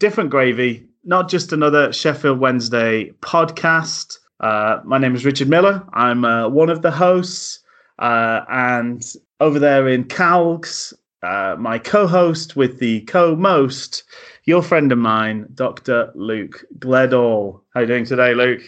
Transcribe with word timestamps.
Different 0.00 0.30
Gravy, 0.30 0.86
not 1.04 1.28
just 1.28 1.52
another 1.52 1.92
Sheffield 1.92 2.40
Wednesday 2.40 3.10
podcast. 3.20 4.18
Uh, 4.40 4.80
my 4.82 4.96
name 4.96 5.14
is 5.14 5.26
Richard 5.26 5.50
Miller. 5.50 5.86
I'm 5.92 6.24
uh, 6.24 6.48
one 6.48 6.70
of 6.70 6.80
the 6.80 6.90
hosts. 6.90 7.60
Uh, 7.98 8.40
and 8.48 9.04
over 9.40 9.58
there 9.58 9.86
in 9.88 10.04
Calgs, 10.04 10.94
uh, 11.22 11.54
my 11.58 11.78
co 11.78 12.06
host 12.06 12.56
with 12.56 12.78
the 12.78 13.02
co 13.02 13.36
most, 13.36 14.04
your 14.44 14.62
friend 14.62 14.90
of 14.90 14.96
mine, 14.96 15.46
Dr. 15.52 16.10
Luke 16.14 16.64
Gledall. 16.78 17.60
How 17.74 17.80
are 17.80 17.82
you 17.82 17.86
doing 17.86 18.06
today, 18.06 18.32
Luke? 18.32 18.62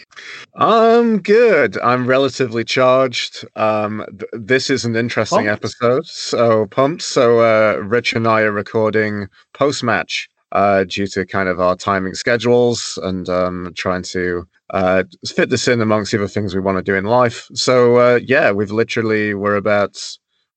I'm 0.53 1.19
good. 1.19 1.79
I'm 1.79 2.05
relatively 2.05 2.63
charged. 2.63 3.43
Um, 3.55 4.05
th- 4.19 4.29
this 4.33 4.69
is 4.69 4.85
an 4.85 4.95
interesting 4.95 5.47
Pumped? 5.47 5.65
episode, 5.65 6.05
so 6.05 6.67
pumped. 6.67 7.01
So 7.01 7.39
uh, 7.39 7.77
Rich 7.77 8.13
and 8.13 8.27
I 8.27 8.41
are 8.41 8.51
recording 8.51 9.29
post 9.55 9.81
match 9.83 10.29
uh, 10.53 10.83
due 10.85 11.07
to 11.07 11.25
kind 11.25 11.49
of 11.49 11.59
our 11.59 11.75
timing 11.75 12.13
schedules 12.13 12.97
and 13.03 13.27
um, 13.27 13.73
trying 13.75 14.03
to 14.03 14.47
uh, 14.69 15.03
fit 15.27 15.49
this 15.49 15.67
in 15.67 15.81
amongst 15.81 16.11
the 16.11 16.17
other 16.17 16.27
things 16.27 16.55
we 16.55 16.61
want 16.61 16.77
to 16.77 16.83
do 16.83 16.95
in 16.95 17.05
life. 17.05 17.47
So 17.53 17.97
uh, 17.97 18.19
yeah, 18.23 18.51
we've 18.51 18.71
literally 18.71 19.33
we're 19.33 19.55
about 19.55 19.97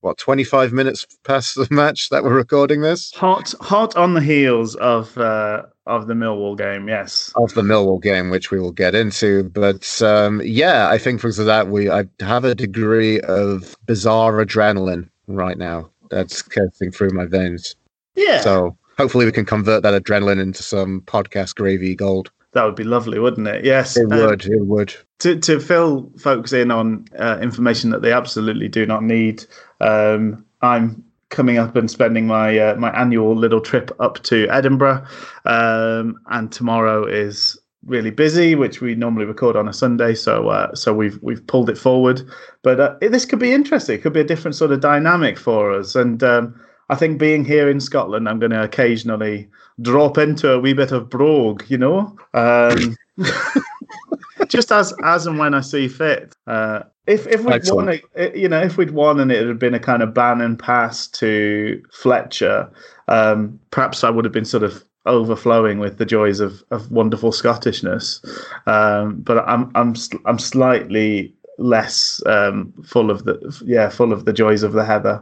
what 0.01 0.17
25 0.19 0.71
minutes 0.71 1.05
past 1.23 1.55
the 1.55 1.67
match 1.71 2.09
that 2.09 2.23
we're 2.23 2.35
recording 2.35 2.81
this 2.81 3.11
Hot, 3.15 3.53
hot 3.59 3.95
on 3.95 4.13
the 4.13 4.21
heels 4.21 4.75
of 4.75 5.17
uh, 5.17 5.63
of 5.87 6.05
the 6.05 6.13
Millwall 6.13 6.55
game. 6.55 6.87
Yes. 6.87 7.31
of 7.35 7.53
the 7.55 7.63
Millwall 7.63 8.01
game, 8.01 8.29
which 8.29 8.51
we 8.51 8.59
will 8.59 8.71
get 8.71 8.93
into. 8.93 9.45
But 9.45 9.99
um, 10.03 10.41
yeah, 10.43 10.89
I 10.89 10.99
think 10.99 11.21
because 11.21 11.39
of 11.39 11.47
that, 11.47 11.69
we 11.69 11.89
I 11.89 12.05
have 12.19 12.45
a 12.45 12.53
degree 12.53 13.19
of 13.21 13.75
bizarre 13.87 14.33
adrenaline 14.33 15.09
right 15.27 15.57
now 15.57 15.89
that's 16.11 16.43
coursing 16.43 16.91
through 16.91 17.09
my 17.11 17.25
veins. 17.25 17.75
Yeah. 18.15 18.41
So 18.41 18.76
hopefully, 18.97 19.25
we 19.25 19.31
can 19.31 19.45
convert 19.45 19.83
that 19.83 20.01
adrenaline 20.01 20.41
into 20.41 20.63
some 20.63 21.01
podcast 21.01 21.55
gravy 21.55 21.95
gold. 21.95 22.31
that 22.53 22.63
would 22.63 22.75
be 22.75 22.83
lovely, 22.83 23.19
wouldn't 23.19 23.47
it? 23.47 23.63
Yes. 23.65 23.97
It 23.97 24.11
Um, 24.11 24.19
would. 24.19 24.45
It 24.45 24.65
would. 24.65 24.95
to 25.19 25.39
to 25.39 25.59
fill 25.59 26.11
folks 26.17 26.53
in 26.53 26.71
on 26.71 27.05
uh, 27.19 27.37
information 27.41 27.89
that 27.91 28.01
they 28.01 28.11
absolutely 28.11 28.67
do 28.67 28.85
not 28.85 29.03
need. 29.03 29.45
Um, 29.81 30.45
I'm 30.61 31.03
coming 31.29 31.57
up 31.57 31.75
and 31.75 31.91
spending 31.91 32.25
my 32.25 32.57
uh, 32.57 32.75
my 32.77 32.89
annual 32.99 33.35
little 33.35 33.61
trip 33.61 33.91
up 33.99 34.23
to 34.23 34.47
Edinburgh, 34.49 35.05
um, 35.45 36.19
and 36.27 36.51
tomorrow 36.51 37.05
is 37.05 37.59
really 37.85 38.11
busy, 38.11 38.55
which 38.55 38.81
we 38.81 38.95
normally 38.95 39.25
record 39.25 39.55
on 39.55 39.67
a 39.67 39.73
Sunday. 39.73 40.15
So 40.15 40.49
uh, 40.49 40.73
so 40.73 40.93
we've 40.93 41.19
we've 41.21 41.45
pulled 41.45 41.69
it 41.69 41.77
forward, 41.77 42.21
but 42.63 42.79
uh, 42.79 42.95
this 43.01 43.25
could 43.25 43.39
be 43.39 43.51
interesting. 43.53 43.95
It 43.95 44.01
could 44.01 44.13
be 44.13 44.21
a 44.21 44.31
different 44.31 44.55
sort 44.55 44.71
of 44.71 44.79
dynamic 44.79 45.37
for 45.37 45.71
us, 45.73 45.95
and 45.95 46.23
um, 46.23 46.59
I 46.89 46.95
think 46.95 47.19
being 47.19 47.43
here 47.43 47.69
in 47.69 47.79
Scotland, 47.79 48.29
I'm 48.29 48.39
going 48.39 48.51
to 48.51 48.63
occasionally 48.63 49.49
drop 49.81 50.17
into 50.17 50.51
a 50.51 50.59
wee 50.59 50.73
bit 50.73 50.91
of 50.91 51.09
brogue, 51.09 51.63
you 51.67 51.77
know. 51.77 52.17
Um, 52.33 52.95
just 54.47 54.71
as 54.71 54.93
as 55.03 55.27
and 55.27 55.37
when 55.37 55.53
I 55.53 55.61
see 55.61 55.87
fit. 55.87 56.35
Uh, 56.45 56.83
if 57.05 57.27
if 57.27 57.43
we'd 57.43 57.55
Excellent. 57.55 57.87
won, 57.87 57.99
it, 58.15 58.35
you 58.35 58.49
know, 58.49 58.61
if 58.61 58.77
we'd 58.77 58.91
won 58.91 59.19
and 59.19 59.31
it 59.31 59.45
had 59.45 59.59
been 59.59 59.73
a 59.73 59.79
kind 59.79 60.01
of 60.01 60.13
Bannan 60.13 60.57
pass 60.57 61.07
to 61.07 61.81
Fletcher, 61.91 62.69
um, 63.07 63.59
perhaps 63.71 64.03
I 64.03 64.09
would 64.09 64.25
have 64.25 64.33
been 64.33 64.45
sort 64.45 64.63
of 64.63 64.83
overflowing 65.05 65.79
with 65.79 65.97
the 65.97 66.05
joys 66.05 66.41
of, 66.41 66.63
of 66.69 66.91
wonderful 66.91 67.31
Scottishness. 67.31 68.23
Um, 68.65 69.21
but 69.21 69.37
I'm 69.47 69.71
I'm 69.75 69.95
I'm 70.25 70.39
slightly 70.39 71.33
less 71.57 72.21
um, 72.25 72.73
full 72.85 73.09
of 73.09 73.23
the 73.25 73.61
yeah 73.65 73.89
full 73.89 74.13
of 74.13 74.25
the 74.25 74.33
joys 74.33 74.63
of 74.63 74.73
the 74.73 74.85
heather 74.85 75.21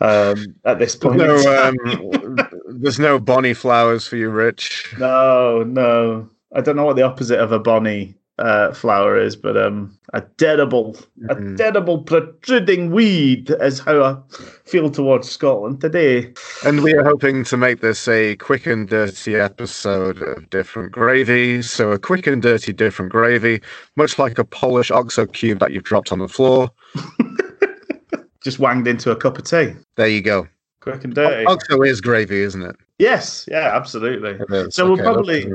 um, 0.00 0.54
at 0.64 0.78
this 0.78 0.96
point. 0.96 1.20
in 1.20 1.26
No, 1.28 1.36
um, 2.28 2.38
there's 2.68 2.98
no 2.98 3.18
bonny 3.18 3.54
flowers 3.54 4.06
for 4.06 4.16
you, 4.16 4.30
Rich. 4.30 4.94
No, 4.98 5.62
no. 5.62 6.28
I 6.54 6.60
don't 6.60 6.76
know 6.76 6.84
what 6.84 6.96
the 6.96 7.02
opposite 7.02 7.40
of 7.40 7.52
a 7.52 7.58
bonny 7.58 8.14
uh, 8.38 8.72
flower 8.72 9.18
is, 9.20 9.36
but 9.36 9.56
um, 9.56 9.96
a 10.14 10.20
terrible, 10.38 10.96
a 11.28 11.34
Mhm. 11.36 11.56
deadable 11.56 11.98
protruding 12.02 12.90
weed 12.90 13.50
is 13.60 13.78
how 13.78 14.02
I 14.02 14.16
feel 14.64 14.90
towards 14.90 15.28
Scotland 15.30 15.80
today. 15.80 16.32
And 16.64 16.82
we 16.82 16.94
are 16.94 17.04
hoping 17.04 17.44
to 17.44 17.56
make 17.56 17.80
this 17.80 18.08
a 18.08 18.36
quick 18.36 18.66
and 18.66 18.88
dirty 18.88 19.36
episode 19.36 20.22
of 20.22 20.48
Different 20.50 20.92
Gravy. 20.92 21.62
So, 21.62 21.92
a 21.92 21.98
quick 21.98 22.26
and 22.26 22.40
dirty 22.42 22.72
different 22.72 23.12
gravy, 23.12 23.60
much 23.96 24.18
like 24.18 24.38
a 24.38 24.44
Polish 24.44 24.90
OXO 24.90 25.26
cube 25.26 25.58
that 25.60 25.72
you've 25.72 25.84
dropped 25.84 26.10
on 26.10 26.18
the 26.18 26.28
floor. 26.28 26.70
Just 28.42 28.58
wanged 28.58 28.88
into 28.88 29.10
a 29.12 29.16
cup 29.16 29.38
of 29.38 29.44
tea, 29.44 29.74
There 29.96 30.08
you 30.08 30.20
go. 30.20 30.48
quick 30.80 31.04
and 31.04 31.14
dirty. 31.14 31.44
OXO 31.46 31.82
is 31.82 32.00
gravy, 32.00 32.40
isn't 32.40 32.62
it? 32.62 32.74
Yes, 32.98 33.46
yeah, 33.48 33.70
absolutely. 33.74 34.36
It. 34.50 34.72
So 34.74 34.86
we'll 34.86 34.96
probably-. 34.98 35.48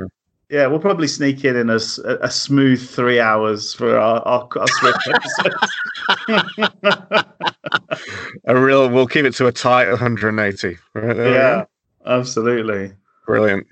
Yeah, 0.50 0.66
we'll 0.66 0.80
probably 0.80 1.08
sneak 1.08 1.44
in 1.44 1.56
in 1.56 1.68
a, 1.68 1.78
a- 2.04 2.30
smooth 2.30 2.80
three 2.88 3.20
hours 3.20 3.74
for 3.74 3.98
our, 3.98 4.20
our, 4.26 4.48
our 4.56 4.66
Swift 4.66 5.08
episode. 5.08 5.54
a 8.46 8.58
real. 8.58 8.88
We'll 8.88 9.06
keep 9.06 9.26
it 9.26 9.34
to 9.34 9.46
a 9.46 9.52
tight 9.52 9.88
180. 9.88 10.78
Right 10.94 11.16
yeah, 11.16 11.64
absolutely. 12.06 12.94
brilliant. 13.26 13.66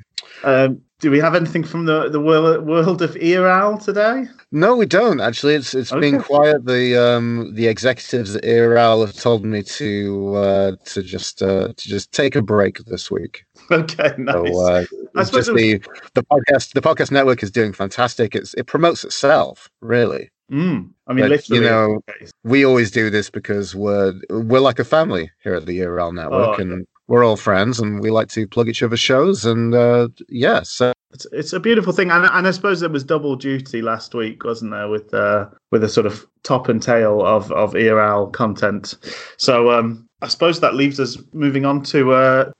Um, 0.44 0.82
do 1.00 1.10
we 1.10 1.18
have 1.18 1.34
anything 1.34 1.62
from 1.62 1.84
the, 1.84 2.08
the 2.08 2.20
world, 2.20 2.66
world 2.66 3.02
of 3.02 3.16
ERAL 3.16 3.78
today? 3.78 4.24
No, 4.50 4.76
we 4.76 4.86
don't 4.86 5.20
actually. 5.20 5.54
It's 5.54 5.74
it's 5.74 5.92
been 5.92 6.22
quiet. 6.22 6.64
The 6.64 6.96
um 6.96 7.52
the 7.54 7.66
executives 7.66 8.34
at 8.36 8.44
ERL 8.44 9.04
have 9.04 9.14
told 9.14 9.44
me 9.44 9.62
to 9.62 10.34
uh 10.36 10.72
to 10.86 11.02
just 11.02 11.42
uh 11.42 11.68
to 11.76 11.88
just 11.88 12.12
take 12.12 12.34
a 12.36 12.42
break 12.42 12.78
this 12.86 13.10
week. 13.10 13.44
Okay, 13.70 14.14
nice. 14.16 14.34
So 14.34 14.60
uh, 14.60 14.84
I 15.16 15.24
suppose 15.24 15.46
just 15.46 15.56
the 15.56 15.80
the 16.14 16.22
podcast 16.22 16.72
the 16.72 16.80
podcast 16.80 17.10
network 17.10 17.42
is 17.42 17.50
doing 17.50 17.72
fantastic. 17.72 18.34
It's 18.34 18.54
it 18.54 18.66
promotes 18.66 19.04
itself 19.04 19.68
really. 19.80 20.30
Mm, 20.50 20.90
I 21.08 21.12
mean, 21.12 21.24
But, 21.24 21.30
literally, 21.30 21.64
you 21.64 21.68
know, 21.68 21.98
we 22.44 22.64
always 22.64 22.92
do 22.92 23.10
this 23.10 23.28
because 23.28 23.74
we're 23.74 24.14
we're 24.30 24.60
like 24.60 24.78
a 24.78 24.84
family 24.84 25.30
here 25.42 25.54
at 25.54 25.66
the 25.66 25.82
ERL 25.82 26.12
network, 26.12 26.58
Oh, 26.58 26.62
and 26.62 26.86
we're 27.08 27.24
all 27.24 27.36
friends, 27.36 27.78
and 27.78 28.00
we 28.00 28.10
like 28.10 28.28
to 28.28 28.46
plug 28.46 28.68
each 28.68 28.82
other's 28.82 29.00
shows. 29.00 29.44
And 29.44 29.74
uh, 29.74 30.08
yeah, 30.28 30.62
so 30.62 30.92
it's, 31.12 31.26
it's 31.32 31.52
a 31.52 31.60
beautiful 31.60 31.92
thing, 31.92 32.10
and, 32.10 32.28
and 32.32 32.46
I 32.46 32.50
suppose 32.50 32.80
there 32.80 32.90
was 32.90 33.04
double 33.04 33.36
duty 33.36 33.82
last 33.82 34.14
week, 34.14 34.44
wasn't 34.44 34.72
there, 34.72 34.88
with 34.88 35.12
uh, 35.14 35.46
with 35.70 35.84
a 35.84 35.88
sort 35.88 36.06
of 36.06 36.26
top 36.42 36.68
and 36.68 36.82
tail 36.82 37.24
of 37.24 37.50
of 37.52 37.74
ERL 37.74 38.28
content. 38.28 38.96
So 39.36 39.70
um, 39.70 40.08
I 40.22 40.28
suppose 40.28 40.60
that 40.60 40.74
leaves 40.74 40.98
us 40.98 41.18
moving 41.32 41.64
on 41.64 41.82
to 41.84 42.12
uh, 42.12 42.50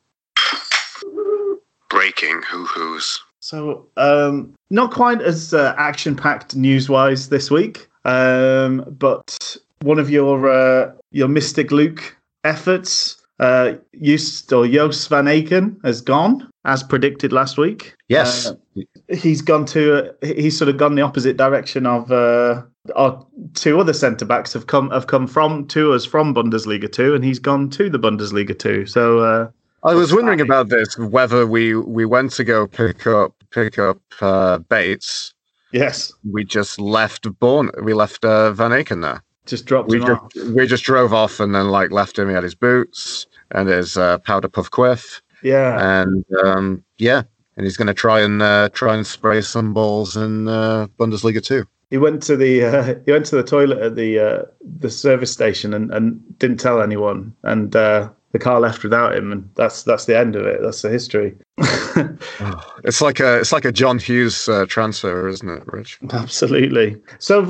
breaking 1.88 2.42
hoo 2.42 2.64
hoos. 2.66 3.22
So, 3.40 3.86
um, 3.96 4.54
not 4.70 4.92
quite 4.92 5.22
as 5.22 5.54
uh, 5.54 5.72
action-packed 5.78 6.56
news-wise 6.56 7.28
this 7.28 7.48
week, 7.48 7.88
um, 8.04 8.84
but 8.98 9.56
one 9.82 9.98
of 9.98 10.10
your 10.10 10.50
uh, 10.50 10.92
your 11.12 11.28
Mystic 11.28 11.70
Luke 11.70 12.16
efforts, 12.44 13.22
uh, 13.38 13.74
Joost 14.02 14.52
or 14.52 14.66
Joost 14.66 15.08
van 15.08 15.26
Aken, 15.26 15.76
has 15.84 16.00
gone 16.00 16.48
as 16.64 16.82
predicted 16.82 17.32
last 17.32 17.58
week. 17.58 17.94
Yes, 18.08 18.46
Uh, 18.46 18.54
he's 19.14 19.42
gone 19.42 19.64
to 19.66 20.12
he's 20.22 20.56
sort 20.56 20.68
of 20.68 20.76
gone 20.76 20.94
the 20.94 21.02
opposite 21.02 21.36
direction 21.36 21.86
of 21.86 22.10
uh, 22.10 22.62
our 22.94 23.26
two 23.54 23.80
other 23.80 23.92
centre 23.92 24.24
backs 24.24 24.52
have 24.52 24.66
come 24.66 24.90
have 24.90 25.06
come 25.06 25.26
from 25.26 25.66
to 25.68 25.92
us 25.92 26.04
from 26.04 26.34
Bundesliga 26.34 26.90
two, 26.90 27.14
and 27.14 27.24
he's 27.24 27.38
gone 27.38 27.70
to 27.70 27.90
the 27.90 27.98
Bundesliga 27.98 28.58
two. 28.58 28.86
So. 28.86 29.20
Uh, 29.20 29.48
I 29.82 29.94
was 29.94 30.12
wondering 30.12 30.40
about 30.40 30.68
this 30.68 30.98
whether 30.98 31.46
we 31.46 31.76
we 31.76 32.06
went 32.06 32.32
to 32.32 32.44
go 32.44 32.66
pick 32.66 33.06
up 33.06 33.34
pick 33.50 33.78
up 33.78 34.00
uh, 34.20 34.58
Bates. 34.58 35.32
Yes, 35.72 36.12
We 36.32 36.44
just 36.44 36.80
left 36.80 37.28
Born. 37.38 37.70
We 37.82 37.92
left 37.92 38.24
uh, 38.24 38.52
Van 38.52 38.70
Aken 38.70 39.02
there. 39.02 39.22
Just 39.46 39.66
dropped 39.66 39.88
We 39.88 39.96
him 39.98 40.06
just 40.06 40.22
off. 40.22 40.32
we 40.54 40.66
just 40.66 40.84
drove 40.84 41.12
off 41.14 41.40
and 41.40 41.54
then 41.54 41.68
like 41.68 41.90
left 41.90 42.18
him. 42.18 42.28
He 42.28 42.34
had 42.34 42.42
his 42.42 42.54
boots 42.54 43.26
and 43.52 43.68
his 43.68 43.96
uh, 43.96 44.18
powder 44.18 44.48
puff 44.48 44.70
quiff, 44.70 45.22
Yeah, 45.42 46.00
and 46.00 46.24
um, 46.44 46.84
yeah, 46.98 47.22
and 47.56 47.64
he's 47.64 47.76
going 47.76 47.86
to 47.86 47.94
try 47.94 48.20
and 48.20 48.42
uh, 48.42 48.68
try 48.72 48.94
and 48.94 49.06
spray 49.06 49.40
some 49.40 49.72
balls 49.72 50.16
in 50.16 50.48
uh, 50.48 50.88
Bundesliga 50.98 51.42
too. 51.42 51.64
he 51.90 51.98
went 51.98 52.22
to 52.24 52.36
the 52.36 52.64
uh, 52.64 52.94
he 53.06 53.12
went 53.12 53.26
to 53.26 53.36
the 53.36 53.44
toilet 53.44 53.78
at 53.78 53.94
the 53.96 54.18
uh, 54.18 54.42
the 54.80 54.90
service 54.90 55.30
station 55.32 55.72
and, 55.74 55.90
and 55.92 56.20
didn't 56.38 56.58
tell 56.58 56.82
anyone, 56.82 57.34
and 57.44 57.76
uh, 57.76 58.08
the 58.32 58.38
car 58.40 58.58
left 58.60 58.82
without 58.82 59.14
him, 59.16 59.30
and 59.32 59.48
that's 59.54 59.84
that's 59.84 60.04
the 60.06 60.18
end 60.18 60.34
of 60.36 60.44
it. 60.46 60.60
That's 60.62 60.82
the 60.82 60.90
history. 60.90 61.34
It's 62.84 63.00
like 63.00 63.20
a 63.20 63.38
it's 63.40 63.52
like 63.52 63.64
a 63.64 63.72
John 63.72 63.98
Hughes 63.98 64.48
uh, 64.48 64.66
transfer, 64.66 65.28
isn't 65.28 65.48
it, 65.48 65.62
Rich? 65.66 65.98
Absolutely. 66.12 66.96
So, 67.18 67.42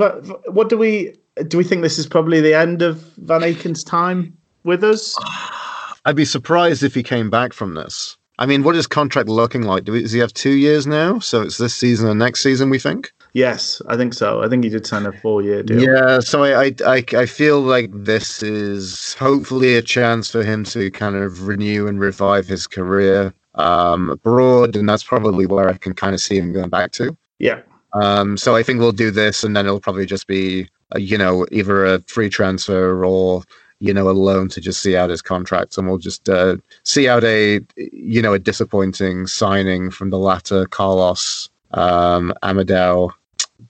what 0.46 0.68
do 0.68 0.78
we 0.78 1.14
do? 1.48 1.58
We 1.58 1.64
think 1.64 1.82
this 1.82 1.98
is 1.98 2.06
probably 2.06 2.40
the 2.40 2.54
end 2.54 2.82
of 2.82 2.98
Van 3.18 3.42
Aken's 3.42 3.84
time 3.84 4.36
with 4.64 4.82
us. 4.84 5.16
I'd 6.04 6.16
be 6.16 6.24
surprised 6.24 6.82
if 6.82 6.94
he 6.94 7.02
came 7.02 7.30
back 7.30 7.52
from 7.52 7.74
this. 7.74 8.16
I 8.38 8.46
mean, 8.46 8.62
what 8.62 8.76
is 8.76 8.86
contract 8.86 9.28
looking 9.28 9.62
like? 9.62 9.84
Do 9.84 9.92
we, 9.92 10.02
does 10.02 10.12
he 10.12 10.18
have 10.20 10.32
two 10.32 10.52
years 10.52 10.86
now? 10.86 11.18
So 11.18 11.42
it's 11.42 11.58
this 11.58 11.74
season 11.74 12.08
and 12.08 12.18
next 12.18 12.42
season, 12.42 12.68
we 12.68 12.78
think. 12.78 13.10
Yes, 13.32 13.82
I 13.88 13.96
think 13.96 14.14
so. 14.14 14.42
I 14.42 14.48
think 14.48 14.64
he 14.64 14.70
did 14.70 14.86
sign 14.86 15.04
a 15.04 15.12
four-year 15.12 15.62
deal. 15.62 15.82
Yeah, 15.82 16.20
so 16.20 16.44
I, 16.44 16.72
I 16.86 17.04
I 17.12 17.26
feel 17.26 17.60
like 17.60 17.90
this 17.92 18.42
is 18.42 19.14
hopefully 19.14 19.76
a 19.76 19.82
chance 19.82 20.30
for 20.30 20.42
him 20.42 20.64
to 20.64 20.90
kind 20.90 21.16
of 21.16 21.46
renew 21.46 21.86
and 21.86 22.00
revive 22.00 22.46
his 22.46 22.66
career 22.66 23.34
um, 23.56 24.08
abroad, 24.10 24.74
and 24.74 24.88
that's 24.88 25.02
probably 25.02 25.44
where 25.44 25.68
I 25.68 25.74
can 25.74 25.92
kind 25.92 26.14
of 26.14 26.20
see 26.20 26.38
him 26.38 26.52
going 26.52 26.70
back 26.70 26.92
to. 26.92 27.16
Yeah. 27.38 27.60
Um, 27.92 28.36
so 28.36 28.56
I 28.56 28.62
think 28.62 28.80
we'll 28.80 28.92
do 28.92 29.10
this, 29.10 29.44
and 29.44 29.56
then 29.56 29.66
it'll 29.66 29.80
probably 29.80 30.06
just 30.06 30.26
be, 30.26 30.68
you 30.96 31.18
know, 31.18 31.46
either 31.50 31.84
a 31.84 32.00
free 32.02 32.28
transfer 32.28 33.04
or 33.04 33.42
you 33.80 33.92
know 33.92 34.08
a 34.08 34.12
loan 34.12 34.48
to 34.48 34.60
just 34.60 34.82
see 34.82 34.96
out 34.96 35.10
his 35.10 35.22
contract, 35.22 35.76
and 35.76 35.86
we'll 35.88 35.98
just 35.98 36.28
uh, 36.28 36.56
see 36.84 37.08
out 37.08 37.24
a 37.24 37.60
you 37.76 38.22
know 38.22 38.32
a 38.34 38.38
disappointing 38.38 39.26
signing 39.26 39.90
from 39.90 40.10
the 40.10 40.18
latter 40.18 40.66
Carlos 40.66 41.48
um, 41.72 42.32
Amadou, 42.42 43.10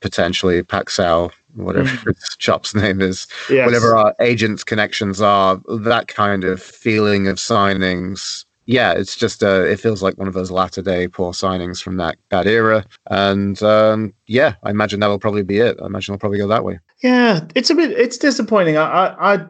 potentially 0.00 0.62
Paxal, 0.62 1.32
whatever 1.54 1.88
Mm. 1.88 2.06
his 2.14 2.36
shop's 2.38 2.74
name 2.74 3.00
is, 3.00 3.26
Yes. 3.50 3.66
whatever 3.66 3.96
our 3.96 4.14
agents' 4.20 4.62
connections 4.64 5.20
are, 5.20 5.60
that 5.80 6.08
kind 6.08 6.44
of 6.44 6.62
feeling 6.62 7.26
of 7.28 7.36
signings. 7.36 8.44
Yeah, 8.66 8.92
it's 8.92 9.16
just 9.16 9.44
uh, 9.44 9.62
it 9.62 9.78
feels 9.78 10.02
like 10.02 10.18
one 10.18 10.26
of 10.26 10.34
those 10.34 10.50
latter 10.50 10.82
day 10.82 11.06
poor 11.06 11.32
signings 11.32 11.80
from 11.80 11.96
that 11.98 12.16
that 12.30 12.48
era, 12.48 12.84
and 13.06 13.60
um, 13.62 14.12
yeah, 14.26 14.54
I 14.64 14.70
imagine 14.70 14.98
that'll 14.98 15.20
probably 15.20 15.44
be 15.44 15.58
it. 15.58 15.78
I 15.80 15.86
imagine 15.86 16.12
it'll 16.12 16.20
probably 16.20 16.38
go 16.38 16.48
that 16.48 16.64
way. 16.64 16.80
Yeah, 17.00 17.46
it's 17.54 17.70
a 17.70 17.76
bit. 17.76 17.92
It's 17.92 18.18
disappointing. 18.18 18.76
I, 18.76 19.14
I, 19.34 19.46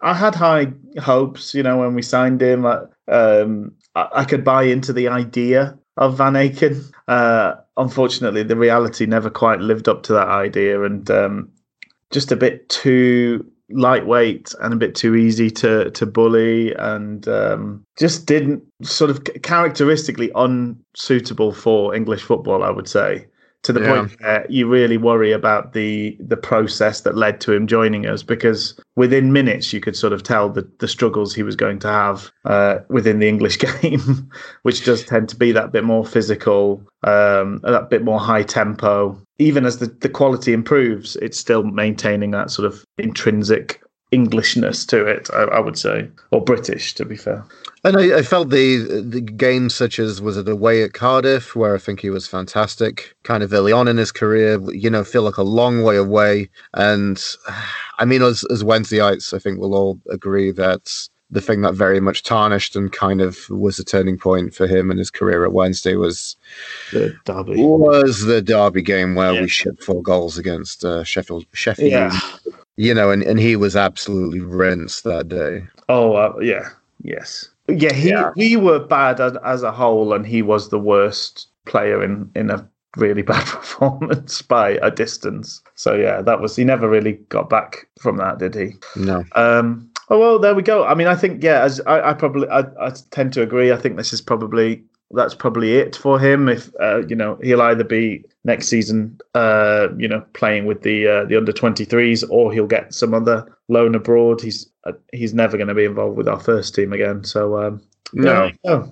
I, 0.00 0.14
had 0.14 0.34
high 0.34 0.72
hopes. 1.00 1.54
You 1.54 1.62
know, 1.62 1.78
when 1.78 1.94
we 1.94 2.02
signed 2.02 2.42
him, 2.42 2.66
I, 2.66 2.80
um, 3.06 3.72
I, 3.94 4.08
I 4.16 4.24
could 4.24 4.44
buy 4.44 4.64
into 4.64 4.92
the 4.92 5.06
idea 5.06 5.78
of 5.96 6.18
Van 6.18 6.32
Aken. 6.32 6.90
Uh, 7.06 7.54
unfortunately, 7.76 8.42
the 8.42 8.56
reality 8.56 9.06
never 9.06 9.30
quite 9.30 9.60
lived 9.60 9.88
up 9.88 10.02
to 10.04 10.14
that 10.14 10.28
idea, 10.28 10.82
and 10.82 11.08
um, 11.12 11.52
just 12.10 12.32
a 12.32 12.36
bit 12.36 12.68
too 12.68 13.51
lightweight 13.74 14.54
and 14.60 14.72
a 14.72 14.76
bit 14.76 14.94
too 14.94 15.14
easy 15.14 15.50
to 15.50 15.90
to 15.90 16.06
bully, 16.06 16.74
and 16.74 17.28
um, 17.28 17.84
just 17.98 18.26
didn't 18.26 18.62
sort 18.82 19.10
of 19.10 19.24
characteristically 19.42 20.30
unsuitable 20.34 21.52
for 21.52 21.94
English 21.94 22.22
football. 22.22 22.62
I 22.62 22.70
would 22.70 22.88
say 22.88 23.26
to 23.62 23.72
the 23.72 23.80
Yeah. 23.80 23.94
point 23.94 24.20
where 24.20 24.46
you 24.48 24.66
really 24.68 24.96
worry 24.96 25.32
about 25.32 25.72
the 25.72 26.16
the 26.20 26.36
process 26.36 27.02
that 27.02 27.16
led 27.16 27.40
to 27.42 27.52
him 27.52 27.66
joining 27.66 28.06
us 28.06 28.22
because 28.22 28.74
within 28.96 29.32
minutes 29.32 29.72
you 29.72 29.80
could 29.80 29.96
sort 29.96 30.12
of 30.12 30.22
tell 30.22 30.48
the, 30.48 30.68
the 30.78 30.88
struggles 30.88 31.34
he 31.34 31.42
was 31.42 31.56
going 31.56 31.78
to 31.80 31.88
have 31.88 32.30
uh, 32.44 32.78
within 32.88 33.18
the 33.18 33.28
English 33.28 33.56
game, 33.82 34.30
which 34.62 34.84
does 34.84 35.04
tend 35.04 35.28
to 35.28 35.36
be 35.36 35.52
that 35.52 35.72
bit 35.72 35.84
more 35.84 36.04
physical, 36.04 36.82
um, 37.04 37.60
that 37.62 37.88
bit 37.90 38.02
more 38.04 38.20
high 38.20 38.42
tempo. 38.42 39.20
Even 39.38 39.64
as 39.66 39.78
the, 39.78 39.86
the 39.86 40.08
quality 40.08 40.52
improves, 40.52 41.16
it's 41.16 41.38
still 41.38 41.62
maintaining 41.64 42.30
that 42.32 42.50
sort 42.50 42.66
of 42.66 42.84
intrinsic 42.98 43.81
Englishness 44.12 44.84
to 44.86 45.04
it, 45.06 45.28
I, 45.32 45.42
I 45.44 45.60
would 45.60 45.78
say, 45.78 46.08
or 46.30 46.44
British, 46.44 46.94
to 46.94 47.04
be 47.04 47.16
fair. 47.16 47.44
And 47.84 47.96
I, 47.96 48.18
I 48.18 48.22
felt 48.22 48.50
the 48.50 49.02
the 49.04 49.20
games 49.20 49.74
such 49.74 49.98
as 49.98 50.20
was 50.20 50.36
it 50.36 50.48
away 50.48 50.82
at 50.84 50.92
Cardiff, 50.92 51.56
where 51.56 51.74
I 51.74 51.78
think 51.78 51.98
he 52.00 52.10
was 52.10 52.28
fantastic, 52.28 53.14
kind 53.24 53.42
of 53.42 53.52
early 53.52 53.72
on 53.72 53.88
in 53.88 53.96
his 53.96 54.12
career. 54.12 54.60
You 54.70 54.88
know, 54.90 55.02
feel 55.02 55.22
like 55.22 55.38
a 55.38 55.42
long 55.42 55.82
way 55.82 55.96
away. 55.96 56.48
And 56.74 57.20
I 57.98 58.04
mean, 58.04 58.22
as 58.22 58.44
as 58.50 58.62
Wednesdayites, 58.62 59.34
I 59.34 59.38
think 59.38 59.58
we'll 59.58 59.74
all 59.74 60.00
agree 60.10 60.52
that 60.52 60.92
the 61.30 61.40
thing 61.40 61.62
that 61.62 61.72
very 61.74 61.98
much 61.98 62.22
tarnished 62.22 62.76
and 62.76 62.92
kind 62.92 63.22
of 63.22 63.48
was 63.48 63.78
a 63.78 63.84
turning 63.84 64.18
point 64.18 64.54
for 64.54 64.66
him 64.66 64.90
and 64.90 64.98
his 64.98 65.10
career 65.10 65.44
at 65.46 65.54
Wednesday 65.54 65.94
was 65.94 66.36
The 66.92 67.16
derby. 67.24 67.54
was 67.56 68.20
the 68.26 68.42
Derby 68.42 68.82
game 68.82 69.14
where 69.14 69.32
Yeah. 69.32 69.40
we 69.40 69.48
shipped 69.48 69.82
four 69.82 70.02
goals 70.02 70.36
against 70.36 70.84
uh, 70.84 71.02
Sheffield 71.04 71.46
Sheffield. 71.54 71.90
Yeah. 71.90 72.20
You 72.76 72.94
know, 72.94 73.10
and, 73.10 73.22
and 73.22 73.38
he 73.38 73.56
was 73.56 73.76
absolutely 73.76 74.40
rinsed 74.40 75.04
that 75.04 75.28
day. 75.28 75.64
Oh, 75.88 76.14
uh, 76.14 76.34
yeah. 76.40 76.70
Yes. 77.02 77.48
Yeah, 77.68 77.92
he 77.92 78.10
Yeah. 78.10 78.30
we 78.36 78.56
were 78.56 78.78
bad 78.78 79.20
as, 79.20 79.36
as 79.44 79.62
a 79.62 79.72
whole, 79.72 80.12
and 80.12 80.26
he 80.26 80.42
was 80.42 80.68
the 80.70 80.78
worst 80.78 81.48
player 81.64 82.02
in 82.02 82.30
in 82.34 82.50
a 82.50 82.68
really 82.96 83.22
bad 83.32 83.46
performance 83.46 84.42
by 84.42 84.70
a 84.82 84.90
distance. 84.90 85.62
So 85.74 85.94
yeah, 85.94 86.22
that 86.22 86.40
was 86.40 86.56
he 86.56 86.64
never 86.64 86.88
really 86.88 87.12
got 87.28 87.48
back 87.48 87.88
from 88.00 88.16
that, 88.18 88.38
did 88.38 88.54
he? 88.54 88.74
No. 88.96 89.24
Um, 89.32 89.90
oh 90.08 90.18
well, 90.18 90.38
there 90.38 90.54
we 90.54 90.62
go. 90.62 90.84
I 90.84 90.94
mean, 90.94 91.06
I 91.06 91.14
think 91.14 91.42
yeah, 91.42 91.62
as 91.62 91.80
I, 91.86 92.10
I 92.10 92.14
probably 92.14 92.48
I, 92.48 92.60
I 92.80 92.92
tend 93.10 93.32
to 93.34 93.42
agree. 93.42 93.72
I 93.72 93.76
think 93.76 93.96
this 93.96 94.12
is 94.12 94.20
probably 94.20 94.82
that's 95.12 95.34
probably 95.34 95.76
it 95.76 95.96
for 95.96 96.18
him. 96.18 96.48
If 96.48 96.70
uh, 96.80 97.06
you 97.06 97.16
know, 97.16 97.38
he'll 97.42 97.62
either 97.62 97.84
be 97.84 98.24
next 98.44 98.68
season, 98.68 99.18
uh, 99.34 99.88
you 99.96 100.08
know, 100.08 100.24
playing 100.32 100.66
with 100.66 100.82
the 100.82 101.06
uh, 101.06 101.24
the 101.24 101.36
under 101.36 101.52
twenty 101.52 101.84
threes, 101.84 102.22
or 102.24 102.52
he'll 102.52 102.66
get 102.66 102.94
some 102.94 103.14
other 103.14 103.46
loan 103.68 103.94
abroad. 103.94 104.40
He's 104.40 104.70
uh, 104.84 104.92
he's 105.12 105.34
never 105.34 105.56
going 105.56 105.68
to 105.68 105.74
be 105.74 105.84
involved 105.84 106.16
with 106.16 106.28
our 106.28 106.40
first 106.40 106.74
team 106.74 106.92
again. 106.92 107.24
So 107.24 107.62
um, 107.62 107.82
No. 108.12 108.50
yeah. 108.64 108.86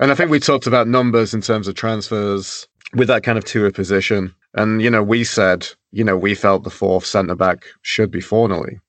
And 0.00 0.10
I 0.10 0.14
think 0.14 0.30
we 0.30 0.40
talked 0.40 0.66
about 0.66 0.88
numbers 0.88 1.34
in 1.34 1.40
terms 1.40 1.68
of 1.68 1.74
transfers 1.76 2.66
with 2.94 3.08
that 3.08 3.22
kind 3.22 3.38
of 3.38 3.44
tour 3.44 3.70
position. 3.70 4.34
And, 4.54 4.82
you 4.82 4.90
know, 4.90 5.02
we 5.02 5.24
said, 5.24 5.66
you 5.92 6.02
know, 6.04 6.16
we 6.16 6.34
felt 6.34 6.64
the 6.64 6.70
fourth 6.70 7.06
centre 7.06 7.34
back 7.36 7.64
should 7.82 8.10
be 8.10 8.20
Fornelly. 8.20 8.80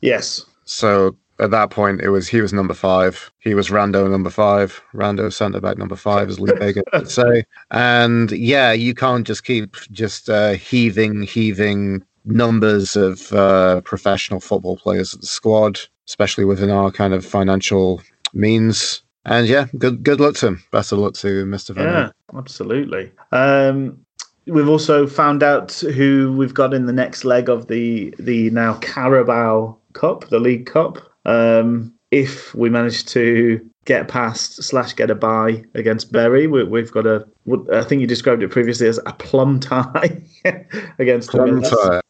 yes, 0.00 0.44
So 0.64 1.16
at 1.40 1.50
that 1.52 1.70
point, 1.70 2.00
it 2.00 2.10
was 2.10 2.28
he 2.28 2.40
was 2.40 2.52
number 2.52 2.74
five. 2.74 3.30
He 3.38 3.54
was 3.54 3.68
Rando 3.68 4.10
number 4.10 4.30
five. 4.30 4.80
Rando 4.92 5.32
centre 5.32 5.60
back 5.60 5.78
number 5.78 5.96
five, 5.96 6.28
as 6.28 6.40
Lee 6.40 6.52
Baker 6.58 6.82
would 6.92 7.10
say. 7.10 7.44
And 7.70 8.30
yeah, 8.32 8.72
you 8.72 8.94
can't 8.94 9.26
just 9.26 9.44
keep 9.44 9.76
just 9.92 10.28
uh, 10.28 10.52
heaving, 10.52 11.22
heaving 11.22 12.04
numbers 12.24 12.96
of 12.96 13.32
uh, 13.32 13.80
professional 13.82 14.40
football 14.40 14.76
players 14.76 15.14
at 15.14 15.20
the 15.20 15.26
squad, 15.26 15.80
especially 16.06 16.44
within 16.44 16.70
our 16.70 16.90
kind 16.90 17.14
of 17.14 17.24
financial 17.24 18.02
means. 18.32 19.02
And 19.24 19.46
yeah, 19.46 19.66
good 19.76 20.02
good 20.02 20.20
luck 20.20 20.34
to 20.36 20.48
him. 20.48 20.64
Best 20.72 20.92
of 20.92 20.98
luck 20.98 21.14
to 21.14 21.44
Mr. 21.44 21.74
Van. 21.74 21.84
yeah, 21.84 22.10
absolutely. 22.36 23.12
Um, 23.30 24.04
we've 24.46 24.68
also 24.68 25.06
found 25.06 25.42
out 25.42 25.72
who 25.74 26.34
we've 26.36 26.54
got 26.54 26.74
in 26.74 26.86
the 26.86 26.92
next 26.92 27.24
leg 27.24 27.48
of 27.48 27.68
the 27.68 28.14
the 28.18 28.50
now 28.50 28.74
Carabao 28.78 29.76
Cup, 29.92 30.28
the 30.30 30.40
League 30.40 30.66
Cup. 30.66 31.07
Um, 31.28 31.94
if 32.10 32.54
we 32.54 32.70
manage 32.70 33.04
to 33.06 33.60
get 33.84 34.08
past 34.08 34.62
slash 34.62 34.94
get 34.94 35.10
a 35.10 35.14
bye 35.14 35.62
against 35.74 36.10
Bury, 36.10 36.46
we, 36.46 36.64
we've 36.64 36.90
got 36.90 37.06
a. 37.06 37.26
I 37.72 37.82
think 37.82 38.00
you 38.00 38.06
described 38.06 38.42
it 38.42 38.50
previously 38.50 38.86
as 38.86 38.98
a 39.04 39.12
plum 39.12 39.60
tie 39.60 40.22
against 40.98 41.30
Plum 41.30 41.62
tie. 41.62 42.00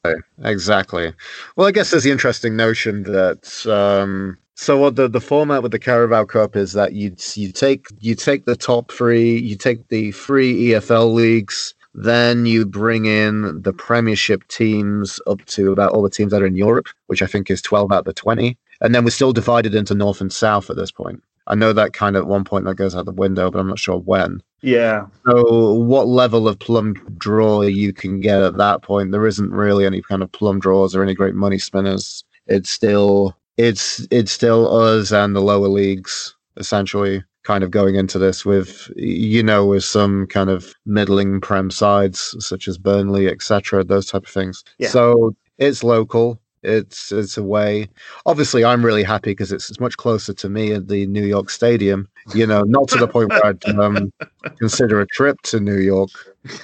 Exactly. 0.45 1.13
Well, 1.57 1.67
I 1.67 1.73
guess 1.73 1.91
there's 1.91 2.05
the 2.05 2.13
interesting 2.13 2.57
notion 2.57 3.03
that 3.05 3.67
um, 3.67 4.39
so 4.55 4.77
what 4.77 4.97
the, 4.97 5.09
the 5.09 5.21
format 5.21 5.63
with 5.63 5.73
the 5.73 5.79
Carabao 5.79 6.25
Cup 6.25 6.57
is 6.57 6.73
that 6.73 6.93
you 6.93 7.15
you 7.35 7.51
take 7.51 7.87
you 7.99 8.15
take 8.15 8.45
the 8.45 8.57
top 8.57 8.93
three, 8.93 9.39
you 9.39 9.57
take 9.57 9.89
the 9.89 10.13
three 10.13 10.71
EFL 10.71 11.13
leagues, 11.13 11.75
then 11.95 12.47
you 12.47 12.67
bring 12.67 13.07
in 13.07 13.63
the 13.63 13.73
Premiership 13.73 14.47
teams 14.49 15.21
up 15.27 15.45
to 15.47 15.73
about 15.73 15.93
all 15.93 16.03
the 16.03 16.11
teams 16.11 16.31
that 16.31 16.43
are 16.43 16.47
in 16.47 16.57
Europe, 16.57 16.89
which 17.07 17.23
I 17.23 17.27
think 17.27 17.51
is 17.51 17.63
twelve 17.63 17.91
out 17.91 18.01
of 18.01 18.05
the 18.05 18.13
twenty, 18.13 18.59
and 18.81 18.95
then 18.95 19.05
we're 19.05 19.11
still 19.11 19.33
divided 19.33 19.75
into 19.75 19.95
North 19.95 20.21
and 20.21 20.33
South 20.33 20.71
at 20.71 20.77
this 20.77 20.91
point. 20.91 21.23
I 21.49 21.55
know 21.55 21.73
that 21.73 21.95
kind 21.95 22.15
of 22.15 22.23
at 22.23 22.29
one 22.29 22.45
point 22.45 22.67
that 22.67 22.75
goes 22.75 22.95
out 22.95 23.07
the 23.07 23.13
window, 23.13 23.51
but 23.51 23.59
I'm 23.59 23.69
not 23.69 23.79
sure 23.79 23.99
when. 23.99 24.43
Yeah, 24.61 25.07
So, 25.25 25.73
what 25.75 26.09
level 26.09 26.47
of 26.49 26.59
plum 26.59 26.95
draw 27.17 27.63
you 27.63 27.93
can 27.93 28.21
get 28.21 28.43
at 28.43 28.57
that 28.59 28.83
point? 28.83 29.13
There 29.13 29.27
isn't 29.27 29.51
really 29.51 29.87
any 29.87 30.03
kind 30.03 30.23
of 30.23 30.33
plum 30.33 30.59
draws 30.59 30.95
or 30.95 31.03
any 31.03 31.15
great 31.15 31.35
money 31.35 31.59
spinners. 31.59 32.25
It's 32.47 32.71
still 32.71 33.37
it's 33.57 34.07
it's 34.11 34.33
still 34.33 34.75
us 34.75 35.13
and 35.13 35.35
the 35.35 35.41
lower 35.41 35.69
leagues 35.69 36.35
essentially 36.57 37.25
kind 37.45 37.65
of 37.65 37.71
going 37.71 37.95
into 37.95 38.19
this 38.19 38.45
with 38.45 38.91
you 38.97 39.43
know 39.43 39.65
with 39.65 39.85
some 39.85 40.27
kind 40.27 40.51
of 40.51 40.75
middling 40.87 41.41
prem 41.41 41.71
sides 41.71 42.35
such 42.41 42.69
as 42.69 42.79
Burnley, 42.79 43.29
etc. 43.29 43.85
Those 43.85 44.07
type 44.07 44.25
of 44.25 44.33
things. 44.33 44.65
Yeah. 44.79 44.89
So 44.89 45.35
it's 45.59 45.85
local. 45.85 46.41
It's 46.63 47.13
it's 47.13 47.37
a 47.37 47.43
way. 47.43 47.89
Obviously, 48.27 48.65
I'm 48.65 48.85
really 48.85 49.03
happy 49.03 49.31
because 49.31 49.53
it's, 49.53 49.71
it's 49.71 49.81
much 49.81 49.97
closer 49.97 50.33
to 50.35 50.49
me 50.49 50.73
at 50.73 50.89
the 50.89 51.07
New 51.07 51.25
York 51.25 51.51
Stadium. 51.51 52.09
You 52.35 52.47
know, 52.47 52.63
not 52.63 52.89
to 52.89 52.99
the 52.99 53.09
point 53.09 53.31
where 53.31 53.47
I'd 53.47 53.65
um, 53.79 54.13
consider 54.59 55.01
a 55.01 55.07
trip 55.07 55.41
to 55.43 55.61
New 55.61 55.79
York 55.79 56.11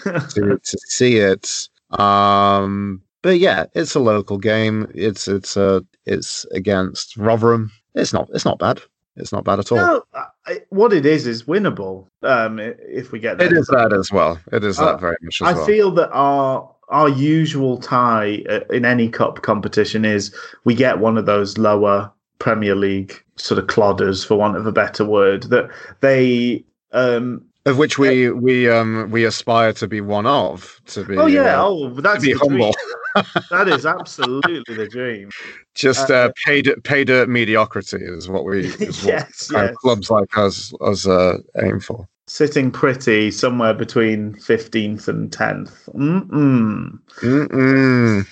to, 0.04 0.58
to 0.62 0.78
see 0.86 1.16
it. 1.18 1.68
Um, 1.90 3.02
but 3.22 3.38
yeah, 3.38 3.66
it's 3.74 3.94
a 3.94 4.00
local 4.00 4.38
game. 4.38 4.90
It's 4.94 5.28
it's 5.28 5.56
uh, 5.56 5.80
it's 6.04 6.44
against 6.52 7.16
Rotherham. 7.16 7.70
It's 7.94 8.12
not 8.12 8.28
it's 8.34 8.44
not 8.44 8.58
bad. 8.58 8.82
It's 9.16 9.32
not 9.32 9.44
bad 9.44 9.60
at 9.60 9.70
all. 9.70 9.78
no, 9.78 10.02
I, 10.46 10.58
what 10.70 10.92
it 10.92 11.06
is 11.06 11.24
is 11.28 11.44
winnable. 11.44 12.08
Um, 12.24 12.58
if 12.58 13.12
we 13.12 13.20
get 13.20 13.38
there. 13.38 13.46
It 13.46 13.52
is 13.56 13.68
that 13.68 13.92
as 13.92 14.10
well. 14.10 14.40
It 14.50 14.64
is 14.64 14.76
that 14.78 14.94
Uh, 14.94 14.96
very 14.96 15.16
much 15.22 15.40
as 15.40 15.46
I 15.48 15.52
well. 15.52 15.66
feel 15.66 15.90
that 15.92 16.10
our 16.12 16.73
our 16.88 17.08
usual 17.08 17.78
tie 17.78 18.42
uh, 18.48 18.60
in 18.70 18.84
any 18.84 19.08
cup 19.08 19.42
competition 19.42 20.04
is 20.04 20.34
we 20.64 20.74
get 20.74 20.98
one 20.98 21.18
of 21.18 21.26
those 21.26 21.58
lower 21.58 22.10
Premier 22.38 22.74
League 22.74 23.22
sort 23.36 23.58
of 23.58 23.66
clodders, 23.66 24.26
for 24.26 24.36
want 24.36 24.56
of 24.56 24.66
a 24.66 24.72
better 24.72 25.04
word, 25.04 25.44
that 25.44 25.70
they 26.00 26.64
um, 26.92 27.44
of 27.66 27.78
which 27.78 27.98
we 27.98 28.30
we 28.30 28.68
um 28.68 29.10
we 29.10 29.24
aspire 29.24 29.72
to 29.74 29.88
be 29.88 30.00
one 30.00 30.26
of. 30.26 30.80
To 30.86 31.04
be 31.04 31.16
Oh 31.16 31.26
yeah, 31.26 31.60
uh, 31.60 31.66
oh 31.66 32.00
that's 32.00 32.22
be 32.22 32.32
humble. 32.32 32.74
that 33.50 33.68
is 33.68 33.86
absolutely 33.86 34.74
the 34.74 34.86
dream. 34.86 35.30
Just 35.74 36.10
Uh, 36.10 36.14
uh, 36.14 36.32
dirt, 36.62 36.84
pay 36.84 37.04
dirt 37.04 37.28
mediocrity 37.28 37.98
is 38.00 38.28
what 38.28 38.44
we 38.44 38.66
is 38.66 39.04
yes, 39.04 39.48
kind 39.48 39.68
yes. 39.68 39.76
clubs 39.76 40.10
like 40.10 40.36
us 40.36 40.72
us 40.80 41.06
uh, 41.06 41.38
aim 41.62 41.80
for. 41.80 42.06
Sitting 42.34 42.72
pretty 42.72 43.30
somewhere 43.30 43.72
between 43.72 44.34
fifteenth 44.34 45.06
and 45.06 45.32
tenth. 45.32 45.88
Mm-mm. 45.94 46.98
Mm-mm. 47.20 48.26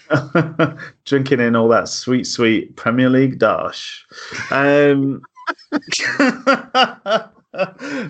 Drinking 1.05 1.39
in 1.39 1.55
all 1.55 1.69
that 1.69 1.87
sweet, 1.89 2.27
sweet 2.27 2.75
Premier 2.75 3.09
League 3.09 3.39
dash. 3.39 4.05
Um, 4.51 5.23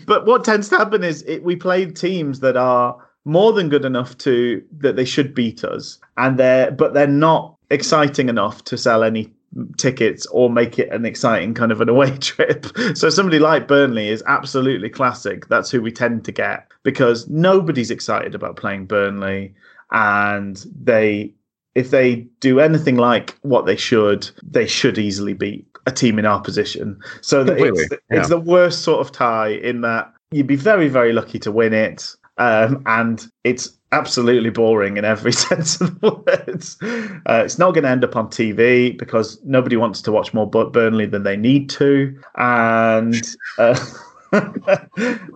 but 0.06 0.24
what 0.24 0.44
tends 0.44 0.70
to 0.70 0.78
happen 0.78 1.04
is 1.04 1.24
it, 1.24 1.42
we 1.42 1.56
play 1.56 1.84
teams 1.84 2.40
that 2.40 2.56
are 2.56 2.96
more 3.26 3.52
than 3.52 3.68
good 3.68 3.84
enough 3.84 4.16
to 4.16 4.64
that 4.78 4.96
they 4.96 5.04
should 5.04 5.34
beat 5.34 5.62
us, 5.62 5.98
and 6.16 6.38
they're 6.38 6.70
but 6.70 6.94
they're 6.94 7.06
not 7.06 7.54
exciting 7.68 8.30
enough 8.30 8.64
to 8.64 8.78
sell 8.78 9.04
any 9.04 9.30
tickets 9.76 10.26
or 10.26 10.50
make 10.50 10.78
it 10.78 10.90
an 10.90 11.04
exciting 11.04 11.54
kind 11.54 11.72
of 11.72 11.80
an 11.80 11.88
away 11.88 12.16
trip. 12.18 12.66
So 12.94 13.10
somebody 13.10 13.38
like 13.38 13.68
Burnley 13.68 14.08
is 14.08 14.22
absolutely 14.26 14.88
classic. 14.88 15.48
That's 15.48 15.70
who 15.70 15.82
we 15.82 15.92
tend 15.92 16.24
to 16.24 16.32
get 16.32 16.66
because 16.82 17.28
nobody's 17.28 17.90
excited 17.90 18.34
about 18.34 18.56
playing 18.56 18.86
Burnley 18.86 19.54
and 19.90 20.64
they 20.80 21.34
if 21.74 21.90
they 21.90 22.16
do 22.40 22.60
anything 22.60 22.96
like 22.96 23.38
what 23.42 23.64
they 23.64 23.76
should, 23.76 24.30
they 24.42 24.66
should 24.66 24.98
easily 24.98 25.32
beat 25.32 25.66
a 25.86 25.90
team 25.90 26.18
in 26.18 26.26
our 26.26 26.40
position. 26.40 27.00
So 27.22 27.44
that 27.44 27.58
it's, 27.58 27.88
yeah. 27.90 28.18
it's 28.18 28.28
the 28.28 28.38
worst 28.38 28.82
sort 28.82 29.00
of 29.00 29.10
tie 29.10 29.48
in 29.48 29.80
that 29.80 30.12
you'd 30.30 30.46
be 30.46 30.56
very, 30.56 30.88
very 30.88 31.12
lucky 31.12 31.38
to 31.40 31.50
win 31.50 31.72
it. 31.72 32.14
Um, 32.38 32.82
and 32.86 33.26
it's 33.44 33.78
absolutely 33.92 34.50
boring 34.50 34.96
in 34.96 35.04
every 35.04 35.32
sense 35.32 35.80
of 35.80 36.00
the 36.00 36.10
words. 36.10 36.76
Uh, 36.82 37.42
it's 37.44 37.58
not 37.58 37.72
going 37.72 37.84
to 37.84 37.90
end 37.90 38.04
up 38.04 38.16
on 38.16 38.28
TV 38.28 38.96
because 38.98 39.38
nobody 39.44 39.76
wants 39.76 40.02
to 40.02 40.12
watch 40.12 40.34
more 40.34 40.48
Burnley 40.48 41.06
than 41.06 41.22
they 41.22 41.36
need 41.36 41.70
to, 41.70 42.18
and 42.36 43.22
uh, 43.58 43.78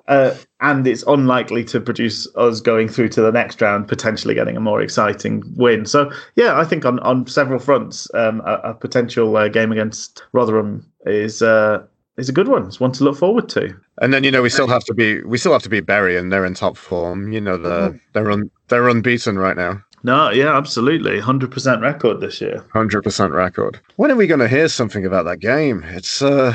uh, 0.09 0.35
and 0.61 0.87
it's 0.87 1.05
unlikely 1.07 1.65
to 1.65 1.81
produce 1.81 2.27
us 2.37 2.61
going 2.61 2.89
through 2.89 3.11
to 3.11 3.21
the 3.21 3.31
next 3.31 3.61
round, 3.61 3.89
potentially 3.89 4.35
getting 4.35 4.57
a 4.57 4.61
more 4.61 4.81
exciting 4.81 5.43
win. 5.57 5.85
So 5.85 6.11
yeah, 6.35 6.59
I 6.59 6.65
think 6.65 6.85
on 6.85 6.99
on 7.01 7.27
several 7.27 7.59
fronts, 7.59 8.09
um, 8.15 8.41
a, 8.41 8.55
a 8.65 8.75
potential 8.75 9.37
uh, 9.37 9.49
game 9.49 9.71
against 9.73 10.25
Rotherham 10.33 10.85
is. 11.05 11.43
Uh, 11.43 11.85
is 12.17 12.29
a 12.29 12.33
good 12.33 12.49
one. 12.49 12.67
It's 12.67 12.81
one 12.81 12.93
to 12.93 13.05
look 13.05 13.17
forward 13.17 13.49
to. 13.51 13.75
And 14.01 14.13
then 14.13 14.25
you 14.25 14.31
know 14.31 14.43
we 14.43 14.49
still 14.49 14.69
have 14.69 14.85
to 14.85 14.95
be 14.95 15.23
we 15.23 15.39
still 15.39 15.53
have 15.53 15.63
to 15.63 15.69
be 15.69 15.81
Bury 15.81 16.17
and 16.17 16.33
they're 16.33 16.45
in 16.45 16.55
top 16.55 16.77
form. 16.77 17.33
You 17.33 17.41
know 17.41 17.57
the 17.57 17.99
they're 18.13 18.31
un, 18.31 18.51
they're 18.69 18.89
unbeaten 18.89 19.39
right 19.39 19.57
now. 19.57 19.83
No, 20.03 20.31
yeah, 20.31 20.57
absolutely. 20.57 21.19
100% 21.21 21.81
record 21.81 22.21
this 22.21 22.41
year. 22.41 22.65
Hundred 22.73 23.03
percent 23.03 23.33
record. 23.33 23.81
When 23.97 24.11
are 24.11 24.17
we 24.17 24.29
going 24.29 24.41
to 24.41 24.47
hear 24.47 24.69
something 24.69 25.05
about 25.05 25.25
that 25.25 25.41
game? 25.41 25.83
It's 25.85 26.23
uh 26.23 26.55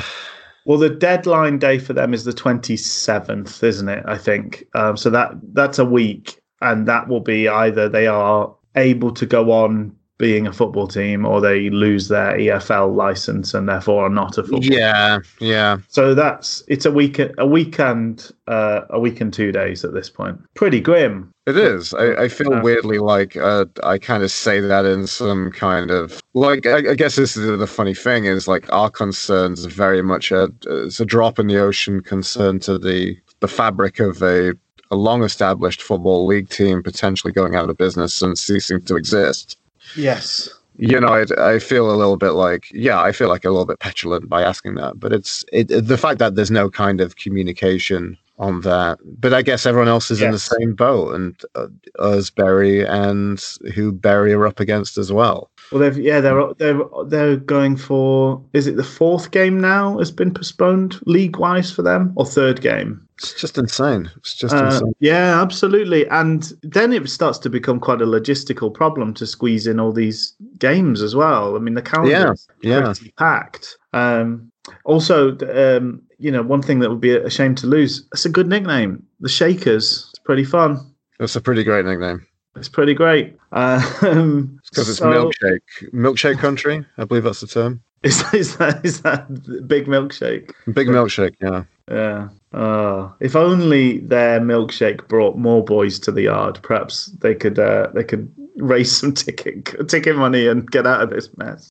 Well, 0.64 0.78
the 0.78 0.88
deadline 0.88 1.58
day 1.58 1.78
for 1.78 1.92
them 1.92 2.14
is 2.14 2.24
the 2.24 2.32
27th, 2.32 3.62
isn't 3.62 3.88
it? 3.88 4.04
I 4.06 4.16
think. 4.16 4.64
Um, 4.74 4.96
so 4.96 5.10
that 5.10 5.32
that's 5.52 5.78
a 5.78 5.84
week, 5.84 6.40
and 6.60 6.86
that 6.88 7.08
will 7.08 7.20
be 7.20 7.48
either 7.48 7.88
they 7.88 8.06
are 8.06 8.54
able 8.76 9.12
to 9.12 9.26
go 9.26 9.52
on 9.52 9.94
being 10.18 10.46
a 10.46 10.52
football 10.52 10.86
team 10.86 11.24
or 11.26 11.40
they 11.40 11.68
lose 11.70 12.08
their 12.08 12.36
EFL 12.36 12.94
license 12.94 13.54
and 13.54 13.68
therefore 13.68 14.06
are 14.06 14.10
not 14.10 14.38
a 14.38 14.42
football. 14.42 14.62
yeah 14.62 15.18
yeah 15.40 15.78
So 15.88 16.14
that's 16.14 16.62
it's 16.68 16.84
a 16.84 16.90
week 16.92 17.18
a 17.38 17.46
weekend 17.46 18.30
uh, 18.46 18.82
a 18.90 19.00
week 19.00 19.20
and 19.20 19.32
two 19.32 19.50
days 19.52 19.84
at 19.84 19.94
this 19.94 20.10
point. 20.10 20.38
Pretty 20.54 20.80
grim. 20.80 21.32
It 21.46 21.56
is. 21.56 21.92
I, 21.94 22.14
I 22.24 22.28
feel 22.28 22.62
weirdly 22.62 22.98
like 22.98 23.36
uh, 23.36 23.64
I 23.82 23.98
kind 23.98 24.22
of 24.22 24.30
say 24.30 24.60
that 24.60 24.84
in 24.84 25.08
some 25.08 25.50
kind 25.50 25.90
of 25.90 26.22
like. 26.34 26.66
I, 26.66 26.90
I 26.90 26.94
guess 26.94 27.16
this 27.16 27.36
is 27.36 27.58
the 27.58 27.66
funny 27.66 27.94
thing 27.94 28.26
is 28.26 28.46
like 28.46 28.72
our 28.72 28.90
concerns 28.90 29.66
are 29.66 29.70
very 29.70 30.02
much 30.02 30.30
a 30.30 30.52
it's 30.66 31.00
a 31.00 31.04
drop 31.06 31.40
in 31.40 31.48
the 31.48 31.58
ocean 31.58 32.00
concern 32.00 32.60
to 32.60 32.78
the 32.78 33.16
the 33.40 33.48
fabric 33.48 33.98
of 33.98 34.22
a 34.22 34.54
a 34.92 34.96
long 34.96 35.24
established 35.24 35.82
football 35.82 36.26
league 36.26 36.50
team 36.50 36.82
potentially 36.82 37.32
going 37.32 37.54
out 37.56 37.70
of 37.70 37.78
business 37.78 38.20
and 38.22 38.38
ceasing 38.38 38.80
to 38.82 38.94
exist. 38.94 39.56
Yes. 39.96 40.48
You 40.78 40.98
know, 40.98 41.08
I, 41.08 41.54
I 41.54 41.58
feel 41.58 41.90
a 41.90 41.94
little 41.94 42.16
bit 42.16 42.30
like 42.30 42.66
yeah, 42.72 43.00
I 43.00 43.12
feel 43.12 43.28
like 43.28 43.44
a 43.44 43.50
little 43.50 43.66
bit 43.66 43.78
petulant 43.78 44.28
by 44.28 44.42
asking 44.42 44.76
that, 44.76 44.98
but 44.98 45.12
it's 45.12 45.44
it, 45.52 45.66
the 45.68 45.98
fact 45.98 46.18
that 46.18 46.34
there's 46.34 46.50
no 46.50 46.70
kind 46.70 47.00
of 47.00 47.16
communication 47.16 48.16
on 48.38 48.62
that. 48.62 48.98
But 49.04 49.34
I 49.34 49.42
guess 49.42 49.66
everyone 49.66 49.88
else 49.88 50.10
is 50.10 50.22
in 50.22 50.30
the 50.30 50.38
same 50.38 50.74
boat, 50.74 51.14
and 51.14 51.40
uh, 51.54 51.68
us, 51.98 52.30
Bury, 52.30 52.86
and 52.86 53.38
who 53.74 53.92
Bury 53.92 54.32
are 54.32 54.46
up 54.46 54.60
against 54.60 54.96
as 54.96 55.12
well. 55.12 55.50
Well, 55.70 55.80
they've 55.80 55.96
yeah 55.98 56.20
they're 56.20 56.52
they're 56.54 56.80
they're 57.06 57.36
going 57.36 57.76
for 57.76 58.42
is 58.52 58.66
it 58.66 58.76
the 58.76 58.84
fourth 58.84 59.30
game 59.30 59.58
now 59.60 59.98
has 59.98 60.10
been 60.10 60.34
postponed 60.34 61.00
league 61.06 61.38
wise 61.38 61.70
for 61.72 61.82
them 61.82 62.12
or 62.16 62.26
third 62.26 62.60
game? 62.60 63.06
It's 63.18 63.40
just 63.40 63.56
insane. 63.56 64.10
It's 64.16 64.34
just 64.34 64.54
Uh, 64.54 64.64
insane. 64.66 64.94
yeah, 65.00 65.40
absolutely. 65.40 66.08
And 66.08 66.52
then 66.62 66.92
it 66.92 67.08
starts 67.08 67.38
to 67.38 67.48
become 67.50 67.78
quite 67.78 68.02
a 68.02 68.06
logistical 68.06 68.72
problem 68.74 69.14
to 69.14 69.26
squeeze 69.26 69.66
in 69.66 69.78
all 69.78 69.92
these 69.92 70.34
games 70.58 71.00
as 71.02 71.14
well. 71.14 71.54
I 71.56 71.60
mean, 71.60 71.74
the 71.74 71.82
calendar 71.82 72.10
Yeah, 72.10 72.32
is 72.32 72.48
yeah. 72.62 72.80
pretty 72.92 73.12
packed. 73.16 73.78
Um, 73.92 74.50
also, 74.84 75.36
um, 75.54 76.02
you 76.18 76.30
know, 76.32 76.42
one 76.42 76.62
thing 76.62 76.80
that 76.80 76.90
would 76.90 77.00
be 77.00 77.14
a 77.16 77.30
shame 77.30 77.54
to 77.56 77.66
lose. 77.66 78.06
It's 78.12 78.24
a 78.24 78.28
good 78.30 78.48
nickname, 78.48 79.02
the 79.20 79.28
Shakers. 79.28 80.06
It's 80.10 80.18
pretty 80.18 80.44
fun. 80.44 80.78
It's 81.20 81.36
a 81.36 81.40
pretty 81.40 81.62
great 81.64 81.84
nickname 81.86 82.26
It's 82.56 82.68
pretty 82.68 82.94
great. 82.94 83.36
Um, 83.52 84.58
because 84.70 84.88
it's 84.88 84.98
so- 84.98 85.06
milkshake, 85.10 85.60
milkshake 85.92 86.38
country. 86.38 86.84
I 86.98 87.04
believe 87.04 87.24
that's 87.24 87.40
the 87.40 87.46
term. 87.46 87.82
Is, 88.02 88.20
is 88.34 88.56
that 88.56 88.84
is 88.84 89.02
that 89.02 89.28
big 89.68 89.86
milkshake? 89.86 90.50
Big 90.72 90.88
milkshake. 90.88 91.34
Yeah. 91.40 91.64
Yeah. 91.90 92.28
Oh, 92.52 93.14
if 93.20 93.36
only 93.36 93.98
their 93.98 94.40
milkshake 94.40 95.06
brought 95.08 95.36
more 95.38 95.64
boys 95.64 95.98
to 96.00 96.10
the 96.12 96.22
yard. 96.22 96.58
Perhaps 96.62 97.06
they 97.20 97.34
could 97.34 97.58
uh, 97.58 97.88
they 97.94 98.02
could 98.04 98.30
raise 98.56 98.90
some 98.94 99.12
ticket 99.12 99.88
ticket 99.88 100.16
money 100.16 100.46
and 100.48 100.68
get 100.70 100.86
out 100.86 101.00
of 101.02 101.10
this 101.10 101.28
mess. 101.36 101.70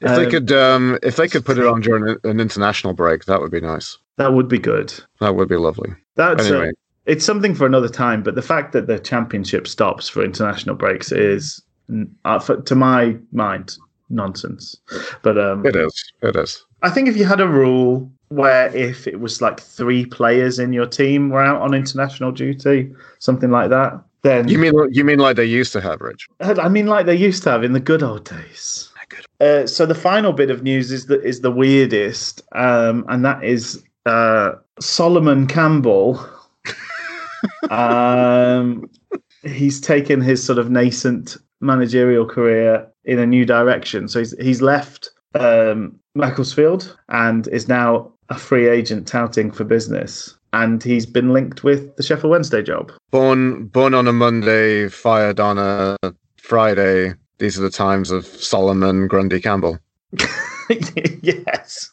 If 0.00 0.14
they 0.16 0.24
Um, 0.26 0.30
could, 0.30 0.52
um, 0.52 0.98
if 1.02 1.16
they 1.16 1.28
could 1.28 1.44
put 1.44 1.58
it 1.58 1.66
on 1.66 1.80
during 1.80 2.16
an 2.24 2.40
international 2.40 2.92
break, 2.92 3.24
that 3.24 3.40
would 3.40 3.50
be 3.50 3.60
nice. 3.60 3.98
That 4.16 4.32
would 4.32 4.48
be 4.48 4.58
good. 4.58 4.92
That 5.20 5.34
would 5.34 5.48
be 5.48 5.56
lovely. 5.56 5.90
That's 6.14 6.46
Anyway. 6.46 6.70
It's 7.06 7.24
something 7.24 7.54
for 7.54 7.66
another 7.66 7.88
time. 7.88 8.22
But 8.22 8.34
the 8.34 8.42
fact 8.42 8.72
that 8.72 8.86
the 8.86 8.98
championship 8.98 9.66
stops 9.66 10.08
for 10.08 10.24
international 10.24 10.76
breaks 10.76 11.12
is, 11.12 11.62
uh, 12.24 12.38
to 12.38 12.74
my 12.74 13.16
mind, 13.32 13.76
nonsense. 14.10 14.76
But 15.22 15.38
um, 15.38 15.64
It 15.66 15.76
is. 15.76 16.12
It 16.22 16.36
is. 16.36 16.64
I 16.82 16.90
think 16.90 17.08
if 17.08 17.16
you 17.16 17.24
had 17.24 17.40
a 17.40 17.48
rule 17.48 18.10
where 18.28 18.74
if 18.74 19.06
it 19.06 19.20
was 19.20 19.40
like 19.40 19.60
three 19.60 20.06
players 20.06 20.58
in 20.58 20.72
your 20.72 20.86
team 20.86 21.30
were 21.30 21.42
out 21.42 21.62
on 21.62 21.74
international 21.74 22.32
duty, 22.32 22.92
something 23.18 23.50
like 23.50 23.70
that, 23.70 24.00
then 24.22 24.48
You 24.48 24.58
mean 24.58 24.72
you 24.90 25.04
mean 25.04 25.18
like 25.18 25.36
they 25.36 25.44
used 25.44 25.72
to 25.74 25.80
have, 25.80 26.00
Rich? 26.00 26.28
I 26.40 26.68
mean, 26.68 26.86
like 26.86 27.06
they 27.06 27.14
used 27.14 27.42
to 27.44 27.50
have 27.50 27.62
in 27.62 27.74
the 27.74 27.80
good 27.80 28.02
old 28.02 28.24
days. 28.24 28.90
Uh, 29.40 29.66
so 29.66 29.84
the 29.84 29.94
final 29.94 30.32
bit 30.32 30.50
of 30.50 30.62
news 30.62 30.90
is 30.90 31.06
that 31.06 31.22
is 31.22 31.40
the 31.40 31.50
weirdest, 31.50 32.42
um, 32.52 33.04
and 33.08 33.24
that 33.24 33.44
is 33.44 33.84
uh, 34.06 34.52
Solomon 34.80 35.46
Campbell. 35.46 36.26
Um, 37.70 38.88
he's 39.42 39.80
taken 39.80 40.20
his 40.20 40.44
sort 40.44 40.58
of 40.58 40.70
nascent 40.70 41.36
managerial 41.60 42.26
career 42.26 42.86
in 43.04 43.18
a 43.18 43.26
new 43.26 43.44
direction. 43.44 44.08
So 44.08 44.20
he's 44.20 44.38
he's 44.38 44.62
left 44.62 45.10
um, 45.34 45.98
Macclesfield 46.14 46.96
and 47.08 47.48
is 47.48 47.68
now 47.68 48.12
a 48.28 48.38
free 48.38 48.68
agent 48.68 49.06
touting 49.06 49.50
for 49.50 49.64
business. 49.64 50.36
And 50.52 50.82
he's 50.82 51.04
been 51.04 51.32
linked 51.32 51.64
with 51.64 51.96
the 51.96 52.02
Sheffield 52.04 52.30
Wednesday 52.30 52.62
job. 52.62 52.92
Born 53.10 53.66
born 53.66 53.92
on 53.92 54.06
a 54.06 54.12
Monday, 54.12 54.88
fired 54.88 55.40
on 55.40 55.58
a 55.58 55.96
Friday. 56.36 57.14
These 57.38 57.58
are 57.58 57.62
the 57.62 57.70
times 57.70 58.12
of 58.12 58.24
Solomon 58.26 59.08
Grundy 59.08 59.40
Campbell. 59.40 59.78
yes. 61.22 61.90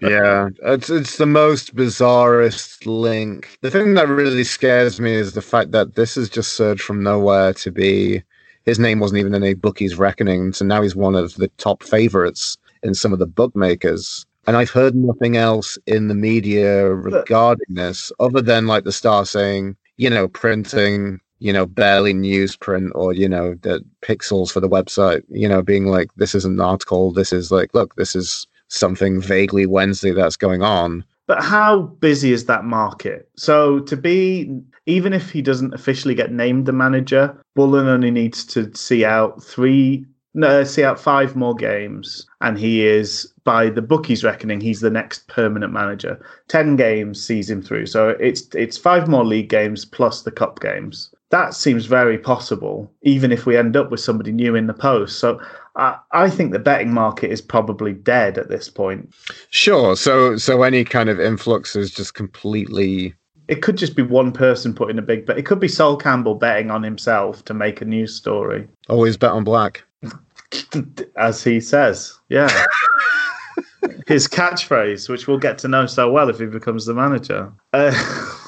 Yeah, 0.00 0.48
it's 0.62 0.90
it's 0.90 1.16
the 1.16 1.26
most 1.26 1.74
bizarrest 1.74 2.86
link. 2.86 3.58
The 3.62 3.70
thing 3.70 3.94
that 3.94 4.08
really 4.08 4.44
scares 4.44 5.00
me 5.00 5.14
is 5.14 5.32
the 5.32 5.42
fact 5.42 5.72
that 5.72 5.94
this 5.94 6.14
has 6.14 6.28
just 6.28 6.52
surged 6.52 6.82
from 6.82 7.02
nowhere 7.02 7.52
to 7.54 7.70
be. 7.70 8.22
His 8.64 8.78
name 8.78 8.98
wasn't 8.98 9.20
even 9.20 9.34
in 9.34 9.44
a 9.44 9.54
bookie's 9.54 9.96
reckoning, 9.96 10.52
so 10.52 10.64
now 10.64 10.82
he's 10.82 10.96
one 10.96 11.14
of 11.14 11.34
the 11.34 11.48
top 11.58 11.82
favorites 11.82 12.58
in 12.82 12.94
some 12.94 13.12
of 13.12 13.18
the 13.18 13.26
bookmakers. 13.26 14.26
And 14.46 14.56
I've 14.56 14.70
heard 14.70 14.94
nothing 14.94 15.36
else 15.36 15.78
in 15.86 16.08
the 16.08 16.14
media 16.14 16.88
regarding 16.88 17.74
this, 17.74 18.12
other 18.20 18.40
than 18.40 18.66
like 18.66 18.84
the 18.84 18.92
star 18.92 19.24
saying, 19.24 19.76
you 19.96 20.10
know, 20.10 20.28
printing, 20.28 21.20
you 21.38 21.52
know, 21.52 21.66
barely 21.66 22.14
newsprint 22.14 22.90
or 22.94 23.12
you 23.12 23.28
know, 23.28 23.54
the 23.62 23.84
pixels 24.02 24.52
for 24.52 24.60
the 24.60 24.68
website, 24.68 25.22
you 25.28 25.48
know, 25.48 25.62
being 25.62 25.86
like, 25.86 26.10
this 26.16 26.34
is 26.34 26.44
an 26.44 26.60
article, 26.60 27.12
this 27.12 27.32
is 27.32 27.50
like, 27.50 27.74
look, 27.74 27.94
this 27.96 28.14
is 28.14 28.46
something 28.68 29.20
vaguely 29.20 29.66
Wednesday 29.66 30.12
that's 30.12 30.36
going 30.36 30.62
on. 30.62 31.04
but 31.26 31.42
how 31.42 31.82
busy 31.82 32.32
is 32.32 32.46
that 32.46 32.64
market? 32.64 33.28
So 33.36 33.80
to 33.80 33.96
be 33.96 34.60
even 34.86 35.12
if 35.12 35.30
he 35.30 35.42
doesn't 35.42 35.74
officially 35.74 36.14
get 36.14 36.32
named 36.32 36.66
the 36.66 36.72
manager, 36.72 37.36
Bullen 37.56 37.88
only 37.88 38.10
needs 38.10 38.44
to 38.46 38.72
see 38.74 39.04
out 39.04 39.42
three 39.42 40.06
no, 40.36 40.64
see 40.64 40.84
out 40.84 41.00
five 41.00 41.34
more 41.34 41.54
games, 41.54 42.26
and 42.42 42.58
he 42.58 42.86
is, 42.86 43.32
by 43.44 43.70
the 43.70 43.80
bookies' 43.80 44.22
reckoning, 44.22 44.60
he's 44.60 44.80
the 44.82 44.90
next 44.90 45.26
permanent 45.28 45.72
manager. 45.72 46.20
Ten 46.48 46.76
games 46.76 47.24
sees 47.24 47.48
him 47.48 47.62
through, 47.62 47.86
so 47.86 48.10
it's 48.10 48.42
it's 48.54 48.76
five 48.76 49.08
more 49.08 49.24
league 49.24 49.48
games 49.48 49.86
plus 49.86 50.22
the 50.22 50.30
cup 50.30 50.60
games. 50.60 51.10
That 51.30 51.54
seems 51.54 51.86
very 51.86 52.18
possible, 52.18 52.92
even 53.00 53.32
if 53.32 53.46
we 53.46 53.56
end 53.56 53.78
up 53.78 53.90
with 53.90 54.00
somebody 54.00 54.30
new 54.30 54.54
in 54.54 54.66
the 54.66 54.74
post. 54.74 55.18
So 55.18 55.40
I, 55.76 55.98
I 56.12 56.30
think 56.30 56.52
the 56.52 56.58
betting 56.58 56.92
market 56.92 57.30
is 57.30 57.40
probably 57.40 57.92
dead 57.92 58.38
at 58.38 58.48
this 58.48 58.68
point. 58.68 59.14
Sure. 59.50 59.96
So 59.96 60.36
so 60.36 60.62
any 60.62 60.84
kind 60.84 61.08
of 61.08 61.20
influx 61.20 61.76
is 61.76 61.90
just 61.90 62.14
completely 62.14 63.14
it 63.48 63.62
could 63.62 63.76
just 63.76 63.94
be 63.94 64.02
one 64.02 64.32
person 64.32 64.74
putting 64.74 64.98
a 64.98 65.02
big 65.02 65.26
bet. 65.26 65.38
It 65.38 65.46
could 65.46 65.60
be 65.60 65.68
Sol 65.68 65.96
Campbell 65.96 66.34
betting 66.34 66.70
on 66.70 66.82
himself 66.82 67.44
to 67.44 67.54
make 67.54 67.80
a 67.80 67.84
news 67.84 68.14
story. 68.14 68.66
Always 68.88 69.16
bet 69.16 69.30
on 69.30 69.44
black. 69.44 69.84
As 71.16 71.44
he 71.44 71.60
says, 71.60 72.18
yeah. 72.28 72.50
His 74.06 74.26
catchphrase, 74.26 75.08
which 75.08 75.28
we'll 75.28 75.38
get 75.38 75.58
to 75.58 75.68
know 75.68 75.86
so 75.86 76.10
well 76.10 76.28
if 76.28 76.38
he 76.38 76.46
becomes 76.46 76.86
the 76.86 76.94
manager. 76.94 77.52
Uh, 77.72 77.92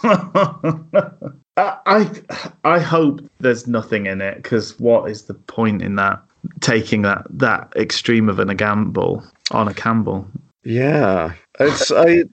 I 1.57 2.11
I 2.65 2.79
hope 2.79 3.21
there's 3.39 3.67
nothing 3.67 4.07
in 4.07 4.21
it 4.21 4.37
because 4.37 4.79
what 4.79 5.11
is 5.11 5.23
the 5.23 5.35
point 5.35 5.83
in 5.83 5.97
that? 5.97 6.23
Taking 6.61 7.03
that 7.03 7.27
that 7.31 7.73
extreme 7.77 8.29
of 8.29 8.39
an, 8.39 8.51
a 8.51 8.55
gamble 8.55 9.25
on 9.51 9.69
a 9.69 9.75
Campbell. 9.75 10.27
Yeah, 10.65 11.35
it's 11.59 11.91
I 11.91 12.25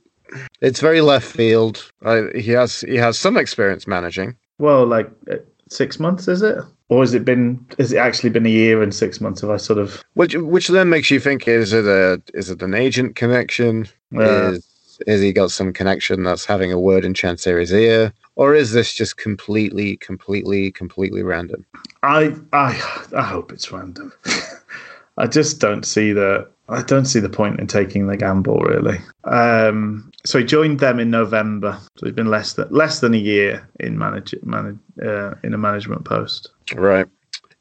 it's 0.62 0.80
very 0.80 1.02
left 1.02 1.26
field. 1.26 1.92
Uh, 2.04 2.24
he 2.36 2.52
has 2.52 2.82
he 2.82 2.96
has 2.96 3.18
some 3.18 3.38
experience 3.38 3.88
managing. 3.88 4.36
Well, 4.58 4.86
like 4.86 5.10
uh, 5.32 5.38
six 5.70 6.00
months, 6.00 6.28
is 6.28 6.42
it? 6.42 6.58
Or 6.90 7.02
has 7.02 7.14
it 7.14 7.26
been? 7.26 7.66
Has 7.80 7.92
it 7.94 7.98
actually 7.98 8.30
been 8.30 8.46
a 8.46 8.50
year 8.50 8.84
and 8.84 8.94
six 8.94 9.20
months? 9.20 9.42
Have 9.42 9.50
I 9.50 9.58
sort 9.58 9.80
of? 9.80 10.04
Which 10.14 10.36
which 10.36 10.68
then 10.68 10.90
makes 10.90 11.10
you 11.10 11.20
think: 11.20 11.48
is 11.48 11.74
it 11.74 11.86
a 11.86 12.22
is 12.34 12.50
it 12.50 12.62
an 12.62 12.74
agent 12.74 13.16
connection? 13.16 13.88
Uh, 14.16 14.52
is 14.52 14.68
is 15.08 15.22
he 15.22 15.34
got 15.34 15.52
some 15.52 15.74
connection 15.74 16.24
that's 16.24 16.46
having 16.46 16.72
a 16.72 16.80
word 16.80 17.06
in 17.06 17.14
Chansiri's 17.14 17.74
ear, 17.74 18.14
or 18.36 18.54
is 18.54 18.72
this 18.72 18.94
just 18.94 19.18
completely, 19.18 19.98
completely, 19.98 20.72
completely 20.72 21.24
random? 21.24 21.66
I 22.04 22.36
I 22.54 22.70
I 23.16 23.22
hope 23.22 23.52
it's 23.52 23.72
random. 23.72 24.14
I 25.18 25.28
just 25.28 25.60
don't 25.60 25.86
see 25.86 26.12
the 26.12 26.48
I 26.68 26.82
don't 26.82 27.06
see 27.06 27.20
the 27.20 27.30
point 27.30 27.60
in 27.60 27.68
taking 27.68 28.08
the 28.08 28.18
gamble 28.18 28.60
really. 28.60 29.00
Um, 29.24 30.12
so 30.26 30.40
he 30.40 30.46
joined 30.46 30.80
them 30.80 31.00
in 31.00 31.12
November. 31.12 31.78
So 31.98 32.08
he's 32.08 32.16
been 32.16 32.30
less 32.30 32.54
than 32.54 32.68
less 32.72 33.00
than 33.00 33.14
a 33.14 33.18
year 33.18 33.68
in 33.80 33.98
manage, 33.98 34.34
manage 34.44 34.78
uh, 35.04 35.36
in 35.44 35.54
a 35.54 35.58
management 35.58 36.06
post. 36.06 36.50
Right. 36.74 37.08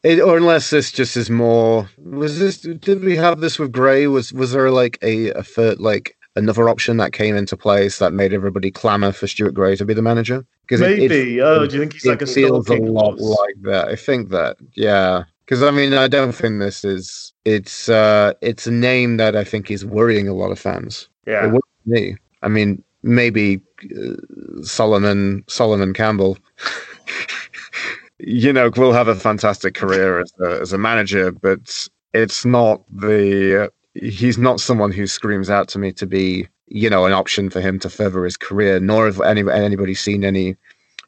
It, 0.02 0.20
or 0.20 0.36
unless 0.36 0.70
this 0.70 0.92
just 0.92 1.16
is 1.16 1.30
more 1.30 1.88
was 1.98 2.38
this 2.38 2.58
did 2.58 3.02
we 3.02 3.16
have 3.16 3.40
this 3.40 3.58
with 3.58 3.72
Gray? 3.72 4.06
Was 4.06 4.32
was 4.32 4.52
there 4.52 4.70
like 4.70 4.98
a, 5.02 5.30
a 5.30 5.42
third 5.42 5.80
like 5.80 6.16
another 6.36 6.68
option 6.68 6.96
that 6.98 7.12
came 7.12 7.36
into 7.36 7.56
place 7.56 7.98
that 7.98 8.12
made 8.12 8.32
everybody 8.32 8.70
clamour 8.70 9.12
for 9.12 9.26
Stuart 9.26 9.54
Gray 9.54 9.76
to 9.76 9.84
be 9.84 9.94
the 9.94 10.02
manager? 10.02 10.44
Because 10.62 10.80
maybe. 10.80 11.04
It, 11.04 11.12
it, 11.12 11.40
oh, 11.40 11.66
do 11.66 11.74
you 11.74 11.80
think 11.82 11.92
he's 11.94 12.06
like 12.06 12.22
a 12.22 12.26
feels 12.26 12.68
a 12.68 12.76
lot 12.76 13.18
like 13.18 13.56
that? 13.62 13.88
I 13.88 13.96
think 13.96 14.30
that. 14.30 14.56
Yeah. 14.74 15.24
Because 15.44 15.62
I 15.62 15.70
mean, 15.70 15.92
I 15.92 16.08
don't 16.08 16.32
think 16.32 16.58
this 16.58 16.84
is. 16.84 17.32
It's 17.44 17.88
uh, 17.88 18.32
it's 18.40 18.66
a 18.66 18.72
name 18.72 19.18
that 19.18 19.36
I 19.36 19.44
think 19.44 19.70
is 19.70 19.84
worrying 19.84 20.26
a 20.26 20.34
lot 20.34 20.50
of 20.50 20.58
fans. 20.58 21.08
Yeah. 21.26 21.52
me. 21.84 22.16
I 22.42 22.48
mean, 22.48 22.82
maybe 23.02 23.60
uh, 23.96 24.62
Solomon 24.62 25.44
Solomon 25.46 25.92
Campbell. 25.92 26.38
you 28.18 28.52
know, 28.52 28.70
will 28.76 28.92
have 28.92 29.08
a 29.08 29.14
fantastic 29.14 29.74
career 29.74 30.20
as 30.20 30.32
a, 30.40 30.60
as 30.60 30.72
a 30.72 30.78
manager, 30.78 31.30
but 31.30 31.88
it's 32.14 32.44
not 32.44 32.82
the. 32.90 33.70
He's 33.94 34.38
not 34.38 34.60
someone 34.60 34.92
who 34.92 35.06
screams 35.06 35.50
out 35.50 35.68
to 35.68 35.78
me 35.78 35.92
to 35.92 36.06
be, 36.06 36.48
you 36.66 36.90
know, 36.90 37.06
an 37.06 37.12
option 37.12 37.50
for 37.50 37.60
him 37.60 37.78
to 37.80 37.90
further 37.90 38.24
his 38.24 38.36
career. 38.36 38.80
Nor 38.80 39.06
have 39.06 39.20
any 39.20 39.42
anybody 39.50 39.94
seen 39.94 40.24
any 40.24 40.56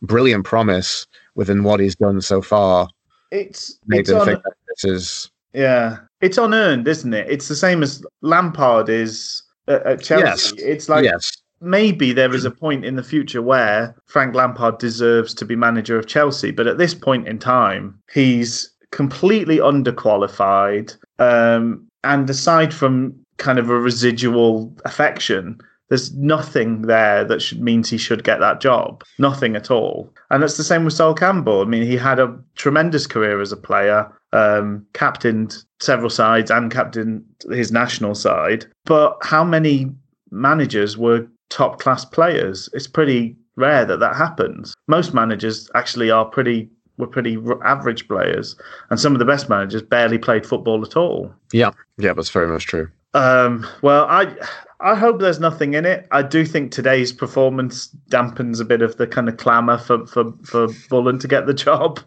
brilliant 0.03 0.45
promise 0.45 1.07
within 1.35 1.65
what 1.65 1.81
he's 1.81 1.97
done 1.97 2.21
so 2.21 2.43
far 2.43 2.89
it's 3.31 3.79
made 3.87 4.01
it's 4.01 4.11
on, 4.11 4.27
this 4.27 4.85
is 4.85 5.31
yeah, 5.53 5.99
it's 6.21 6.37
unearned, 6.37 6.87
isn't 6.87 7.15
it? 7.15 7.27
It's 7.31 7.49
the 7.49 7.57
same 7.57 7.83
as 7.83 8.05
Lampard 8.21 8.91
is 8.91 9.43
at, 9.69 9.83
at 9.87 10.03
Chelsea. 10.03 10.25
Yes. 10.25 10.53
It's 10.59 10.89
like 10.89 11.05
yes. 11.05 11.33
maybe 11.61 12.13
there 12.13 12.35
is 12.35 12.45
a 12.45 12.51
point 12.51 12.85
in 12.85 12.97
the 12.97 13.03
future 13.03 13.41
where 13.41 13.95
Frank 14.05 14.35
Lampard 14.35 14.79
deserves 14.79 15.33
to 15.35 15.47
be 15.47 15.57
manager 15.57 15.99
of 15.99 16.07
Chelsea, 16.07 16.51
but 16.51 16.67
at 16.67 16.77
this 16.77 16.95
point 16.95 17.27
in 17.27 17.39
time, 17.39 17.99
he's 18.13 18.71
completely 18.91 19.57
underqualified. 19.57 20.95
Um, 21.19 21.87
and 22.07 22.29
aside 22.31 22.73
from 22.73 23.15
kind 23.39 23.59
of 23.59 23.69
a 23.69 23.79
residual 23.79 24.75
affection, 24.85 25.59
there's 25.89 26.13
nothing 26.15 26.83
there 26.83 27.25
that 27.25 27.41
should 27.41 27.61
means 27.61 27.89
he 27.89 27.99
should 27.99 28.25
get 28.25 28.41
that 28.41 28.61
job. 28.61 29.05
Nothing 29.19 29.55
at 29.55 29.71
all. 29.71 30.13
And 30.31 30.43
it's 30.43 30.57
the 30.57 30.65
same 30.65 30.85
with 30.85 30.95
Sol 30.95 31.15
Campbell. 31.15 31.61
I 31.61 31.65
mean, 31.65 31.85
he 31.85 31.97
had 31.97 32.19
a 32.19 32.37
tremendous 32.57 33.07
career 33.07 33.41
as 33.41 33.53
a 33.53 33.57
player, 33.57 34.11
um, 34.33 34.85
captained 34.95 35.57
several 35.81 36.11
sides 36.11 36.51
and 36.51 36.73
captained 36.73 37.25
his 37.51 37.71
national 37.71 38.15
side. 38.15 38.67
But 38.85 39.17
how 39.23 39.45
many 39.45 39.93
managers 40.31 40.99
were 40.99 41.29
top 41.51 41.79
class 41.81 42.05
players? 42.05 42.69
It's 42.73 42.89
pretty 42.89 43.37
rare 43.55 43.85
that 43.85 44.01
that 44.01 44.17
happens. 44.17 44.75
Most 44.89 45.15
managers 45.15 45.71
actually 45.75 46.11
are 46.11 46.25
pretty 46.25 46.69
were 46.99 47.07
pretty 47.07 47.39
average 47.65 48.09
players, 48.09 48.57
and 48.91 48.99
some 48.99 49.13
of 49.13 49.19
the 49.19 49.25
best 49.25 49.49
managers 49.49 49.83
barely 49.83 50.19
played 50.19 50.47
football 50.47 50.85
at 50.85 50.97
all. 50.97 51.33
Yeah, 51.53 51.71
yeah, 51.99 52.13
that's 52.13 52.31
very 52.31 52.49
much 52.49 52.67
true. 52.67 52.91
Um, 53.15 53.67
well, 53.83 54.05
I 54.05 54.35
I 54.81 54.95
hope 54.95 55.21
there's 55.21 55.41
nothing 55.41 55.73
in 55.73 55.87
it. 55.87 56.07
I 56.11 56.23
do 56.23 56.45
think 56.45 56.71
today's 56.71 57.11
performance 57.11 57.89
dampens 58.11 58.61
a 58.61 58.65
bit 58.65 58.83
of 58.83 58.99
the 58.99 59.07
kind 59.07 59.29
of 59.29 59.39
clamour 59.39 59.79
for 59.79 60.07
for 60.07 60.33
for 60.45 60.69
Bullen 60.91 61.19
to 61.21 61.29
get 61.29 61.47
the 61.47 61.55
job. 61.55 61.99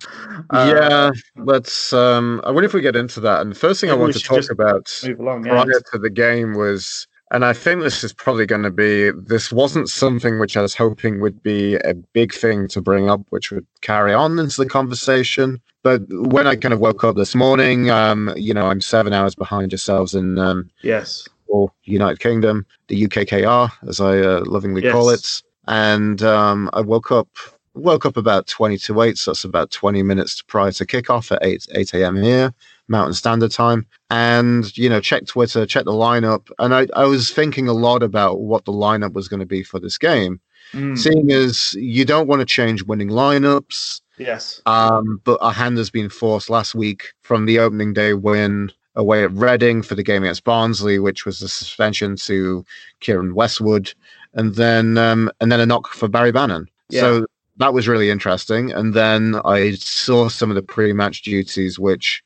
Uh, 0.51 0.75
yeah, 0.79 1.11
let's. 1.43 1.93
Um, 1.93 2.41
I 2.43 2.51
wonder 2.51 2.65
if 2.65 2.73
we 2.73 2.81
get 2.81 2.95
into 2.95 3.19
that. 3.21 3.41
And 3.41 3.51
the 3.51 3.55
first 3.55 3.81
thing 3.81 3.89
I 3.89 3.95
want 3.95 4.13
to 4.13 4.19
talk 4.19 4.51
about 4.51 4.87
along, 5.03 5.43
prior 5.43 5.65
yeah. 5.65 5.79
to 5.93 5.97
the 5.97 6.11
game 6.11 6.53
was, 6.53 7.07
and 7.31 7.45
I 7.45 7.53
think 7.53 7.81
this 7.81 8.03
is 8.03 8.13
probably 8.13 8.45
going 8.45 8.63
to 8.63 8.71
be. 8.71 9.11
This 9.11 9.51
wasn't 9.51 9.89
something 9.89 10.39
which 10.39 10.57
I 10.57 10.61
was 10.61 10.73
hoping 10.73 11.21
would 11.21 11.43
be 11.43 11.75
a 11.75 11.93
big 11.93 12.33
thing 12.33 12.67
to 12.69 12.81
bring 12.81 13.09
up, 13.09 13.21
which 13.29 13.51
would 13.51 13.67
carry 13.81 14.13
on 14.13 14.39
into 14.39 14.57
the 14.57 14.69
conversation. 14.69 15.61
But 15.83 16.01
when 16.09 16.47
I 16.47 16.55
kind 16.55 16.73
of 16.73 16.79
woke 16.79 17.03
up 17.03 17.15
this 17.15 17.35
morning, 17.35 17.89
um, 17.89 18.33
you 18.35 18.53
know, 18.53 18.67
I'm 18.67 18.81
seven 18.81 19.13
hours 19.13 19.35
behind 19.35 19.71
yourselves 19.71 20.15
in 20.15 20.37
um, 20.39 20.69
yes 20.81 21.27
or 21.49 21.71
United 21.83 22.19
Kingdom, 22.19 22.65
the 22.87 23.07
UKKR, 23.07 23.71
as 23.87 23.99
I 23.99 24.19
uh, 24.19 24.43
lovingly 24.45 24.83
yes. 24.83 24.93
call 24.93 25.09
it. 25.09 25.41
And 25.67 26.21
um, 26.23 26.69
I 26.73 26.81
woke 26.81 27.11
up 27.11 27.27
woke 27.75 28.05
up 28.05 28.17
about 28.17 28.47
20 28.47 28.77
to 28.77 29.01
8, 29.01 29.17
so 29.17 29.31
that's 29.31 29.43
about 29.43 29.71
20 29.71 30.03
minutes 30.03 30.41
prior 30.41 30.71
to 30.71 30.85
kickoff 30.85 31.31
at 31.31 31.43
8, 31.43 31.67
8 31.75 31.93
a.m. 31.93 32.15
here, 32.17 32.53
Mountain 32.89 33.13
Standard 33.13 33.51
Time. 33.51 33.85
And, 34.09 34.75
you 34.77 34.89
know, 34.89 34.99
check 34.99 35.25
Twitter, 35.25 35.65
check 35.65 35.85
the 35.85 35.91
lineup. 35.91 36.49
And 36.59 36.73
I, 36.73 36.87
I 36.95 37.05
was 37.05 37.29
thinking 37.29 37.67
a 37.67 37.73
lot 37.73 38.03
about 38.03 38.41
what 38.41 38.65
the 38.65 38.71
lineup 38.71 39.13
was 39.13 39.27
going 39.27 39.39
to 39.39 39.45
be 39.45 39.63
for 39.63 39.79
this 39.79 39.97
game. 39.97 40.39
Mm. 40.73 40.97
Seeing 40.97 41.31
as 41.31 41.73
you 41.75 42.05
don't 42.05 42.27
want 42.27 42.41
to 42.41 42.45
change 42.45 42.83
winning 42.83 43.09
lineups. 43.09 44.01
Yes. 44.17 44.61
Um, 44.65 45.21
but 45.23 45.39
a 45.41 45.51
hand 45.51 45.77
has 45.77 45.89
been 45.89 46.09
forced 46.09 46.49
last 46.49 46.75
week 46.75 47.13
from 47.21 47.45
the 47.45 47.59
opening 47.59 47.93
day 47.93 48.13
win 48.13 48.71
away 48.95 49.23
at 49.23 49.31
Reading 49.31 49.81
for 49.81 49.95
the 49.95 50.03
game 50.03 50.23
against 50.23 50.43
Barnsley, 50.43 50.99
which 50.99 51.25
was 51.25 51.39
the 51.39 51.47
suspension 51.47 52.17
to 52.17 52.65
Keiren 53.01 53.33
Westwood, 53.33 53.93
and 54.33 54.55
then 54.55 54.97
um, 54.97 55.31
and 55.39 55.51
then 55.51 55.59
a 55.59 55.65
knock 55.65 55.87
for 55.87 56.07
Barry 56.07 56.31
Bannan. 56.31 56.67
Yeah. 56.89 57.01
So 57.01 57.25
that 57.57 57.73
was 57.73 57.87
really 57.87 58.09
interesting. 58.09 58.71
And 58.71 58.93
then 58.93 59.39
I 59.45 59.71
saw 59.71 60.29
some 60.29 60.49
of 60.49 60.55
the 60.55 60.61
pre-match 60.61 61.21
duties, 61.23 61.79
which 61.79 62.23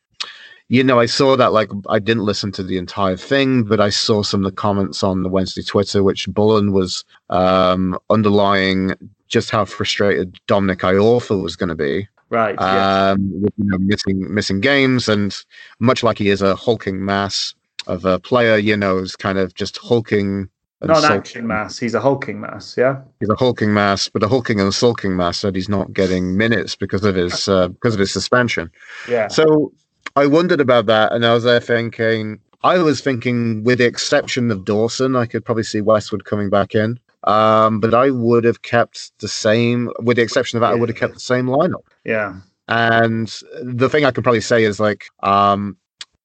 you 0.73 0.83
know, 0.83 0.99
I 0.99 1.05
saw 1.05 1.36
that 1.38 1.53
like 1.53 1.69
I 1.88 1.99
didn't 1.99 2.23
listen 2.23 2.51
to 2.53 2.63
the 2.63 2.79
entire 2.79 3.15
thing, 3.15 3.63
but 3.63 3.79
I 3.79 3.91
saw 3.91 4.23
some 4.23 4.43
of 4.43 4.49
the 4.49 4.55
comments 4.55 5.03
on 5.03 5.21
the 5.21 5.29
Wednesday 5.29 5.62
Twitter, 5.62 6.01
which 6.01 6.27
Bullen 6.27 6.73
was 6.73 7.05
um, 7.29 7.95
underlying 8.09 8.95
just 9.27 9.51
how 9.51 9.65
frustrated 9.65 10.39
Dominic 10.47 10.79
Iorfa 10.79 11.39
was 11.39 11.55
going 11.55 11.69
to 11.69 11.75
be 11.75 12.07
right? 12.31 12.59
Um, 12.59 13.29
with, 13.39 13.53
you 13.57 13.65
know, 13.65 13.77
missing 13.77 14.33
missing 14.33 14.62
games, 14.62 15.07
and 15.07 15.38
much 15.77 16.01
like 16.01 16.17
he 16.17 16.29
is 16.29 16.41
a 16.41 16.55
hulking 16.55 17.05
mass 17.05 17.53
of 17.86 18.03
a 18.03 18.17
player, 18.17 18.57
you 18.57 18.75
know, 18.75 18.97
is 18.97 19.15
kind 19.15 19.38
of 19.38 19.53
just 19.53 19.77
hulking. 19.77 20.49
Not 20.81 21.05
an 21.05 21.12
action 21.12 21.45
mass. 21.45 21.77
He's 21.77 21.93
a 21.93 22.01
hulking 22.01 22.41
mass. 22.41 22.75
Yeah, 22.75 22.99
he's 23.19 23.29
a 23.29 23.36
hulking 23.36 23.75
mass, 23.75 24.09
but 24.09 24.23
a 24.23 24.27
hulking 24.27 24.59
and 24.59 24.73
sulking 24.73 25.15
mass 25.15 25.43
that 25.43 25.55
he's 25.55 25.69
not 25.69 25.93
getting 25.93 26.36
minutes 26.36 26.75
because 26.75 27.05
of 27.05 27.13
his 27.13 27.47
uh, 27.47 27.67
because 27.67 27.93
of 27.93 27.99
his 27.99 28.12
suspension. 28.12 28.71
Yeah. 29.07 29.27
So 29.27 29.71
I 30.15 30.28
wondered 30.28 30.62
about 30.62 30.86
that, 30.88 31.12
and 31.12 31.26
I 31.26 31.34
was 31.34 31.43
there 31.43 31.60
thinking. 31.60 32.39
I 32.63 32.78
was 32.78 33.02
thinking, 33.02 33.63
with 33.63 33.80
the 33.80 33.86
exception 33.86 34.49
of 34.52 34.63
Dawson, 34.63 35.15
I 35.15 35.26
could 35.26 35.43
probably 35.43 35.63
see 35.63 35.82
Westwood 35.82 36.26
coming 36.26 36.49
back 36.49 36.76
in. 36.76 36.99
Um, 37.26 37.80
but 37.80 37.93
I 37.93 38.10
would 38.10 38.43
have 38.43 38.62
kept 38.62 39.12
the 39.19 39.28
same, 39.28 39.89
with 39.99 40.17
the 40.17 40.23
exception 40.23 40.58
of 40.58 40.62
that, 40.62 40.71
I 40.71 40.76
would 40.76 40.89
have 40.89 40.97
kept 40.97 41.13
the 41.13 41.19
same 41.19 41.47
lineup. 41.47 41.84
Yeah. 42.04 42.36
And 42.67 43.28
the 43.62 43.89
thing 43.89 44.06
I 44.06 44.12
can 44.12 44.23
probably 44.23 44.41
say 44.41 44.63
is 44.63 44.80
like, 44.80 45.06
um, 45.21 45.78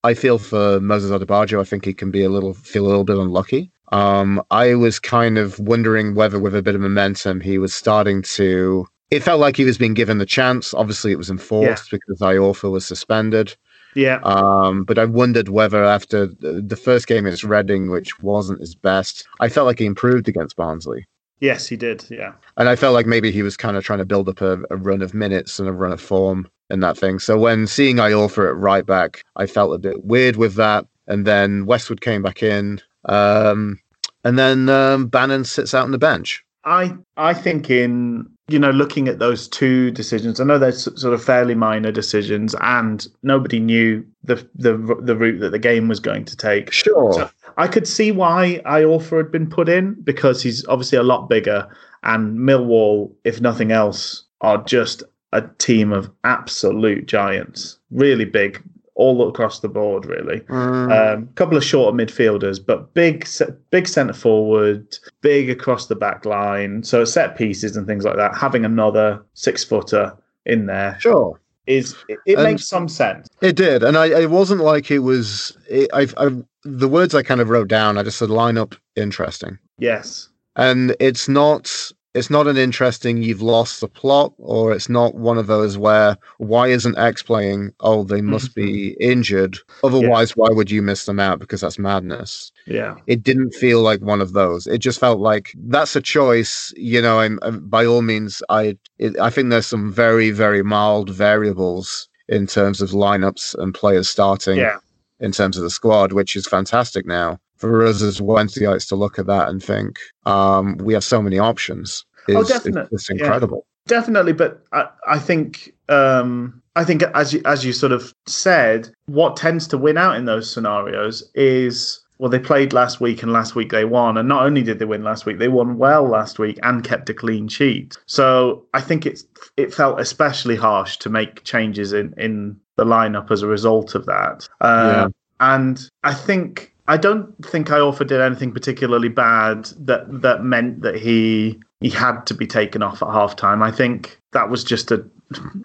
I 0.04 0.14
feel 0.14 0.38
for 0.38 0.80
Moses 0.80 1.10
Odubajo. 1.10 1.60
I 1.60 1.64
think 1.64 1.84
he 1.84 1.94
can 1.94 2.10
be 2.10 2.22
a 2.22 2.28
little 2.28 2.54
feel 2.54 2.86
a 2.86 2.88
little 2.88 3.04
bit 3.04 3.16
unlucky. 3.16 3.70
Um, 3.90 4.42
I 4.50 4.74
was 4.74 4.98
kind 4.98 5.38
of 5.38 5.58
wondering 5.58 6.14
whether, 6.14 6.38
with 6.38 6.54
a 6.54 6.62
bit 6.62 6.74
of 6.74 6.80
momentum, 6.80 7.40
he 7.40 7.58
was 7.58 7.74
starting 7.74 8.22
to. 8.22 8.86
It 9.10 9.22
felt 9.22 9.40
like 9.40 9.56
he 9.56 9.64
was 9.64 9.78
being 9.78 9.94
given 9.94 10.18
the 10.18 10.26
chance. 10.26 10.74
Obviously, 10.74 11.10
it 11.10 11.18
was 11.18 11.30
enforced 11.30 11.90
yeah. 11.90 11.98
because 11.98 12.20
Iorfa 12.20 12.70
was 12.70 12.86
suspended. 12.86 13.56
Yeah. 13.98 14.20
Um, 14.22 14.84
but 14.84 14.96
I 14.96 15.06
wondered 15.06 15.48
whether 15.48 15.82
after 15.82 16.26
the 16.26 16.80
first 16.80 17.08
game 17.08 17.26
against 17.26 17.42
Reading, 17.42 17.90
which 17.90 18.20
wasn't 18.20 18.60
his 18.60 18.76
best, 18.76 19.26
I 19.40 19.48
felt 19.48 19.66
like 19.66 19.80
he 19.80 19.86
improved 19.86 20.28
against 20.28 20.54
Barnsley. 20.54 21.04
Yes, 21.40 21.66
he 21.66 21.76
did. 21.76 22.04
Yeah. 22.08 22.34
And 22.56 22.68
I 22.68 22.76
felt 22.76 22.94
like 22.94 23.06
maybe 23.06 23.32
he 23.32 23.42
was 23.42 23.56
kind 23.56 23.76
of 23.76 23.82
trying 23.82 23.98
to 23.98 24.04
build 24.04 24.28
up 24.28 24.40
a, 24.40 24.60
a 24.70 24.76
run 24.76 25.02
of 25.02 25.14
minutes 25.14 25.58
and 25.58 25.68
a 25.68 25.72
run 25.72 25.90
of 25.90 26.00
form 26.00 26.48
and 26.70 26.80
that 26.80 26.96
thing. 26.96 27.18
So 27.18 27.36
when 27.36 27.66
seeing 27.66 27.96
Iorfa 27.96 28.50
at 28.50 28.56
right 28.56 28.86
back, 28.86 29.24
I 29.34 29.46
felt 29.46 29.74
a 29.74 29.78
bit 29.78 30.04
weird 30.04 30.36
with 30.36 30.54
that. 30.54 30.86
And 31.08 31.26
then 31.26 31.66
Westwood 31.66 32.00
came 32.00 32.22
back 32.22 32.40
in. 32.40 32.80
Um, 33.06 33.80
and 34.22 34.38
then 34.38 34.68
um, 34.68 35.08
Bannan 35.08 35.44
sits 35.44 35.74
out 35.74 35.84
on 35.84 35.90
the 35.90 35.98
bench. 35.98 36.44
I 36.64 36.94
I 37.16 37.34
think 37.34 37.68
in 37.68 38.30
you 38.48 38.58
know 38.58 38.70
looking 38.70 39.08
at 39.08 39.18
those 39.18 39.46
two 39.46 39.90
decisions, 39.90 40.40
I 40.40 40.44
know 40.44 40.58
they're 40.58 40.72
sort 40.72 41.14
of 41.14 41.22
fairly 41.22 41.54
minor 41.54 41.92
decisions, 41.92 42.54
and 42.60 43.06
nobody 43.22 43.60
knew 43.60 44.04
the 44.24 44.36
the 44.54 44.76
the 45.02 45.16
route 45.16 45.40
that 45.40 45.50
the 45.50 45.58
game 45.58 45.88
was 45.88 46.00
going 46.00 46.24
to 46.24 46.36
take. 46.36 46.72
Sure, 46.72 47.12
so 47.12 47.30
I 47.56 47.68
could 47.68 47.86
see 47.86 48.10
why 48.10 48.60
Iorfa 48.64 49.18
had 49.18 49.30
been 49.30 49.48
put 49.48 49.68
in 49.68 49.94
because 50.02 50.42
he's 50.42 50.66
obviously 50.66 50.98
a 50.98 51.02
lot 51.02 51.28
bigger, 51.28 51.68
and 52.02 52.38
Millwall, 52.38 53.12
if 53.24 53.40
nothing 53.40 53.70
else, 53.70 54.24
are 54.40 54.62
just 54.64 55.02
a 55.32 55.42
team 55.58 55.92
of 55.92 56.10
absolute 56.24 57.06
giants, 57.06 57.78
really 57.90 58.24
big, 58.24 58.62
all 58.98 59.28
across 59.28 59.60
the 59.60 59.68
board, 59.68 60.04
really. 60.04 60.38
A 60.38 60.52
mm. 60.52 61.14
um, 61.14 61.28
couple 61.36 61.56
of 61.56 61.64
shorter 61.64 61.96
midfielders, 61.96 62.58
but 62.64 62.92
big, 62.94 63.26
big 63.70 63.86
centre 63.86 64.12
forward, 64.12 64.98
big 65.20 65.48
across 65.48 65.86
the 65.86 65.94
back 65.94 66.24
line. 66.24 66.82
So 66.82 67.04
set 67.04 67.36
pieces 67.36 67.76
and 67.76 67.86
things 67.86 68.04
like 68.04 68.16
that. 68.16 68.36
Having 68.36 68.64
another 68.64 69.24
six 69.34 69.62
footer 69.62 70.16
in 70.46 70.66
there, 70.66 70.98
sure, 71.00 71.40
is 71.68 71.94
it, 72.08 72.18
it 72.26 72.38
makes 72.40 72.66
some 72.66 72.88
sense. 72.88 73.28
It 73.40 73.54
did, 73.54 73.84
and 73.84 73.96
I 73.96 74.06
it 74.06 74.30
wasn't 74.30 74.62
like 74.62 74.90
it 74.90 75.00
was. 75.00 75.56
It, 75.70 75.88
I've, 75.94 76.12
I've 76.18 76.44
the 76.64 76.88
words 76.88 77.14
I 77.14 77.22
kind 77.22 77.40
of 77.40 77.50
wrote 77.50 77.68
down. 77.68 77.98
I 77.98 78.02
just 78.02 78.18
said 78.18 78.30
line 78.30 78.58
up 78.58 78.74
interesting. 78.96 79.58
Yes, 79.78 80.28
and 80.56 80.96
it's 80.98 81.28
not 81.28 81.92
it's 82.14 82.30
not 82.30 82.46
an 82.46 82.56
interesting 82.56 83.22
you've 83.22 83.42
lost 83.42 83.80
the 83.80 83.88
plot 83.88 84.32
or 84.38 84.72
it's 84.72 84.88
not 84.88 85.14
one 85.14 85.38
of 85.38 85.46
those 85.46 85.76
where 85.76 86.16
why 86.38 86.68
isn't 86.68 86.98
x 86.98 87.22
playing 87.22 87.72
oh 87.80 88.02
they 88.02 88.20
must 88.20 88.54
be 88.54 88.90
mm-hmm. 88.90 89.10
injured 89.10 89.58
otherwise 89.84 90.30
yeah. 90.30 90.34
why 90.36 90.48
would 90.50 90.70
you 90.70 90.80
miss 90.82 91.04
them 91.04 91.20
out 91.20 91.38
because 91.38 91.60
that's 91.60 91.78
madness 91.78 92.50
yeah 92.66 92.94
it 93.06 93.22
didn't 93.22 93.52
feel 93.52 93.82
like 93.82 94.00
one 94.00 94.20
of 94.20 94.32
those 94.32 94.66
it 94.66 94.78
just 94.78 95.00
felt 95.00 95.20
like 95.20 95.52
that's 95.66 95.96
a 95.96 96.00
choice 96.00 96.72
you 96.76 97.00
know 97.00 97.20
and, 97.20 97.38
and 97.42 97.70
by 97.70 97.84
all 97.84 98.02
means 98.02 98.42
i 98.48 98.76
it, 98.98 99.18
i 99.20 99.30
think 99.30 99.50
there's 99.50 99.66
some 99.66 99.92
very 99.92 100.30
very 100.30 100.62
mild 100.62 101.10
variables 101.10 102.08
in 102.28 102.46
terms 102.46 102.80
of 102.80 102.90
lineups 102.90 103.54
and 103.58 103.74
players 103.74 104.08
starting 104.08 104.58
yeah. 104.58 104.78
in 105.20 105.32
terms 105.32 105.56
of 105.56 105.62
the 105.62 105.70
squad 105.70 106.12
which 106.12 106.36
is 106.36 106.46
fantastic 106.46 107.06
now 107.06 107.38
for 107.58 107.84
us 107.84 108.02
as 108.02 108.20
Wednesdayites 108.20 108.88
to 108.88 108.96
look 108.96 109.18
at 109.18 109.26
that 109.26 109.48
and 109.48 109.62
think 109.62 109.98
um, 110.26 110.76
we 110.78 110.94
have 110.94 111.04
so 111.04 111.20
many 111.20 111.38
options. 111.38 112.04
Is, 112.28 112.36
oh, 112.36 112.44
definitely, 112.44 112.88
it's 112.92 113.10
incredible. 113.10 113.66
Yeah, 113.86 113.98
definitely, 113.98 114.32
but 114.32 114.62
I, 114.72 114.88
I 115.06 115.18
think 115.18 115.74
um, 115.88 116.62
I 116.76 116.84
think 116.84 117.02
as 117.14 117.32
you 117.32 117.42
as 117.44 117.64
you 117.64 117.72
sort 117.72 117.92
of 117.92 118.12
said, 118.26 118.90
what 119.06 119.36
tends 119.36 119.66
to 119.68 119.78
win 119.78 119.98
out 119.98 120.16
in 120.16 120.24
those 120.24 120.50
scenarios 120.50 121.28
is 121.34 122.00
well, 122.18 122.28
they 122.28 122.38
played 122.38 122.72
last 122.72 123.00
week 123.00 123.22
and 123.22 123.32
last 123.32 123.54
week 123.54 123.70
they 123.70 123.84
won. 123.84 124.16
And 124.16 124.28
not 124.28 124.44
only 124.44 124.62
did 124.62 124.78
they 124.80 124.84
win 124.84 125.04
last 125.04 125.24
week, 125.24 125.38
they 125.38 125.48
won 125.48 125.78
well 125.78 126.06
last 126.08 126.38
week 126.38 126.58
and 126.62 126.82
kept 126.82 127.08
a 127.08 127.14
clean 127.14 127.48
sheet. 127.48 127.96
So 128.06 128.64
I 128.74 128.80
think 128.80 129.06
it's 129.06 129.24
it 129.56 129.72
felt 129.72 130.00
especially 130.00 130.56
harsh 130.56 130.96
to 130.98 131.08
make 131.08 131.44
changes 131.44 131.92
in 131.92 132.14
in 132.16 132.58
the 132.76 132.84
lineup 132.84 133.30
as 133.30 133.42
a 133.42 133.46
result 133.46 133.94
of 133.94 134.06
that. 134.06 134.48
Uh, 134.60 134.92
yeah. 134.94 135.08
And 135.40 135.88
I 136.02 136.14
think 136.14 136.74
I 136.88 136.96
don't 136.96 137.34
think 137.44 137.68
Iorfa 137.68 138.06
did 138.06 138.20
anything 138.20 138.52
particularly 138.52 139.08
bad 139.08 139.66
that 139.78 140.22
that 140.22 140.42
meant 140.42 140.80
that 140.80 140.96
he 140.96 141.60
he 141.80 141.90
had 141.90 142.26
to 142.26 142.34
be 142.34 142.46
taken 142.46 142.82
off 142.82 143.02
at 143.02 143.08
halftime. 143.08 143.62
I 143.62 143.70
think 143.70 144.18
that 144.32 144.48
was 144.48 144.64
just 144.64 144.90
a 144.90 145.04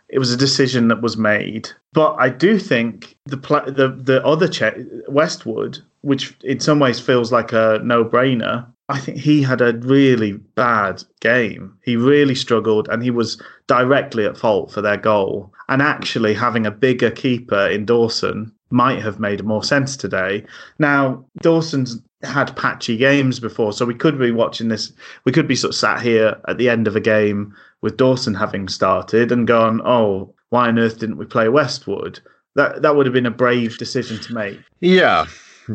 it 0.10 0.20
was 0.20 0.34
a 0.34 0.38
decision 0.38 0.90
that 0.90 1.02
was 1.02 1.18
made. 1.18 1.70
But 1.94 2.16
I 2.16 2.30
do 2.30 2.60
think 2.60 3.16
the 3.26 3.38
the 3.38 3.88
the 3.98 4.26
other 4.26 4.50
che- 4.50 4.86
Westwood, 5.08 5.80
which 6.02 6.36
in 6.44 6.60
some 6.60 6.80
ways 6.80 7.00
feels 7.00 7.32
like 7.32 7.54
a 7.54 7.80
no 7.84 8.04
brainer. 8.04 8.68
I 8.90 9.00
think 9.00 9.18
he 9.18 9.42
had 9.42 9.62
a 9.62 9.78
really 9.78 10.34
bad 10.34 11.04
game. 11.22 11.78
He 11.84 11.96
really 11.96 12.36
struggled, 12.36 12.90
and 12.90 13.02
he 13.02 13.12
was 13.12 13.42
directly 13.68 14.26
at 14.26 14.38
fault 14.38 14.74
for 14.74 14.82
their 14.82 14.98
goal. 14.98 15.54
And 15.70 15.82
actually, 15.82 16.34
having 16.34 16.66
a 16.66 16.72
bigger 16.72 17.10
keeper 17.10 17.66
in 17.68 17.86
Dawson 17.86 18.52
might 18.74 19.02
have 19.02 19.20
made 19.20 19.46
more 19.46 19.64
sense 19.64 19.96
today. 19.96 20.44
Now, 20.80 21.24
Dawson's 21.42 22.02
had 22.24 22.56
patchy 22.56 22.98
games 22.98 23.40
before, 23.40 23.72
so 23.72 23.86
we 23.86 23.94
could 23.94 24.18
be 24.18 24.32
watching 24.32 24.70
this. 24.70 24.92
We 25.26 25.32
could 25.32 25.48
be 25.48 25.56
sort 25.56 25.74
of 25.74 25.80
sat 25.80 26.02
here 26.02 26.36
at 26.48 26.58
the 26.58 26.70
end 26.70 26.88
of 26.88 26.96
a 26.96 27.02
game 27.02 27.54
with 27.82 27.98
Dawson 27.98 28.34
having 28.34 28.68
started 28.68 29.32
and 29.32 29.46
gone, 29.48 29.82
"Oh, 29.86 30.34
why 30.50 30.68
on 30.70 30.80
earth 30.80 31.00
didn't 31.00 31.18
we 31.18 31.26
play 31.26 31.48
Westwood?" 31.50 32.20
That 32.56 32.82
that 32.82 32.96
would 32.96 33.06
have 33.06 33.14
been 33.14 33.26
a 33.26 33.32
brave 33.32 33.78
decision 33.78 34.20
to 34.22 34.34
make. 34.34 34.60
Yeah, 34.80 35.26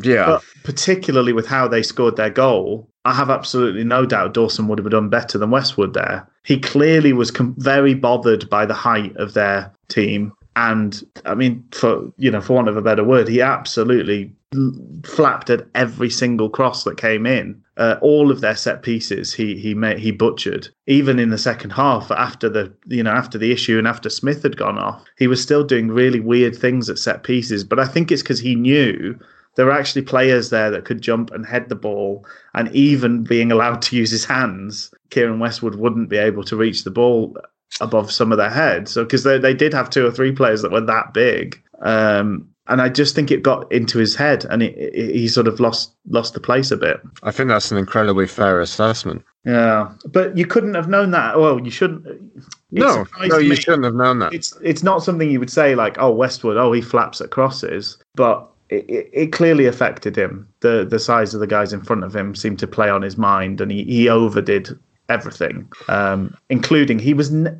yeah. 0.02 0.26
But 0.26 0.44
particularly 0.64 1.32
with 1.32 1.46
how 1.46 1.68
they 1.68 1.82
scored 1.82 2.16
their 2.16 2.30
goal, 2.30 2.88
I 3.04 3.14
have 3.14 3.30
absolutely 3.30 3.84
no 3.84 4.06
doubt 4.06 4.34
Dawson 4.34 4.68
would 4.68 4.78
have 4.78 4.90
done 4.90 5.08
better 5.08 5.38
than 5.38 5.50
Westwood 5.50 5.94
there. 5.94 6.28
He 6.44 6.58
clearly 6.58 7.12
was 7.12 7.30
com- 7.30 7.54
very 7.58 7.94
bothered 7.94 8.48
by 8.50 8.66
the 8.66 8.74
height 8.74 9.16
of 9.16 9.34
their 9.34 9.72
team 9.88 10.32
and 10.58 11.04
I 11.24 11.36
mean, 11.36 11.64
for 11.70 12.12
you 12.18 12.32
know, 12.32 12.40
for 12.40 12.54
want 12.54 12.68
of 12.68 12.76
a 12.76 12.82
better 12.82 13.04
word, 13.04 13.28
he 13.28 13.40
absolutely 13.40 14.32
flapped 15.04 15.50
at 15.50 15.68
every 15.76 16.10
single 16.10 16.50
cross 16.50 16.82
that 16.82 16.96
came 16.96 17.26
in. 17.26 17.62
Uh, 17.76 17.96
all 18.00 18.32
of 18.32 18.40
their 18.40 18.56
set 18.56 18.82
pieces, 18.82 19.32
he 19.32 19.56
he 19.56 19.72
made, 19.72 20.00
he 20.00 20.10
butchered. 20.10 20.68
Even 20.88 21.20
in 21.20 21.30
the 21.30 21.38
second 21.38 21.70
half, 21.70 22.10
after 22.10 22.48
the 22.48 22.72
you 22.88 23.04
know 23.04 23.12
after 23.12 23.38
the 23.38 23.52
issue 23.52 23.78
and 23.78 23.86
after 23.86 24.10
Smith 24.10 24.42
had 24.42 24.56
gone 24.56 24.78
off, 24.78 25.04
he 25.16 25.28
was 25.28 25.40
still 25.40 25.62
doing 25.62 25.92
really 25.92 26.18
weird 26.18 26.56
things 26.56 26.90
at 26.90 26.98
set 26.98 27.22
pieces. 27.22 27.62
But 27.62 27.78
I 27.78 27.86
think 27.86 28.10
it's 28.10 28.22
because 28.22 28.40
he 28.40 28.56
knew 28.56 29.16
there 29.54 29.66
were 29.66 29.78
actually 29.78 30.02
players 30.02 30.50
there 30.50 30.72
that 30.72 30.84
could 30.84 31.02
jump 31.02 31.30
and 31.30 31.46
head 31.46 31.68
the 31.68 31.76
ball, 31.76 32.26
and 32.54 32.68
even 32.74 33.22
being 33.22 33.52
allowed 33.52 33.80
to 33.82 33.96
use 33.96 34.10
his 34.10 34.24
hands, 34.24 34.92
Keiren 35.10 35.38
Westwood 35.38 35.76
wouldn't 35.76 36.08
be 36.08 36.16
able 36.16 36.42
to 36.42 36.56
reach 36.56 36.82
the 36.82 36.90
ball 36.90 37.36
above 37.80 38.10
some 38.10 38.32
of 38.32 38.38
their 38.38 38.50
heads. 38.50 38.92
So 38.92 39.04
because 39.04 39.24
they 39.24 39.38
they 39.38 39.54
did 39.54 39.72
have 39.74 39.90
two 39.90 40.06
or 40.06 40.10
three 40.10 40.32
players 40.32 40.62
that 40.62 40.72
were 40.72 40.80
that 40.80 41.14
big, 41.14 41.62
um, 41.80 42.48
and 42.66 42.82
I 42.82 42.88
just 42.88 43.14
think 43.14 43.30
it 43.30 43.42
got 43.42 43.70
into 43.72 43.98
his 43.98 44.14
head, 44.14 44.44
and 44.50 44.62
it, 44.62 44.76
it, 44.76 45.14
he 45.14 45.28
sort 45.28 45.48
of 45.48 45.60
lost 45.60 45.94
lost 46.08 46.34
the 46.34 46.40
place 46.40 46.70
a 46.70 46.76
bit. 46.76 47.00
I 47.22 47.30
think 47.30 47.48
that's 47.48 47.70
an 47.70 47.78
incredibly 47.78 48.26
fair 48.26 48.60
assessment. 48.60 49.24
Yeah, 49.44 49.90
but 50.06 50.36
you 50.36 50.46
couldn't 50.46 50.74
have 50.74 50.88
known 50.88 51.10
that. 51.12 51.38
Well, 51.38 51.60
you 51.60 51.70
shouldn't. 51.70 52.04
No, 52.70 53.06
no, 53.20 53.38
you 53.38 53.50
me. 53.50 53.56
shouldn't 53.56 53.84
have 53.84 53.94
known 53.94 54.18
that. 54.18 54.34
It's 54.34 54.56
it's 54.62 54.82
not 54.82 55.02
something 55.02 55.30
you 55.30 55.40
would 55.40 55.50
say 55.50 55.74
like, 55.74 55.96
oh, 55.98 56.10
Westwood, 56.10 56.56
oh, 56.56 56.72
he 56.72 56.82
flaps 56.82 57.20
at 57.20 57.30
crosses, 57.30 57.98
but. 58.14 58.48
It, 58.70 58.84
it, 58.90 59.10
it 59.14 59.32
clearly 59.32 59.64
affected 59.64 60.14
him. 60.14 60.46
The 60.60 60.84
the 60.84 60.98
size 60.98 61.32
of 61.32 61.40
the 61.40 61.46
guys 61.46 61.72
in 61.72 61.80
front 61.80 62.04
of 62.04 62.14
him 62.14 62.34
seemed 62.34 62.58
to 62.58 62.66
play 62.66 62.90
on 62.90 63.00
his 63.00 63.16
mind, 63.16 63.62
and 63.62 63.72
he, 63.72 63.82
he 63.84 64.10
overdid 64.10 64.78
everything, 65.08 65.70
um, 65.88 66.36
including 66.50 66.98
he 66.98 67.14
was 67.14 67.30
ne- 67.30 67.56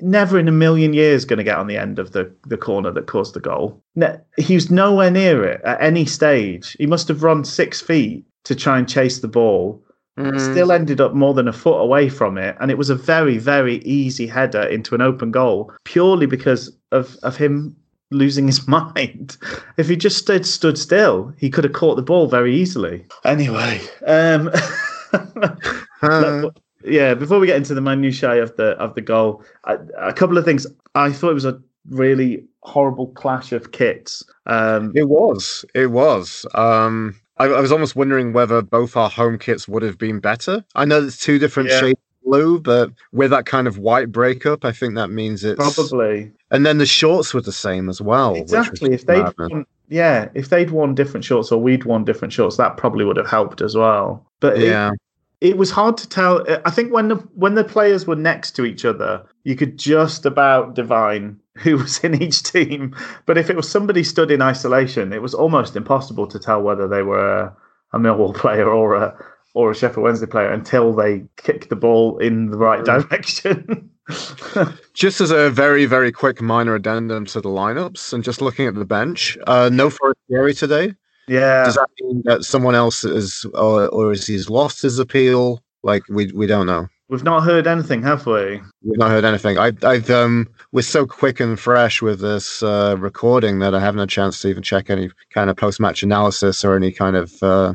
never 0.00 0.38
in 0.38 0.48
a 0.48 0.52
million 0.52 0.92
years 0.92 1.24
going 1.24 1.38
to 1.38 1.44
get 1.44 1.58
on 1.58 1.66
the 1.66 1.76
end 1.76 1.98
of 1.98 2.12
the, 2.12 2.30
the 2.46 2.56
corner 2.56 2.90
that 2.90 3.06
caused 3.06 3.34
the 3.34 3.40
goal. 3.40 3.80
Ne- 3.94 4.18
he 4.36 4.54
was 4.54 4.70
nowhere 4.70 5.10
near 5.10 5.44
it 5.44 5.60
at 5.64 5.80
any 5.80 6.04
stage. 6.04 6.76
He 6.78 6.86
must 6.86 7.08
have 7.08 7.22
run 7.22 7.44
six 7.44 7.80
feet 7.80 8.24
to 8.44 8.54
try 8.54 8.78
and 8.78 8.88
chase 8.88 9.20
the 9.20 9.28
ball. 9.28 9.82
Mm. 10.18 10.40
Still 10.40 10.72
ended 10.72 10.98
up 11.00 11.12
more 11.12 11.34
than 11.34 11.46
a 11.46 11.52
foot 11.52 11.78
away 11.78 12.08
from 12.08 12.38
it, 12.38 12.56
and 12.58 12.70
it 12.70 12.78
was 12.78 12.88
a 12.88 12.94
very, 12.94 13.36
very 13.36 13.76
easy 13.78 14.26
header 14.26 14.62
into 14.62 14.94
an 14.94 15.02
open 15.02 15.30
goal, 15.30 15.70
purely 15.84 16.24
because 16.24 16.74
of 16.90 17.16
of 17.22 17.36
him 17.36 17.76
losing 18.10 18.46
his 18.46 18.66
mind. 18.94 19.36
If 19.76 19.88
he 19.88 19.96
just 19.96 20.16
stood 20.16 20.46
stood 20.46 20.78
still, 20.78 21.34
he 21.36 21.50
could 21.50 21.64
have 21.64 21.74
caught 21.74 21.96
the 21.96 22.02
ball 22.02 22.28
very 22.28 22.56
easily. 22.56 23.04
Anyway, 23.26 23.78
um, 24.06 24.50
uh 26.02 26.48
yeah, 26.86 27.14
before 27.14 27.38
we 27.38 27.46
get 27.46 27.56
into 27.56 27.74
the 27.74 27.80
minutiae 27.80 28.42
of 28.42 28.56
the 28.56 28.70
of 28.72 28.94
the 28.94 29.00
goal, 29.00 29.42
I, 29.64 29.76
a 29.98 30.12
couple 30.12 30.38
of 30.38 30.44
things. 30.44 30.66
I 30.94 31.12
thought 31.12 31.30
it 31.30 31.34
was 31.34 31.44
a 31.44 31.60
really 31.90 32.44
horrible 32.60 33.08
clash 33.08 33.52
of 33.52 33.72
kits. 33.72 34.22
Um, 34.46 34.92
it 34.94 35.08
was. 35.08 35.64
It 35.74 35.88
was. 35.88 36.46
Um, 36.54 37.16
I, 37.38 37.46
I 37.46 37.60
was 37.60 37.72
almost 37.72 37.96
wondering 37.96 38.32
whether 38.32 38.62
both 38.62 38.96
our 38.96 39.10
home 39.10 39.38
kits 39.38 39.68
would 39.68 39.82
have 39.82 39.98
been 39.98 40.20
better. 40.20 40.64
I 40.74 40.84
know 40.84 41.00
there's 41.00 41.18
two 41.18 41.38
different 41.38 41.68
Yeah. 41.68 41.80
shades 41.80 42.00
of 42.24 42.30
blue, 42.30 42.60
but 42.60 42.90
with 43.12 43.30
that 43.30 43.46
kind 43.46 43.66
of 43.66 43.78
white 43.78 44.10
breakup, 44.10 44.64
I 44.64 44.72
think 44.72 44.94
that 44.94 45.10
means 45.10 45.44
it's 45.44 45.56
Probably. 45.56 46.32
And 46.50 46.64
then 46.64 46.78
the 46.78 46.86
shorts 46.86 47.34
were 47.34 47.40
the 47.40 47.52
same 47.52 47.88
as 47.88 48.00
well. 48.00 48.34
Exactly. 48.34 48.94
If 48.94 49.06
they'd 49.06 49.24
yeah, 49.88 50.28
if 50.34 50.48
they'd 50.48 50.70
worn 50.70 50.94
different 50.94 51.24
shorts 51.24 51.52
or 51.52 51.60
we'd 51.60 51.84
worn 51.84 52.04
different 52.04 52.32
shorts, 52.32 52.56
that 52.56 52.76
probably 52.76 53.04
would 53.04 53.16
have 53.16 53.28
helped 53.28 53.60
as 53.60 53.76
well. 53.76 54.26
But 54.40 54.58
yeah, 54.58 54.90
it 54.90 54.98
was 55.56 55.70
hard 55.70 55.96
to 55.98 56.08
tell. 56.08 56.44
I 56.64 56.70
think 56.70 56.92
when 56.92 57.08
the 57.08 57.16
when 57.34 57.54
the 57.54 57.64
players 57.64 58.06
were 58.06 58.16
next 58.16 58.52
to 58.52 58.64
each 58.64 58.84
other, 58.84 59.24
you 59.44 59.54
could 59.54 59.78
just 59.78 60.24
about 60.24 60.74
divine 60.74 61.40
who 61.58 61.76
was 61.76 61.98
in 62.00 62.20
each 62.20 62.42
team. 62.42 62.94
But 63.26 63.38
if 63.38 63.50
it 63.50 63.56
was 63.56 63.68
somebody 63.68 64.02
stood 64.02 64.30
in 64.30 64.42
isolation, 64.42 65.12
it 65.12 65.22
was 65.22 65.34
almost 65.34 65.76
impossible 65.76 66.26
to 66.28 66.38
tell 66.38 66.62
whether 66.62 66.88
they 66.88 67.02
were 67.02 67.54
a, 67.92 67.98
Millwall 67.98 68.34
player 68.42 68.68
or 68.68 68.94
a 68.94 69.16
or 69.54 69.70
a 69.70 69.74
Sheffield 69.74 70.04
Wednesday 70.04 70.26
player 70.26 70.50
until 70.50 70.92
they 70.92 71.24
kicked 71.36 71.70
the 71.70 71.76
ball 71.76 72.18
in 72.18 72.50
the 72.50 72.58
right 72.58 72.84
direction. 72.84 73.90
just 74.94 75.20
as 75.20 75.30
a 75.30 75.50
very 75.50 75.86
very 75.86 76.12
quick 76.12 76.40
minor 76.40 76.74
addendum 76.74 77.26
to 77.26 77.40
the 77.40 77.48
lineups 77.48 78.12
and 78.12 78.22
just 78.22 78.40
looking 78.40 78.66
at 78.66 78.74
the 78.74 78.84
bench, 78.84 79.36
uh, 79.46 79.70
no 79.72 79.90
Forestieri 79.90 80.54
today. 80.54 80.94
Yeah, 81.28 81.64
Does 81.64 81.74
that 81.74 81.90
mean 82.00 82.22
that 82.24 82.44
someone 82.44 82.74
else 82.74 83.04
is, 83.04 83.44
or, 83.54 83.88
or 83.88 84.12
is 84.12 84.26
he's 84.26 84.48
lost 84.50 84.82
his 84.82 84.98
appeal? 84.98 85.62
Like 85.82 86.02
we 86.08 86.32
we 86.32 86.46
don't 86.46 86.66
know. 86.66 86.88
we've 87.08 87.22
not 87.22 87.44
heard 87.44 87.66
anything, 87.66 88.02
have 88.02 88.26
we? 88.26 88.60
We've 88.82 88.98
not 88.98 89.10
heard 89.10 89.24
anything. 89.24 89.58
I, 89.58 89.72
I've 89.82 90.10
um, 90.10 90.48
we're 90.72 90.82
so 90.82 91.06
quick 91.06 91.38
and 91.38 91.58
fresh 91.58 92.02
with 92.02 92.20
this 92.20 92.62
uh, 92.62 92.96
recording 92.98 93.60
that 93.60 93.74
I 93.74 93.80
haven't 93.80 94.00
had 94.00 94.08
a 94.08 94.10
chance 94.10 94.40
to 94.42 94.48
even 94.48 94.62
check 94.62 94.90
any 94.90 95.10
kind 95.30 95.48
of 95.50 95.56
post-match 95.56 96.02
analysis 96.02 96.64
or 96.64 96.74
any 96.74 96.90
kind 96.90 97.14
of, 97.14 97.40
uh, 97.42 97.74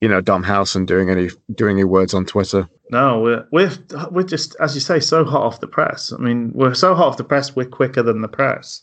you 0.00 0.08
know, 0.08 0.20
Dom 0.20 0.42
House 0.42 0.74
and 0.74 0.88
doing 0.88 1.10
any 1.10 1.28
doing 1.54 1.76
any 1.76 1.84
words 1.84 2.14
on 2.14 2.24
Twitter. 2.26 2.68
No, 2.90 3.20
we're 3.20 3.46
we're 3.52 3.72
we're 4.10 4.22
just 4.24 4.56
as 4.60 4.74
you 4.74 4.80
say, 4.80 4.98
so 5.00 5.24
hot 5.24 5.42
off 5.42 5.60
the 5.60 5.68
press. 5.68 6.12
I 6.12 6.16
mean, 6.16 6.50
we're 6.52 6.74
so 6.74 6.94
hot 6.94 7.08
off 7.08 7.16
the 7.16 7.24
press, 7.24 7.54
we're 7.54 7.66
quicker 7.66 8.02
than 8.02 8.22
the 8.22 8.28
press. 8.28 8.82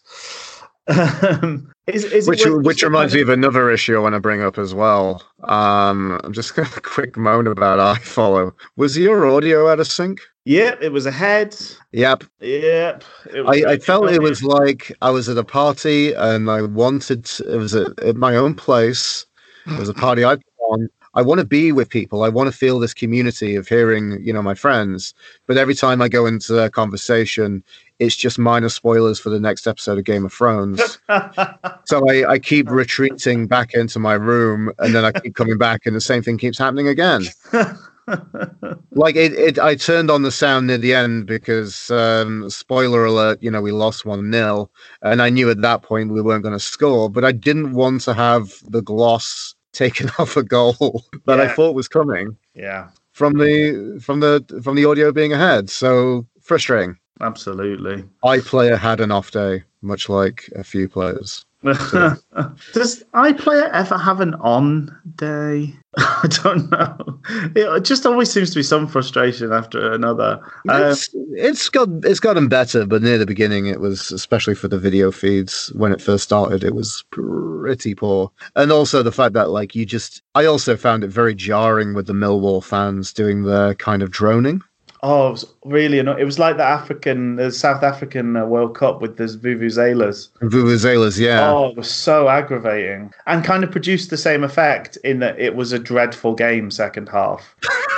Um, 0.88 1.72
is, 1.88 2.06
is 2.06 2.28
Which 2.28 2.46
worth 2.46 2.66
which 2.66 2.84
reminds 2.84 3.14
me 3.14 3.22
of 3.22 3.30
another 3.30 3.70
issue 3.70 3.96
I 3.96 4.00
want 4.00 4.16
to 4.16 4.20
bring 4.20 4.42
up 4.42 4.58
as 4.58 4.74
well. 4.74 5.24
Um, 5.44 6.20
I'm 6.24 6.34
just 6.34 6.56
going 6.56 6.68
to 6.72 6.82
quick 6.82 7.18
moan 7.18 7.48
about 7.48 7.80
iFollow. 7.98 8.54
Was 8.76 8.98
your 8.98 9.26
audio 9.30 9.70
out 9.70 9.80
of 9.80 9.88
sync? 9.88 10.20
Yep, 10.46 10.82
it 10.82 10.92
was 10.92 11.06
ahead. 11.06 11.56
Yep. 11.94 12.26
Yep. 12.42 13.04
I, 13.48 13.64
I 13.66 13.78
felt 13.78 14.12
it 14.12 14.22
was 14.22 14.44
like 14.44 14.92
I 15.02 15.10
was 15.10 15.30
at 15.30 15.38
a 15.38 15.44
party 15.44 16.14
and 16.14 16.50
I 16.52 16.64
wanted 16.64 17.26
to, 17.26 17.54
it 17.54 17.58
was 17.58 17.74
at, 17.76 17.98
at 18.00 18.18
my 18.18 18.36
own 18.36 18.54
place. 18.54 19.26
It 19.66 19.80
was 19.80 19.88
a 19.88 19.94
party 19.94 20.26
I 20.26 20.36
put 20.36 20.46
on. 20.70 20.90
I 21.16 21.22
want 21.22 21.40
to 21.40 21.46
be 21.46 21.72
with 21.72 21.90
people. 21.90 22.24
I 22.24 22.30
want 22.30 22.52
to 22.52 22.58
feel 22.58 22.80
this 22.80 22.94
community 22.94 23.56
of 23.56 23.68
hearing, 23.68 24.20
you 24.24 24.34
know, 24.34 24.42
my 24.42 24.56
friends. 24.56 25.14
But 25.46 25.58
every 25.58 25.76
time 25.76 26.02
I 26.02 26.10
go 26.10 26.26
into 26.26 26.58
a 26.60 26.70
conversation, 26.70 27.64
it's 28.00 28.16
just 28.16 28.40
minor 28.40 28.70
spoilers 28.70 29.20
for 29.20 29.30
the 29.30 29.40
next 29.40 29.68
episode 29.68 29.98
of 30.00 30.06
Game 30.06 30.26
of 30.26 30.34
Thrones. 30.34 31.00
so 31.86 32.10
I, 32.10 32.32
I 32.32 32.40
keep 32.40 32.70
retreating 32.70 33.48
back 33.48 33.74
into 33.74 34.00
my 34.00 34.14
room 34.14 34.72
and 34.80 34.96
then 34.96 35.06
I 35.06 35.12
keep 35.12 35.36
coming 35.36 35.58
back 35.58 35.86
and 35.86 35.96
the 35.96 36.02
same 36.02 36.24
thing 36.24 36.38
keeps 36.38 36.58
happening 36.58 36.88
again. 36.88 37.24
like 38.92 39.16
it, 39.16 39.34
it 39.34 39.60
I 39.60 39.76
turned 39.76 40.12
on 40.12 40.24
the 40.24 40.32
sound 40.32 40.68
near 40.68 40.78
the 40.78 40.94
end 40.94 41.26
because 41.26 41.90
um 41.92 42.50
spoiler 42.50 43.06
alert, 43.06 43.42
you 43.42 43.50
know, 43.50 43.62
we 43.62 43.72
lost 43.72 44.04
one 44.06 44.30
nil 44.30 44.70
and 45.04 45.22
I 45.22 45.30
knew 45.30 45.50
at 45.50 45.62
that 45.62 45.84
point 45.84 46.12
we 46.12 46.22
weren't 46.22 46.44
going 46.44 46.54
to 46.54 46.60
score, 46.60 47.10
but 47.10 47.24
I 47.24 47.32
didn't 47.32 47.74
want 47.74 48.02
to 48.02 48.14
have 48.14 48.52
the 48.68 48.82
gloss 48.82 49.56
taken 49.74 50.10
off 50.20 50.38
a 50.38 50.44
goal 50.44 51.04
that 51.26 51.40
I 51.40 51.54
thought 51.54 51.76
was 51.76 51.88
coming 51.88 52.38
yeah, 52.56 52.90
from 53.12 53.34
the 53.34 54.00
from 54.02 54.20
the 54.20 54.62
from 54.64 54.76
the 54.76 54.86
audio 54.86 55.12
being 55.12 55.34
ahead. 55.34 55.70
So 55.70 56.26
frustrating. 56.42 56.98
absolutely. 57.22 58.04
iPlayer 58.24 58.78
had 58.78 59.00
an 59.00 59.12
off 59.12 59.32
day, 59.32 59.64
much 59.82 60.10
like 60.10 60.50
a 60.56 60.64
few 60.64 60.88
players. 60.88 61.46
Does 61.64 63.04
iPlayer 63.14 63.70
ever 63.72 63.98
have 63.98 64.20
an 64.20 64.34
on 64.36 64.96
day? 65.16 65.74
I 65.98 66.28
don't 66.44 66.72
know. 66.72 67.20
It 67.56 67.84
just 67.84 68.06
always 68.06 68.32
seems 68.32 68.50
to 68.52 68.56
be 68.60 68.64
some 68.64 68.88
frustration 68.88 69.52
after 69.54 69.92
another. 69.94 70.40
Um, 70.68 70.92
It's, 70.92 71.10
it's 71.34 71.70
got 71.70 71.88
it's 72.04 72.20
gotten 72.20 72.48
better, 72.48 72.86
but 72.86 73.04
near 73.04 73.20
the 73.20 73.28
beginning, 73.28 73.68
it 73.68 73.80
was 73.80 74.12
especially 74.12 74.56
for 74.56 74.68
the 74.68 74.80
video 74.80 75.12
feeds 75.12 75.72
when 75.76 75.92
it 75.92 76.02
first 76.02 76.24
started. 76.24 76.64
It 76.64 76.74
was 76.74 77.04
pretty 77.12 77.94
poor, 77.94 78.32
and 78.56 78.72
also 78.72 79.04
the 79.04 79.12
fact 79.12 79.34
that 79.34 79.52
like 79.52 79.76
you 79.76 79.86
just, 79.86 80.24
I 80.34 80.46
also 80.46 80.76
found 80.76 81.04
it 81.04 81.10
very 81.10 81.36
jarring 81.36 81.94
with 81.94 82.08
the 82.08 82.14
Millwall 82.14 82.64
fans 82.64 83.14
doing 83.14 83.44
their 83.44 83.76
kind 83.76 84.02
of 84.02 84.10
droning. 84.10 84.62
Oh, 85.04 85.28
it 85.28 85.32
was 85.32 85.54
really 85.66 86.00
annoying. 86.00 86.20
It 86.20 86.24
was 86.24 86.40
like 86.40 86.58
the 86.58 86.64
African, 86.64 87.36
the 87.36 87.52
South 87.52 87.84
African 87.84 88.36
uh, 88.38 88.46
World 88.46 88.76
Cup 88.76 89.02
with 89.02 89.18
the 89.18 89.26
vuvuzelas. 89.26 90.30
Vuvuzelas, 90.42 91.20
yeah, 91.20 91.52
Oh, 91.52 91.68
it 91.68 91.78
was 91.78 91.92
so 91.92 92.30
aggravating, 92.30 93.14
and 93.28 93.44
kind 93.44 93.64
of 93.64 93.72
produced 93.72 94.10
the 94.10 94.18
same 94.18 94.44
effect 94.44 94.98
in 95.04 95.20
that 95.20 95.40
it 95.40 95.56
was 95.56 95.74
a 95.74 95.80
dreadful 95.80 96.34
game 96.34 96.72
second 96.72 97.10
half, 97.10 97.56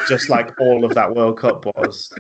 just 0.09 0.29
like 0.29 0.59
all 0.59 0.83
of 0.83 0.95
that 0.95 1.15
World 1.15 1.37
Cup 1.37 1.65
was. 1.65 2.11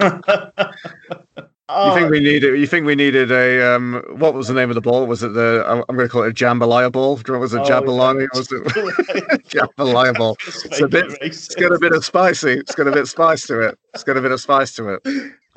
You 1.70 1.74
Oh, 1.76 1.94
think 1.94 2.10
we 2.10 2.20
needed? 2.20 2.58
You 2.58 2.66
think 2.66 2.86
we 2.86 2.94
needed 2.94 3.30
a 3.30 3.74
um? 3.74 4.02
What 4.12 4.32
was 4.32 4.48
the 4.48 4.54
name 4.54 4.70
of 4.70 4.74
the 4.74 4.80
ball? 4.80 5.06
Was 5.06 5.22
it 5.22 5.34
the? 5.34 5.62
I'm, 5.66 5.84
I'm 5.86 5.96
going 5.96 6.08
to 6.08 6.10
call 6.10 6.22
it 6.22 6.30
a 6.30 6.32
jambalaya 6.32 6.90
ball. 6.90 7.20
You 7.28 7.34
Was 7.38 7.52
it 7.52 7.60
oh, 7.60 7.64
jambalaya? 7.64 8.20
Yeah. 8.22 8.26
Was 8.32 8.50
it 8.50 8.64
jambalaya 9.50 10.16
ball? 10.16 10.38
It's 10.46 10.80
a 10.80 10.88
bit. 10.88 11.04
It 11.12 11.18
it's 11.20 11.54
got 11.54 11.72
a 11.72 11.78
bit 11.78 11.92
of 11.92 12.02
spicy. 12.06 12.52
It's 12.52 12.74
got 12.74 12.86
a 12.86 12.90
bit 12.90 13.02
of 13.02 13.10
spice 13.10 13.46
to 13.48 13.60
it. 13.60 13.78
It's 13.92 14.02
got 14.02 14.16
a 14.16 14.22
bit 14.22 14.32
of 14.32 14.40
spice 14.40 14.74
to 14.76 14.94
it. 14.94 15.06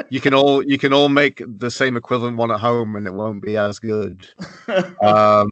You 0.09 0.19
can 0.19 0.33
all 0.33 0.61
you 0.61 0.77
can 0.77 0.91
all 0.91 1.07
make 1.07 1.41
the 1.47 1.71
same 1.71 1.95
equivalent 1.95 2.35
one 2.35 2.51
at 2.51 2.59
home, 2.59 2.97
and 2.97 3.07
it 3.07 3.13
won't 3.13 3.41
be 3.41 3.55
as 3.55 3.79
good. 3.79 4.27
Um, 5.03 5.49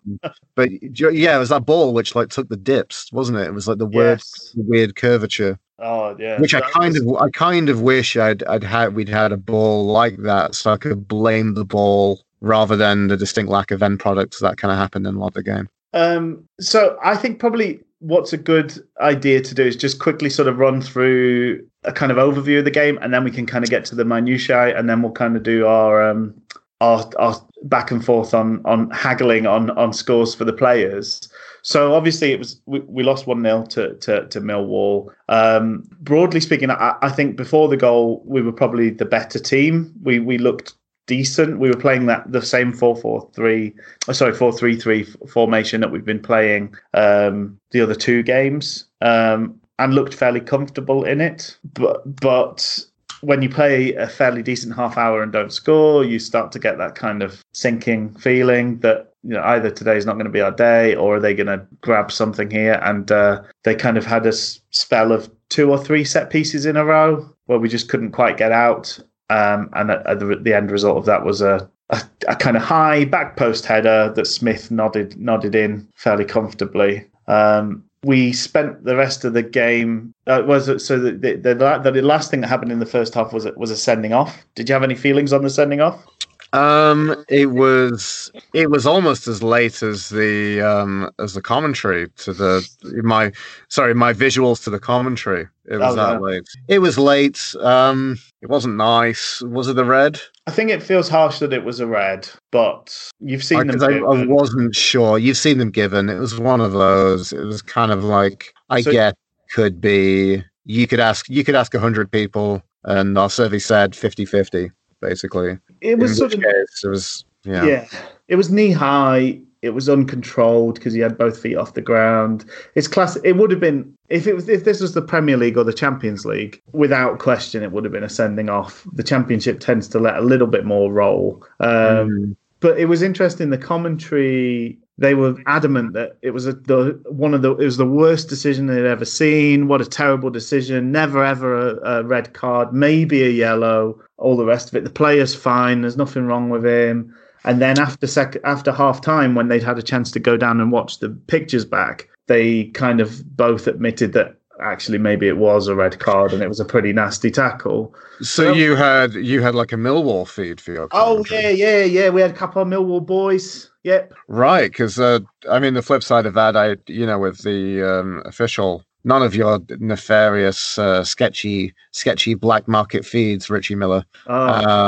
but 0.55 0.69
yeah, 0.99 1.35
it 1.35 1.39
was 1.39 1.49
that 1.49 1.65
ball 1.65 1.93
which 1.93 2.15
like 2.15 2.29
took 2.29 2.47
the 2.49 2.55
dips, 2.55 3.11
wasn't 3.11 3.39
it? 3.39 3.47
It 3.47 3.53
was 3.53 3.67
like 3.67 3.77
the 3.79 3.87
Yes. 3.89 4.53
weird 4.55 4.95
curvature, 4.95 5.57
Oh 5.81 6.15
yeah. 6.19 6.39
which 6.39 6.53
I 6.53 6.61
kind 6.61 6.93
was- 6.93 7.01
of 7.05 7.15
I 7.17 7.29
kind 7.29 7.69
of 7.69 7.81
wish 7.81 8.17
I'd 8.17 8.43
I'd 8.43 8.63
had 8.63 8.95
we'd 8.95 9.09
had 9.09 9.31
a 9.31 9.37
ball 9.37 9.85
like 9.87 10.17
that, 10.17 10.55
so 10.55 10.71
I 10.71 10.77
could 10.77 11.07
blame 11.07 11.53
the 11.53 11.65
ball 11.65 12.21
rather 12.41 12.75
than 12.75 13.07
the 13.07 13.17
distinct 13.17 13.51
lack 13.51 13.71
of 13.71 13.83
end 13.83 13.99
products 13.99 14.39
that 14.39 14.57
kind 14.57 14.71
of 14.71 14.77
happened 14.77 15.05
in 15.07 15.15
a 15.15 15.19
lot 15.19 15.27
of 15.27 15.33
the 15.35 15.43
game. 15.43 15.67
Um, 15.93 16.43
so 16.59 16.97
I 17.03 17.15
think 17.15 17.39
probably 17.39 17.79
what's 17.99 18.31
a 18.31 18.37
good 18.37 18.73
idea 19.01 19.41
to 19.41 19.53
do 19.53 19.63
is 19.65 19.75
just 19.75 19.99
quickly 19.99 20.29
sort 20.29 20.47
of 20.47 20.57
run 20.57 20.81
through 20.81 21.65
a 21.83 21.91
kind 21.91 22.11
of 22.11 22.17
overview 22.17 22.59
of 22.59 22.65
the 22.65 22.71
game, 22.71 22.97
and 23.01 23.13
then 23.13 23.23
we 23.23 23.31
can 23.31 23.45
kind 23.45 23.63
of 23.63 23.69
get 23.69 23.85
to 23.85 23.95
the 23.95 24.05
minutiae, 24.05 24.77
and 24.77 24.89
then 24.89 25.01
we'll 25.01 25.11
kind 25.11 25.35
of 25.35 25.43
do 25.43 25.65
our 25.65 26.01
um, 26.09 26.33
our, 26.81 27.09
our 27.17 27.35
back 27.63 27.91
and 27.91 28.05
forth 28.05 28.33
on 28.33 28.61
on 28.65 28.89
haggling 28.91 29.45
on 29.47 29.69
on 29.71 29.91
scores 29.93 30.33
for 30.35 30.45
the 30.45 30.53
players. 30.53 31.27
So 31.61 31.93
obviously 31.93 32.31
it 32.31 32.39
was 32.39 32.61
we, 32.65 32.79
we 32.81 33.03
lost 33.03 33.27
one 33.27 33.41
0 33.41 33.65
to, 33.67 33.95
to 33.95 34.27
to 34.27 34.41
Millwall. 34.41 35.09
Um, 35.27 35.83
broadly 36.01 36.39
speaking, 36.39 36.71
I, 36.71 36.95
I 37.01 37.09
think 37.09 37.35
before 37.35 37.67
the 37.67 37.77
goal 37.77 38.23
we 38.25 38.41
were 38.41 38.51
probably 38.51 38.89
the 38.89 39.05
better 39.05 39.39
team. 39.39 39.93
We 40.03 40.19
we 40.19 40.37
looked 40.37 40.73
decent. 41.09 41.59
We 41.59 41.69
were 41.69 41.75
playing 41.75 42.05
that 42.05 42.31
the 42.31 42.41
same 42.41 42.71
four 42.71 42.95
four 42.95 43.29
three 43.33 43.73
oh, 44.07 44.13
sorry, 44.13 44.33
four 44.33 44.53
three 44.53 44.77
three 44.77 45.03
formation 45.27 45.81
that 45.81 45.91
we've 45.91 46.05
been 46.05 46.21
playing 46.21 46.73
um, 46.93 47.59
the 47.71 47.81
other 47.81 47.95
two 47.95 48.23
games, 48.23 48.85
um, 49.01 49.59
and 49.79 49.93
looked 49.93 50.13
fairly 50.13 50.39
comfortable 50.39 51.03
in 51.03 51.19
it. 51.19 51.57
But 51.73 52.03
but 52.21 52.85
when 53.21 53.41
you 53.41 53.49
play 53.49 53.93
a 53.93 54.07
fairly 54.07 54.41
decent 54.41 54.75
half 54.75 54.97
hour 54.97 55.21
and 55.21 55.31
don't 55.31 55.53
score, 55.53 56.03
you 56.03 56.19
start 56.19 56.51
to 56.53 56.59
get 56.59 56.77
that 56.77 56.95
kind 56.95 57.21
of 57.21 57.43
sinking 57.53 58.13
feeling 58.15 58.79
that 58.79 59.13
you 59.23 59.31
know 59.31 59.43
either 59.43 59.69
today's 59.69 60.05
not 60.05 60.13
going 60.13 60.25
to 60.25 60.31
be 60.31 60.41
our 60.41 60.51
day, 60.51 60.95
or 60.95 61.17
are 61.17 61.19
they 61.19 61.33
going 61.33 61.47
to 61.47 61.65
grab 61.81 62.11
something 62.11 62.49
here? 62.49 62.79
And 62.83 63.11
uh, 63.11 63.41
they 63.63 63.75
kind 63.75 63.97
of 63.97 64.05
had 64.05 64.25
a 64.25 64.33
spell 64.33 65.11
of 65.11 65.29
two 65.49 65.71
or 65.71 65.77
three 65.77 66.03
set 66.03 66.29
pieces 66.29 66.65
in 66.65 66.77
a 66.77 66.85
row 66.85 67.27
where 67.45 67.59
we 67.59 67.69
just 67.69 67.89
couldn't 67.89 68.11
quite 68.11 68.37
get 68.37 68.51
out. 68.51 68.97
Um, 69.31 69.69
and 69.73 69.91
at, 69.91 70.05
at 70.07 70.19
the, 70.19 70.37
the 70.41 70.55
end 70.55 70.71
result 70.71 70.97
of 70.97 71.05
that 71.05 71.23
was 71.23 71.41
a, 71.41 71.69
a, 71.89 72.01
a 72.27 72.35
kind 72.35 72.57
of 72.57 72.63
high 72.63 73.05
back 73.05 73.37
post 73.37 73.65
header 73.65 74.11
that 74.15 74.25
Smith 74.25 74.71
nodded 74.71 75.19
nodded 75.19 75.55
in 75.55 75.87
fairly 75.95 76.25
comfortably. 76.25 77.05
Um, 77.27 77.83
we 78.03 78.31
spent 78.31 78.83
the 78.83 78.95
rest 78.95 79.25
of 79.25 79.33
the 79.33 79.43
game. 79.43 80.13
Uh, 80.27 80.43
was 80.45 80.69
it 80.69 80.79
so 80.79 80.99
the 80.99 81.11
the, 81.11 81.35
the 81.35 81.91
the 81.91 82.01
last 82.01 82.31
thing 82.31 82.41
that 82.41 82.47
happened 82.47 82.71
in 82.71 82.79
the 82.79 82.85
first 82.85 83.13
half 83.13 83.33
was 83.33 83.47
was 83.55 83.71
a 83.71 83.77
sending 83.77 84.13
off? 84.13 84.45
Did 84.55 84.69
you 84.69 84.73
have 84.73 84.83
any 84.83 84.95
feelings 84.95 85.33
on 85.33 85.43
the 85.43 85.49
sending 85.49 85.81
off? 85.81 86.05
Um, 86.53 87.23
it 87.29 87.47
was 87.51 88.31
it 88.53 88.71
was 88.71 88.85
almost 88.87 89.27
as 89.27 89.43
late 89.43 89.83
as 89.83 90.09
the 90.09 90.61
um 90.61 91.09
as 91.19 91.33
the 91.35 91.41
commentary 91.41 92.09
to 92.17 92.33
the 92.33 92.67
my 93.03 93.31
sorry 93.67 93.93
my 93.93 94.13
visuals 94.13 94.63
to 94.63 94.69
the 94.69 94.79
commentary. 94.79 95.47
It 95.65 95.77
was 95.77 95.93
Oh, 95.93 95.95
that 95.95 96.11
yeah. 96.13 96.17
late. 96.19 96.47
It 96.67 96.79
was 96.79 96.97
late. 96.97 97.53
Um, 97.61 98.17
it 98.41 98.49
wasn't 98.49 98.75
nice. 98.77 99.41
Was 99.43 99.67
it 99.67 99.75
the 99.75 99.85
red? 99.85 100.19
I 100.47 100.51
think 100.51 100.71
it 100.71 100.81
feels 100.81 101.07
harsh 101.07 101.39
that 101.39 101.53
it 101.53 101.63
was 101.63 101.79
a 101.79 101.85
red, 101.85 102.27
but 102.51 102.97
you've 103.19 103.43
seen 103.43 103.67
them. 103.67 103.83
I, 103.83 103.97
I 103.99 104.25
wasn't 104.25 104.73
sure. 104.73 105.19
You've 105.19 105.37
seen 105.37 105.59
them 105.59 105.69
given. 105.69 106.09
It 106.09 106.17
was 106.17 106.39
one 106.39 106.61
of 106.61 106.71
those. 106.71 107.31
It 107.31 107.43
was 107.45 107.61
kind 107.61 107.91
of 107.91 108.03
like 108.03 108.53
I 108.69 108.81
So- 108.81 108.91
get 108.91 109.15
could 109.51 109.79
be. 109.79 110.43
You 110.65 110.87
could 110.87 110.99
ask. 110.99 111.29
You 111.29 111.43
could 111.43 111.55
ask 111.55 111.75
hundred 111.75 112.11
people, 112.11 112.61
and 112.83 113.17
our 113.17 113.29
survey 113.29 113.57
said 113.59 113.91
50-50, 113.93 114.69
basically. 115.01 115.57
It 115.81 115.99
was 115.99 116.17
sort 116.17 116.33
of 116.33 116.41
case, 116.41 116.83
it 116.83 116.87
was 116.87 117.25
yeah. 117.43 117.65
yeah. 117.65 117.87
It 118.27 118.35
was 118.35 118.51
knee 118.51 118.71
high. 118.71 119.39
It 119.61 119.71
was 119.71 119.89
uncontrolled 119.89 120.75
because 120.75 120.93
he 120.93 121.01
had 121.01 121.17
both 121.17 121.41
feet 121.41 121.55
off 121.55 121.73
the 121.73 121.81
ground. 121.81 122.45
It's 122.75 122.87
class. 122.87 123.17
It 123.23 123.33
would 123.33 123.51
have 123.51 123.59
been 123.59 123.93
if 124.07 124.25
it 124.25 124.33
was 124.33 124.47
if 124.47 124.63
this 124.63 124.79
was 124.79 124.93
the 124.93 125.01
Premier 125.01 125.35
League 125.37 125.57
or 125.57 125.63
the 125.63 125.73
Champions 125.73 126.25
League, 126.25 126.61
without 126.71 127.19
question, 127.19 127.63
it 127.63 127.71
would 127.71 127.83
have 127.83 127.93
been 127.93 128.03
a 128.03 128.09
sending 128.09 128.49
off. 128.49 128.87
The 128.93 129.03
Championship 129.03 129.59
tends 129.59 129.87
to 129.89 129.99
let 129.99 130.15
a 130.15 130.21
little 130.21 130.47
bit 130.47 130.65
more 130.65 130.91
roll. 130.91 131.43
Um, 131.59 131.67
Mm. 131.69 132.35
But 132.59 132.77
it 132.77 132.85
was 132.85 133.01
interesting. 133.01 133.49
The 133.49 133.57
commentary 133.57 134.77
they 134.97 135.15
were 135.15 135.35
adamant 135.45 135.93
that 135.93 136.17
it 136.21 136.31
was 136.31 136.45
a, 136.45 136.53
the 136.53 136.99
one 137.09 137.33
of 137.33 137.41
the 137.41 137.51
it 137.51 137.65
was 137.65 137.77
the 137.77 137.85
worst 137.85 138.27
decision 138.27 138.67
they'd 138.67 138.85
ever 138.85 139.05
seen. 139.05 139.67
What 139.67 139.81
a 139.81 139.85
terrible 139.85 140.29
decision! 140.29 140.91
Never 140.91 141.23
ever 141.23 141.55
a, 141.55 141.99
a 141.99 142.03
red 142.03 142.33
card, 142.33 142.73
maybe 142.73 143.23
a 143.23 143.29
yellow. 143.29 144.01
All 144.17 144.35
the 144.35 144.45
rest 144.45 144.69
of 144.69 144.75
it. 144.75 144.83
The 144.83 144.89
player's 144.89 145.33
fine. 145.33 145.81
There's 145.81 145.97
nothing 145.97 146.25
wrong 146.25 146.49
with 146.49 146.65
him. 146.65 147.15
And 147.45 147.61
then 147.61 147.79
after 147.79 148.05
sec- 148.05 148.41
after 148.43 148.71
half 148.71 148.99
time, 148.99 149.35
when 149.35 149.47
they'd 149.47 149.63
had 149.63 149.79
a 149.79 149.83
chance 149.83 150.11
to 150.11 150.19
go 150.19 150.35
down 150.35 150.59
and 150.59 150.71
watch 150.71 150.99
the 150.99 151.09
pictures 151.09 151.63
back, 151.63 152.09
they 152.27 152.65
kind 152.65 152.99
of 152.99 153.37
both 153.37 153.67
admitted 153.67 154.11
that 154.13 154.38
actually 154.61 154.97
maybe 154.97 155.27
it 155.27 155.37
was 155.37 155.67
a 155.67 155.75
red 155.75 155.99
card 155.99 156.33
and 156.33 156.41
it 156.41 156.47
was 156.47 156.59
a 156.59 156.65
pretty 156.65 156.93
nasty 156.93 157.31
tackle. 157.31 157.93
So 158.21 158.51
you 158.53 158.75
had 158.75 159.13
you 159.13 159.41
had 159.41 159.55
like 159.55 159.71
a 159.71 159.75
Millwall 159.77 160.27
feed 160.27 160.59
for 160.59 160.73
your. 160.73 160.87
Oh 160.91 161.23
yeah, 161.31 161.49
yeah, 161.49 161.83
yeah. 161.83 162.09
We 162.09 162.21
had 162.21 162.31
a 162.31 162.35
couple 162.35 162.61
of 162.61 162.67
Millwall 162.67 163.05
boys. 163.05 163.69
Yep. 163.83 164.13
Right, 164.27 164.69
because 164.69 164.99
uh, 164.99 165.19
I 165.49 165.59
mean, 165.59 165.73
the 165.73 165.81
flip 165.81 166.03
side 166.03 166.25
of 166.25 166.33
that, 166.33 166.57
I 166.57 166.75
you 166.87 167.05
know, 167.05 167.19
with 167.19 167.43
the 167.43 167.81
um, 167.81 168.21
official, 168.25 168.83
none 169.03 169.23
of 169.23 169.33
your 169.35 169.59
nefarious, 169.79 170.77
uh, 170.77 171.03
sketchy, 171.03 171.73
sketchy 171.91 172.33
black 172.33 172.67
market 172.67 173.05
feeds, 173.05 173.49
Richie 173.49 173.75
Miller. 173.75 174.03
Oh. 174.27 174.33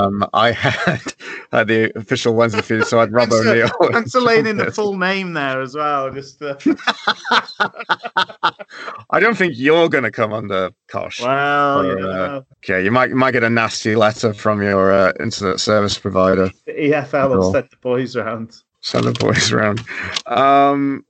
Um, 0.06 0.26
I 0.34 0.52
had 0.52 1.02
had 1.52 1.68
the 1.68 1.92
official 1.98 2.34
Wednesday 2.36 2.62
feed, 2.62 2.84
so 2.86 3.00
I'd 3.00 3.12
Rob 3.12 3.30
O'Neill. 3.34 3.70
and 3.82 3.94
Thanks 3.94 4.12
for 4.12 4.22
laying 4.22 4.48
in 4.48 4.58
the 4.58 4.72
full 4.72 4.98
name 4.98 5.34
there 5.34 5.62
as 5.62 5.76
well. 5.76 6.12
Just 6.12 6.42
uh, 6.42 6.56
I 9.10 9.20
don't 9.20 9.36
think 9.38 9.54
you're 9.58 9.90
going 9.90 10.04
to 10.04 10.12
come 10.12 10.34
under 10.34 10.72
Kosh. 10.88 11.22
wow, 11.22 11.82
you 11.82 11.92
Or, 11.92 12.12
uh, 12.12 12.42
Okay, 12.64 12.84
you 12.84 12.92
might 12.92 13.10
you 13.10 13.16
might 13.16 13.32
get 13.32 13.44
a 13.44 13.50
nasty 13.50 13.96
letter 13.96 14.34
from 14.34 14.62
your 14.62 14.92
uh, 14.92 15.12
internet 15.20 15.60
service 15.60 15.98
provider. 15.98 16.50
the 16.66 16.72
EFL 16.74 17.44
have 17.44 17.52
sent 17.52 17.70
the 17.72 17.78
boys 17.82 18.16
round. 18.16 18.56
Send 18.82 19.06
the 19.06 19.12
boys 19.14 19.52
around. 19.52 19.82
Um, 20.26 21.06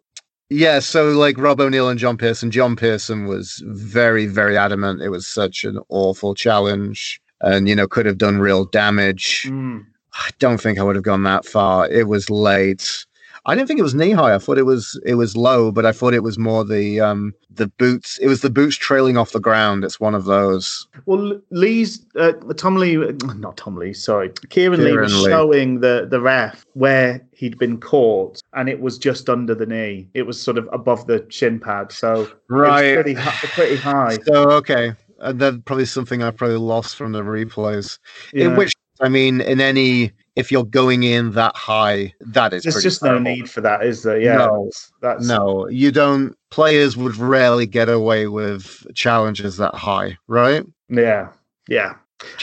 yeah, 0.51 0.79
so 0.79 1.11
like 1.11 1.37
Rob 1.37 1.61
O'Neill 1.61 1.87
and 1.87 1.97
John 1.97 2.17
Pearson. 2.17 2.51
John 2.51 2.75
Pearson 2.75 3.25
was 3.25 3.63
very, 3.67 4.25
very 4.25 4.57
adamant. 4.57 5.01
It 5.01 5.07
was 5.07 5.25
such 5.25 5.63
an 5.63 5.79
awful 5.87 6.35
challenge, 6.35 7.21
and 7.39 7.69
you 7.69 7.75
know 7.75 7.87
could 7.87 8.05
have 8.05 8.17
done 8.17 8.39
real 8.39 8.65
damage. 8.65 9.43
Mm. 9.43 9.85
I 10.13 10.29
don't 10.39 10.59
think 10.59 10.77
I 10.77 10.83
would 10.83 10.97
have 10.97 11.05
gone 11.05 11.23
that 11.23 11.45
far. 11.45 11.87
It 11.89 12.09
was 12.09 12.29
late. 12.29 13.05
I 13.45 13.55
didn't 13.55 13.67
think 13.67 13.79
it 13.79 13.83
was 13.83 13.95
knee 13.95 14.11
high. 14.11 14.35
I 14.35 14.37
thought 14.37 14.59
it 14.59 14.65
was 14.67 14.99
it 15.05 15.15
was 15.15 15.35
low, 15.35 15.71
but 15.71 15.85
I 15.85 15.91
thought 15.91 16.13
it 16.13 16.21
was 16.23 16.37
more 16.37 16.63
the 16.63 16.99
um 16.99 17.33
the 17.49 17.67
boots. 17.67 18.19
It 18.19 18.27
was 18.27 18.41
the 18.41 18.49
boots 18.51 18.75
trailing 18.75 19.17
off 19.17 19.31
the 19.31 19.39
ground. 19.39 19.83
It's 19.83 19.99
one 19.99 20.13
of 20.13 20.25
those. 20.25 20.87
Well, 21.07 21.39
Lee's 21.49 22.05
uh, 22.19 22.33
Tom 22.55 22.75
Lee, 22.75 22.97
not 23.37 23.57
Tom 23.57 23.75
Lee, 23.77 23.93
sorry, 23.93 24.29
Kieran, 24.49 24.83
Lee 24.83 24.95
was 24.95 25.23
Lee. 25.23 25.29
showing 25.31 25.79
the 25.79 26.07
the 26.09 26.21
ref 26.21 26.63
where 26.73 27.25
he'd 27.33 27.57
been 27.57 27.79
caught, 27.79 28.39
and 28.53 28.69
it 28.69 28.79
was 28.79 28.97
just 28.99 29.27
under 29.29 29.55
the 29.55 29.65
knee. 29.65 30.07
It 30.13 30.23
was 30.27 30.39
sort 30.39 30.57
of 30.59 30.69
above 30.71 31.07
the 31.07 31.25
shin 31.29 31.59
pad, 31.59 31.91
so 31.91 32.27
Right. 32.47 32.93
pretty 32.93 33.15
pretty 33.55 33.75
high. 33.77 34.17
So 34.27 34.51
okay, 34.51 34.93
and 35.19 35.39
then 35.39 35.63
probably 35.63 35.85
something 35.85 36.21
I 36.21 36.29
probably 36.29 36.57
lost 36.57 36.95
from 36.95 37.11
the 37.11 37.21
replays. 37.23 37.97
Yeah. 38.33 38.49
In 38.49 38.55
which 38.55 38.75
I 39.01 39.09
mean, 39.09 39.41
in 39.41 39.59
any 39.59 40.11
if 40.35 40.51
you're 40.51 40.63
going 40.63 41.03
in 41.03 41.31
that 41.31 41.55
high, 41.55 42.13
that 42.21 42.53
is 42.53 42.63
There's 42.63 42.81
just 42.81 43.03
no 43.03 43.19
need 43.19 43.49
for 43.49 43.61
that, 43.61 43.83
is 43.83 44.03
there? 44.03 44.19
Yeah, 44.19 44.37
No. 44.37 44.71
that's, 45.01 45.27
No, 45.27 45.67
you 45.67 45.91
don't. 45.91 46.35
Players 46.49 46.95
would 46.95 47.17
rarely 47.17 47.65
get 47.65 47.89
away 47.89 48.27
with 48.27 48.85
challenges 48.93 49.57
that 49.57 49.75
high, 49.75 50.17
right? 50.27 50.65
yeah, 50.89 51.29
yeah. 51.67 51.95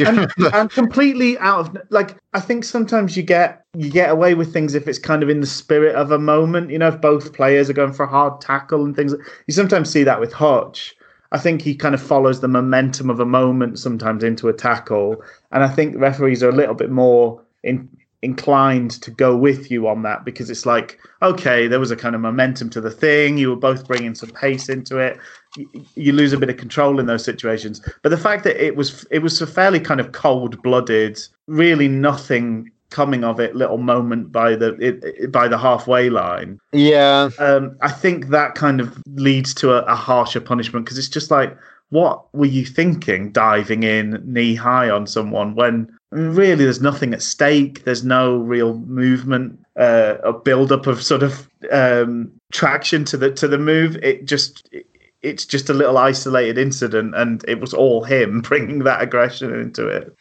And, 0.05 0.27
and 0.53 0.69
completely 0.71 1.39
out 1.39 1.61
of 1.61 1.77
like 1.91 2.17
i 2.35 2.41
think 2.41 2.65
sometimes 2.65 3.17
you 3.17 3.23
get 3.23 3.63
you 3.77 3.89
get 3.89 4.11
away 4.11 4.35
with 4.35 4.53
things 4.53 4.75
if 4.75 4.89
it's 4.89 4.99
kind 4.99 5.23
of 5.23 5.29
in 5.29 5.41
the 5.41 5.47
spirit 5.47 5.95
of 5.95 6.11
a 6.11 6.19
moment 6.19 6.71
you 6.71 6.79
know 6.81 6.89
if 6.89 7.01
both 7.01 7.33
players 7.33 7.71
are 7.71 7.75
going 7.75 7.93
for 7.93 8.03
a 8.03 8.09
hard 8.09 8.41
tackle 8.41 8.85
and 8.85 8.97
things 8.97 9.15
you 9.47 9.55
sometimes 9.55 9.89
see 9.89 10.03
that 10.03 10.19
with 10.19 10.33
hutch 10.33 10.97
i 11.31 11.39
think 11.39 11.63
he 11.63 11.77
kind 11.77 11.95
of 11.95 12.03
follows 12.03 12.41
the 12.41 12.49
momentum 12.49 13.09
of 13.09 13.21
a 13.21 13.25
moment 13.25 13.79
sometimes 13.79 14.25
into 14.25 14.49
a 14.49 14.53
tackle 14.53 15.23
and 15.53 15.63
i 15.63 15.69
think 15.69 15.95
referees 15.97 16.43
are 16.43 16.49
a 16.49 16.57
little 16.57 16.75
bit 16.75 16.91
more 16.91 17.41
in, 17.65 17.89
inclined 18.23 18.91
to 19.03 19.11
go 19.13 19.37
with 19.37 19.71
you 19.71 19.87
on 19.87 20.03
that 20.03 20.25
because 20.25 20.51
it's 20.51 20.67
like 20.67 20.99
okay 21.23 21.69
there 21.69 21.79
was 21.79 21.93
a 21.93 21.97
kind 21.97 22.15
of 22.17 22.21
momentum 22.21 22.69
to 22.71 22.81
the 22.81 22.91
thing. 22.91 23.39
You 23.39 23.51
were 23.51 23.57
both 23.57 23.87
bringing 23.87 24.15
some 24.15 24.31
pace 24.31 24.69
into 24.69 24.99
it. 24.99 25.19
Y- 25.57 25.65
you 25.95 26.13
lose 26.13 26.33
a 26.33 26.39
bit 26.39 26.51
of 26.51 26.57
control 26.57 26.99
in 26.99 27.07
those 27.07 27.25
situations. 27.25 27.81
But 28.03 28.09
the 28.11 28.17
fact 28.19 28.45
that 28.45 28.57
it 28.63 28.75
was 28.77 29.07
it 29.11 29.21
was 29.21 29.41
a 29.41 29.47
fairly 29.47 29.81
kind 29.81 30.01
of 30.01 30.13
cold 30.13 30.61
blooded 30.63 31.21
really 31.47 31.89
nothing 31.89 32.71
coming 32.91 33.23
of 33.23 33.39
it 33.39 33.55
little 33.55 33.77
moment 33.79 34.33
by 34.33 34.57
the 34.57 34.75
it, 34.81 35.05
it- 35.05 35.31
by 35.33 35.47
the 35.47 35.59
halfway 35.59 36.11
line. 36.11 36.59
Yeah, 36.73 37.31
um 37.39 37.77
i 37.83 37.91
think 37.91 38.29
that 38.29 38.55
kind 38.55 38.81
of 38.81 39.01
leads 39.15 39.55
to 39.55 39.73
a, 39.75 39.83
a 39.83 39.95
harsher 39.95 40.41
punishment 40.41 40.85
because 40.87 40.99
it's 40.99 41.09
just 41.09 41.31
like 41.31 41.57
what 41.91 42.33
were 42.35 42.47
you 42.47 42.65
thinking 42.65 43.31
diving 43.33 43.83
in 43.83 44.21
knee 44.25 44.55
high 44.55 44.91
on 44.91 45.07
someone 45.07 45.55
when 45.55 45.89
really 46.11 46.65
there's 46.65 46.81
nothing 46.83 47.13
at 47.15 47.23
stake 47.23 47.85
there's 47.85 48.05
no 48.05 48.37
real 48.37 48.75
movement 48.79 49.59
uh 49.79 50.17
a 50.25 50.33
build 50.33 50.73
up 50.73 50.87
of 50.87 51.03
sort 51.03 51.23
of 51.23 51.49
um 51.73 52.31
traction 52.53 53.05
to 53.05 53.17
the 53.17 53.31
to 53.31 53.47
the 53.49 53.59
move 53.59 53.97
it 54.03 54.25
just 54.25 54.69
it, 54.73 54.87
it's 55.23 55.45
just 55.45 55.69
a 55.69 55.75
little 55.75 55.99
isolated 55.99 56.57
incident 56.59 57.15
and 57.15 57.45
it 57.49 57.61
was 57.61 57.75
all 57.75 58.05
him 58.05 58.41
bringing 58.49 58.81
that 58.81 59.03
aggression 59.03 59.53
into 59.55 59.87
it 59.89 60.15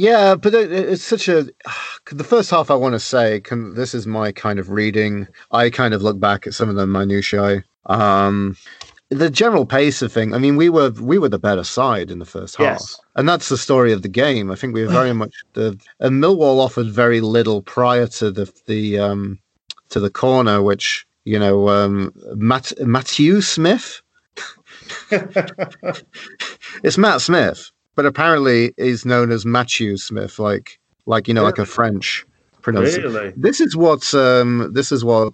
yeah, 0.00 0.36
but 0.36 0.54
it, 0.54 0.70
it- 0.70 0.88
it's 0.90 1.02
such 1.02 1.28
a. 1.28 1.48
The 2.10 2.24
first 2.24 2.50
half, 2.50 2.70
I 2.70 2.74
want 2.74 2.94
to 2.94 3.00
say, 3.00 3.38
can, 3.40 3.74
this 3.74 3.94
is 3.94 4.06
my 4.06 4.32
kind 4.32 4.58
of 4.58 4.70
reading. 4.70 5.28
I 5.50 5.68
kind 5.68 5.92
of 5.92 6.00
look 6.00 6.18
back 6.18 6.46
at 6.46 6.54
some 6.54 6.70
of 6.70 6.76
the 6.76 6.86
minutiae. 6.86 7.62
Um, 7.84 8.56
the 9.10 9.30
general 9.30 9.64
pace 9.64 10.02
of 10.02 10.12
thing. 10.12 10.34
I 10.34 10.38
mean, 10.38 10.56
we 10.56 10.68
were 10.68 10.90
we 10.90 11.18
were 11.18 11.28
the 11.28 11.38
better 11.38 11.64
side 11.64 12.10
in 12.10 12.18
the 12.18 12.26
first 12.26 12.56
half. 12.56 12.66
yes 12.66 13.00
And 13.16 13.28
that's 13.28 13.48
the 13.48 13.56
story 13.56 13.92
of 13.92 14.02
the 14.02 14.08
game. 14.08 14.50
I 14.50 14.54
think 14.54 14.74
we 14.74 14.82
were 14.82 14.92
very 14.92 15.12
much 15.22 15.34
the 15.54 15.78
and 16.00 16.22
Millwall 16.22 16.60
offered 16.60 16.88
very 16.88 17.20
little 17.20 17.62
prior 17.62 18.06
to 18.06 18.30
the 18.30 18.52
the 18.66 18.98
um 18.98 19.38
to 19.90 20.00
the 20.00 20.10
corner, 20.10 20.62
which 20.62 21.06
you 21.24 21.38
know 21.38 21.68
um 21.68 22.12
Matt 22.36 22.72
Matthew 22.80 23.40
Smith. 23.40 24.02
It's 26.84 26.96
Matt 26.96 27.20
Smith, 27.20 27.70
but 27.94 28.06
apparently 28.06 28.72
he's 28.76 29.04
known 29.04 29.32
as 29.32 29.44
Matthew 29.44 29.96
Smith, 29.96 30.38
like 30.38 30.78
like 31.06 31.28
you 31.28 31.34
know 31.34 31.42
like 31.42 31.58
a 31.58 31.66
French 31.66 32.24
pronunciation. 32.62 33.12
really 33.12 33.32
This 33.36 33.60
is 33.60 33.76
what 33.76 34.14
um 34.14 34.70
this 34.72 34.92
is 34.92 35.04
what 35.04 35.32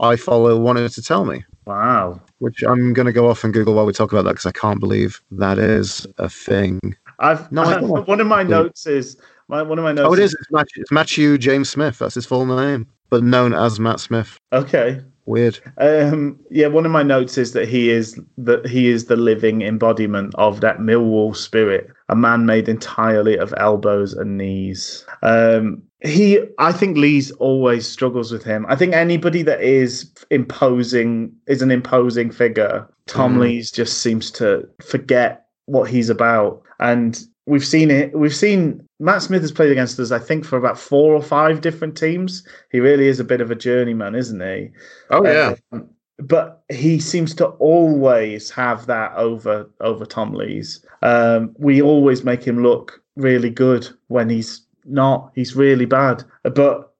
I 0.00 0.16
follow 0.16 0.58
wanted 0.58 0.90
to 0.92 1.02
tell 1.02 1.24
me. 1.24 1.44
Wow 1.66 2.20
Which 2.38 2.62
I'm 2.62 2.92
going 2.92 3.06
to 3.06 3.12
go 3.12 3.28
off 3.28 3.44
and 3.44 3.52
Google 3.52 3.74
while 3.74 3.86
we 3.86 3.92
talk 3.92 4.12
about 4.12 4.24
that 4.24 4.32
because 4.32 4.46
I 4.46 4.52
can't 4.52 4.80
believe 4.80 5.20
that 5.32 5.58
is 5.58 6.06
a 6.18 6.28
thing. 6.28 6.80
I've 7.18 7.50
No, 7.52 7.62
I 7.62 7.80
don't 7.80 8.08
one 8.08 8.20
of 8.20 8.26
my 8.26 8.42
notes 8.42 8.86
is 8.86 9.16
my 9.48 9.62
one 9.62 9.78
of 9.78 9.84
my 9.84 9.92
notes. 9.92 10.08
Oh, 10.08 10.12
it 10.12 10.18
is. 10.18 10.34
It's 10.34 10.50
Matthew, 10.50 10.82
it's 10.82 10.92
Matthew 10.92 11.38
James 11.38 11.70
Smith. 11.70 11.98
That's 11.98 12.14
his 12.14 12.26
full 12.26 12.46
name, 12.46 12.86
but 13.10 13.22
known 13.22 13.54
as 13.54 13.78
Matt 13.78 14.00
Smith. 14.00 14.38
Okay. 14.52 15.00
Weird. 15.26 15.58
Um, 15.78 16.38
yeah, 16.50 16.66
one 16.66 16.84
of 16.84 16.92
my 16.92 17.02
notes 17.02 17.38
is 17.38 17.52
that 17.52 17.66
he 17.66 17.88
is 17.90 18.20
that 18.36 18.66
he 18.66 18.88
is 18.88 19.06
the 19.06 19.16
living 19.16 19.62
embodiment 19.62 20.34
of 20.36 20.60
that 20.60 20.78
Millwall 20.78 21.34
spirit, 21.34 21.88
a 22.10 22.16
man 22.16 22.44
made 22.44 22.68
entirely 22.68 23.38
of 23.38 23.54
elbows 23.56 24.12
and 24.12 24.36
knees. 24.36 25.04
Um, 25.22 25.82
he, 26.02 26.40
I 26.58 26.72
think 26.72 26.98
Lees 26.98 27.30
always 27.32 27.88
struggles 27.88 28.30
with 28.30 28.44
him. 28.44 28.66
I 28.68 28.76
think 28.76 28.92
anybody 28.92 29.42
that 29.42 29.62
is 29.62 30.12
imposing 30.30 31.32
is 31.46 31.62
an 31.62 31.70
imposing 31.70 32.30
figure. 32.30 32.86
Tom 33.06 33.36
Mhm. 33.36 33.40
Lees 33.40 33.70
just 33.70 33.98
seems 34.02 34.30
to 34.32 34.68
forget 34.82 35.46
what 35.64 35.88
he's 35.88 36.10
about, 36.10 36.60
and 36.80 37.18
we've 37.46 37.64
seen 37.64 37.90
it. 37.90 38.16
We've 38.16 38.34
seen 38.34 38.83
Matt 39.00 39.22
Smith 39.22 39.42
has 39.42 39.52
played 39.52 39.72
against 39.72 39.98
us, 39.98 40.12
I 40.12 40.18
think, 40.18 40.44
for 40.44 40.56
about 40.56 40.78
four 40.78 41.14
or 41.14 41.22
five 41.22 41.60
different 41.60 41.96
teams. 41.96 42.46
He 42.70 42.80
really 42.80 43.08
is 43.08 43.20
a 43.20 43.24
bit 43.24 43.40
of 43.40 43.50
a 43.50 43.56
journeyman, 43.56 44.14
isn't 44.14 44.40
he? 44.40 44.70
Oh 45.10 45.24
yeah. 45.24 45.54
Um, 45.72 45.88
but 46.18 46.62
he 46.70 47.00
seems 47.00 47.34
to 47.34 47.46
always 47.46 48.50
have 48.50 48.86
that 48.86 49.12
over 49.16 49.68
over 49.80 50.06
Tom 50.06 50.32
Lees. 50.32 50.84
Um, 51.02 51.54
we 51.58 51.82
always 51.82 52.24
make 52.24 52.44
him 52.44 52.62
look 52.62 53.02
really 53.16 53.50
good 53.50 53.88
when 54.08 54.30
he's 54.30 54.62
not. 54.84 55.32
He's 55.34 55.56
really 55.56 55.86
bad. 55.86 56.24
But 56.42 56.92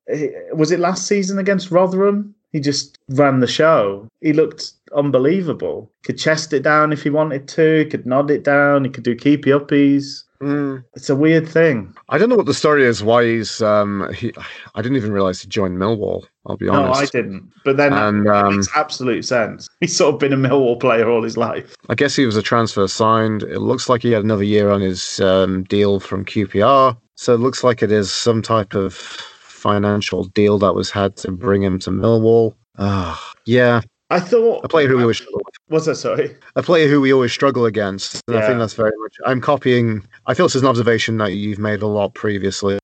was 0.53 0.71
it 0.71 0.81
last 0.81 1.07
season 1.07 1.39
against 1.39 1.71
Rotherham? 1.71 2.35
He 2.53 2.61
just 2.61 2.99
ran 3.09 3.41
the 3.41 3.47
show. 3.47 4.09
He 4.21 4.33
looked 4.33 4.73
unbelievable. 4.95 5.91
Could 6.05 6.19
chest 6.19 6.53
it 6.53 6.63
down 6.63 6.93
if 6.93 7.03
he 7.03 7.11
wanted 7.11 7.49
to. 7.49 7.87
Could 7.91 8.07
nod 8.07 8.31
it 8.31 8.45
down. 8.45 8.85
He 8.85 8.91
could 8.91 9.05
do 9.05 9.17
keepy 9.17 9.51
uppies. 9.51 10.23
Mm. 10.45 10.85
It's 10.95 11.09
a 11.09 11.17
weird 11.17 11.49
thing. 11.49 11.95
I 12.11 12.19
don't 12.19 12.29
know 12.29 12.37
what 12.37 12.45
the 12.45 12.53
story 12.53 12.85
is. 12.85 13.03
Why 13.03 13.25
he's 13.25 13.63
um 13.63 14.13
he? 14.13 14.33
I 14.75 14.83
didn't 14.83 14.99
even 14.99 15.11
realize 15.11 15.41
he 15.41 15.49
joined 15.49 15.79
Millwall. 15.79 16.27
I'll 16.47 16.59
be 16.59 16.69
honest. 16.69 17.01
No, 17.01 17.07
I 17.07 17.07
didn't. 17.07 17.51
But 17.65 17.79
then 17.79 17.95
and, 17.95 18.29
um, 18.29 18.53
it 18.53 18.57
makes 18.57 18.69
absolute 18.77 19.25
sense. 19.25 19.69
He's 19.81 19.97
sort 19.97 20.15
of 20.15 20.21
been 20.21 20.35
a 20.35 20.37
Millwall 20.37 20.79
player 20.79 21.09
all 21.09 21.23
his 21.23 21.39
life. 21.39 21.75
I 21.89 21.95
guess 21.95 22.15
he 22.15 22.27
was 22.27 22.37
a 22.37 22.43
transfer 22.43 22.87
signed. 22.87 23.43
It 23.45 23.61
looks 23.61 23.89
like 23.89 24.03
he 24.03 24.13
had 24.13 24.23
another 24.23 24.45
year 24.45 24.71
on 24.71 24.83
his 24.83 25.19
um, 25.21 25.65
deal 25.65 25.99
from 25.99 26.27
QPR. 26.27 26.97
So 27.15 27.33
it 27.33 27.41
looks 27.41 27.65
like 27.65 27.83
it 27.83 27.91
is 27.91 28.13
some 28.13 28.43
type 28.43 28.75
of 28.75 28.95
financial 28.95 30.25
deal 30.25 30.59
that 30.59 30.75
was 30.75 30.91
had 30.91 31.17
to 31.19 31.33
bring 31.33 31.63
him 31.63 31.79
to 31.79 31.91
Millwall. 31.91 32.55
Uh, 32.77 33.17
yeah. 33.47 33.81
I 34.11 34.21
thought 34.21 34.65
a 34.65 34.69
player 34.69 34.89
who 34.89 34.97
we 34.97 35.03
always 35.03 35.23
was 35.69 35.87
that 35.87 35.97
sorry 35.97 36.37
a 36.57 36.63
player 36.63 36.89
who 36.89 37.01
we 37.01 37.13
always 37.13 37.33
struggle 37.33 37.65
against. 37.67 38.21
Yeah. 38.29 38.39
I 38.39 38.47
think 38.47 38.59
that's 38.59 38.75
very 38.75 38.93
much. 38.99 39.17
I'm 39.25 39.41
copying. 39.41 40.07
I 40.27 40.35
feel 40.35 40.47
this 40.47 40.57
is 40.57 40.63
an 40.63 40.69
observation 40.69 41.17
that 41.19 41.33
you've 41.33 41.59
made 41.59 41.83
a 41.83 41.87
lot 41.87 42.15
previously 42.15 42.79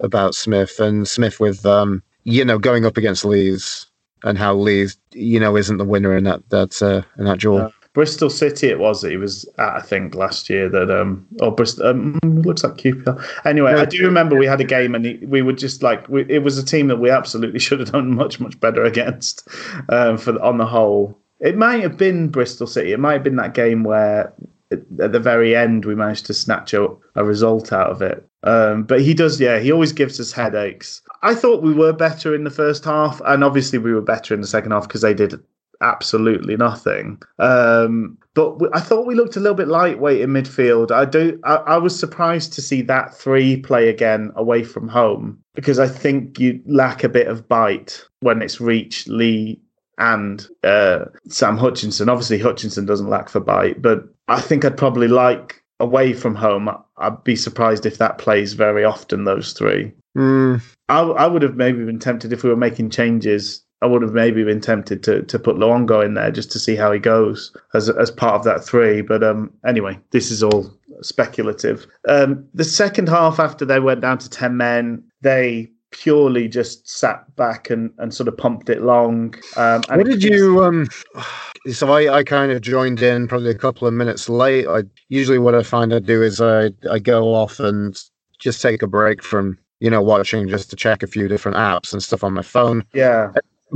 about 0.00 0.34
Smith 0.34 0.80
and 0.80 1.08
Smith 1.08 1.40
with 1.40 1.64
um, 1.64 2.02
you 2.24 2.44
know 2.44 2.58
going 2.58 2.84
up 2.84 2.96
against 2.96 3.24
Lees 3.24 3.86
and 4.22 4.36
how 4.36 4.54
Lees 4.54 4.98
you 5.12 5.40
know 5.40 5.56
isn't 5.56 5.78
the 5.78 5.84
winner 5.84 6.16
in 6.16 6.24
that 6.24 6.48
that 6.50 6.82
uh, 6.82 7.02
in 7.18 7.24
that 7.24 7.40
duel. 7.40 7.72
Bristol 7.94 8.28
City 8.28 8.68
it 8.68 8.80
was 8.80 9.00
that 9.00 9.10
he 9.10 9.16
was 9.16 9.48
at, 9.56 9.76
I 9.76 9.80
think, 9.80 10.14
last 10.14 10.50
year 10.50 10.68
that 10.68 10.90
um 10.90 11.26
or 11.40 11.52
Bristol 11.52 11.86
um, 11.86 12.18
looks 12.22 12.64
like 12.64 12.74
QPR. 12.74 13.24
Anyway, 13.46 13.72
I 13.72 13.84
do 13.84 14.04
remember 14.04 14.36
we 14.36 14.46
had 14.46 14.60
a 14.60 14.64
game 14.64 14.94
and 14.94 15.20
we 15.30 15.42
were 15.42 15.52
just 15.52 15.82
like 15.82 16.06
we, 16.08 16.26
it 16.28 16.42
was 16.42 16.58
a 16.58 16.64
team 16.64 16.88
that 16.88 16.96
we 16.96 17.08
absolutely 17.08 17.58
should 17.64 17.80
have 17.80 17.92
done 17.92 18.14
much 18.14 18.40
much 18.40 18.58
better 18.60 18.84
against 18.84 19.48
um, 19.88 20.18
for 20.18 20.40
on 20.42 20.58
the 20.58 20.66
whole. 20.66 21.16
It 21.40 21.56
might 21.56 21.82
have 21.82 21.96
been 21.96 22.28
Bristol 22.28 22.66
City. 22.66 22.92
It 22.92 23.00
might 23.00 23.14
have 23.14 23.22
been 23.22 23.36
that 23.36 23.54
game 23.54 23.84
where 23.84 24.32
at 24.72 25.12
the 25.12 25.20
very 25.20 25.54
end 25.54 25.84
we 25.84 25.94
managed 25.94 26.26
to 26.26 26.34
snatch 26.34 26.74
a, 26.74 26.88
a 27.14 27.24
result 27.24 27.72
out 27.72 27.90
of 27.90 28.02
it. 28.02 28.26
Um, 28.42 28.84
but 28.84 29.00
he 29.02 29.14
does, 29.14 29.40
yeah. 29.40 29.58
He 29.58 29.70
always 29.70 29.92
gives 29.92 30.18
us 30.18 30.32
headaches. 30.32 31.00
I 31.22 31.34
thought 31.34 31.62
we 31.62 31.72
were 31.72 31.92
better 31.92 32.34
in 32.34 32.44
the 32.44 32.50
first 32.50 32.84
half, 32.84 33.20
and 33.24 33.44
obviously 33.44 33.78
we 33.78 33.94
were 33.94 34.02
better 34.02 34.34
in 34.34 34.40
the 34.40 34.46
second 34.46 34.72
half 34.72 34.88
because 34.88 35.00
they 35.00 35.14
did 35.14 35.40
absolutely 35.84 36.56
nothing. 36.56 37.22
Um, 37.38 38.18
but 38.34 38.58
I 38.72 38.80
thought 38.80 39.06
we 39.06 39.14
looked 39.14 39.36
a 39.36 39.40
little 39.40 39.54
bit 39.54 39.68
lightweight 39.68 40.20
in 40.20 40.30
midfield. 40.30 40.90
I 40.90 41.04
do. 41.04 41.38
I, 41.44 41.56
I, 41.56 41.76
was 41.76 41.96
surprised 41.96 42.52
to 42.54 42.62
see 42.62 42.82
that 42.82 43.14
three 43.14 43.58
play 43.58 43.88
again 43.88 44.32
away 44.34 44.64
from 44.64 44.88
home 44.88 45.38
because 45.54 45.78
I 45.78 45.86
think 45.86 46.40
you 46.40 46.60
lack 46.66 47.04
a 47.04 47.08
bit 47.08 47.28
of 47.28 47.46
bite 47.46 48.04
when 48.20 48.42
it's 48.42 48.60
reached 48.60 49.06
Lee, 49.06 49.60
and 49.98 50.46
uh, 50.62 51.04
Sam 51.28 51.56
Hutchinson. 51.56 52.08
Obviously, 52.08 52.38
Hutchinson 52.38 52.86
doesn't 52.86 53.10
lack 53.10 53.28
for 53.28 53.40
bite, 53.40 53.80
but 53.80 54.04
I 54.28 54.40
think 54.40 54.64
I'd 54.64 54.76
probably 54.76 55.08
like 55.08 55.62
away 55.80 56.12
from 56.12 56.34
home. 56.34 56.70
I'd 56.98 57.24
be 57.24 57.36
surprised 57.36 57.86
if 57.86 57.98
that 57.98 58.18
plays 58.18 58.54
very 58.54 58.84
often. 58.84 59.24
Those 59.24 59.52
three. 59.52 59.92
Mm. 60.16 60.62
I, 60.88 61.00
I 61.00 61.26
would 61.26 61.42
have 61.42 61.56
maybe 61.56 61.84
been 61.84 61.98
tempted 61.98 62.32
if 62.32 62.42
we 62.42 62.50
were 62.50 62.56
making 62.56 62.90
changes 62.90 63.64
I 63.84 63.86
would 63.86 64.00
have 64.00 64.14
maybe 64.14 64.42
been 64.42 64.62
tempted 64.62 65.02
to 65.02 65.22
to 65.24 65.38
put 65.38 65.56
Luongo 65.56 66.02
in 66.02 66.14
there 66.14 66.30
just 66.30 66.50
to 66.52 66.58
see 66.58 66.74
how 66.74 66.90
he 66.90 66.98
goes 66.98 67.54
as 67.74 67.90
as 67.90 68.10
part 68.10 68.34
of 68.34 68.44
that 68.44 68.64
three. 68.64 69.02
But 69.02 69.22
um, 69.22 69.52
anyway, 69.66 69.98
this 70.10 70.30
is 70.30 70.42
all 70.42 70.72
speculative. 71.02 71.86
Um, 72.08 72.48
the 72.54 72.64
second 72.64 73.10
half, 73.10 73.38
after 73.38 73.66
they 73.66 73.80
went 73.80 74.00
down 74.00 74.16
to 74.18 74.30
ten 74.30 74.56
men, 74.56 75.04
they 75.20 75.70
purely 75.90 76.48
just 76.48 76.88
sat 76.88 77.36
back 77.36 77.68
and, 77.68 77.92
and 77.98 78.14
sort 78.14 78.26
of 78.26 78.38
pumped 78.38 78.70
it 78.70 78.80
long. 78.80 79.34
Um, 79.58 79.82
what 79.88 80.06
did 80.06 80.24
you? 80.24 80.64
Um, 80.64 80.88
so 81.70 81.92
I, 81.92 82.20
I 82.20 82.24
kind 82.24 82.50
of 82.50 82.62
joined 82.62 83.02
in 83.02 83.28
probably 83.28 83.50
a 83.50 83.58
couple 83.58 83.86
of 83.86 83.92
minutes 83.92 84.30
late. 84.30 84.66
I 84.66 84.84
usually 85.10 85.38
what 85.38 85.54
I 85.54 85.62
find 85.62 85.92
I 85.92 85.98
do 85.98 86.22
is 86.22 86.40
I 86.40 86.70
I 86.90 87.00
go 87.00 87.34
off 87.34 87.60
and 87.60 88.02
just 88.38 88.62
take 88.62 88.80
a 88.80 88.86
break 88.86 89.22
from 89.22 89.58
you 89.80 89.90
know 89.90 90.00
watching 90.00 90.48
just 90.48 90.70
to 90.70 90.76
check 90.76 91.02
a 91.02 91.06
few 91.06 91.28
different 91.28 91.58
apps 91.58 91.92
and 91.92 92.02
stuff 92.02 92.24
on 92.24 92.32
my 92.32 92.40
phone. 92.40 92.82
Yeah 92.94 93.30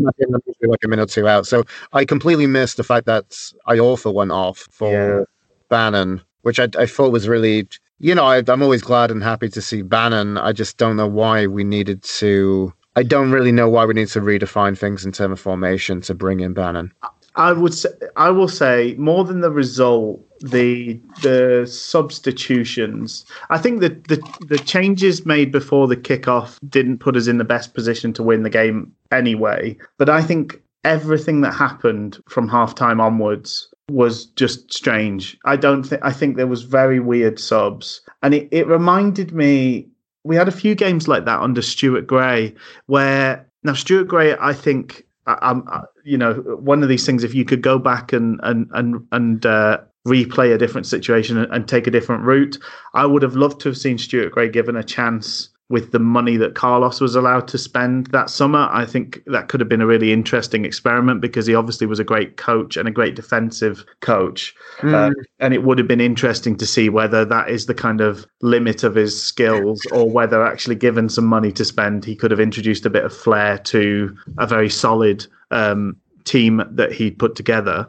like 0.05 0.85
a 0.85 0.89
minute 0.89 1.03
or 1.03 1.07
two 1.07 1.29
out. 1.29 1.47
So 1.47 1.65
I 1.93 2.05
completely 2.05 2.47
missed 2.47 2.77
the 2.77 2.85
fact 2.85 3.07
that 3.07 3.31
Iorfa 3.69 4.13
went 4.13 4.33
off 4.33 4.67
for 4.71 4.93
yeah. 4.93 5.25
Bannan, 5.69 6.23
which 6.43 6.59
I, 6.59 6.69
I 6.79 6.87
thought 6.87 7.13
was 7.13 7.29
really, 7.29 7.69
you 7.99 8.15
know, 8.15 8.25
I, 8.25 8.43
I'm 8.47 8.63
always 8.63 8.83
glad 8.83 9.11
and 9.11 9.23
happy 9.23 9.49
to 9.51 9.63
see 9.63 9.83
Bannan. 9.83 10.39
I 10.39 10.53
just 10.53 10.77
don't 10.77 10.97
know 10.97 11.07
why 11.09 11.47
we 11.47 11.65
needed 11.65 12.03
to. 12.03 12.73
I 12.97 13.03
don't 13.03 13.31
really 13.31 13.53
know 13.53 13.69
why 13.69 13.85
we 13.85 13.95
need 13.95 14.09
to 14.09 14.21
redefine 14.21 14.77
things 14.77 15.05
in 15.05 15.13
terms 15.13 15.33
of 15.33 15.41
formation 15.41 16.01
to 16.03 16.15
bring 16.15 16.41
in 16.41 16.55
Bannan. 16.55 16.93
I 17.39 17.53
would 17.53 17.73
say, 17.73 17.91
I 18.17 18.31
will 18.31 18.49
say 18.49 18.97
more 18.99 19.25
than 19.25 19.41
the 19.41 19.51
result, 19.51 20.21
the 20.41 21.01
the 21.23 21.67
substitutions. 21.71 23.25
I 23.49 23.59
think 23.59 23.81
that 23.81 24.09
the 24.09 24.21
the 24.49 24.59
changes 24.59 25.25
made 25.25 25.53
before 25.53 25.87
the 25.87 25.97
kickoff 25.97 26.59
didn't 26.69 26.99
put 26.99 27.17
us 27.17 27.29
in 27.29 27.39
the 27.39 27.45
best 27.45 27.75
position 27.75 28.13
to 28.15 28.25
win 28.25 28.43
the 28.43 28.51
game 28.51 28.93
anyway. 29.13 29.77
But 29.99 30.09
I 30.09 30.23
think 30.23 30.61
everything 30.85 31.41
that 31.43 31.53
happened 31.53 32.19
from 32.29 32.49
halftime 32.49 33.01
onwards 33.01 33.69
was 33.91 34.27
just 34.27 34.73
strange. 34.73 35.39
I 35.45 35.57
don't 35.57 35.83
think 35.83 36.03
I 36.05 36.13
think 36.13 36.37
there 36.37 36.47
was 36.47 36.63
very 36.63 37.01
weird 37.01 37.39
subs, 37.39 38.01
and 38.23 38.35
it, 38.35 38.49
it 38.51 38.67
reminded 38.67 39.33
me. 39.33 39.89
We 40.25 40.37
had 40.37 40.49
a 40.49 40.53
few 40.53 40.75
games 40.75 41.09
like 41.09 41.25
that 41.25 41.41
under 41.41 41.63
Stuart 41.63 42.07
Gray, 42.07 42.55
where 42.87 43.47
now 43.63 43.73
Stuart 43.73 44.09
Gray, 44.09 44.37
I 44.39 44.53
think 44.53 45.07
I'm, 45.27 45.67
you 46.05 46.19
know, 46.19 46.35
one 46.61 46.83
of 46.83 46.89
these 46.89 47.07
things. 47.07 47.25
If 47.25 47.35
you 47.35 47.45
could 47.45 47.63
go 47.63 47.79
back 47.79 48.13
and 48.13 48.41
and 48.43 48.69
and 48.73 49.07
and 49.13 49.47
uh, 49.47 49.79
replay 50.07 50.55
a 50.55 50.59
different 50.59 50.87
situation 50.87 51.39
and, 51.39 51.53
and, 51.53 51.69
take 51.69 51.87
a 51.87 51.91
different 51.91 52.25
route, 52.25 52.59
I 52.95 53.05
would 53.07 53.23
have 53.23 53.37
loved 53.37 53.61
to 53.61 53.69
have 53.69 53.77
seen 53.77 53.99
Stuart 53.99 54.33
Gray 54.33 54.49
given 54.49 54.77
a 54.77 54.83
chance 54.83 55.51
with 55.71 55.93
the 55.93 55.99
money 55.99 56.37
that 56.39 56.55
Carlos 56.55 57.01
was 57.01 57.15
allowed 57.15 57.47
to 57.49 57.59
spend 57.59 58.07
that 58.07 58.31
summer. 58.31 58.69
I 58.71 58.87
think 58.87 59.23
that 59.27 59.49
could 59.49 59.61
have 59.61 59.69
been 59.69 59.83
a 59.83 59.87
really 59.87 60.13
interesting 60.13 60.65
experiment 60.65 61.21
because 61.21 61.47
he 61.47 61.55
obviously 61.55 61.87
was 61.87 61.99
a 61.99 62.05
great 62.05 62.39
coach 62.39 62.77
and 62.77 62.89
a 62.89 62.93
great 62.93 63.15
defensive 63.15 63.85
coach. 64.01 64.55
Mm. 64.79 64.95
Uh, 64.95 65.23
and 65.41 65.53
it 65.53 65.65
would 65.65 65.77
have 65.77 65.87
been 65.87 66.01
interesting 66.01 66.57
to 66.57 66.67
see 66.67 66.89
whether 66.89 67.25
that 67.27 67.51
is 67.51 67.67
the 67.67 67.75
kind 67.75 68.01
of 68.01 68.27
limit 68.41 68.83
of 68.83 68.95
his 68.95 69.21
skills 69.21 69.85
or 69.93 70.09
whether 70.09 70.43
actually 70.43 70.77
given 70.77 71.11
some 71.11 71.27
money 71.27 71.53
to 71.53 71.65
spend, 71.65 72.05
he 72.05 72.17
could 72.17 72.31
have 72.31 72.41
introduced 72.41 72.87
a 72.87 72.91
bit 72.91 73.05
of 73.05 73.15
flair 73.15 73.59
to 73.59 74.17
a 74.39 74.47
very 74.47 74.71
solid 74.71 75.27
um, 75.51 75.97
team 76.25 76.63
that 76.71 76.93
he 76.93 77.11
put 77.11 77.35
together. 77.35 77.87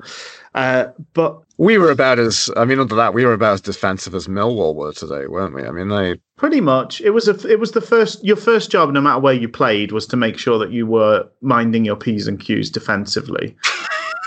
Uh, 0.53 0.87
but 1.13 1.41
we 1.59 1.77
were 1.77 1.91
about 1.91 2.19
as 2.19 2.49
I 2.55 2.63
mean, 2.63 2.79
under 2.79 2.95
that, 2.95 3.13
we 3.13 3.25
were 3.25 3.33
about 3.33 3.55
as 3.55 3.61
defensive 3.61 4.15
as 4.15 4.27
Millwall 4.27 4.73
were 4.73 4.93
today, 4.93 5.27
weren't 5.27 5.53
we? 5.53 5.63
I 5.63 5.71
mean, 5.71 5.89
they 5.89 6.15
pretty 6.37 6.61
much. 6.61 7.01
It 7.01 7.09
was 7.09 7.27
a. 7.27 7.35
It 7.47 7.59
was 7.59 7.73
the 7.73 7.81
first. 7.81 8.23
Your 8.23 8.37
first 8.37 8.71
job, 8.71 8.91
no 8.93 9.01
matter 9.01 9.19
where 9.19 9.33
you 9.33 9.49
played, 9.49 9.91
was 9.91 10.07
to 10.07 10.17
make 10.17 10.37
sure 10.37 10.57
that 10.57 10.71
you 10.71 10.87
were 10.87 11.27
minding 11.41 11.83
your 11.83 11.97
p's 11.97 12.27
and 12.27 12.39
q's 12.39 12.69
defensively. 12.69 13.57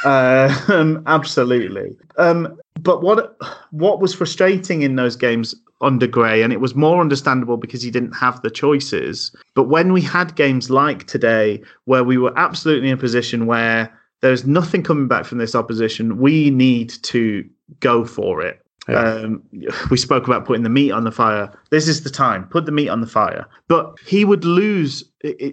uh, 0.05 0.55
um, 0.69 1.03
absolutely. 1.07 1.97
Um, 2.19 2.61
but 2.81 3.03
what 3.03 3.35
what 3.71 3.99
was 3.99 4.15
frustrating 4.15 4.83
in 4.83 4.97
those 4.97 5.17
games 5.17 5.55
under 5.81 6.07
Gray, 6.07 6.43
and 6.43 6.53
it 6.53 6.61
was 6.61 6.75
more 6.75 7.01
understandable 7.01 7.57
because 7.57 7.81
he 7.81 7.91
didn't 7.91 8.13
have 8.13 8.43
the 8.43 8.51
choices. 8.51 9.35
But 9.55 9.65
when 9.65 9.95
we 9.95 10.03
had 10.03 10.37
games 10.37 10.69
like 10.69 11.07
today, 11.07 11.63
where 11.87 12.05
we 12.05 12.19
were 12.19 12.39
absolutely 12.39 12.89
in 12.89 12.95
a 12.95 13.01
position 13.01 13.47
where 13.47 13.91
there's 14.23 14.47
nothing 14.47 14.83
coming 14.83 15.09
back 15.09 15.25
from 15.25 15.39
this 15.39 15.55
opposition. 15.55 16.19
We 16.19 16.51
need 16.51 16.91
to 17.03 17.49
go 17.81 18.05
for 18.05 18.41
it. 18.41 18.61
Yeah. 18.89 19.01
Um, 19.01 19.43
we 19.91 19.97
spoke 19.97 20.27
about 20.27 20.45
putting 20.45 20.63
the 20.63 20.69
meat 20.69 20.91
on 20.91 21.05
the 21.05 21.13
fire. 21.13 21.53
This 21.71 21.87
is 21.87 22.03
the 22.03 22.11
time. 22.11 22.49
Put 22.49 22.67
the 22.67 22.73
meat 22.73 22.89
on 22.89 23.01
the 23.01 23.07
fire. 23.07 23.47
But 23.69 23.95
he 24.07 24.25
would 24.25 24.45
lose. 24.45 25.05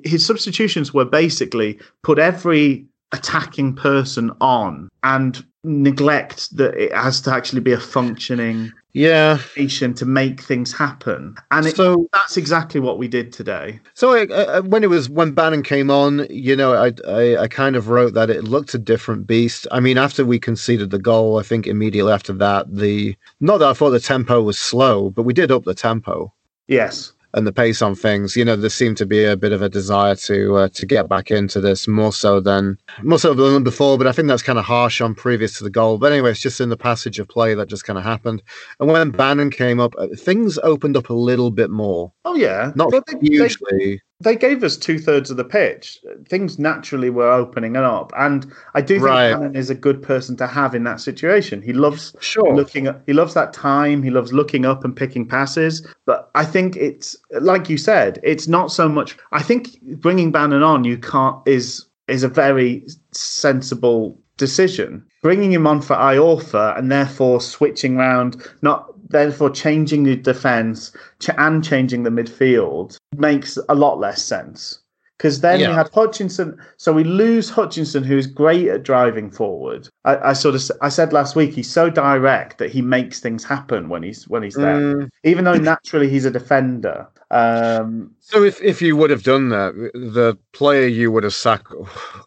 His 0.04 0.26
substitutions 0.26 0.94
were 0.94 1.06
basically 1.06 1.80
put 2.04 2.18
every 2.18 2.86
attacking 3.12 3.76
person 3.76 4.32
on 4.40 4.90
and 5.04 5.46
neglect 5.64 6.56
that 6.56 6.76
it 6.76 6.94
has 6.96 7.22
to 7.22 7.34
actually 7.34 7.62
be 7.62 7.72
a 7.72 7.80
functioning 7.80 8.72
yeah. 8.94 9.38
To 9.56 10.06
make 10.06 10.42
things 10.42 10.74
happen. 10.74 11.36
And 11.52 11.68
it, 11.68 11.76
so 11.76 12.08
that's 12.12 12.38
exactly 12.38 12.80
what 12.80 12.98
we 12.98 13.08
did 13.08 13.32
today. 13.32 13.80
So 13.94 14.14
I, 14.14 14.26
I, 14.26 14.60
when 14.62 14.84
it 14.84 14.90
was 14.90 15.10
when 15.10 15.32
bannan 15.32 15.64
came 15.64 15.92
on 15.92 16.26
you 16.30 16.56
know 16.56 16.74
I, 16.74 16.94
I, 17.08 17.38
I 17.44 17.48
kind 17.48 17.76
of 17.76 17.90
wrote 17.90 18.14
that 18.16 18.30
it 18.30 18.46
looked 18.46 18.74
a 18.74 18.80
different 18.80 19.28
beast. 19.28 19.68
I 19.72 19.80
mean 19.80 19.98
after 19.98 20.26
we 20.26 20.40
conceded 20.40 20.90
the 20.90 21.00
goal 21.00 21.40
i 21.40 21.44
think 21.44 21.68
immediately 21.68 22.12
after 22.12 22.34
that 22.34 22.74
the 22.74 23.16
not 23.40 23.58
that 23.58 23.70
i 23.70 23.74
thought 23.74 23.92
the 23.92 24.00
tempo 24.00 24.42
was 24.42 24.60
slow 24.60 25.10
but 25.10 25.24
we 25.24 25.34
did 25.34 25.52
up 25.52 25.66
the 25.66 25.76
tempo. 25.76 26.34
Yes 26.68 27.14
and 27.34 27.46
the 27.46 27.52
pace 27.54 27.82
on 27.82 27.96
things. 27.96 28.36
You 28.36 28.44
know, 28.46 28.56
there 28.56 28.70
seemed 28.70 28.98
to 28.98 29.06
be 29.06 29.24
a 29.24 29.38
bit 29.38 29.52
of 29.52 29.62
a 29.62 29.70
desire 29.70 30.16
to 30.16 30.56
uh, 30.56 30.70
to 30.70 30.86
get 30.86 31.08
back 31.08 31.32
into 31.32 31.62
this 31.62 31.88
more 31.88 32.12
so 32.14 32.40
than 32.40 32.78
more 33.04 33.20
so 33.20 33.34
than 33.34 33.64
before. 33.64 33.98
But 33.98 34.08
I 34.08 34.12
think 34.12 34.28
that's 34.28 34.42
kind 34.44 34.60
of 34.60 34.66
harsh 34.66 35.02
on 35.02 35.16
previous 35.16 35.58
to 35.58 35.64
the 35.64 35.70
goal. 35.70 35.98
But 35.98 36.12
anyway, 36.12 36.32
it's 36.32 36.40
just 36.40 36.60
in 36.62 36.70
the 36.70 36.78
passage 36.78 37.20
of 37.20 37.28
play 37.28 37.54
that 37.54 37.68
just 37.68 37.84
kind 37.86 37.98
of 38.00 38.04
happened. 38.06 38.42
And 38.80 38.90
when 38.90 39.12
Bannan 39.12 39.52
came 39.52 39.80
up, 39.80 39.94
uh, 39.98 40.08
things 40.18 40.58
opened 40.60 40.98
up 40.98 41.10
a 41.10 41.14
little 41.14 41.52
bit 41.52 41.70
more. 41.70 42.12
Oh 42.26 42.36
yeah, 42.36 42.72
not 42.76 42.92
But 42.92 43.06
they- 43.08 43.20
hugely. 43.28 43.58
They, 43.72 44.02
they 44.22 44.36
gave 44.36 44.64
us 44.64 44.76
two 44.76 45.00
thirds 45.00 45.32
of 45.32 45.38
the 45.38 45.46
pitch. 45.46 46.00
Things 46.28 46.60
naturally 46.60 47.10
were 47.10 47.32
opening 47.32 47.78
up, 47.78 48.12
and 48.18 48.52
I 48.74 48.82
do 48.82 48.96
think 48.96 49.06
Right. 49.06 49.32
Bannan 49.34 49.56
is 49.56 49.70
a 49.70 49.76
good 49.76 50.02
person 50.02 50.36
to 50.38 50.48
have 50.48 50.76
in 50.76 50.84
that 50.84 51.00
situation. 51.00 51.62
He 51.62 51.74
loves 51.74 52.14
sure. 52.20 52.56
looking 52.56 52.88
at 52.88 53.02
he 53.06 53.14
loves 53.14 53.34
that 53.34 53.54
time 53.54 54.04
he 54.04 54.10
loves 54.10 54.34
looking 54.34 54.66
up 54.66 54.84
and 54.84 54.96
picking 54.96 55.28
passes 55.28 55.86
but 56.06 56.30
i 56.36 56.46
think 56.46 56.76
it's 56.76 57.16
like 57.40 57.70
you 57.70 57.78
said 57.78 58.20
it's 58.24 58.48
not 58.48 58.72
so 58.72 58.88
much 58.88 59.18
i 59.32 59.42
think 59.42 59.82
bringing 59.98 60.32
bannan 60.32 60.64
on 60.64 60.84
you 60.84 60.98
can't 60.98 61.36
is 61.48 61.86
is 62.08 62.24
a 62.24 62.28
very 62.28 62.86
sensible 63.12 64.20
decision 64.38 65.06
bringing 65.22 65.52
him 65.52 65.68
on 65.68 65.82
for 65.82 65.96
iorfa 65.96 66.78
and 66.78 66.92
therefore 66.92 67.42
switching 67.42 67.98
round 67.98 68.46
not 68.62 68.94
therefore 69.10 69.50
changing 69.50 70.04
the 70.04 70.16
defense 70.16 70.92
and 71.38 71.64
changing 71.64 72.04
the 72.04 72.10
midfield 72.10 72.98
makes 73.18 73.58
a 73.68 73.76
lot 73.76 74.00
less 74.00 74.24
sense 74.24 74.80
because 75.20 75.42
then 75.42 75.60
Yeah. 75.60 75.70
we 75.70 75.76
had 75.76 75.90
Hutchinson. 75.94 76.58
So 76.78 76.94
we 76.94 77.04
lose 77.04 77.50
Hutchinson, 77.50 78.04
who's 78.06 78.26
great 78.26 78.70
at 78.70 78.84
driving 78.84 79.30
forward. 79.30 79.90
I, 80.06 80.30
I 80.30 80.34
sort 80.34 80.56
of 80.56 80.62
I 80.82 80.88
said 80.88 81.12
last 81.12 81.36
week 81.36 81.54
he's 81.54 81.70
so 81.70 81.90
direct 81.90 82.58
that 82.60 82.72
he 82.72 82.82
makes 82.82 83.20
things 83.20 83.44
happen 83.44 83.90
when 83.90 84.02
he's 84.02 84.28
when 84.30 84.44
he's 84.44 84.56
there. 84.56 84.80
Mm, 84.80 85.10
Even 85.26 85.44
though 85.44 85.56
naturally 85.56 86.10
he's 86.10 86.24
a 86.26 86.32
defender. 86.32 87.06
Um, 87.32 88.12
So 88.22 88.44
if, 88.44 88.60
if 88.62 88.82
you 88.82 88.96
would 88.96 89.12
have 89.12 89.22
done 89.24 89.50
that, 89.50 89.74
the 89.94 90.36
player 90.54 90.88
you 90.88 91.12
would 91.12 91.24
have 91.24 91.34
sac 91.34 91.64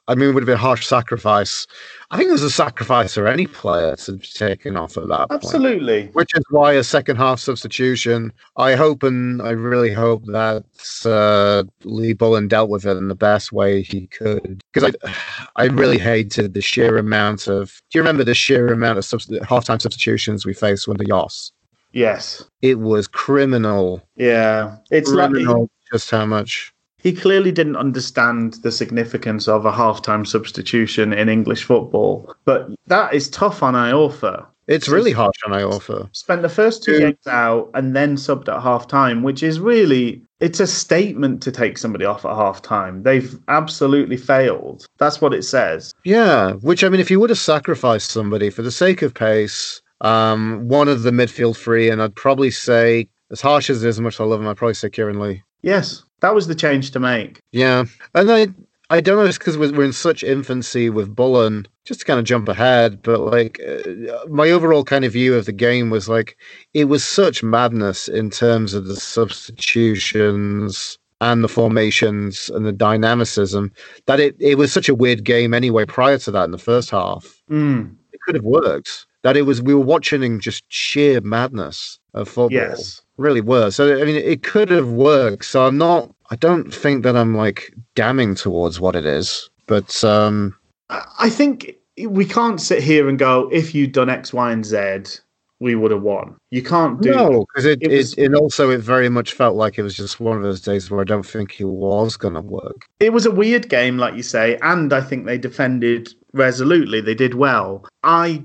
I 0.07 0.15
mean, 0.15 0.29
it 0.29 0.33
would 0.35 0.43
have 0.43 0.47
been 0.47 0.55
a 0.55 0.59
harsh 0.59 0.87
sacrifice. 0.87 1.67
I 2.13 2.19
think 2.19 2.29
there's 2.29 2.43
a 2.43 2.51
sacrifice 2.51 3.15
for 3.15 3.27
any 3.27 3.47
player 3.47 3.97
to 3.97 4.13
be 4.13 4.27
taken 4.27 4.77
off 4.77 4.99
at 4.99 5.09
that 5.09 5.31
point. 5.31 5.33
absolutely. 5.33 6.09
Which 6.09 6.37
is 6.37 6.45
why 6.51 6.75
a 6.75 6.85
second 6.85 7.17
half 7.17 7.41
substitution. 7.41 8.35
I 8.59 8.75
hope 8.75 9.03
and 9.03 9.41
I 9.41 9.53
really 9.53 9.95
hope 9.95 10.27
that 10.27 10.65
uh, 11.07 11.65
Lee 11.85 12.13
Bullen 12.13 12.49
dealt 12.49 12.69
with 12.69 12.85
it 12.85 12.99
in 12.99 13.09
the 13.09 13.15
best 13.15 13.51
way 13.51 13.81
he 13.81 14.09
could. 14.09 14.61
Because 14.75 14.95
I, 15.03 15.15
I 15.57 15.65
really 15.65 15.97
hated 15.97 16.53
the 16.53 16.61
sheer 16.61 16.99
amount 16.99 17.49
of. 17.49 17.81
Do 17.91 17.99
you 17.99 18.03
remember 18.03 18.25
the 18.25 18.35
sheer 18.35 18.71
amount 18.71 18.99
of 18.99 19.05
subst- 19.05 19.41
halftime 19.41 19.81
substitutions 19.81 20.45
we 20.45 20.53
faced 20.53 20.87
with 20.87 20.99
the 20.99 21.07
Jos? 21.07 21.51
Yes. 21.93 22.45
It 22.61 22.81
was 22.81 23.09
criminal. 23.09 24.03
Yeah. 24.17 24.77
It's 24.91 25.09
like 25.11 25.31
criminal 25.31 25.71
just 25.91 26.11
how 26.11 26.27
much. 26.27 26.72
He 27.03 27.13
clearly 27.13 27.53
didn't 27.53 27.77
understand 27.77 28.55
the 28.63 28.71
significance 28.73 29.49
of 29.49 29.67
a 29.67 29.73
halftime 29.73 30.27
substitution 30.27 31.13
in 31.13 31.29
English 31.29 31.65
football. 31.65 32.35
But 32.45 32.69
that 32.87 33.13
is 33.13 33.29
tough 33.29 33.63
on 33.63 33.75
Iorfa. 33.75 34.47
It's 34.69 34.89
really 34.89 35.11
harsh 35.11 35.37
on 35.45 35.53
Iorfa. 35.53 36.09
spent 36.15 36.43
the 36.43 36.49
first 36.49 36.85
two 36.85 36.93
Yeah. 36.93 36.99
games 37.01 37.27
out 37.27 37.71
and 37.75 37.97
then 37.97 38.17
subbed 38.17 38.49
at 38.49 38.63
half 38.63 38.87
time, 38.87 39.23
which 39.25 39.43
is 39.43 39.59
really 39.59 40.23
it's 40.41 40.59
a 40.61 40.67
statement 40.67 41.41
to 41.43 41.53
take 41.53 41.79
somebody 41.79 42.05
off 42.05 42.25
at 42.25 42.35
half 42.35 42.63
time. 42.63 43.03
They've 43.05 43.39
absolutely 43.49 44.17
failed. 44.17 44.87
That's 44.99 45.21
what 45.21 45.33
it 45.35 45.45
says. 45.45 45.93
Yeah, 46.05 46.53
which 46.55 46.83
I 46.83 46.89
mean, 46.89 47.01
if 47.01 47.11
you 47.13 47.21
would 47.21 47.31
have 47.31 47.39
sacrificed 47.39 48.11
somebody 48.11 48.51
for 48.51 48.63
the 48.63 48.73
sake 48.73 49.03
of 49.03 49.15
pace, 49.15 49.81
um, 50.01 50.67
one 50.67 50.89
of 50.89 51.03
the 51.05 51.13
midfield 51.13 51.57
three, 51.57 51.89
and 51.91 52.03
I'd 52.03 52.17
probably 52.17 52.51
say, 52.51 53.07
as 53.31 53.41
harsh 53.41 53.71
as 53.71 53.85
it 53.85 53.89
is, 53.89 53.97
as 53.99 54.01
much 54.01 54.15
as 54.15 54.21
I 54.21 54.25
love 54.25 54.41
him, 54.41 54.49
I'd 54.49 54.57
probably 54.57 54.75
say 54.75 54.91
Kieran 54.91 55.21
Lee. 55.21 55.43
Yes, 55.63 56.03
that 56.23 56.35
was 56.35 56.47
the 56.47 56.55
change 56.55 56.91
to 56.93 57.01
make. 57.01 57.41
Yeah, 57.53 57.85
and 58.15 58.31
I, 58.33 58.49
I 58.91 59.01
don't 59.01 59.17
know, 59.17 59.25
it's 59.25 59.39
because 59.39 59.59
we're, 59.59 59.73
we're 59.73 59.85
in 59.85 59.93
such 59.93 60.23
infancy 60.23 60.91
with 60.91 61.15
Bullen. 61.15 61.67
Just 61.85 62.01
to 62.01 62.07
kind 62.07 62.21
of 62.21 62.25
jump 62.25 62.49
ahead, 62.49 63.03
but 63.03 63.19
like 63.21 63.61
uh, 63.67 64.27
my 64.29 64.51
overall 64.51 64.85
kind 64.85 65.05
of 65.05 65.13
view 65.13 65.35
of 65.35 65.47
the 65.47 65.53
game 65.53 65.91
was 65.91 66.09
like 66.09 66.37
it 66.75 66.85
was 66.85 67.03
such 67.05 67.43
madness 67.43 68.07
in 68.07 68.31
terms 68.31 68.73
of 68.73 68.87
the 68.87 68.95
substitutions 68.95 70.97
and 71.21 71.43
the 71.43 71.49
formations 71.49 72.51
and 72.51 72.65
the 72.67 72.73
dynamicism 72.73 73.73
that 74.07 74.21
it, 74.21 74.37
it 74.39 74.59
was 74.59 74.73
such 74.73 74.89
a 74.89 74.95
weird 74.95 75.25
game 75.25 75.55
anyway 75.55 75.85
prior 75.85 76.19
to 76.19 76.31
that 76.31 76.45
in 76.45 76.51
the 76.53 76.59
first 76.59 76.91
half 76.91 77.41
Mm, 77.51 77.95
it 78.13 78.21
could 78.25 78.37
have 78.37 78.45
worked. 78.45 79.07
That 79.23 79.37
it 79.37 79.43
was 79.43 79.61
we 79.63 79.75
were 79.75 79.81
watching 79.81 80.23
in 80.23 80.39
just 80.41 80.65
sheer 80.69 81.21
madness 81.21 81.99
of 82.15 82.29
football. 82.29 82.53
yes. 82.53 83.03
Really 83.23 83.41
were. 83.41 83.71
So 83.71 84.01
I 84.01 84.05
mean 84.05 84.17
it 84.17 84.43
could 84.43 84.69
have 84.71 84.89
worked. 84.89 85.45
So 85.45 85.67
I'm 85.67 85.79
not 85.79 86.13
I 86.31 86.37
don't 86.37 86.73
think 86.75 87.05
that 87.05 87.17
I'm 87.17 87.37
like 87.37 87.73
damning 87.95 88.35
towards 88.35 88.81
what 88.81 88.97
it 88.97 89.07
is. 89.07 89.49
But 89.67 90.03
um 90.05 90.57
I 90.91 91.31
think 91.31 91.77
we 92.07 92.25
can't 92.25 92.61
sit 92.61 92.83
here 92.83 93.09
and 93.09 93.19
go, 93.19 93.49
if 93.53 93.75
you'd 93.75 93.93
done 93.93 94.11
X, 94.11 94.33
Y, 94.33 94.51
and 94.51 94.65
Z, 94.65 95.21
we 95.61 95.75
would 95.75 95.91
have 95.93 96.03
won. 96.03 96.37
You 96.51 96.63
can't 96.63 97.01
do 97.01 97.11
no, 97.13 97.47
because 97.47 97.65
it, 97.67 97.79
It 97.83 97.93
it, 97.93 97.97
was- 97.99 98.15
it 98.15 98.35
also 98.35 98.71
it 98.71 98.79
very 98.81 99.09
much 99.09 99.33
felt 99.33 99.55
like 99.57 99.79
it 99.79 99.83
was 99.83 99.95
just 99.95 100.19
one 100.19 100.37
of 100.37 100.43
those 100.43 100.61
days 100.61 100.91
where 100.91 101.01
I 101.01 101.05
don't 101.05 101.25
think 101.25 101.61
it 101.61 101.65
was 101.67 102.17
gonna 102.17 102.41
work. 102.41 102.87
it 102.99 103.13
was 103.13 103.27
a 103.27 103.31
weird 103.31 103.69
game, 103.69 103.97
like 103.99 104.15
you 104.17 104.23
say, 104.25 104.59
and 104.63 104.93
I 104.93 105.01
think 105.01 105.25
they 105.27 105.39
defended 105.39 106.13
resolutely. 106.33 107.01
They 107.01 107.15
did 107.15 107.35
well. 107.35 107.87
I, 108.03 108.43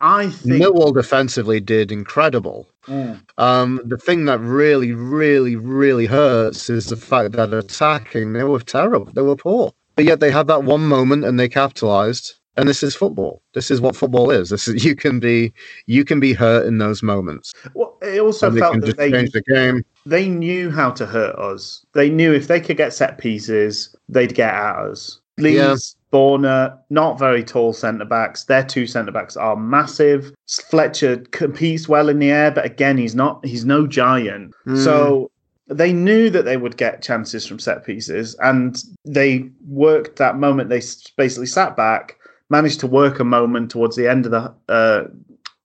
I 0.00 0.30
think. 0.30 0.62
Millwall 0.62 0.94
defensively 0.94 1.60
did 1.60 1.92
incredible. 1.92 2.68
Mm. 2.86 3.20
Um, 3.38 3.80
the 3.84 3.98
thing 3.98 4.24
that 4.26 4.38
really, 4.40 4.92
really, 4.92 5.56
really 5.56 6.06
hurts 6.06 6.70
is 6.70 6.86
the 6.86 6.96
fact 6.96 7.32
that 7.32 7.52
attacking 7.52 8.32
they 8.32 8.44
were 8.44 8.60
terrible. 8.60 9.10
They 9.12 9.22
were 9.22 9.36
poor, 9.36 9.72
but 9.94 10.04
yet 10.04 10.20
they 10.20 10.30
had 10.30 10.46
that 10.48 10.64
one 10.64 10.86
moment 10.86 11.24
and 11.24 11.38
they 11.38 11.48
capitalized. 11.48 12.34
And 12.58 12.68
this 12.68 12.82
is 12.82 12.96
football. 12.96 13.42
This 13.52 13.70
is 13.70 13.82
what 13.82 13.94
football 13.94 14.30
is. 14.30 14.48
This 14.48 14.66
is 14.66 14.82
you 14.84 14.96
can 14.96 15.20
be 15.20 15.52
you 15.84 16.04
can 16.04 16.20
be 16.20 16.32
hurt 16.32 16.66
in 16.66 16.78
those 16.78 17.02
moments. 17.02 17.52
Well, 17.74 17.98
it 18.00 18.20
also 18.20 18.48
and 18.48 18.58
felt 18.58 18.80
that 18.80 18.96
they 18.96 19.10
changed 19.10 19.34
the 19.34 19.42
game. 19.42 19.84
they 20.06 20.28
knew 20.28 20.70
how 20.70 20.90
to 20.92 21.04
hurt 21.04 21.36
us. 21.36 21.84
They 21.92 22.08
knew 22.08 22.32
if 22.32 22.48
they 22.48 22.60
could 22.60 22.78
get 22.78 22.94
set 22.94 23.18
pieces, 23.18 23.94
they'd 24.08 24.34
get 24.34 24.54
at 24.54 24.76
us. 24.76 25.20
Leeds, 25.36 25.96
Borner, 26.16 26.78
not 26.88 27.18
very 27.18 27.44
tall 27.44 27.74
centre 27.74 28.06
backs. 28.06 28.44
Their 28.44 28.64
two 28.64 28.86
centre 28.86 29.12
backs 29.12 29.36
are 29.36 29.54
massive. 29.54 30.32
Fletcher 30.70 31.18
competes 31.30 31.90
well 31.90 32.08
in 32.08 32.20
the 32.20 32.30
air, 32.30 32.50
but 32.50 32.64
again, 32.64 32.96
he's 32.96 33.14
not. 33.14 33.44
He's 33.44 33.66
no 33.66 33.86
giant. 33.86 34.54
Hmm. 34.64 34.76
So 34.76 35.30
they 35.68 35.92
knew 35.92 36.30
that 36.30 36.46
they 36.46 36.56
would 36.56 36.78
get 36.78 37.02
chances 37.02 37.46
from 37.46 37.58
set 37.58 37.84
pieces, 37.84 38.34
and 38.36 38.82
they 39.04 39.50
worked 39.68 40.16
that 40.16 40.38
moment. 40.38 40.70
They 40.70 40.80
basically 41.18 41.46
sat 41.46 41.76
back, 41.76 42.16
managed 42.48 42.80
to 42.80 42.86
work 42.86 43.20
a 43.20 43.24
moment 43.24 43.70
towards 43.70 43.94
the 43.94 44.08
end 44.08 44.24
of 44.24 44.32
the 44.32 44.54
uh, 44.72 45.04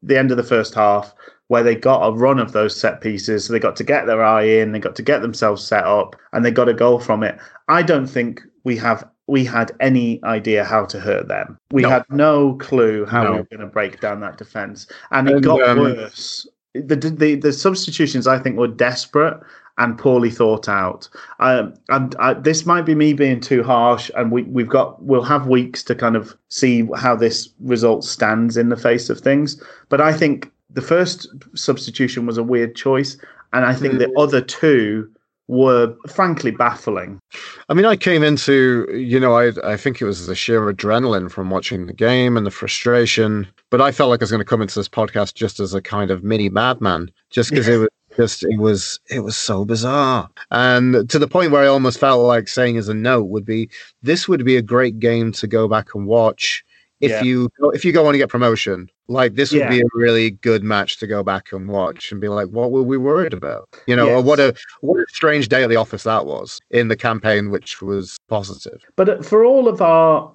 the 0.04 0.18
end 0.18 0.32
of 0.32 0.38
the 0.38 0.44
first 0.44 0.74
half 0.74 1.14
where 1.48 1.64
they 1.64 1.76
got 1.76 2.08
a 2.08 2.14
run 2.14 2.40
of 2.40 2.54
those 2.54 2.80
set 2.80 3.02
pieces. 3.02 3.44
So 3.44 3.52
they 3.52 3.60
got 3.60 3.76
to 3.76 3.84
get 3.84 4.06
their 4.06 4.24
eye 4.24 4.44
in, 4.44 4.72
they 4.72 4.80
got 4.80 4.96
to 4.96 5.04
get 5.04 5.22
themselves 5.22 5.62
set 5.62 5.84
up, 5.84 6.16
and 6.32 6.46
they 6.46 6.52
got 6.52 6.70
a 6.70 6.74
goal 6.74 6.98
from 6.98 7.24
it. 7.24 7.38
I 7.68 7.82
don't 7.82 8.08
think 8.08 8.42
we 8.64 8.78
have 8.78 9.06
we 9.32 9.46
had 9.46 9.72
any 9.80 10.20
idea 10.26 10.66
how 10.66 10.84
to 10.84 11.00
hurt 11.00 11.30
them. 11.30 11.58
We 11.72 11.84
No. 11.84 11.90
had 11.90 12.04
no 12.10 12.56
clue 12.56 13.06
how 13.06 13.24
No. 13.24 13.32
we 13.32 13.38
were 13.38 13.48
going 13.52 13.62
to 13.62 13.66
break 13.66 14.02
down 14.02 14.20
that 14.20 14.38
defense, 14.38 14.88
and 15.12 15.30
it 15.30 15.36
And, 15.36 15.44
got 15.44 15.62
um, 15.70 15.80
worse. 15.80 16.46
The, 16.74 16.96
the 16.98 17.36
the 17.36 17.54
substitutions 17.54 18.28
I 18.28 18.38
think 18.40 18.58
were 18.58 18.68
desperate 18.68 19.38
and 19.78 19.98
poorly 19.98 20.30
thought 20.30 20.68
out. 20.68 21.08
Um, 21.40 21.74
and 21.88 22.14
I, 22.20 22.34
this 22.34 22.66
might 22.66 22.86
be 22.86 22.94
me 22.94 23.14
being 23.14 23.40
too 23.40 23.64
harsh, 23.64 24.12
and 24.18 24.32
we 24.34 24.44
we've 24.44 24.68
got 24.68 25.02
we'll 25.02 25.24
have 25.24 25.48
weeks 25.48 25.82
to 25.84 25.96
kind 25.96 26.18
of 26.18 26.36
see 26.50 26.88
how 26.98 27.16
this 27.16 27.50
result 27.62 28.04
stands 28.04 28.58
in 28.58 28.68
the 28.68 28.78
face 28.78 29.10
of 29.10 29.22
things. 29.22 29.62
But 29.88 30.02
I 30.02 30.12
think 30.12 30.52
the 30.70 30.82
first 30.82 31.28
substitution 31.56 32.26
was 32.26 32.38
a 32.38 32.44
weird 32.44 32.76
choice, 32.76 33.18
and 33.54 33.64
I 33.66 33.74
think 33.74 33.98
the 33.98 34.12
other 34.18 34.42
two 34.42 35.10
were 35.52 35.94
frankly 36.08 36.50
baffling. 36.50 37.20
I 37.68 37.74
mean, 37.74 37.84
I 37.84 37.98
came 37.98 38.24
into, 38.24 38.88
you 38.94 39.20
know, 39.20 39.34
I 39.38 39.52
I 39.66 39.76
think 39.76 40.02
it 40.02 40.06
was 40.06 40.26
the 40.26 40.34
sheer 40.34 40.62
adrenaline 40.62 41.30
from 41.30 41.50
watching 41.50 41.88
the 41.88 41.94
game 41.94 42.38
and 42.38 42.46
the 42.46 42.52
frustration. 42.52 43.46
But 43.70 43.82
I 43.82 43.92
felt 43.92 44.10
like 44.10 44.22
I 44.22 44.24
was 44.24 44.32
going 44.32 44.40
to 44.40 44.46
come 44.46 44.62
into 44.62 44.80
this 44.80 44.88
podcast 44.88 45.34
just 45.34 45.60
as 45.60 45.74
a 45.74 45.82
kind 45.82 46.10
of 46.10 46.24
mini 46.24 46.48
madman, 46.48 47.12
just 47.32 47.50
because 47.50 47.68
it 47.68 47.78
was 47.78 47.90
just 48.16 48.44
it 48.46 48.60
was 48.60 49.02
it 49.10 49.20
was 49.20 49.36
so 49.36 49.66
bizarre, 49.66 50.30
and 50.52 51.10
to 51.10 51.20
the 51.20 51.28
point 51.28 51.52
where 51.52 51.64
I 51.64 51.68
almost 51.68 52.00
felt 52.00 52.26
like 52.26 52.48
saying 52.48 52.78
as 52.78 52.88
a 52.88 52.94
note 52.94 53.26
would 53.26 53.46
be 53.46 53.70
this 54.02 54.30
would 54.30 54.46
be 54.46 54.56
a 54.56 54.62
great 54.62 55.00
game 55.00 55.34
to 55.34 55.48
go 55.48 55.68
back 55.68 55.94
and 55.94 56.06
watch 56.08 56.64
if 57.02 57.12
Yeah. 57.12 57.24
you 57.24 57.50
if 57.74 57.84
you 57.84 57.92
go 57.92 58.06
on 58.06 58.14
to 58.14 58.18
get 58.18 58.30
promotion. 58.30 58.90
Like 59.08 59.36
this 59.36 59.52
would 59.52 59.68
be 59.68 59.82
a 59.82 59.86
really 59.94 60.32
good 60.32 60.64
match 60.64 60.98
to 61.00 61.08
go 61.08 61.22
back 61.22 61.52
and 61.52 61.68
watch 61.68 62.12
and 62.14 62.22
be 62.22 62.30
like, 62.30 62.48
what 62.48 62.72
were 62.72 62.84
we 62.84 62.98
worried 62.98 63.34
about? 63.34 63.68
You 63.86 63.96
know, 63.96 64.08
or 64.10 64.22
what 64.22 64.40
a 64.40 64.54
what 64.80 64.98
a 65.00 65.06
strange 65.10 65.50
day 65.50 65.64
at 65.64 65.70
the 65.70 65.76
office 65.76 66.04
that 66.04 66.26
was 66.26 66.60
in 66.70 66.88
the 66.88 66.96
campaign, 66.96 67.50
which 67.52 67.82
was 67.82 68.18
positive. 68.30 68.82
But 68.96 69.10
uh, 69.10 69.22
for 69.22 69.44
all 69.44 69.68
of 69.68 69.82
our, 69.82 70.32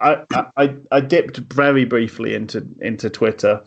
I, 0.00 0.24
I 0.56 0.74
I 0.90 1.00
dipped 1.00 1.38
very 1.52 1.84
briefly 1.84 2.34
into 2.34 2.66
into 2.80 3.10
Twitter, 3.10 3.62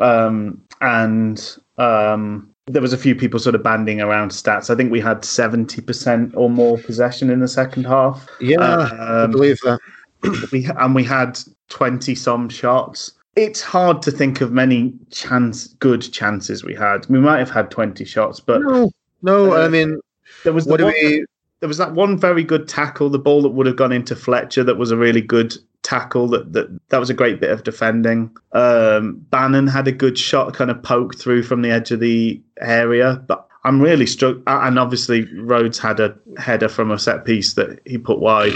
um, 0.00 0.60
and 0.80 1.56
um, 1.78 2.50
there 2.66 2.82
was 2.82 2.92
a 2.92 2.98
few 2.98 3.14
people 3.14 3.38
sort 3.38 3.54
of 3.54 3.62
banding 3.62 4.00
around 4.00 4.30
stats. 4.30 4.70
I 4.70 4.74
think 4.74 4.90
we 4.90 5.00
had 5.00 5.24
seventy 5.24 5.80
percent 5.82 6.34
or 6.36 6.50
more 6.50 6.78
possession 6.78 7.30
in 7.30 7.38
the 7.40 7.48
second 7.48 7.84
half. 7.84 8.26
Yeah, 8.40 8.60
I 8.60 9.22
Um, 9.24 9.30
believe 9.30 9.60
that. 9.60 9.78
we 10.52 10.66
and 10.78 10.94
we 10.94 11.04
had 11.04 11.38
twenty 11.74 12.14
some 12.14 12.48
shots. 12.48 13.12
It's 13.36 13.60
hard 13.60 14.00
to 14.02 14.12
think 14.12 14.40
of 14.40 14.52
many 14.52 14.94
chance 15.10 15.66
good 15.80 16.02
chances 16.12 16.62
we 16.62 16.72
had. 16.74 17.04
We 17.08 17.18
might 17.18 17.40
have 17.40 17.50
had 17.50 17.70
twenty 17.70 18.04
shots, 18.04 18.38
but 18.40 18.62
No, 18.62 18.90
no. 19.22 19.52
I 19.52 19.64
Uh, 19.64 19.68
mean, 19.68 20.00
there 20.44 20.52
was 20.52 20.64
the 20.66 20.70
what 20.70 20.80
one, 20.80 20.92
we? 21.02 21.24
there 21.58 21.68
was 21.68 21.78
that 21.78 21.92
one 21.94 22.16
very 22.16 22.44
good 22.44 22.68
tackle, 22.68 23.10
the 23.10 23.18
ball 23.18 23.42
that 23.42 23.48
would 23.50 23.66
have 23.66 23.76
gone 23.76 23.90
into 23.92 24.14
Fletcher. 24.14 24.62
That 24.62 24.78
was 24.78 24.92
a 24.92 24.96
really 24.96 25.20
good 25.20 25.52
tackle. 25.82 26.28
That 26.28 26.52
that 26.52 26.68
that 26.90 26.98
was 27.00 27.10
a 27.10 27.14
great 27.14 27.40
bit 27.40 27.50
of 27.50 27.64
defending. 27.64 28.30
Um, 28.52 29.26
Bannan 29.30 29.66
had 29.68 29.88
a 29.88 29.92
good 29.92 30.16
shot, 30.16 30.54
kind 30.54 30.70
of 30.70 30.80
poked 30.82 31.18
through 31.18 31.42
from 31.42 31.62
the 31.62 31.70
edge 31.70 31.90
of 31.90 32.00
the 32.00 32.40
area, 32.60 33.20
but. 33.26 33.48
I'm 33.66 33.80
really 33.80 34.04
struck, 34.04 34.36
and 34.46 34.78
obviously 34.78 35.24
Rhodes 35.40 35.78
had 35.78 35.98
a 35.98 36.14
header 36.36 36.68
from 36.68 36.90
a 36.90 36.98
set 36.98 37.24
piece 37.24 37.54
that 37.54 37.80
he 37.86 37.96
put 37.96 38.18
wide. 38.18 38.52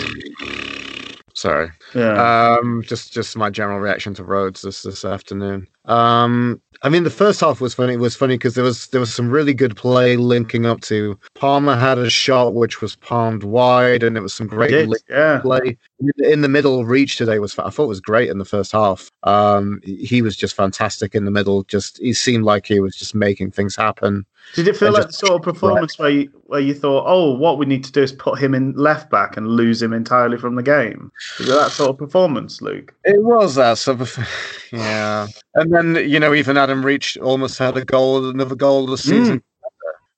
Sorry. 1.38 1.70
Yeah, 1.94 2.56
Um, 2.60 2.82
just 2.84 3.12
just 3.12 3.36
my 3.36 3.48
general 3.48 3.78
reaction 3.78 4.12
to 4.14 4.24
Rhodes 4.24 4.62
this 4.62 4.82
this 4.82 5.04
afternoon. 5.04 5.68
Um, 5.84 6.60
I 6.82 6.88
mean, 6.88 7.02
the 7.02 7.10
first 7.10 7.40
half 7.40 7.60
was 7.60 7.74
funny. 7.74 7.94
It 7.94 8.00
was 8.00 8.14
funny 8.14 8.34
because 8.34 8.54
there 8.54 8.64
was 8.64 8.86
there 8.88 9.00
was 9.00 9.12
some 9.12 9.30
really 9.30 9.52
good 9.52 9.76
play 9.76 10.16
linking 10.16 10.64
up 10.64 10.80
to 10.82 11.18
Palmer 11.34 11.74
had 11.74 11.98
a 11.98 12.08
shot 12.08 12.54
which 12.54 12.80
was 12.80 12.94
palmed 12.96 13.42
wide, 13.42 14.04
and 14.04 14.16
it 14.16 14.20
was 14.20 14.32
some 14.32 14.46
great 14.46 14.88
yeah. 15.08 15.40
play 15.40 15.76
in 16.18 16.42
the 16.42 16.48
middle. 16.48 16.84
Reach 16.84 17.16
today 17.16 17.40
was 17.40 17.58
I 17.58 17.70
thought 17.70 17.88
was 17.88 18.00
great 18.00 18.30
in 18.30 18.38
the 18.38 18.44
first 18.44 18.70
half. 18.70 19.10
Um, 19.24 19.80
he 19.82 20.22
was 20.22 20.36
just 20.36 20.54
fantastic 20.54 21.16
in 21.16 21.24
the 21.24 21.32
middle. 21.32 21.64
Just 21.64 21.98
he 21.98 22.12
seemed 22.12 22.44
like 22.44 22.66
he 22.66 22.78
was 22.78 22.94
just 22.94 23.14
making 23.14 23.50
things 23.50 23.74
happen. 23.74 24.24
Did 24.54 24.68
it 24.68 24.76
feel 24.76 24.92
like 24.92 25.08
the 25.08 25.12
sort 25.12 25.32
of 25.32 25.42
performance 25.42 25.98
where 25.98 26.10
you, 26.10 26.30
where 26.46 26.60
you 26.60 26.72
thought, 26.72 27.04
oh, 27.06 27.34
what 27.34 27.58
we 27.58 27.66
need 27.66 27.84
to 27.84 27.92
do 27.92 28.02
is 28.02 28.12
put 28.12 28.38
him 28.38 28.54
in 28.54 28.72
left 28.72 29.10
back 29.10 29.36
and 29.36 29.46
lose 29.46 29.82
him 29.82 29.92
entirely 29.92 30.38
from 30.38 30.54
the 30.54 30.62
game? 30.62 31.12
Was 31.38 31.48
it 31.48 31.52
that 31.52 31.70
sort 31.70 31.90
of 31.90 31.98
performance, 31.98 32.62
Luke? 32.62 32.94
It 33.04 33.22
was 33.22 33.56
that 33.56 33.76
sort 33.78 34.00
of, 34.00 34.18
yeah. 34.72 35.26
And 35.60 35.72
then 35.72 36.08
you 36.08 36.20
know, 36.20 36.34
even 36.34 36.56
Adam 36.56 36.84
Reach 36.84 37.16
almost 37.18 37.58
had 37.58 37.76
a 37.76 37.84
goal, 37.84 38.28
another 38.28 38.54
goal 38.54 38.84
of 38.84 38.90
the 38.90 38.98
season. 38.98 39.42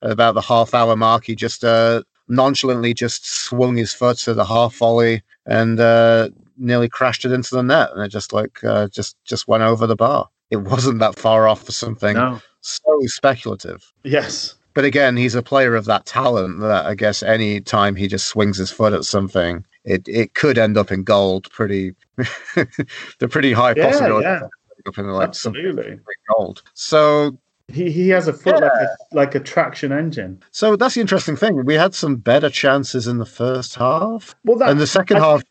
About 0.02 0.34
the 0.34 0.40
half 0.40 0.72
hour 0.72 0.96
mark, 0.96 1.24
he 1.26 1.34
just 1.34 1.62
uh, 1.62 2.02
nonchalantly 2.28 2.94
just 2.94 3.26
swung 3.28 3.76
his 3.76 3.92
foot 3.92 4.16
to 4.18 4.32
the 4.32 4.46
half 4.46 4.74
volley 4.76 5.22
and 5.44 5.78
uh, 5.78 6.30
nearly 6.56 6.88
crashed 6.88 7.26
it 7.26 7.32
into 7.32 7.54
the 7.54 7.62
net, 7.62 7.90
and 7.92 8.02
it 8.02 8.08
just 8.08 8.32
like 8.32 8.64
uh, 8.64 8.88
just 8.88 9.16
just 9.24 9.46
went 9.46 9.62
over 9.62 9.86
the 9.86 9.96
bar. 9.96 10.28
It 10.50 10.58
wasn't 10.62 11.00
that 11.00 11.18
far 11.18 11.46
off 11.46 11.62
for 11.64 11.72
something 11.72 12.16
No. 12.16 12.40
so 12.62 12.98
speculative. 13.04 13.92
Yes. 14.04 14.54
But 14.72 14.84
again, 14.84 15.16
he's 15.16 15.34
a 15.34 15.42
player 15.42 15.74
of 15.74 15.84
that 15.86 16.06
talent 16.06 16.60
that 16.60 16.86
I 16.86 16.94
guess 16.94 17.22
any 17.22 17.60
time 17.60 17.94
he 17.96 18.06
just 18.08 18.26
swings 18.28 18.56
his 18.56 18.70
foot 18.70 18.92
at 18.92 19.04
something, 19.04 19.64
it, 19.84 20.06
it 20.08 20.34
could 20.34 20.56
end 20.58 20.78
up 20.78 20.90
in 20.92 21.02
gold. 21.02 21.50
Pretty, 21.50 21.92
the 22.16 23.28
pretty 23.28 23.52
high 23.52 23.74
Yeah, 23.76 23.90
possibility 23.90 24.26
yeah. 24.26 24.40
Up 24.86 24.98
in 24.98 25.06
like 25.08 25.34
something 25.34 25.64
Absolutely. 25.64 25.92
like 25.92 26.16
gold. 26.36 26.62
So, 26.74 27.38
He 27.68 27.90
he 27.90 28.08
has 28.10 28.26
a 28.28 28.32
foot 28.32 28.54
like 28.60 28.72
a 28.72 28.88
like 29.12 29.34
a 29.34 29.40
traction 29.40 29.92
engine. 29.92 30.42
so 30.50 30.76
that's 30.76 30.94
the 30.94 31.00
interesting 31.00 31.36
thing. 31.36 31.64
We 31.64 31.74
had 31.74 31.94
some 31.94 32.16
better 32.16 32.50
chances 32.50 33.06
in 33.06 33.18
the 33.18 33.26
first 33.26 33.74
half, 33.76 34.34
Well, 34.44 34.58
that 34.58 34.70
and 34.70 34.80
the 34.80 34.86
second 34.86 35.18
I- 35.18 35.20
half. 35.20 35.42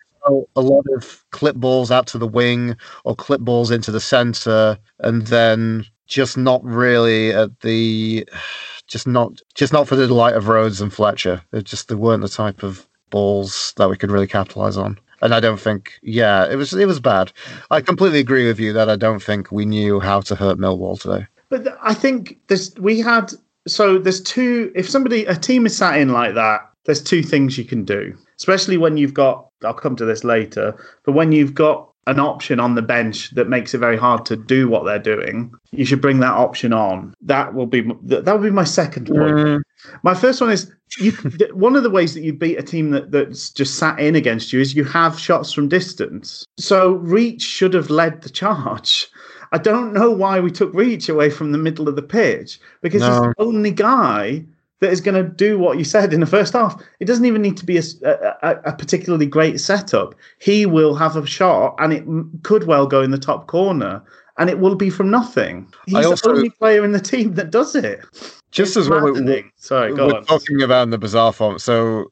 A 0.57 0.61
lot 0.61 0.83
of 0.95 1.25
clip 1.31 1.55
balls 1.55 1.89
out 1.91 2.05
to 2.07 2.17
the 2.17 2.27
wing 2.27 2.75
or 3.05 3.15
clip 3.15 3.39
balls 3.39 3.71
into 3.71 3.89
the 3.89 4.01
center, 4.01 4.77
and 4.99 5.25
then 5.27 5.85
just 6.07 6.37
not 6.37 6.61
really 6.63 7.31
at 7.31 7.57
the, 7.61 8.27
just 8.87 9.07
not 9.07 9.41
just 9.55 9.71
not 9.71 9.87
for 9.87 9.95
the 9.95 10.05
delight 10.07 10.35
of 10.35 10.49
Rhodes 10.49 10.81
and 10.81 10.93
Fletcher. 10.93 11.41
They 11.51 11.61
just 11.63 11.87
they 11.87 11.95
weren't 11.95 12.21
the 12.21 12.27
type 12.29 12.63
of 12.63 12.85
balls 13.09 13.73
that 13.77 13.89
we 13.89 13.97
could 13.97 14.11
really 14.11 14.27
capitalize 14.27 14.77
on. 14.77 14.99
And 15.21 15.33
I 15.33 15.39
don't 15.39 15.59
think, 15.59 15.99
yeah, 16.01 16.49
it 16.49 16.55
was 16.55 16.73
it 16.73 16.85
was 16.85 16.99
bad. 16.99 17.31
I 17.71 17.81
completely 17.81 18.19
agree 18.19 18.47
with 18.47 18.59
you 18.59 18.71
that 18.73 18.89
I 18.89 18.95
don't 18.95 19.21
think 19.21 19.51
we 19.51 19.65
knew 19.65 19.99
how 19.99 20.21
to 20.21 20.35
hurt 20.35 20.57
Millwall 20.57 20.99
today. 20.99 21.27
But 21.49 21.77
I 21.81 21.93
think 21.93 22.37
there's 22.47 22.73
we 22.75 22.99
had 22.99 23.33
so 23.67 23.97
there's 23.97 24.21
two. 24.21 24.71
If 24.75 24.89
somebody 24.89 25.25
a 25.25 25.35
team 25.35 25.65
is 25.65 25.75
sat 25.75 25.97
in 25.97 26.13
like 26.13 26.35
that, 26.35 26.69
there's 26.85 27.03
two 27.03 27.21
things 27.21 27.57
you 27.57 27.65
can 27.65 27.83
do. 27.83 28.15
Especially 28.37 28.77
when 28.77 28.97
you've 28.97 29.13
got. 29.13 29.47
I'll 29.65 29.73
come 29.73 29.97
to 29.97 30.05
this 30.05 30.23
later. 30.23 30.73
But 31.03 31.11
when 31.11 31.33
you've 31.33 31.53
got 31.53 31.88
an 32.07 32.19
option 32.19 32.59
on 32.59 32.75
the 32.75 32.81
bench 32.81 33.29
that 33.31 33.49
makes 33.49 33.73
it 33.73 33.77
very 33.77 33.97
hard 33.97 34.25
to 34.25 34.35
do 34.35 34.67
what 34.67 34.83
they're 34.83 34.97
doing, 34.97 35.53
you 35.71 35.85
should 35.85 36.01
bring 36.01 36.19
that 36.19 36.33
option 36.33 36.73
on. 36.73 37.13
That 37.21 37.53
will 37.53 37.67
be 37.67 37.81
that 38.03 38.25
will 38.25 38.43
be 38.43 38.51
my 38.51 38.63
second 38.63 39.07
point. 39.07 39.19
Mm. 39.19 39.61
My 40.03 40.13
first 40.13 40.41
one 40.41 40.51
is 40.51 40.71
you. 40.99 41.11
one 41.53 41.75
of 41.75 41.83
the 41.83 41.89
ways 41.89 42.13
that 42.13 42.23
you 42.23 42.33
beat 42.33 42.57
a 42.57 42.63
team 42.63 42.91
that, 42.91 43.11
that's 43.11 43.51
just 43.51 43.75
sat 43.75 43.99
in 43.99 44.15
against 44.15 44.51
you 44.51 44.59
is 44.59 44.75
you 44.75 44.83
have 44.85 45.19
shots 45.19 45.53
from 45.53 45.67
distance. 45.67 46.45
So 46.57 46.93
Reach 46.93 47.41
should 47.41 47.73
have 47.73 47.89
led 47.89 48.21
the 48.21 48.29
charge. 48.29 49.07
I 49.51 49.57
don't 49.57 49.93
know 49.93 50.11
why 50.11 50.39
we 50.39 50.51
took 50.51 50.73
Reach 50.73 51.09
away 51.09 51.29
from 51.29 51.51
the 51.51 51.57
middle 51.57 51.87
of 51.87 51.95
the 51.95 52.03
pitch 52.03 52.59
because 52.81 53.01
he's 53.01 53.09
the 53.09 53.33
only 53.39 53.71
guy 53.71 54.45
that 54.79 54.91
is 54.91 55.01
going 55.01 55.15
to 55.21 55.29
do 55.29 55.57
what 55.59 55.77
you 55.77 55.83
said 55.83 56.13
in 56.13 56.19
the 56.19 56.25
first 56.25 56.53
half. 56.53 56.81
It 56.99 57.05
doesn't 57.05 57.25
even 57.25 57.41
need 57.41 57.57
to 57.57 57.65
be 57.65 57.77
a 57.77 58.73
particularly 58.77 59.25
great 59.25 59.59
setup. 59.59 60.15
He 60.39 60.65
will 60.65 60.95
have 60.95 61.15
a 61.15 61.25
shot 61.25 61.75
and 61.79 61.91
it 61.93 62.03
m- 62.03 62.31
could 62.43 62.65
well 62.65 62.87
go 62.87 63.01
in 63.01 63.11
the 63.11 63.17
top 63.17 63.47
corner 63.47 64.01
and 64.37 64.49
it 64.49 64.59
will 64.59 64.75
be 64.75 64.89
from 64.89 65.09
nothing. 65.11 65.67
He's 65.85 66.05
also- 66.05 66.29
the 66.29 66.35
only 66.37 66.49
player 66.51 66.85
in 66.85 66.93
the 66.93 66.99
team 67.01 67.33
that 67.33 67.51
does 67.51 67.75
it. 67.75 67.99
Just 68.51 68.69
It's 68.71 68.77
as 68.77 68.89
well, 68.89 69.11
we. 69.11 69.43
Sorry, 69.57 69.93
we're 69.93 70.05
on. 70.15 70.25
talking 70.25 70.61
about 70.63 70.83
in 70.83 70.89
the 70.89 70.97
bizarre 70.97 71.33
form. 71.33 71.59
So, 71.59 72.11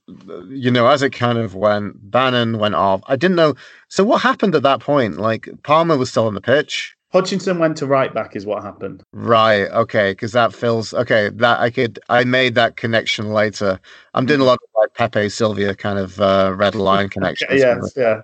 you 0.50 0.70
know, 0.70 0.86
as 0.88 1.02
it 1.02 1.10
kind 1.12 1.40
of 1.40 1.56
went, 1.56 2.12
Bannan 2.12 2.60
went 2.60 2.76
off. 2.76 3.02
I 3.08 3.16
didn't 3.16 3.38
know. 3.38 3.56
So, 3.88 4.04
what 4.04 4.22
happened 4.22 4.54
at 4.54 4.62
that 4.62 4.80
point? 4.80 5.18
Like, 5.18 5.50
Palmer 5.64 5.98
was 5.98 6.12
still 6.12 6.28
on 6.28 6.36
the 6.36 6.42
pitch. 6.42 6.97
Hutchinson 7.14 7.58
went 7.60 7.78
to 7.78 7.86
right 7.86 8.14
back, 8.14 8.36
is 8.36 8.46
what 8.46 8.64
happened. 8.64 9.02
Right. 9.14 9.70
Okay. 9.72 10.12
Because 10.12 10.34
that 10.34 10.54
feels 10.54 10.94
okay. 10.94 11.30
That 11.30 11.60
I 11.60 11.70
could. 11.70 12.00
I 12.10 12.24
made 12.26 12.56
that 12.56 12.76
connection 12.76 13.32
later. 13.32 13.80
I'm 14.14 14.26
doing 14.26 14.42
a 14.42 14.44
lot 14.44 14.60
of 14.62 14.70
like 14.76 14.94
Pepe 14.94 15.30
Silvia 15.30 15.74
kind 15.74 16.00
of 16.00 16.20
uh, 16.20 16.54
red 16.56 16.76
line 16.76 17.10
connections. 17.10 17.52
yes, 17.60 17.94
yeah. 17.96 18.22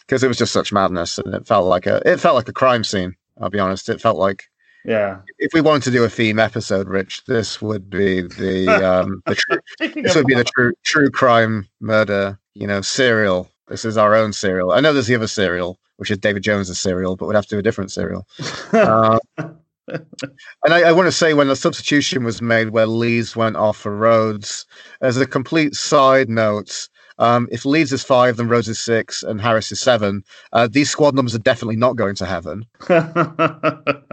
Because 0.00 0.24
it 0.24 0.28
was 0.28 0.38
just 0.38 0.52
such 0.52 0.72
madness, 0.72 1.18
and 1.18 1.34
it 1.34 1.46
felt 1.46 1.66
like 1.66 1.86
a. 1.86 2.02
It 2.04 2.18
felt 2.18 2.34
like 2.34 2.48
a 2.48 2.52
crime 2.52 2.82
scene. 2.84 3.14
I'll 3.40 3.50
be 3.50 3.60
honest. 3.60 3.88
It 3.88 4.00
felt 4.00 4.18
like 4.18 4.44
Yeah. 4.84 5.20
if 5.38 5.52
we 5.54 5.60
wanted 5.60 5.84
to 5.84 5.90
do 5.92 6.02
a 6.04 6.08
theme 6.08 6.38
episode, 6.40 6.88
Rich, 6.88 7.24
this 7.26 7.62
would 7.62 7.88
be 7.88 8.22
the 8.22 8.68
um 8.68 9.22
the 9.26 9.36
true, 9.36 9.58
this 10.02 10.16
would 10.16 10.26
be 10.26 10.34
the 10.34 10.44
true 10.44 10.72
true 10.82 11.08
crime 11.10 11.68
murder. 11.80 12.38
You 12.54 12.66
know, 12.66 12.80
serial. 12.80 13.48
This 13.68 13.84
is 13.84 13.96
our 13.96 14.14
own 14.14 14.32
serial. 14.32 14.72
I 14.72 14.80
know 14.80 14.92
there's 14.92 15.06
the 15.06 15.14
other 15.14 15.28
serial, 15.28 15.78
which 15.96 16.10
is 16.10 16.18
David 16.18 16.42
Jones's 16.42 16.80
serial, 16.80 17.16
but 17.16 17.26
we'd 17.26 17.34
have 17.34 17.46
to 17.46 17.56
do 17.56 17.58
a 17.58 17.62
different 17.62 17.90
serial. 17.92 18.26
Uh, 18.72 19.18
and 19.88 20.74
I, 20.74 20.82
I 20.82 20.92
want 20.92 21.06
to 21.06 21.12
say 21.12 21.34
when 21.34 21.48
the 21.48 21.56
substitution 21.56 22.24
was 22.24 22.40
made 22.40 22.70
where 22.70 22.86
Leeds 22.86 23.34
went 23.34 23.56
off 23.56 23.76
for 23.76 23.96
Rhodes, 23.96 24.66
as 25.00 25.16
a 25.16 25.26
complete 25.26 25.74
side 25.74 26.28
note, 26.28 26.88
um, 27.18 27.48
if 27.50 27.64
Leeds 27.64 27.92
is 27.92 28.02
five, 28.02 28.36
then 28.36 28.48
Rhodes 28.48 28.68
is 28.68 28.78
six, 28.78 29.22
and 29.22 29.40
Harris 29.40 29.72
is 29.72 29.80
seven, 29.80 30.24
uh, 30.52 30.68
these 30.70 30.90
squad 30.90 31.14
numbers 31.14 31.34
are 31.34 31.40
definitely 31.40 31.76
not 31.76 31.96
going 31.96 32.14
to 32.16 32.26
heaven. 32.26 32.64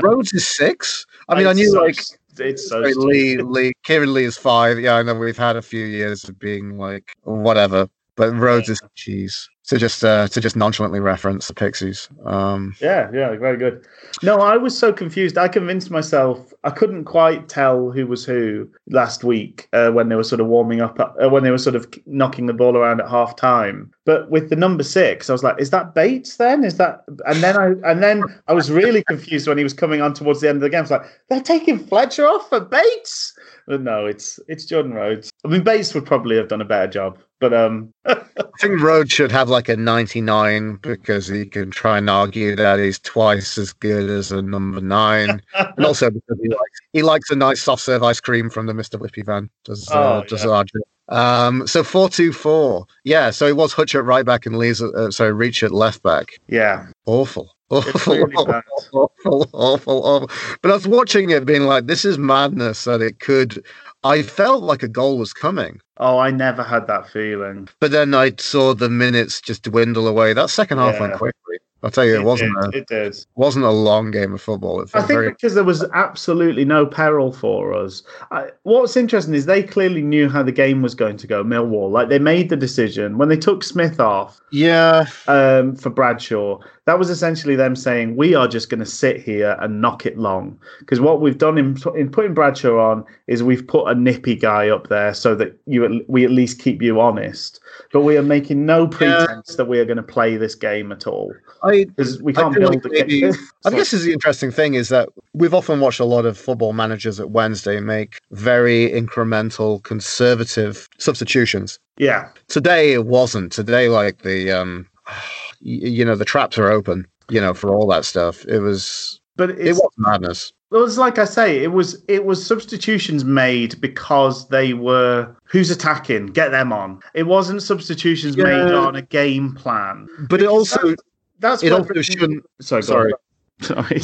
Rhodes 0.01 0.33
is 0.33 0.47
six. 0.47 1.05
I 1.27 1.35
mean, 1.35 1.47
I 1.47 1.53
knew 1.53 1.71
so- 1.71 1.81
like 1.81 1.99
it's 2.37 2.69
so. 2.69 2.79
Lee, 2.79 3.37
Lee, 3.37 3.73
Kieran 3.83 4.13
Lee 4.13 4.23
is 4.23 4.37
five. 4.37 4.79
Yeah, 4.79 4.95
I 4.95 5.03
know 5.03 5.13
we've 5.13 5.37
had 5.37 5.57
a 5.57 5.61
few 5.61 5.85
years 5.85 6.23
of 6.23 6.39
being 6.39 6.77
like 6.77 7.11
whatever, 7.23 7.89
but 8.19 8.35
Rhodes 8.35 8.67
is 8.67 8.81
cheese. 8.95 9.49
To 9.67 9.77
just 9.77 10.03
uh, 10.03 10.27
to 10.27 10.41
just 10.41 10.55
nonchalantly 10.55 10.99
reference 10.99 11.47
the 11.47 11.53
Pixies. 11.53 12.09
Um, 12.25 12.75
Yeah, 12.81 13.09
yeah, 13.13 13.35
very 13.35 13.55
good. 13.55 13.85
No, 14.23 14.39
I 14.39 14.57
was 14.57 14.75
so 14.77 14.91
confused. 14.91 15.37
I 15.37 15.47
convinced 15.47 15.91
myself 15.91 16.51
I 16.63 16.71
couldn't 16.71 17.05
quite 17.05 17.47
tell 17.47 17.91
who 17.91 18.07
was 18.07 18.25
who 18.25 18.67
last 18.89 19.23
week 19.23 19.69
uh, 19.71 19.91
when 19.91 20.09
they 20.09 20.15
were 20.15 20.23
sort 20.23 20.41
of 20.41 20.47
warming 20.47 20.81
up, 20.81 20.99
uh, 20.99 21.29
when 21.29 21.43
they 21.43 21.51
were 21.51 21.59
sort 21.59 21.75
of 21.75 21.87
knocking 22.07 22.47
the 22.47 22.53
ball 22.53 22.75
around 22.75 22.99
at 22.99 23.07
half 23.09 23.35
time. 23.35 23.91
But 24.05 24.29
with 24.31 24.49
the 24.49 24.55
number 24.55 24.83
six, 24.83 25.29
I 25.29 25.33
was 25.33 25.43
like, 25.43 25.61
"Is 25.61 25.69
that 25.69 25.93
Bates? 25.93 26.37
Then 26.37 26.63
is 26.63 26.77
that?" 26.77 27.03
And 27.27 27.41
then 27.43 27.55
I 27.55 27.67
and 27.89 28.01
then 28.01 28.23
I 28.47 28.53
was 28.53 28.71
really 28.71 29.03
confused 29.03 29.47
when 29.47 29.59
he 29.59 29.63
was 29.63 29.73
coming 29.73 30.01
on 30.01 30.13
towards 30.13 30.41
the 30.41 30.49
end 30.49 30.57
of 30.57 30.61
the 30.63 30.69
game. 30.69 30.79
I 30.79 30.81
was 30.81 30.91
like, 30.91 31.05
"They're 31.29 31.41
taking 31.41 31.77
Fletcher 31.77 32.25
off 32.25 32.49
for 32.49 32.59
Bates." 32.59 33.37
But 33.67 33.81
no, 33.81 34.07
it's 34.07 34.39
it's 34.47 34.65
Jordan 34.65 34.93
Rhodes. 34.93 35.31
I 35.45 35.47
mean, 35.47 35.63
Bates 35.63 35.93
would 35.93 36.07
probably 36.07 36.35
have 36.37 36.47
done 36.47 36.61
a 36.61 36.65
better 36.65 36.87
job, 36.87 37.19
but 37.39 37.53
um, 37.53 37.93
I 38.05 38.15
think 38.59 38.81
Rhodes 38.81 39.11
should 39.11 39.31
have 39.31 39.49
like 39.49 39.69
a 39.69 39.77
99 39.77 40.79
because 40.81 41.27
he 41.27 41.45
can 41.45 41.71
try 41.71 41.97
and 41.97 42.09
argue 42.09 42.55
that 42.55 42.79
he's 42.79 42.99
twice 42.99 43.57
as 43.57 43.73
good 43.73 44.09
as 44.09 44.31
a 44.31 44.41
number 44.41 44.81
nine, 44.81 45.41
and 45.55 45.85
also 45.85 46.09
because 46.09 46.37
he 46.41 46.49
likes 46.49 46.79
he 46.93 47.01
likes 47.01 47.29
a 47.31 47.35
nice 47.35 47.61
soft 47.61 47.81
serve 47.81 48.03
ice 48.03 48.19
cream 48.19 48.49
from 48.49 48.65
the 48.65 48.73
Mister 48.73 48.97
Whippy 48.97 49.25
van. 49.25 49.49
Does 49.63 49.89
uh, 49.89 50.21
Oh, 50.21 50.27
does 50.27 50.43
yeah. 50.45 50.63
Um, 51.09 51.65
so 51.67 51.83
four 51.83 52.09
two 52.09 52.31
four. 52.31 52.85
Yeah, 53.03 53.31
so 53.31 53.47
it 53.47 53.55
was 53.57 53.73
Hutch 53.73 53.95
at 53.95 54.03
right 54.03 54.25
back 54.25 54.45
and 54.45 54.57
Lee's 54.57 54.81
uh, 54.81 55.09
sorry 55.11 55.33
Reach 55.33 55.63
at 55.63 55.71
left 55.71 56.03
back. 56.03 56.39
yeah, 56.47 56.87
Awful. 57.05 57.49
Awful, 57.71 58.15
really 58.15 58.45
bad. 58.45 58.63
awful, 58.93 59.47
awful, 59.53 60.03
awful. 60.03 60.29
But 60.63 60.71
I 60.71 60.73
was 60.73 60.87
watching 60.87 61.29
it, 61.29 61.45
being 61.45 61.63
like, 61.63 61.85
"This 61.85 62.03
is 62.03 62.17
madness," 62.17 62.87
and 62.87 63.03
it 63.03 63.19
could. 63.19 63.63
I 64.03 64.21
felt 64.21 64.63
like 64.63 64.83
a 64.83 64.87
goal 64.87 65.17
was 65.17 65.33
coming, 65.33 65.81
Oh, 65.97 66.17
I 66.19 66.31
never 66.31 66.63
had 66.63 66.87
that 66.87 67.09
feeling. 67.09 67.67
but 67.79 67.91
then 67.91 68.13
I 68.13 68.31
saw 68.37 68.73
the 68.73 68.89
minutes 68.89 69.41
just 69.41 69.63
dwindle 69.63 70.07
away. 70.07 70.33
That 70.33 70.49
second 70.49 70.77
half 70.77 70.99
went 70.99 71.13
quickly. 71.13 71.57
I'll 71.81 71.91
tell 71.91 72.05
you, 72.05 72.15
it, 72.15 72.23
wasn't 72.23 72.53
did, 72.61 72.75
a 72.75 72.77
it 72.77 72.87
did. 72.87 73.25
wasn't 73.35 73.63
a 73.63 73.69
long 73.69 74.11
game 74.11 74.33
of 74.33 74.41
football. 74.41 74.81
It 74.81 74.89
I 74.93 74.99
think 74.99 75.07
very 75.07 75.29
because 75.29 75.55
there 75.55 75.63
was 75.63 75.83
absolutely 75.93 76.65
no 76.65 76.85
peril 76.85 77.31
for 77.31 77.73
us. 77.73 78.03
I, 78.31 78.49
what's 78.63 78.97
interesting 78.97 79.33
is 79.33 79.45
they 79.45 79.63
clearly 79.63 80.01
knew 80.01 80.27
how 80.27 80.43
the 80.43 80.51
game 80.51 80.81
was 80.81 80.93
going 80.93 81.15
to 81.17 81.27
go. 81.27 81.41
Millwall, 81.43 81.89
like 81.89 82.09
they 82.09 82.19
made 82.19 82.49
the 82.49 82.57
decision 82.57 83.17
when 83.17 83.29
they 83.29 83.37
took 83.37 83.63
Smith 83.63 83.99
off 83.99 84.41
yeah. 84.51 85.05
um, 85.27 85.75
for 85.75 85.89
Bradshaw. 85.89 86.59
That 86.89 86.97
was 86.97 87.11
essentially 87.11 87.55
them 87.55 87.75
saying 87.75 88.15
we 88.15 88.33
are 88.33 88.47
just 88.47 88.67
going 88.71 88.79
to 88.79 88.85
sit 88.85 89.21
here 89.21 89.55
and 89.61 89.79
knock 89.79 90.07
it 90.07 90.17
long. 90.17 90.57
Because 90.79 90.99
what 90.99 91.21
we've 91.21 91.37
done 91.37 91.59
in 91.59 91.77
in 91.95 92.09
putting 92.09 92.33
Bradshaw 92.33 92.79
on 92.79 93.05
is 93.27 93.43
we've 93.43 93.65
put 93.67 93.85
a 93.85 93.93
nippy 93.93 94.33
guy 94.35 94.69
up 94.69 94.87
there 94.89 95.13
so 95.13 95.35
that 95.35 95.55
you 95.67 96.03
we 96.07 96.25
at 96.25 96.31
least 96.31 96.59
keep 96.59 96.81
you 96.81 96.99
honest. 96.99 97.59
But 97.93 98.01
we 98.01 98.17
are 98.17 98.23
making 98.23 98.65
no 98.65 98.87
pretense 98.87 99.55
that 99.55 99.65
we 99.65 99.77
are 99.79 99.85
going 99.85 99.97
to 99.97 100.03
play 100.03 100.35
this 100.35 100.55
game 100.55 100.91
at 100.91 101.05
all 101.05 101.31
I 101.61 101.83
because 101.85 102.21
we 102.23 102.33
can't 102.33 102.55
feel 102.55 102.71
build 102.71 102.83
like 102.83 102.85
a 102.85 102.89
maybe- 102.89 103.21
game. 103.21 103.33
I 103.65 103.69
guess 103.69 103.93
is 103.93 104.03
the 104.03 104.13
interesting 104.13 104.49
thing 104.49 104.73
is 104.73 104.89
that 104.89 105.09
we've 105.33 105.53
often 105.53 105.79
watched 105.81 105.99
a 105.99 106.05
lot 106.05 106.25
of 106.25 106.37
football 106.39 106.73
managers 106.73 107.19
at 107.19 107.29
Wednesday 107.29 107.79
make 107.79 108.17
very 108.31 108.89
incremental, 108.89 109.83
conservative 109.83 110.89
substitutions. 110.97 111.77
yeah. 111.97 112.29
Today 112.47 112.93
it 112.93 113.05
wasn't. 113.05 113.51
Today, 113.51 113.89
like 113.89 114.23
the 114.23 114.51
um, 114.51 114.87
y- 115.07 115.13
you 115.61 116.05
know, 116.05 116.15
the 116.15 116.25
traps 116.25 116.57
are 116.57 116.69
open. 116.69 117.07
You 117.29 117.39
know, 117.39 117.53
for 117.53 117.73
all 117.73 117.87
that 117.87 118.05
stuff, 118.05 118.43
it 118.45 118.59
was 118.59 119.21
But 119.35 119.51
it 119.51 119.73
was 119.73 119.89
madness. 119.97 120.51
It 120.71 120.77
was 120.77 120.97
like 120.97 121.17
I 121.17 121.25
say, 121.25 121.63
it 121.63 121.71
was 121.71 122.03
it 122.07 122.25
was 122.25 122.45
substitutions 122.45 123.23
made 123.25 123.79
because 123.81 124.47
they 124.49 124.73
were 124.73 125.35
who's 125.45 125.71
attacking, 125.71 126.27
get 126.27 126.49
them 126.49 126.71
on. 126.71 126.99
It 127.13 127.23
wasn't 127.23 127.63
substitutions 127.63 128.37
made 128.37 128.73
on 128.73 128.95
a 128.95 129.01
game 129.01 129.55
plan. 129.55 130.07
But 130.29 130.41
it 130.41 130.47
also 130.47 130.95
That's 131.39 131.63
it 131.63 131.71
what 131.71 131.81
also 131.81 132.01
shouldn't. 132.01 132.43
Sorry, 132.61 132.83
Sorry, 132.83 133.13
sorry. 133.61 134.01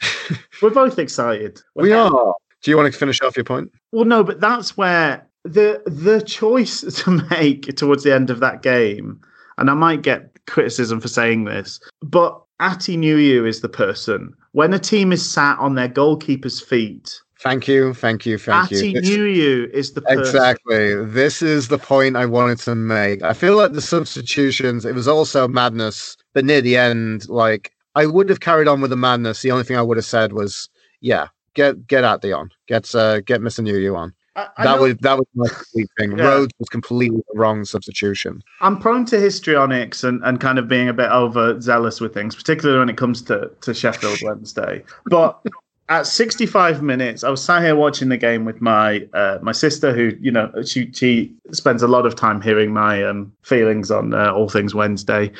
We're 0.62 0.70
both 0.70 0.98
excited. 0.98 1.60
we 1.74 1.92
are. 1.92 2.34
Do 2.62 2.70
you 2.70 2.76
want 2.76 2.92
to 2.92 2.98
finish 2.98 3.20
off 3.22 3.36
your 3.36 3.44
point? 3.44 3.70
Well, 3.92 4.04
no, 4.04 4.24
but 4.24 4.40
that's 4.40 4.76
where 4.76 5.26
the 5.44 5.82
the 5.86 6.20
choice 6.22 6.80
to 7.04 7.10
make 7.30 7.74
towards 7.76 8.04
the 8.04 8.14
end 8.14 8.30
of 8.30 8.40
that 8.40 8.62
game, 8.62 9.20
and 9.58 9.70
I 9.70 9.74
might 9.74 10.02
get 10.02 10.35
criticism 10.46 11.00
for 11.00 11.08
saying 11.08 11.44
this, 11.44 11.80
but 12.02 12.40
Atdhe 12.60 12.96
Nuhiu 12.98 13.46
is 13.46 13.60
the 13.60 13.68
person. 13.68 14.32
When 14.52 14.72
a 14.72 14.78
team 14.78 15.12
is 15.12 15.28
sat 15.28 15.58
on 15.58 15.74
their 15.74 15.88
goalkeeper's 15.88 16.60
feet, 16.60 17.20
Thank 17.40 17.68
you, 17.68 17.92
thank 17.92 18.24
you, 18.24 18.38
thank 18.38 18.70
Atdhe 18.70 18.92
you. 18.92 19.00
This- 19.00 19.10
Nuhiu 19.10 19.70
is 19.70 19.92
the 19.92 20.00
person. 20.00 20.20
Exactly. 20.22 21.04
This 21.04 21.42
is 21.42 21.68
the 21.68 21.78
point 21.78 22.16
I 22.16 22.24
wanted 22.24 22.58
to 22.60 22.74
make. 22.74 23.22
I 23.22 23.34
feel 23.34 23.56
like 23.56 23.72
the 23.72 23.82
substitutions, 23.82 24.84
it 24.86 24.94
was 24.94 25.06
also 25.06 25.46
madness, 25.46 26.16
but 26.32 26.44
near 26.46 26.62
the 26.62 26.76
end, 26.78 27.28
like 27.28 27.72
I 27.94 28.06
would 28.06 28.28
have 28.30 28.40
carried 28.40 28.68
on 28.68 28.80
with 28.80 28.90
the 28.90 28.96
madness. 28.96 29.42
The 29.42 29.50
only 29.50 29.64
thing 29.64 29.76
I 29.76 29.82
would 29.82 29.98
have 29.98 30.06
said 30.06 30.32
was, 30.32 30.68
yeah, 31.00 31.28
get 31.54 31.86
get 31.86 32.04
at 32.04 32.24
on. 32.24 32.50
Get 32.68 32.94
uh 32.94 33.20
get 33.20 33.40
Mr. 33.42 33.60
Nuhiu 33.62 33.96
on. 33.96 34.14
I, 34.36 34.48
I 34.58 34.64
That 34.64 34.76
know- 34.76 34.82
was 34.82 34.94
that 35.00 35.18
was 35.18 35.26
my 35.34 35.48
complete 35.48 35.88
thing. 35.98 36.16
Yeah. 36.18 36.24
Rhodes 36.24 36.52
was 36.58 36.68
completely 36.68 37.22
the 37.32 37.38
wrong 37.38 37.64
substitution. 37.64 38.42
I'm 38.60 38.78
prone 38.78 39.04
to 39.06 39.18
histrionics 39.18 40.04
and, 40.04 40.22
and 40.24 40.40
kind 40.40 40.58
of 40.58 40.68
being 40.68 40.88
a 40.88 40.92
bit 40.92 41.10
overzealous 41.10 42.00
with 42.00 42.14
things, 42.14 42.36
particularly 42.36 42.78
when 42.78 42.88
it 42.88 42.96
comes 42.96 43.22
to, 43.22 43.50
to 43.62 43.74
Sheffield 43.74 44.18
Wednesday. 44.22 44.84
But 45.06 45.40
at 45.88 46.06
65 46.06 46.82
minutes, 46.82 47.24
I 47.24 47.30
was 47.30 47.42
sat 47.42 47.62
here 47.62 47.76
watching 47.76 48.08
the 48.08 48.16
game 48.16 48.44
with 48.44 48.60
my 48.60 49.06
uh, 49.14 49.38
my 49.40 49.52
sister, 49.52 49.94
who 49.94 50.12
you 50.20 50.30
know 50.30 50.52
she 50.64 50.90
she 50.92 51.34
spends 51.52 51.82
a 51.82 51.88
lot 51.88 52.06
of 52.06 52.14
time 52.14 52.40
hearing 52.42 52.72
my 52.72 53.02
um, 53.02 53.32
feelings 53.42 53.90
on 53.90 54.12
uh, 54.12 54.32
all 54.32 54.48
things 54.48 54.74
Wednesday. 54.74 55.32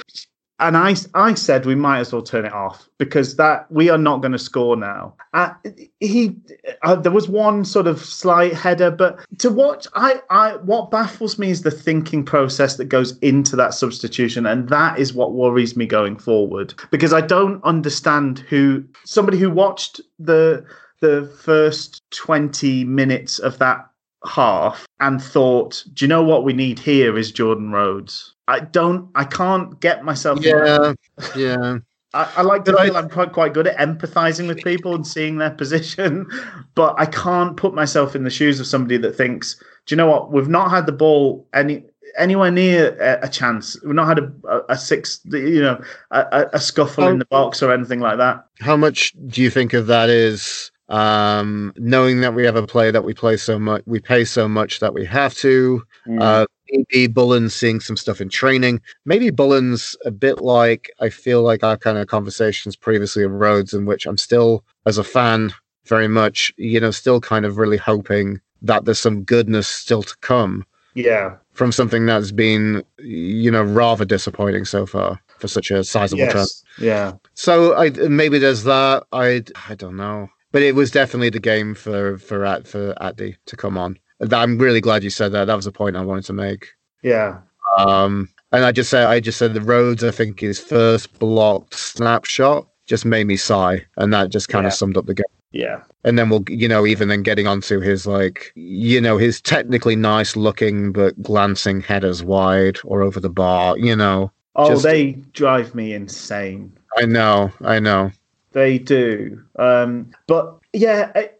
And 0.58 0.76
I, 0.76 0.94
I 1.14 1.34
said 1.34 1.66
we 1.66 1.74
might 1.74 2.00
as 2.00 2.12
well 2.12 2.22
turn 2.22 2.46
it 2.46 2.52
off 2.52 2.88
because 2.98 3.36
that 3.36 3.70
we 3.70 3.90
are 3.90 3.98
not 3.98 4.22
going 4.22 4.32
to 4.32 4.38
score 4.38 4.76
now. 4.76 5.14
Uh, 5.34 5.52
he, 6.00 6.34
uh, 6.82 6.96
there 6.96 7.12
was 7.12 7.28
one 7.28 7.64
sort 7.64 7.86
of 7.86 8.00
slight 8.00 8.54
header, 8.54 8.90
but 8.90 9.18
to 9.38 9.50
watch, 9.50 9.86
I, 9.94 10.22
I, 10.30 10.56
what 10.56 10.90
baffles 10.90 11.38
me 11.38 11.50
is 11.50 11.62
the 11.62 11.70
thinking 11.70 12.24
process 12.24 12.76
that 12.76 12.86
goes 12.86 13.18
into 13.18 13.54
that 13.56 13.74
substitution, 13.74 14.46
and 14.46 14.68
that 14.70 14.98
is 14.98 15.12
what 15.12 15.34
worries 15.34 15.76
me 15.76 15.86
going 15.86 16.16
forward 16.16 16.72
because 16.90 17.12
I 17.12 17.20
don't 17.20 17.62
understand 17.62 18.38
who 18.38 18.84
somebody 19.04 19.38
who 19.38 19.50
watched 19.50 20.00
the 20.18 20.64
the 21.00 21.30
first 21.42 22.02
twenty 22.10 22.84
minutes 22.84 23.38
of 23.38 23.58
that 23.58 23.90
half 24.28 24.86
and 25.00 25.22
thought, 25.22 25.84
do 25.94 26.04
you 26.04 26.08
know 26.08 26.22
what 26.22 26.44
we 26.44 26.52
need 26.52 26.78
here 26.78 27.16
is 27.18 27.30
Jordan 27.32 27.70
Rhodes. 27.72 28.34
I 28.48 28.60
don't, 28.60 29.08
I 29.14 29.24
can't 29.24 29.78
get 29.80 30.04
myself. 30.04 30.38
Yeah, 30.42 30.92
yeah. 31.36 31.78
I, 32.14 32.32
I 32.36 32.42
like 32.42 32.64
to 32.64 32.72
But 32.72 32.80
I- 32.80 32.86
feel 32.86 32.96
I'm 32.96 33.10
quite, 33.10 33.32
quite 33.32 33.52
good 33.54 33.66
at 33.66 33.76
empathizing 33.78 34.46
with 34.48 34.62
people 34.64 34.94
and 34.94 35.06
seeing 35.06 35.38
their 35.38 35.50
position, 35.50 36.26
but 36.74 36.94
I 36.98 37.06
can't 37.06 37.56
put 37.56 37.74
myself 37.74 38.14
in 38.16 38.24
the 38.24 38.30
shoes 38.30 38.60
of 38.60 38.66
somebody 38.66 38.96
that 38.98 39.16
thinks, 39.16 39.56
do 39.86 39.94
you 39.94 39.96
know 39.96 40.06
what? 40.08 40.32
We've 40.32 40.48
not 40.48 40.70
had 40.70 40.86
the 40.86 40.92
ball 40.92 41.46
any 41.52 41.84
anywhere 42.18 42.50
near 42.50 42.96
a, 43.00 43.26
a 43.26 43.28
chance. 43.28 43.76
We've 43.82 43.94
not 43.94 44.06
had 44.08 44.18
a, 44.20 44.32
a, 44.48 44.60
a 44.70 44.76
six, 44.78 45.20
you 45.26 45.60
know, 45.60 45.78
a, 46.12 46.58
scuffle 46.58 47.04
Oh. 47.04 47.08
in 47.08 47.18
the 47.18 47.26
box 47.26 47.62
or 47.62 47.72
anything 47.72 48.00
like 48.00 48.16
that. 48.18 48.46
How 48.60 48.76
much 48.76 49.12
do 49.26 49.42
you 49.42 49.50
think 49.50 49.74
of 49.74 49.86
that 49.88 50.08
is 50.08 50.70
um 50.88 51.72
knowing 51.76 52.20
that 52.20 52.34
we 52.34 52.44
have 52.44 52.56
a 52.56 52.66
play 52.66 52.92
that 52.92 53.02
we 53.02 53.12
play 53.12 53.36
so 53.36 53.58
much 53.58 53.82
we 53.86 53.98
pay 53.98 54.24
so 54.24 54.46
much 54.46 54.78
that 54.80 54.94
we 54.94 55.04
have 55.04 55.34
to 55.34 55.82
Uh, 56.20 56.46
maybe 56.70 57.06
Bullen's 57.06 57.54
seeing 57.54 57.80
some 57.80 57.96
stuff 57.96 58.20
in 58.20 58.28
training. 58.28 58.80
Maybe 59.04 59.30
Bullen's 59.30 59.96
a 60.04 60.10
bit 60.10 60.40
like 60.40 60.90
I 61.00 61.08
feel 61.10 61.42
like 61.42 61.64
our 61.64 61.76
kind 61.76 61.98
of 61.98 62.06
conversations 62.06 62.76
previously 62.76 63.24
of 63.24 63.32
Rhodes, 63.32 63.74
in 63.74 63.86
which 63.86 64.06
I'm 64.06 64.16
still, 64.18 64.64
as 64.86 64.98
a 64.98 65.04
fan, 65.04 65.52
very 65.86 66.08
much, 66.08 66.52
you 66.56 66.80
know, 66.80 66.90
still 66.90 67.20
kind 67.20 67.44
of 67.44 67.58
really 67.58 67.76
hoping 67.76 68.40
that 68.62 68.84
there's 68.84 68.98
some 69.00 69.22
goodness 69.22 69.68
still 69.68 70.02
to 70.02 70.16
come 70.20 70.64
yeah. 70.94 71.36
from 71.52 71.72
something 71.72 72.06
that's 72.06 72.32
been, 72.32 72.84
you 72.98 73.50
know, 73.50 73.62
rather 73.62 74.04
disappointing 74.04 74.64
so 74.64 74.86
far 74.86 75.20
for 75.38 75.48
such 75.48 75.70
a 75.70 75.84
sizable 75.84 76.26
trend. 76.26 76.48
Yes. 76.48 76.64
Yeah. 76.78 77.12
So 77.34 77.76
I 77.76 77.90
maybe 77.90 78.38
there's 78.38 78.64
that. 78.64 79.04
I 79.12 79.44
I 79.68 79.74
don't 79.74 79.96
know, 79.96 80.28
but 80.56 80.62
it 80.62 80.74
was 80.74 80.90
definitely 80.90 81.28
the 81.28 81.38
game 81.38 81.74
for 81.74 82.16
for 82.16 82.42
At 82.46 82.66
for 82.66 82.94
Atdhe 82.94 83.36
to 83.44 83.56
come 83.58 83.76
on. 83.76 83.98
I'm 84.32 84.56
really 84.56 84.80
glad 84.80 85.04
you 85.04 85.10
said 85.10 85.32
that. 85.32 85.44
That 85.44 85.54
was 85.54 85.66
a 85.66 85.70
point 85.70 85.96
I 85.96 86.00
wanted 86.00 86.24
to 86.24 86.32
make. 86.32 86.68
Yeah. 87.02 87.40
Um, 87.76 88.30
and 88.52 88.64
I 88.64 88.72
just 88.72 88.88
said, 88.88 89.06
I 89.06 89.20
just 89.20 89.36
said 89.36 89.52
the 89.52 89.60
roads. 89.60 90.02
I 90.02 90.10
think 90.10 90.40
his 90.40 90.58
first 90.58 91.18
blocked 91.18 91.74
snapshot 91.74 92.66
just 92.86 93.04
made 93.04 93.26
me 93.26 93.36
sigh, 93.36 93.84
and 93.98 94.14
that 94.14 94.30
just 94.30 94.48
kind 94.48 94.64
Yeah. 94.64 94.68
of 94.68 94.72
summed 94.72 94.96
up 94.96 95.04
the 95.04 95.12
game. 95.12 95.26
Yeah. 95.52 95.82
And 96.04 96.18
then 96.18 96.30
we'll, 96.30 96.44
you 96.48 96.68
know, 96.68 96.86
even 96.86 97.08
then 97.08 97.22
getting 97.22 97.46
onto 97.46 97.80
his 97.80 98.06
like, 98.06 98.50
you 98.54 98.98
know, 98.98 99.18
his 99.18 99.42
technically 99.42 99.94
nice 99.94 100.36
looking 100.36 100.90
but 100.90 101.22
glancing 101.22 101.82
headers 101.82 102.24
wide 102.24 102.78
or 102.82 103.02
over 103.02 103.20
the 103.20 103.28
bar. 103.28 103.76
You 103.76 103.94
know, 103.94 104.32
Oh, 104.54 104.70
Just- 104.70 104.84
they 104.84 105.12
drive 105.34 105.74
me 105.74 105.92
insane. 105.92 106.72
I 106.96 107.04
know, 107.04 107.52
I 107.60 107.78
know. 107.78 108.10
They 108.56 108.78
do. 108.78 109.38
Um, 109.58 110.10
but 110.26 110.58
yeah, 110.72 111.12
I- 111.14 111.30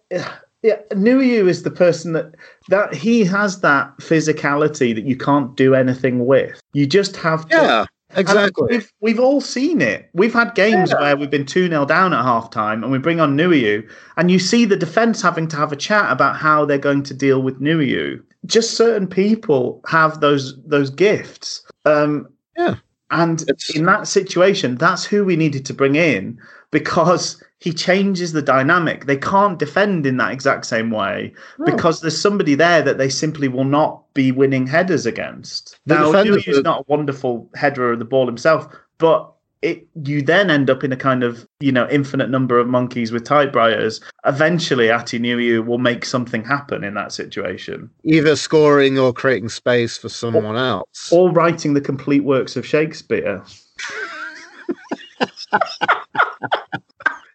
yeah, 0.62 0.81
Nuhiu 0.93 1.49
is 1.49 1.62
the 1.62 1.71
person 1.71 2.12
that 2.12 2.35
that 2.69 2.93
he 2.95 3.25
has 3.25 3.61
that 3.62 3.97
physicality 3.99 4.95
that 4.95 5.05
you 5.05 5.17
can't 5.17 5.57
do 5.57 5.75
anything 5.75 6.27
with. 6.27 6.61
You 6.75 6.87
just 6.87 7.17
have 7.17 7.49
to. 7.49 7.57
Yeah, 7.57 7.87
exactly. 8.17 8.67
We've, 8.71 8.93
we've 9.01 9.19
all 9.21 9.41
seen 9.41 9.81
it. 9.81 10.11
We've 10.12 10.35
had 10.35 10.55
games 10.55 10.91
Yeah. 10.91 11.01
where 11.01 11.17
we've 11.17 11.31
been 11.31 11.47
2 11.47 11.69
0 11.69 11.87
down 11.87 12.12
at 12.12 12.23
half 12.23 12.51
time 12.51 12.83
and 12.83 12.93
we 12.93 12.99
bring 12.99 13.19
on 13.19 13.35
Nuhiu, 13.35 13.89
and 14.19 14.31
you 14.31 14.39
see 14.39 14.67
the 14.67 14.77
defence 14.77 15.23
having 15.23 15.49
to 15.49 15.57
have 15.57 15.73
a 15.73 15.77
chat 15.77 16.12
about 16.12 16.37
how 16.37 16.67
they're 16.67 16.77
going 16.77 17.03
to 17.05 17.14
deal 17.14 17.41
with 17.41 17.61
Nuhiu. 17.62 18.21
Just 18.45 18.77
certain 18.77 19.07
people 19.07 19.81
have 19.89 20.21
those 20.21 20.55
those 20.67 20.91
gifts. 20.91 21.62
Um, 21.87 22.29
Yeah. 22.59 22.75
And 23.11 23.41
It's- 23.43 23.71
in 23.75 23.85
that 23.87 24.07
situation, 24.09 24.75
that's 24.75 25.05
who 25.05 25.25
we 25.25 25.37
needed 25.37 25.64
to 25.67 25.73
bring 25.75 25.95
in 25.95 26.39
because 26.81 27.43
he 27.59 27.72
changes 27.72 28.33
the 28.33 28.43
dynamic. 28.43 29.07
They 29.07 29.16
can't 29.16 29.59
defend 29.59 30.05
in 30.05 30.18
that 30.18 30.31
exact 30.33 30.66
same 30.66 30.91
way 30.91 31.33
No. 31.59 31.64
because 31.64 32.03
there's 32.03 32.20
somebody 32.20 32.55
there 32.55 32.83
that 32.83 32.99
they 32.99 33.09
simply 33.09 33.49
will 33.49 33.64
not 33.64 34.03
be 34.12 34.31
winning 34.31 34.66
headers 34.66 35.07
against. 35.07 35.79
The 35.87 35.95
now, 35.95 36.12
Nuhiu's 36.12 36.59
are- 36.59 36.62
not 36.62 36.81
a 36.81 36.85
wonderful 36.87 37.49
header 37.55 37.93
of 37.93 37.99
the 37.99 38.05
ball 38.05 38.27
himself, 38.27 38.68
but 38.99 39.33
it 39.62 39.87
you 40.05 40.20
then 40.20 40.51
end 40.51 40.68
up 40.68 40.85
in 40.85 40.93
a 40.93 40.97
kind 40.99 41.22
of 41.24 41.49
you 41.61 41.72
know 41.72 41.89
infinite 41.91 42.29
number 42.29 42.59
of 42.59 42.66
monkeys 42.68 43.11
with 43.11 43.24
typewriters. 43.24 44.03
Eventually, 44.27 44.89
Atdhe 44.89 45.18
Nuhiu 45.18 45.64
will 45.64 45.79
make 45.79 46.05
something 46.05 46.45
happen 46.45 46.85
in 46.85 46.93
that 46.93 47.11
situation, 47.11 47.89
Either 48.05 48.37
scoring 48.37 48.99
or 48.99 49.14
creating 49.14 49.49
space 49.49 49.97
for 49.97 50.11
someone 50.11 50.57
else. 50.57 51.09
or 51.11 51.31
writing 51.33 51.72
the 51.72 51.81
complete 51.81 52.22
works 52.24 52.55
of 52.55 52.66
Shakespeare. 52.66 53.43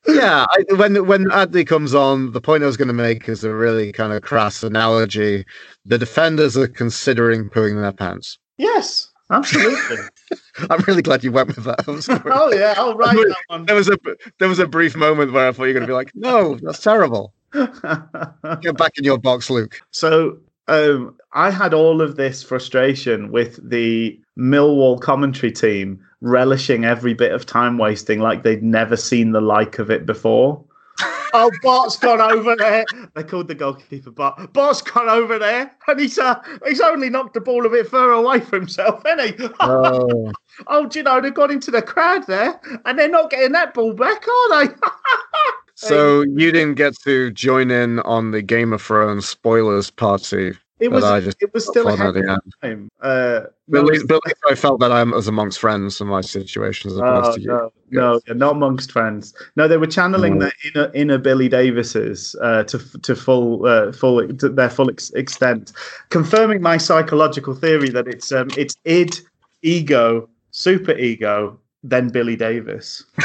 yeah, 0.07 0.45
I, 0.49 0.73
when 0.75 1.05
when 1.07 1.25
Atdhe 1.25 1.67
comes 1.67 1.93
on, 1.93 2.31
the 2.31 2.41
point 2.41 2.63
I 2.63 2.65
was 2.65 2.77
going 2.77 2.87
to 2.87 2.93
make 2.93 3.29
is 3.29 3.43
a 3.43 3.53
really 3.53 3.91
kind 3.91 4.13
of 4.13 4.21
crass 4.21 4.63
analogy. 4.63 5.45
The 5.85 5.97
defenders 5.97 6.57
are 6.57 6.67
considering 6.67 7.49
pooing 7.49 7.79
their 7.79 7.91
pants. 7.91 8.37
Yes, 8.57 9.11
absolutely. 9.29 9.97
I'm 10.69 10.81
really 10.87 11.01
glad 11.01 11.23
you 11.23 11.31
went 11.31 11.55
with 11.55 11.65
that. 11.65 11.83
oh 12.25 12.53
yeah, 12.53 12.73
I'll 12.77 12.95
write 12.95 13.15
that 13.15 13.43
one. 13.47 13.65
There 13.65 13.75
was 13.75 13.89
a 13.89 13.97
there 14.39 14.49
was 14.49 14.59
a 14.59 14.67
brief 14.67 14.95
moment 14.95 15.33
where 15.33 15.47
I 15.47 15.51
thought 15.51 15.63
you 15.63 15.69
were 15.69 15.79
going 15.79 15.83
to 15.83 15.87
be 15.87 15.93
like, 15.93 16.11
"No, 16.15 16.55
that's 16.61 16.81
terrible." 16.81 17.33
Get 17.53 18.77
back 18.77 18.97
in 18.97 19.03
your 19.03 19.17
box, 19.17 19.49
Luke. 19.49 19.81
So 19.91 20.37
um, 20.67 21.17
I 21.33 21.51
had 21.51 21.73
all 21.73 22.01
of 22.01 22.15
this 22.15 22.41
frustration 22.43 23.31
with 23.31 23.59
the 23.69 24.19
Millwall 24.37 24.99
commentary 24.99 25.51
team 25.51 26.03
relishing 26.21 26.85
every 26.85 27.13
bit 27.13 27.31
of 27.31 27.45
time 27.45 27.77
wasting 27.77 28.19
like 28.19 28.43
they'd 28.43 28.63
never 28.63 28.95
seen 28.95 29.31
the 29.31 29.41
like 29.41 29.79
of 29.79 29.89
it 29.89 30.05
before. 30.05 30.63
oh, 31.33 31.51
Bart's 31.61 31.97
gone 31.97 32.21
over 32.21 32.55
there. 32.55 32.85
They 33.15 33.23
called 33.23 33.47
the 33.47 33.55
goalkeeper 33.55 34.11
Bart. 34.11 34.53
Bart's 34.53 34.81
gone 34.81 35.09
over 35.09 35.39
there, 35.39 35.71
and 35.87 35.99
he's 35.99 36.19
uh, 36.19 36.41
he's 36.67 36.81
only 36.81 37.09
knocked 37.09 37.33
the 37.33 37.41
ball 37.41 37.65
a 37.65 37.69
bit 37.69 37.87
further 37.87 38.11
away 38.11 38.39
from 38.39 38.61
himself, 38.61 39.01
hasn't 39.05 39.39
he? 39.39 39.47
Oh. 39.59 40.31
oh, 40.67 40.87
do 40.87 40.99
you 40.99 41.03
know 41.03 41.21
they've 41.21 41.33
gone 41.33 41.51
into 41.51 41.71
the 41.71 41.81
crowd 41.81 42.27
there, 42.27 42.59
and 42.85 42.99
they're 42.99 43.09
not 43.09 43.31
getting 43.31 43.53
that 43.53 43.73
ball 43.73 43.93
back, 43.93 44.25
are 44.27 44.65
they? 44.67 44.73
so 45.75 46.21
you 46.21 46.51
didn't 46.51 46.75
get 46.75 46.95
to 47.03 47.31
join 47.31 47.71
in 47.71 47.99
on 48.01 48.31
the 48.31 48.41
Game 48.41 48.73
of 48.73 48.81
Thrones 48.81 49.27
spoilers 49.27 49.89
party 49.89 50.53
it 50.81 50.91
was 50.91 51.03
I 51.03 51.19
just 51.21 51.37
it 51.41 51.53
was 51.53 51.67
still 51.67 51.83
fun 51.85 51.93
ahead 51.93 52.17
at 52.17 52.25
the 52.25 52.33
of 52.33 52.41
time. 52.61 52.89
Uh, 53.01 53.41
But 53.67 53.79
at 53.81 53.85
least, 53.85 54.07
but 54.07 54.15
at 54.15 54.25
least 54.25 54.37
I 54.49 54.55
felt 54.55 54.79
that 54.79 54.91
I 54.91 55.03
was 55.03 55.27
amongst 55.27 55.59
friends 55.59 56.01
in 56.01 56.07
my 56.07 56.21
situation 56.21 56.89
as 56.91 56.97
opposed 56.97 57.29
Oh, 57.29 57.33
to 57.35 57.41
you. 57.41 57.47
no, 57.47 57.71
no, 57.91 58.19
yeah, 58.27 58.33
not 58.33 58.55
amongst 58.55 58.91
friends. 58.91 59.33
No, 59.55 59.67
they 59.67 59.77
were 59.77 59.85
channeling 59.87 60.39
No. 60.39 60.45
their 60.45 60.53
inner 60.73 60.91
inner 60.95 61.17
Billy 61.19 61.49
Davieses 61.49 62.35
uh, 62.41 62.63
to 62.63 62.79
to 63.01 63.15
full 63.15 63.65
uh, 63.65 63.91
full 63.91 64.27
to 64.27 64.49
their 64.49 64.69
full 64.71 64.89
ex- 64.89 65.11
extent, 65.11 65.73
confirming 66.09 66.61
my 66.61 66.77
psychological 66.77 67.53
theory 67.53 67.89
that 67.89 68.07
it's 68.07 68.31
um 68.31 68.47
it's 68.57 68.75
id, 68.85 69.19
ego, 69.61 70.27
super 70.49 70.93
ego, 70.97 71.59
then 71.83 72.09
Billy 72.09 72.35
Davies. 72.35 73.05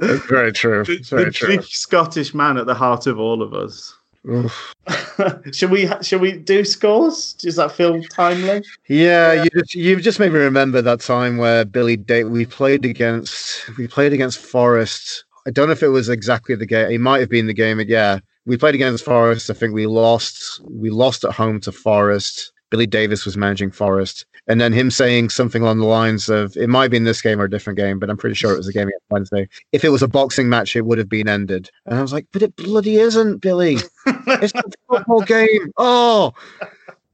It's 0.00 0.26
very 0.26 0.52
true. 0.52 0.84
Very 0.84 1.24
the 1.26 1.30
true. 1.30 1.48
deep 1.48 1.64
Scottish 1.64 2.34
man 2.34 2.56
at 2.56 2.66
the 2.66 2.74
heart 2.74 3.06
of 3.06 3.18
all 3.18 3.42
of 3.42 3.54
us. 3.54 3.94
Should 5.52 5.70
we 5.70 5.90
should 6.00 6.20
we 6.20 6.32
do 6.32 6.64
scores? 6.64 7.32
Does 7.32 7.56
that 7.56 7.72
feel 7.72 8.00
timely? 8.04 8.62
Yeah, 8.88 9.42
you 9.42 9.50
just 9.50 9.74
you 9.74 10.00
just 10.00 10.20
made 10.20 10.32
me 10.32 10.38
remember 10.38 10.80
that 10.80 11.00
time 11.00 11.38
where 11.38 11.64
Billy 11.64 11.96
Day 11.96 12.22
we 12.22 12.46
played 12.46 12.84
against 12.84 13.68
we 13.76 13.88
played 13.88 14.12
against 14.12 14.38
Forest. 14.38 15.24
I 15.44 15.50
don't 15.50 15.66
know 15.66 15.72
if 15.72 15.82
it 15.82 15.88
was 15.88 16.08
exactly 16.08 16.54
the 16.54 16.66
game. 16.66 16.88
It 16.88 17.00
might 17.00 17.18
have 17.18 17.30
been 17.30 17.48
the 17.48 17.52
game. 17.52 17.80
Yeah, 17.80 18.20
we 18.46 18.56
played 18.56 18.76
against 18.76 19.04
Forest. 19.04 19.50
I 19.50 19.54
think 19.54 19.74
we 19.74 19.86
lost. 19.86 20.60
We 20.70 20.90
lost 20.90 21.24
at 21.24 21.32
home 21.32 21.60
to 21.62 21.72
Forest. 21.72 22.51
Billy 22.72 22.86
Davies 22.86 23.26
was 23.26 23.36
managing 23.36 23.70
Forest, 23.70 24.24
and 24.46 24.58
then 24.58 24.72
him 24.72 24.90
saying 24.90 25.28
something 25.28 25.60
along 25.60 25.78
the 25.78 25.84
lines 25.84 26.30
of, 26.30 26.56
"It 26.56 26.70
might 26.70 26.90
be 26.90 26.96
in 26.96 27.04
this 27.04 27.20
game 27.20 27.38
or 27.38 27.44
a 27.44 27.50
different 27.50 27.78
game, 27.78 27.98
but 27.98 28.08
I'm 28.08 28.16
pretty 28.16 28.34
sure 28.34 28.50
it 28.50 28.56
was 28.56 28.66
a 28.66 28.72
game 28.72 28.88
against 28.88 29.04
Wednesday. 29.10 29.46
If 29.72 29.84
it 29.84 29.90
was 29.90 30.02
a 30.02 30.08
boxing 30.08 30.48
match, 30.48 30.74
it 30.74 30.86
would 30.86 30.96
have 30.96 31.10
been 31.10 31.28
ended." 31.28 31.70
And 31.84 31.98
I 31.98 32.00
was 32.00 32.14
like, 32.14 32.24
"But 32.32 32.40
it 32.40 32.56
bloody 32.56 32.96
isn't, 32.96 33.42
Billy. 33.42 33.76
It's 34.06 34.54
a 34.54 34.62
football 34.88 35.20
game. 35.20 35.70
Oh, 35.76 36.32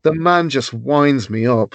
the 0.03 0.15
man 0.15 0.49
just 0.49 0.73
winds 0.73 1.29
me 1.29 1.45
up 1.45 1.75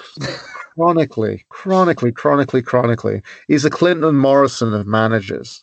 chronically, 0.75 1.45
chronically, 1.49 2.13
chronically, 2.13 2.61
chronically. 2.61 3.21
He's 3.49 3.63
the 3.63 3.69
Clinton 3.69 4.15
Morrison 4.15 4.73
of 4.73 4.87
managers. 4.87 5.61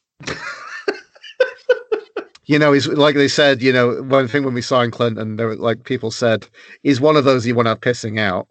You 2.51 2.59
know, 2.59 2.73
he's 2.73 2.89
like 2.89 3.15
they 3.15 3.29
said. 3.29 3.63
You 3.63 3.73
know, 3.73 4.03
one 4.03 4.29
thing 4.29 4.45
when 4.45 4.55
we 4.55 4.63
signed 4.63 4.93
Clinton, 4.93 5.37
there 5.37 5.47
were 5.49 5.57
like 5.57 5.85
people 5.85 6.11
said 6.11 6.49
he's 6.83 7.01
one 7.01 7.17
of 7.17 7.25
those 7.25 7.47
you 7.47 7.55
want 7.55 7.69
out 7.69 7.81
pissing 7.81 8.19
out. 8.19 8.49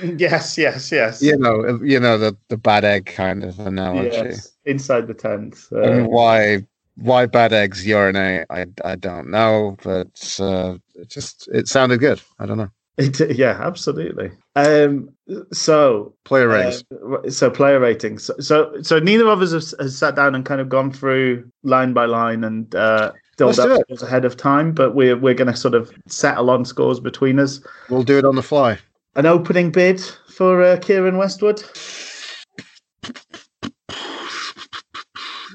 yes, 0.18 0.56
yes, 0.58 0.90
yes. 0.92 1.20
You 1.20 1.36
know, 1.36 1.80
you 1.82 2.00
know 2.00 2.18
the 2.18 2.36
the 2.48 2.56
bad 2.56 2.84
egg 2.84 3.06
kind 3.06 3.44
of 3.44 3.58
analogy. 3.60 4.40
Yes, 4.40 4.52
inside 4.64 5.06
the 5.06 5.14
tent. 5.14 5.56
Uh, 5.72 5.78
And 5.82 6.08
why 6.08 6.66
why 6.96 7.26
bad 7.26 7.52
eggs 7.52 7.86
urinate? 7.86 8.46
I 8.50 8.66
I 8.84 8.96
don't 8.96 9.30
know, 9.30 9.76
but 9.82 10.36
uh, 10.40 10.78
it 10.94 11.08
just 11.08 11.48
it 11.52 11.68
sounded 11.68 12.00
good. 12.00 12.20
I 12.38 12.46
don't 12.46 12.58
know. 12.58 12.70
It- 12.98 13.36
yeah, 13.36 13.56
absolutely. 13.60 14.30
Um, 14.56 15.10
so, 15.52 16.14
Player 16.24 16.50
uh, 16.50 16.54
ratings. 16.54 17.36
so 17.36 17.48
player 17.48 17.78
ratings. 17.78 18.24
So, 18.24 18.34
so, 18.40 18.82
so 18.82 18.98
neither 18.98 19.28
of 19.28 19.40
us 19.40 19.52
has, 19.52 19.74
has 19.78 19.96
sat 19.96 20.16
down 20.16 20.34
and 20.34 20.44
kind 20.44 20.60
of 20.60 20.68
gone 20.68 20.90
through 20.90 21.48
line 21.62 21.92
by 21.92 22.06
line 22.06 22.42
and 22.42 22.74
uh, 22.74 23.12
up 23.40 23.54
scores 23.54 24.02
ahead 24.02 24.24
of 24.24 24.36
time. 24.36 24.72
But 24.72 24.96
we're 24.96 25.16
we're 25.16 25.34
going 25.34 25.50
to 25.52 25.56
sort 25.56 25.74
of 25.74 25.92
settle 26.08 26.50
on 26.50 26.64
scores 26.64 26.98
between 26.98 27.38
us. 27.38 27.60
we'll 27.88 28.02
do 28.02 28.18
it 28.18 28.24
on 28.24 28.34
the 28.34 28.42
fly. 28.42 28.78
An 29.14 29.26
opening 29.26 29.70
bid 29.70 30.00
for 30.34 30.62
uh, 30.62 30.76
Keiren 30.76 31.18
Westwood. 31.18 31.62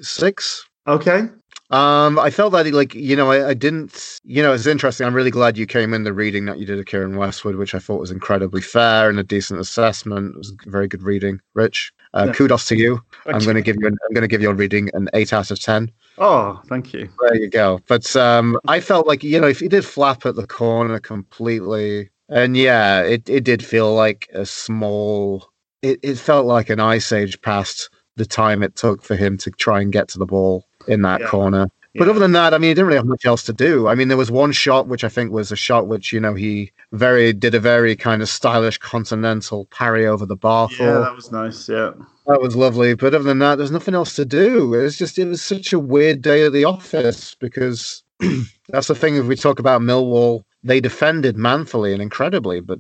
Six. 0.02 0.66
Okay. 0.88 1.28
Um, 1.74 2.19
I 2.19 2.30
felt 2.30 2.53
that 2.53 2.71
like 2.71 2.93
you 2.93 3.15
know 3.15 3.32
I, 3.32 3.49
I 3.49 3.53
didn't 3.55 4.19
you 4.24 4.43
know 4.43 4.53
it's 4.53 4.67
interesting. 4.67 5.07
I'm 5.07 5.15
really 5.15 5.32
glad 5.32 5.57
you 5.57 5.65
came 5.65 5.91
in 5.95 6.03
the 6.03 6.13
reading 6.13 6.45
that 6.45 6.59
you 6.59 6.67
did 6.67 6.78
of 6.78 6.86
Keiren 6.86 7.17
Westwood, 7.17 7.55
which 7.55 7.74
I 7.74 7.80
thought 7.80 7.99
was 7.99 8.11
incredibly 8.11 8.61
fair 8.61 9.09
and 9.09 9.17
a 9.17 9.24
decent 9.24 9.59
assessment. 9.59 10.36
It 10.36 10.38
was 10.38 10.55
very 10.67 10.88
good 10.88 11.01
reading, 11.01 11.41
Rich. 11.55 11.91
Uh. 12.13 12.32
Kudos 12.32 12.67
to 12.67 12.76
you. 12.76 13.01
I'm 13.26 13.39
going 13.39 13.55
to 13.55 13.63
give 13.63 13.78
you 13.80 13.88
an, 13.88 13.97
I'm 14.07 14.13
going 14.13 14.21
to 14.21 14.28
give 14.28 14.41
your 14.41 14.53
reading 14.53 14.91
an 14.93 15.09
eight 15.15 15.34
out 15.34 15.49
of 15.49 15.59
ten. 15.59 15.91
Oh, 16.19 16.61
thank 16.67 16.93
you. 16.93 17.09
There 17.21 17.36
you 17.38 17.49
go. 17.49 17.80
But 17.88 18.15
um, 18.15 18.59
I 18.67 18.80
felt 18.80 19.07
like 19.07 19.24
you 19.24 19.41
know 19.41 19.47
if 19.47 19.59
he 19.59 19.67
did 19.67 19.84
flap 19.84 20.28
at 20.28 20.36
the 20.36 20.45
corner 20.45 20.99
completely, 20.99 22.11
and 22.30 22.55
yeah, 22.55 23.01
it 23.01 23.28
it 23.28 23.43
did 23.43 23.65
feel 23.65 23.95
like 23.95 24.30
a 24.32 24.45
small. 24.45 25.49
It 25.82 25.99
it 26.03 26.19
felt 26.19 26.45
like 26.45 26.69
an 26.69 26.80
ice 26.80 27.11
age 27.11 27.41
past 27.41 27.89
the 28.15 28.26
time 28.28 28.61
it 28.61 28.76
took 28.76 29.01
for 29.01 29.15
him 29.15 29.39
to 29.39 29.49
try 29.49 29.82
and 29.82 29.91
get 29.91 30.07
to 30.09 30.19
the 30.19 30.26
ball 30.28 30.65
in 30.88 31.01
that 31.03 31.21
Yeah. 31.21 31.27
corner. 31.27 31.67
But 31.95 32.05
Yeah. 32.05 32.09
other 32.11 32.19
than 32.19 32.31
that, 32.31 32.55
I 32.55 32.57
mean, 32.57 32.69
he 32.69 32.73
didn't 32.73 32.88
really 32.88 32.97
have 32.97 33.05
much 33.05 33.25
else 33.25 33.43
to 33.43 33.53
do. 33.53 33.88
I 33.88 33.93
mean, 33.93 34.07
there 34.07 34.17
was 34.17 34.31
one 34.31 34.51
shot 34.51 34.88
which 34.88 35.03
I 35.03 35.09
think 35.09 35.31
was 35.31 35.51
a 35.51 35.55
shot 35.55 35.88
which 35.88 36.11
you 36.11 36.19
know 36.19 36.34
he 36.34 36.71
very 36.91 37.34
did 37.34 37.53
a 37.53 37.59
very 37.59 37.95
kind 37.95 38.21
of 38.23 38.29
stylish 38.29 38.79
continental 38.79 39.65
parry 39.65 40.07
over 40.07 40.25
the 40.25 40.36
bar 40.36 40.69
for. 40.69 40.84
Yeah, 40.84 40.99
that 40.99 41.15
was 41.15 41.31
nice. 41.31 41.69
Yeah. 41.69 41.91
That 42.25 42.41
was 42.41 42.55
lovely. 42.55 42.95
But 42.95 43.13
other 43.13 43.23
than 43.23 43.39
that, 43.39 43.57
there's 43.57 43.69
nothing 43.71 43.93
else 43.93 44.15
to 44.15 44.25
do. 44.25 44.73
It 44.73 44.81
was 44.84 44.97
just, 44.97 45.19
it 45.19 45.25
was 45.25 45.41
such 45.41 45.73
a 45.73 45.77
weird 45.79 46.21
day 46.21 46.45
at 46.45 46.53
the 46.53 46.63
office 46.65 47.36
because 47.36 48.01
that's 48.69 48.88
the 48.88 48.95
thing. 48.95 49.15
If 49.17 49.25
we 49.25 49.36
talk 49.36 49.59
about 49.59 49.81
Millwall, 49.81 50.43
they 50.64 50.80
defended 50.80 51.38
manfully 51.38 51.93
and 51.93 52.01
incredibly, 52.01 52.61
but 52.61 52.80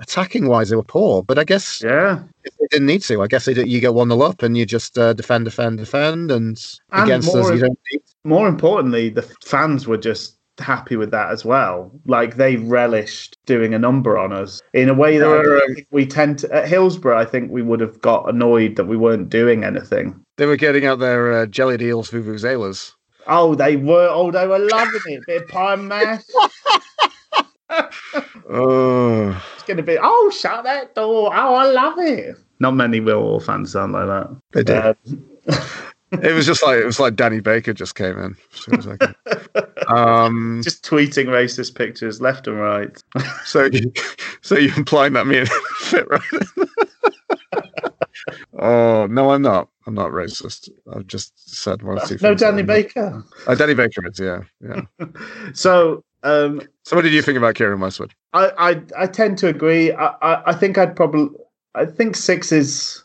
attacking 0.00 0.48
wise, 0.48 0.68
they 0.70 0.76
were 0.76 0.82
poor. 0.82 1.22
But 1.22 1.38
I 1.38 1.44
guess 1.44 1.80
Yeah. 1.82 2.22
they 2.44 2.66
didn't 2.70 2.86
need 2.86 3.02
to. 3.02 3.22
I 3.22 3.26
guess 3.26 3.44
they 3.44 3.54
did, 3.54 3.68
you 3.68 3.80
get 3.80 3.94
1 3.94 4.08
0 4.08 4.20
up 4.22 4.42
and 4.42 4.56
you 4.56 4.66
just 4.66 4.98
uh, 4.98 5.12
defend, 5.12 5.44
defend, 5.44 5.78
defend. 5.78 6.30
And, 6.30 6.62
And 6.92 7.04
against 7.04 7.28
us, 7.28 7.34
more- 7.46 7.54
you 7.54 7.60
don't 7.60 7.78
need 7.92 8.00
more 8.24 8.48
importantly, 8.48 9.08
the 9.08 9.22
fans 9.42 9.86
were 9.86 9.96
just 9.96 10.36
happy 10.58 10.94
with 10.96 11.10
that 11.10 11.30
as 11.30 11.42
well. 11.42 11.90
Like 12.04 12.36
they 12.36 12.56
relished 12.56 13.34
doing 13.46 13.72
a 13.72 13.78
number 13.78 14.18
on 14.18 14.30
us 14.32 14.60
in 14.74 14.90
a 14.90 14.94
way 14.94 15.16
that 15.16 15.26
I 15.26 15.66
think 15.74 15.86
we 15.90 16.04
tend 16.04 16.40
to. 16.40 16.54
At 16.54 16.68
Hillsborough, 16.68 17.18
I 17.18 17.24
think 17.24 17.50
we 17.50 17.62
would 17.62 17.80
have 17.80 17.98
got 18.02 18.28
annoyed 18.28 18.76
that 18.76 18.84
we 18.84 18.96
weren't 18.98 19.30
doing 19.30 19.64
anything. 19.64 20.20
They 20.36 20.44
were 20.46 20.56
getting 20.56 20.84
out 20.84 20.98
their 20.98 21.32
uh, 21.32 21.46
jellied 21.46 21.80
eels, 21.80 22.10
vuvuzelas. 22.10 22.92
Oh, 23.26 23.54
they 23.54 23.76
were. 23.76 24.08
Oh, 24.10 24.30
they 24.30 24.46
were 24.46 24.58
loving 24.58 25.00
it. 25.06 25.20
Bit 25.26 25.42
of 25.44 25.48
pie 25.48 25.72
and 25.74 25.88
mash. 25.88 26.22
Oh, 28.52 29.42
It's 29.54 29.62
going 29.64 29.76
to 29.76 29.82
be. 29.82 29.96
Oh, 30.00 30.30
shut 30.30 30.64
that 30.64 30.94
door. 30.94 31.30
Oh, 31.34 31.54
I 31.54 31.70
love 31.70 31.98
it. 31.98 32.36
Not 32.58 32.72
many 32.72 33.00
Will 33.00 33.22
Millwall 33.22 33.42
fans 33.42 33.72
sound 33.72 33.92
like 33.92 34.06
that. 34.06 34.36
they 34.52 34.62
did. 34.64 34.76
Uh, 34.76 34.94
it 36.22 36.34
was 36.34 36.44
just 36.46 36.62
like 36.62 36.78
it 36.78 36.84
was 36.84 37.00
like 37.00 37.16
Danny 37.16 37.40
Baker 37.40 37.72
just 37.72 37.94
came 37.94 38.18
in. 38.18 38.36
as 38.52 38.60
soon 38.60 38.78
as 38.78 38.88
I 38.88 38.96
could- 38.96 39.16
um, 39.88 40.60
just 40.62 40.84
tweeting 40.84 41.26
racist 41.26 41.74
pictures 41.74 42.20
left 42.20 42.46
and 42.46 42.58
right. 42.58 43.02
So, 43.44 43.64
you, 43.64 43.92
so 44.42 44.56
you're 44.56 44.76
implying 44.76 45.14
that 45.14 45.26
me 45.26 45.38
and 45.38 45.48
fit 45.80 46.06
right 46.08 46.22
oh 48.58 49.06
no, 49.06 49.30
I'm 49.32 49.42
not. 49.42 49.68
I'm 49.86 49.94
not 49.94 50.10
racist. 50.10 50.68
I've 50.94 51.06
just 51.06 51.32
said 51.48 51.82
one 51.82 51.98
or 51.98 52.06
two. 52.06 52.18
No, 52.20 52.34
Danny 52.34 52.62
Baker. 52.62 53.24
Uh, 53.46 53.54
Danny 53.54 53.74
Baker 53.74 54.06
is, 54.06 54.20
yeah, 54.20 54.42
yeah. 54.60 54.82
So, 55.54 56.04
um, 56.22 56.62
So, 56.84 56.96
what 56.96 57.02
did 57.02 57.12
you 57.12 57.22
think 57.22 57.38
about 57.38 57.54
Keiren 57.54 57.80
Westwood? 57.80 58.12
I, 58.32 58.50
I 58.58 58.82
I 59.04 59.06
tend 59.06 59.38
to 59.38 59.48
agree. 59.48 59.92
I, 59.92 60.06
I, 60.22 60.50
I 60.50 60.54
think 60.54 60.78
I'd 60.78 60.96
probably 60.96 61.36
I 61.74 61.86
think 61.86 62.16
six 62.16 62.52
is 62.52 63.04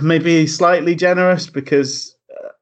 maybe 0.00 0.46
slightly 0.46 0.94
generous 0.94 1.48
because 1.48 2.16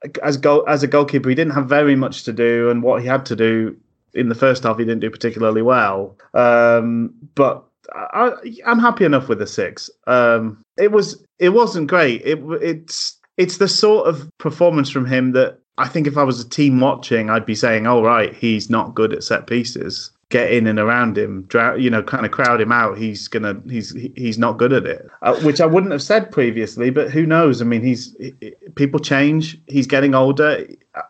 uh, 0.05 0.09
as 0.22 0.37
goal 0.37 0.64
as 0.68 0.83
a 0.83 0.87
goalkeeper 0.87 1.28
he 1.28 1.35
didn't 1.35 1.55
have 1.55 1.68
very 1.68 1.97
much 1.97 2.24
to 2.24 2.33
do, 2.33 2.70
and 2.70 2.83
what 2.83 3.03
he 3.03 3.09
had 3.09 3.26
to 3.26 3.37
do 3.37 3.76
in 4.14 4.28
the 4.28 4.35
first 4.35 4.62
half 4.62 4.78
he 4.78 4.85
didn't 4.85 5.01
do 5.01 5.11
particularly 5.11 5.62
well. 5.62 6.16
Um, 6.35 7.14
but 7.35 7.64
I, 7.95 8.33
I'm 8.66 8.78
happy 8.78 9.05
enough 9.05 9.28
with 9.28 9.39
the 9.39 9.47
six. 9.47 9.91
Um, 10.07 10.62
it 10.76 10.93
was 10.93 11.22
it 11.39 11.51
wasn't 11.51 11.89
great. 11.89 12.22
It 12.24 12.39
it's 12.61 13.18
it's 13.37 13.59
the 13.59 13.68
sort 13.68 14.07
of 14.07 14.28
performance 14.39 14.91
from 14.91 15.07
him 15.07 15.33
that 15.33 15.59
I 15.79 15.89
think 15.89 16.07
if 16.07 16.16
I 16.16 16.23
was 16.23 16.41
a 16.41 16.49
team 16.49 16.81
watching, 16.81 17.31
I'd 17.31 17.47
be 17.47 17.55
saying, 17.55 17.87
"All 17.87 17.99
oh, 17.99 18.05
right, 18.05 18.35
he's 18.35 18.68
not 18.68 18.95
good 18.95 19.12
at 19.12 19.25
set 19.25 19.47
pieces. 19.47 20.11
Get 20.29 20.51
in 20.51 20.66
and 20.66 20.79
around 20.79 21.18
him, 21.18 21.47
you 21.79 21.91
know, 21.91 22.03
kind 22.03 22.25
of 22.25 22.33
crowd 22.33 22.61
him 22.61 22.73
out. 22.73 22.97
He's 22.97 23.29
gonna, 23.29 23.61
he's 23.68 23.95
he's 24.16 24.39
not 24.39 24.59
good 24.59 24.73
at 24.73 24.87
it." 24.87 25.07
Uh, 25.23 25.35
which 25.41 25.61
I 25.61 25.66
wouldn't 25.66 25.93
have 25.93 26.03
said 26.03 26.31
previously, 26.31 26.91
but 26.91 27.11
who 27.11 27.27
knows? 27.27 27.61
I 27.61 27.64
mean, 27.64 27.83
he's 27.83 28.14
he, 28.18 28.33
people 28.75 29.01
change. 29.01 29.61
He's 29.66 29.87
getting 29.87 30.14
older. 30.14 30.66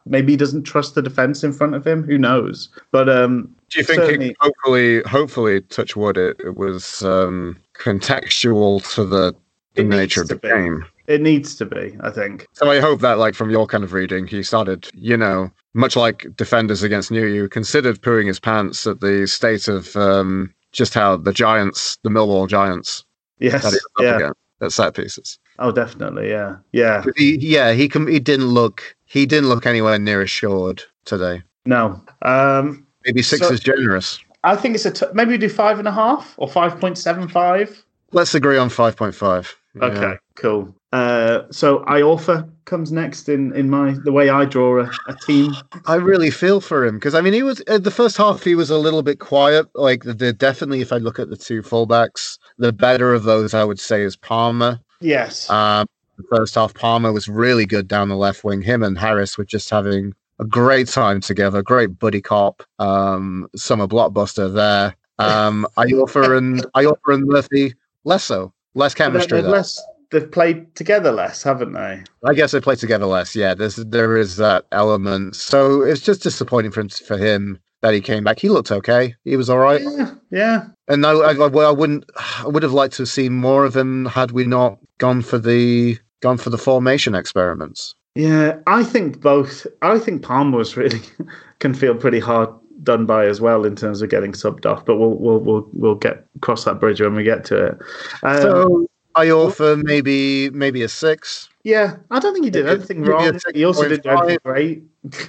Maybe 0.07 0.33
he 0.33 0.37
doesn't 0.37 0.63
trust 0.63 0.95
the 0.95 1.03
defense 1.03 1.43
in 1.43 1.53
front 1.53 1.75
of 1.75 1.87
him. 1.87 2.05
Who 2.05 2.19
knows? 2.19 2.69
But 2.93 3.09
um, 3.09 3.55
do 3.71 3.81
you 3.81 3.85
think 3.85 4.03
it, 4.03 4.37
hopefully, 4.41 5.03
hopefully, 5.03 5.61
touch 5.63 5.97
wood, 5.97 6.19
it, 6.19 6.39
it 6.41 6.57
was 6.57 7.03
um, 7.03 7.57
contextual 7.75 8.83
to 8.95 9.05
the 9.05 9.35
the 9.75 9.83
nature 9.83 10.23
of 10.23 10.29
the 10.29 10.37
game? 10.37 10.85
It 11.07 11.20
needs 11.20 11.57
to 11.57 11.66
be, 11.66 11.96
I 12.00 12.11
think. 12.11 12.46
So 12.53 12.70
I 12.70 12.80
hope 12.80 13.00
that, 13.00 13.18
like, 13.18 13.34
from 13.34 13.50
your 13.50 13.66
kind 13.66 13.82
of 13.82 13.92
reading, 13.92 14.26
he 14.26 14.42
started, 14.42 14.88
you 14.94 15.16
know, 15.16 15.50
much 15.74 15.96
like 15.96 16.26
defenders 16.36 16.82
against 16.82 17.11
Nuhiu, 17.11 17.50
considered 17.50 18.00
pooing 18.03 18.26
his 18.26 18.38
pants 18.38 18.86
at 18.86 19.00
the 19.00 19.26
state 19.26 19.68
of 19.68 19.96
um, 19.96 20.55
just 20.70 20.94
how 20.94 21.16
the 21.16 21.32
Giants, 21.32 21.98
the 22.03 22.11
Millwall 22.11 22.48
Giants, 22.48 23.05
yes, 23.38 23.76
yeah, 23.98 24.30
at 24.61 24.72
set 24.72 24.94
pieces. 24.94 25.38
Oh, 25.59 25.72
definitely, 25.72 26.30
yeah, 26.30 26.57
yeah, 26.72 27.05
he, 27.16 27.36
yeah. 27.38 27.72
He 27.72 27.88
he 27.88 28.20
didn't 28.20 28.46
look 28.46 28.94
he 29.07 29.26
didn't 29.26 29.48
look 29.48 29.66
anywhere 29.66 29.98
near 29.98 30.22
assured 30.22 30.82
today. 31.05 31.42
No, 31.66 32.03
um, 32.22 32.86
maybe 33.05 33.22
six 33.22 33.46
so, 33.46 33.53
is 33.53 33.61
generous. 33.61 34.18
I 34.44 34.57
think 34.57 34.74
it's 34.74 34.86
a 34.86 34.90
t- 34.90 35.07
maybe 35.14 35.32
we 35.32 35.38
do 35.38 35.48
five 35.48 35.78
and 35.78 35.88
a 35.88 35.92
half 35.92 36.34
or 36.36 36.48
five 36.48 36.80
point 36.80 36.98
seven 36.98 37.28
five. 37.28 37.84
Let's 38.12 38.34
agree 38.34 38.59
on 38.59 38.68
five 38.68 38.96
point 38.96 39.14
five. 39.14 39.55
Okay, 39.80 40.00
yeah. 40.00 40.16
cool. 40.36 40.74
Uh, 40.93 41.45
so 41.51 41.80
Iorfa 41.86 42.49
comes 42.66 42.93
next 42.93 43.28
in 43.28 43.55
in 43.57 43.70
my 43.70 43.97
the 44.05 44.12
way 44.12 44.28
I 44.28 44.45
draw 44.45 44.82
a, 44.82 44.90
a 45.09 45.14
team. 45.26 45.55
I 45.86 45.95
really 45.95 46.30
feel 46.30 46.61
for 46.61 46.84
him 46.84 46.97
because 46.97 47.14
I 47.14 47.22
mean 47.22 47.32
he 47.32 47.43
was 47.43 47.62
uh, 47.66 47.78
the 47.78 47.90
first 47.90 48.16
half 48.18 48.45
he 48.45 48.55
was 48.55 48.68
a 48.68 48.78
little 48.78 49.03
bit 49.03 49.18
quiet. 49.18 49.66
Like 49.74 50.05
the, 50.05 50.12
the, 50.12 50.32
definitely 50.34 50.82
if 50.82 50.93
I 50.93 50.99
look 50.99 51.18
at 51.18 51.30
the 51.30 51.36
two 51.36 51.62
fullbacks, 51.62 52.38
the 52.59 52.72
better 52.72 53.14
of 53.14 53.24
those 53.24 53.55
I 53.55 53.64
would 53.64 53.80
say 53.80 54.03
is 54.03 54.16
Palmer. 54.16 54.80
Yes. 55.01 55.49
Um, 55.49 55.86
the 56.18 56.24
first 56.36 56.55
half 56.55 56.74
Palmer 56.74 57.11
was 57.11 57.26
really 57.26 57.64
good 57.64 57.88
down 57.88 58.11
the 58.11 58.16
left 58.16 58.45
wing. 58.45 58.61
Him 58.61 58.82
and 58.82 58.99
Harris 58.99 59.38
were 59.38 59.47
just 59.47 59.70
having 59.70 60.14
a 60.38 60.45
great 60.45 60.88
time 60.88 61.20
together. 61.20 61.62
Great 61.62 61.99
buddy 61.99 62.20
cop. 62.20 62.62
Um, 62.78 63.49
summer 63.57 63.86
blockbuster 63.86 64.53
there. 64.53 64.95
Um, 65.18 65.66
Iorfa 65.78 66.36
and 66.36 66.61
Iorfa 66.74 67.14
and 67.14 67.26
Murphy 67.26 67.74
less 68.05 68.24
so, 68.24 68.53
less 68.74 68.95
chemistry. 68.95 69.40
Less 69.40 69.80
they've 70.13 70.31
played 70.31 70.73
together 70.77 71.11
less, 71.11 71.43
haven't 71.43 71.73
they? 71.73 72.05
I 72.25 72.35
guess 72.35 72.53
they 72.53 72.61
played 72.61 72.79
together 72.79 73.07
less. 73.07 73.35
Yeah, 73.35 73.55
there's 73.55 73.77
there 73.77 74.17
is 74.17 74.37
that 74.37 74.67
element. 74.71 75.35
So 75.35 75.83
it's 75.83 76.01
just 76.01 76.23
disappointing 76.23 76.71
for 76.71 76.89
for 76.89 77.17
him 77.17 77.59
that 77.81 77.95
he 77.95 78.01
came 78.01 78.23
back. 78.23 78.39
He 78.39 78.49
looked 78.49 78.71
okay. 78.71 79.17
He 79.25 79.37
was 79.37 79.51
all 79.51 79.59
right. 79.59 79.81
Yeah, 79.83 80.15
yeah. 80.31 80.67
And 80.87 81.03
no, 81.03 81.23
I, 81.23 81.33
I, 81.33 81.49
I 81.49 81.71
wouldn't. 81.73 82.09
I 82.17 82.47
would 82.47 82.63
have 82.63 82.73
liked 82.73 82.95
to 82.95 83.03
have 83.03 83.09
seen 83.09 83.33
more 83.33 83.65
of 83.65 83.77
him 83.77 84.07
had 84.07 84.31
we 84.31 84.45
not 84.45 84.79
gone 84.99 85.23
for 85.23 85.39
the 85.39 85.99
gone 86.21 86.39
for 86.39 86.51
the 86.51 86.59
formation 86.59 87.15
experiments. 87.15 87.95
Yeah, 88.15 88.59
I 88.67 88.85
think 88.85 89.21
both. 89.21 89.67
I 89.81 89.99
think 89.99 90.23
Palmer 90.23 90.59
was 90.59 90.77
really 90.77 91.01
can 91.59 91.75
feel 91.75 91.95
pretty 91.95 92.21
hard 92.21 92.51
done 92.83 93.07
by 93.07 93.27
as 93.27 93.41
well 93.41 93.65
in 93.65 93.77
terms 93.77 94.03
of 94.03 94.11
getting 94.11 94.33
subbed 94.33 94.67
off. 94.67 94.85
But 94.85 94.97
we'll 94.97 95.17
we'll 95.17 95.41
we'll 95.41 95.69
we'll 95.73 95.95
get 95.95 96.25
cross 96.41 96.65
that 96.65 96.79
bridge 96.79 97.01
when 97.01 97.15
we 97.15 97.25
get 97.25 97.45
to 97.47 97.67
it. 97.67 97.79
Um, 98.23 98.43
so 98.43 98.87
Iorfa 99.15 99.83
maybe 99.83 100.51
maybe 100.51 100.83
a 100.83 100.89
six. 100.89 101.49
Yeah, 101.65 101.97
I 102.11 102.19
don't 102.19 102.33
think 102.33 102.45
he 102.45 102.51
did 102.51 102.69
anything 102.69 103.03
wrong. 103.03 103.39
He 103.55 103.65
also 103.65 103.89
did 103.89 104.05
anything 104.05 104.39
great. 104.45 104.83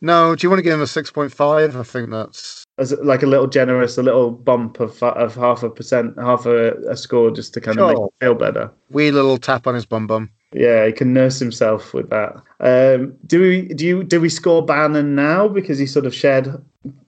no, 0.00 0.34
do 0.36 0.44
you 0.44 0.50
want 0.50 0.58
to 0.58 0.62
give 0.62 0.74
him 0.74 0.82
a 0.82 0.86
six 0.86 1.10
point 1.10 1.32
five? 1.32 1.76
I 1.76 1.82
think 1.82 2.10
that's 2.10 2.64
as 2.78 2.92
like 3.02 3.22
a 3.22 3.26
little 3.26 3.46
generous, 3.46 3.96
a 3.96 4.02
little 4.02 4.30
bump 4.30 4.80
of 4.80 5.02
of 5.02 5.34
half 5.34 5.62
a 5.62 5.70
percent, 5.70 6.18
half 6.18 6.46
a, 6.46 6.74
a 6.90 6.96
score, 6.96 7.30
just 7.30 7.54
to 7.54 7.60
kind 7.60 7.76
sure. 7.76 7.84
of 7.84 7.90
make 7.90 7.98
him 7.98 8.08
feel 8.20 8.34
better. 8.34 8.70
Wee 8.90 9.10
little 9.10 9.38
tap 9.38 9.66
on 9.66 9.74
his 9.74 9.86
bum 9.86 10.06
bum. 10.06 10.30
Yeah, 10.52 10.86
he 10.86 10.92
can 10.92 11.14
nurse 11.14 11.38
himself 11.38 11.94
with 11.94 12.10
that. 12.10 12.34
Um, 12.60 13.16
do 13.26 13.40
we 13.40 13.68
do 13.68 13.86
you 13.86 14.04
do 14.04 14.20
we 14.20 14.28
score 14.28 14.64
Bannan 14.64 15.14
now 15.14 15.48
because 15.48 15.78
he 15.78 15.86
sort 15.86 16.04
of 16.04 16.14
shared 16.14 16.62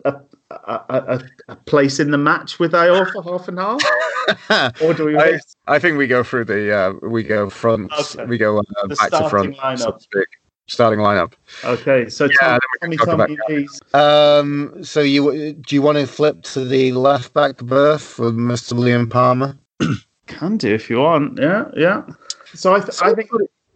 a, 0.05 0.15
a, 0.66 0.84
a, 0.88 1.24
a 1.48 1.57
place 1.57 2.00
in 2.00 2.11
the 2.11 2.18
match 2.18 2.59
with 2.59 2.72
Iorfa 2.72 3.24
half 3.24 3.48
and 3.48 3.59
half? 3.59 4.80
or 4.82 4.94
do 4.94 5.07
we? 5.07 5.16
I, 5.16 5.38
I, 5.66 5.78
think 5.78 5.98
we 5.98 6.07
go 6.07 6.22
through 6.22 6.46
the 6.46 6.74
uh, 6.74 6.92
we 7.02 7.22
go 7.22 7.50
front 7.50 7.92
okay. 7.92 8.24
we 8.24 8.38
go 8.38 8.59
uh, 8.59 8.86
back 8.88 9.11
to 9.11 9.28
front. 9.28 9.57
Lineup. 9.57 10.00
So 10.00 10.22
starting 10.66 11.00
lineup. 11.00 11.34
Okay, 11.64 12.09
so 12.09 12.28
yeah, 12.40 12.59
tell 12.80 13.18
me, 13.18 13.36
please. 13.46 13.80
Um, 13.92 14.82
so 14.82 15.00
you 15.00 15.52
do 15.52 15.74
you 15.74 15.82
want 15.82 15.98
to 15.98 16.07
flip 16.07 16.42
to 16.44 16.64
the 16.64 16.92
left 16.92 17.34
back 17.34 17.59
berth 17.59 18.02
for 18.02 18.30
Mr. 18.30 18.72
William 18.72 19.09
Palmer? 19.09 19.59
Can 20.26 20.57
do 20.57 20.72
if 20.72 20.88
you 20.88 20.98
want. 20.98 21.38
Yeah, 21.38 21.70
yeah. 21.76 22.02
So 22.55 22.74
I, 22.74 22.80
th- 22.80 22.92
so 22.92 23.07
I 23.07 23.14
think 23.14 23.30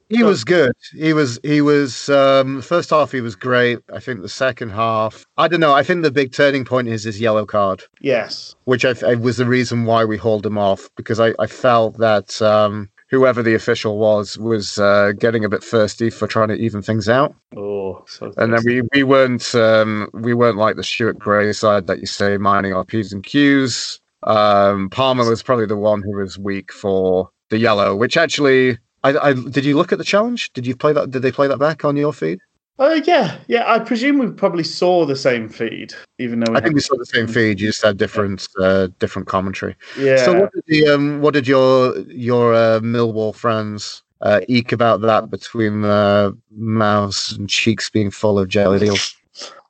he 0.09 0.23
was 0.23 0.45
good. 0.45 0.73
He 0.93 1.13
was 1.13 1.39
he 1.43 1.61
was 1.61 2.09
um 2.09 2.63
first 2.63 2.91
half 2.91 3.13
he 3.13 3.21
was 3.21 3.37
great. 3.37 3.79
I 3.93 4.01
think 4.01 4.23
the 4.23 4.29
second 4.29 4.71
half 4.71 5.25
I 5.37 5.49
don't 5.49 5.61
know. 5.61 5.75
I 5.75 5.83
think 5.83 6.03
the 6.03 6.11
big 6.11 6.33
turning 6.33 6.65
point 6.65 6.89
is 6.89 7.05
his 7.05 7.21
yellow 7.21 7.47
card. 7.47 7.83
Yes, 8.01 8.55
which 8.65 8.85
I, 8.85 8.95
I 9.07 9.15
was 9.15 9.37
the 9.37 9.47
reason 9.47 9.85
why 9.85 10.05
we 10.05 10.17
hauled 10.17 10.47
him 10.47 10.59
off 10.59 10.89
because 10.97 11.21
I, 11.21 11.35
I 11.39 11.47
felt 11.47 11.99
that 11.99 12.41
um 12.43 12.89
whoever 13.11 13.43
the 13.43 13.55
official 13.55 13.99
was 13.99 14.39
was 14.39 14.79
uh, 14.79 15.13
getting 15.19 15.45
a 15.45 15.49
bit 15.49 15.65
thirsty 15.65 16.11
for 16.11 16.27
trying 16.27 16.49
to 16.49 16.55
even 16.55 16.83
things 16.83 17.09
out. 17.09 17.35
Oh, 17.57 18.05
so 18.07 18.33
and 18.37 18.53
then 18.53 18.61
we 18.65 18.83
we 18.95 19.03
weren't 19.03 19.55
um, 19.55 20.09
we 20.13 20.35
weren't 20.35 20.59
like 20.59 20.77
the 20.77 20.85
Stuart 20.85 21.19
Gray 21.19 21.53
side 21.53 21.87
that 21.87 22.01
you 22.01 22.07
say 22.07 22.37
mining 22.37 22.73
our 22.73 22.85
p's 22.85 23.13
and 23.13 23.25
q's. 23.25 24.01
Um, 24.25 24.91
Palmer 24.91 25.29
was 25.29 25.43
probably 25.43 25.67
the 25.67 25.77
one 25.77 26.03
who 26.03 26.17
was 26.17 26.39
weak 26.39 26.73
for 26.73 27.31
the 27.51 27.59
yellow, 27.59 27.95
which 27.95 28.17
actually, 28.17 28.79
I, 29.05 29.17
I 29.19 29.33
did 29.33 29.65
you 29.65 29.77
look 29.77 29.93
at 29.93 29.99
the 29.99 30.05
challenge? 30.05 30.53
Did 30.53 30.67
you 30.67 30.77
play 30.77 30.93
that? 30.93 31.11
Did 31.11 31.23
they 31.23 31.33
play 31.33 31.49
that 31.49 31.59
back 31.59 31.85
on 31.85 31.97
your 31.97 32.13
feed? 32.13 32.41
Uh, 32.79 33.01
yeah, 33.05 33.39
yeah. 33.49 33.71
I 33.71 33.81
presume 33.81 34.19
we 34.19 34.29
probably 34.31 34.63
saw 34.63 35.05
the 35.05 35.17
same 35.17 35.49
feed, 35.49 35.95
even 36.19 36.41
though 36.41 36.55
I 36.55 36.61
think 36.61 36.75
we 36.75 36.81
saw 36.81 36.97
the 36.97 37.07
same 37.07 37.27
feed. 37.27 37.61
You 37.61 37.69
just 37.69 37.83
had 37.83 37.97
different, 37.97 38.47
uh, 38.61 38.89
different 39.01 39.27
commentary. 39.27 39.75
Yeah. 39.99 40.17
So, 40.25 40.41
what 40.41 40.53
did 40.53 40.63
the 40.69 40.89
um, 40.89 41.21
what 41.21 41.35
did 41.35 41.49
your 41.49 41.99
your 42.03 42.55
uh, 42.55 42.79
Millwall 42.81 43.35
friends 43.35 44.05
uh, 44.21 44.41
eke 44.49 44.71
about 44.71 45.01
that 45.01 45.29
between 45.29 45.83
the 45.83 46.37
mouths 46.53 47.33
and 47.33 47.49
cheeks 47.49 47.91
being 47.91 48.13
full 48.13 48.39
of 48.39 48.47
jelly 48.47 48.79
deals? 48.79 49.17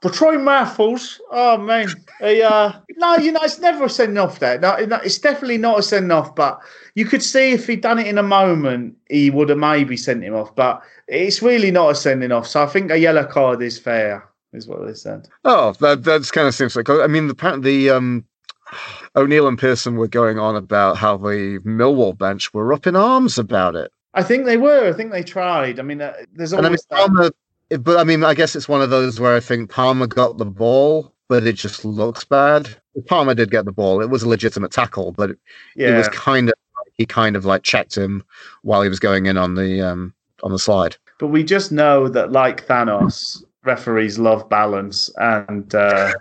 Troy 0.07 0.39
mouthfuls. 0.39 1.21
Oh 1.33 1.59
man, 1.59 1.89
he, 2.21 2.41
uh, 2.41 2.73
no, 2.97 3.17
you 3.17 3.33
know 3.33 3.41
it's 3.43 3.59
never 3.59 3.87
a 3.87 3.91
send 3.91 4.17
off. 4.17 4.39
There, 4.39 4.59
no, 4.61 4.75
it's 4.75 5.19
definitely 5.19 5.59
not 5.59 5.81
a 5.81 5.83
send 5.83 6.13
off. 6.13 6.37
But 6.37 6.61
you 6.95 7.05
could 7.05 7.23
see 7.23 7.53
if 7.53 7.67
he'd 7.67 7.81
done 7.81 7.99
it 7.99 8.07
in 8.07 8.17
a 8.17 8.23
moment, 8.23 8.97
he 9.11 9.31
would 9.31 9.49
have 9.49 9.59
maybe 9.59 9.97
sent 9.97 10.23
him 10.23 10.35
off. 10.35 10.55
But 10.55 10.83
it's 11.09 11.43
really 11.43 11.73
not 11.73 11.91
a 11.91 11.95
sending 11.97 12.31
off. 12.31 12.47
So 12.47 12.63
I 12.63 12.67
think 12.67 12.93
a 12.93 12.99
yellow 12.99 13.25
card 13.25 13.61
is 13.61 13.77
fair, 13.79 14.29
is 14.53 14.69
what 14.69 14.87
they 14.87 14.95
said. 14.95 15.29
Oh, 15.45 15.73
that 15.81 16.05
that's 16.05 16.31
kind 16.31 16.47
of 16.47 16.55
seems 16.55 16.77
like. 16.77 16.89
I 16.89 17.09
mean, 17.09 17.27
the 17.27 17.59
the 17.61 17.91
um, 17.91 18.25
O'Neill 19.17 19.49
and 19.49 19.59
Pearson 19.59 19.97
were 19.97 20.07
going 20.07 20.39
on 20.39 20.55
about 20.55 20.97
how 20.97 21.17
the 21.17 21.59
Millwall 21.65 22.17
bench 22.17 22.55
were 22.55 22.73
up 22.73 22.87
in 22.87 22.95
arms 22.95 23.37
about 23.37 23.75
it. 23.75 23.91
I 24.15 24.23
think 24.23 24.47
they 24.47 24.57
were. 24.57 24.89
I 24.89 24.93
think 24.93 25.11
they 25.11 25.25
tried. 25.25 25.81
I 25.81 25.83
mean, 25.83 26.01
uh, 26.01 26.13
there's 26.33 26.53
always. 26.53 26.87
And 26.91 26.99
I 26.99 27.09
mean, 27.09 27.31
but 27.71 27.99
I 27.99 28.05
mean, 28.05 28.25
I 28.25 28.35
guess 28.35 28.57
it's 28.57 28.69
one 28.69 28.83
of 28.83 28.91
those 28.91 29.21
where 29.21 29.35
I 29.35 29.41
think 29.41 29.71
Palmer 29.71 30.07
got 30.07 30.39
the 30.39 30.47
ball, 30.47 31.13
but 31.29 31.47
it 31.47 31.55
just 31.55 31.85
looks 31.85 32.25
bad. 32.25 32.69
Palmer 33.07 33.35
did 33.35 33.51
get 33.51 33.65
the 33.65 33.73
ball; 33.73 34.01
it 34.01 34.11
was 34.11 34.23
a 34.23 34.29
legitimate 34.29 34.73
tackle, 34.73 35.13
but 35.13 35.31
it, 35.31 35.39
yeah. 35.77 35.91
it 35.91 35.97
was 35.97 36.09
kind 36.09 36.49
of 36.49 36.55
he 36.95 37.07
kind 37.07 37.37
of 37.37 37.45
like 37.45 37.63
checked 37.63 37.97
him 37.97 38.25
while 38.63 38.83
he 38.83 38.89
was 38.89 38.99
going 38.99 39.27
in 39.27 39.37
on 39.37 39.55
the 39.55 39.81
um, 39.81 40.15
on 40.43 40.53
the 40.53 40.59
slide. 40.59 40.97
But 41.19 41.29
we 41.29 41.45
just 41.45 41.73
know 41.73 42.09
that, 42.09 42.33
like 42.33 42.67
Thanos, 42.67 43.43
referees 43.65 44.19
love 44.19 44.49
balance, 44.49 45.11
and 45.17 45.73
uh, 45.75 46.13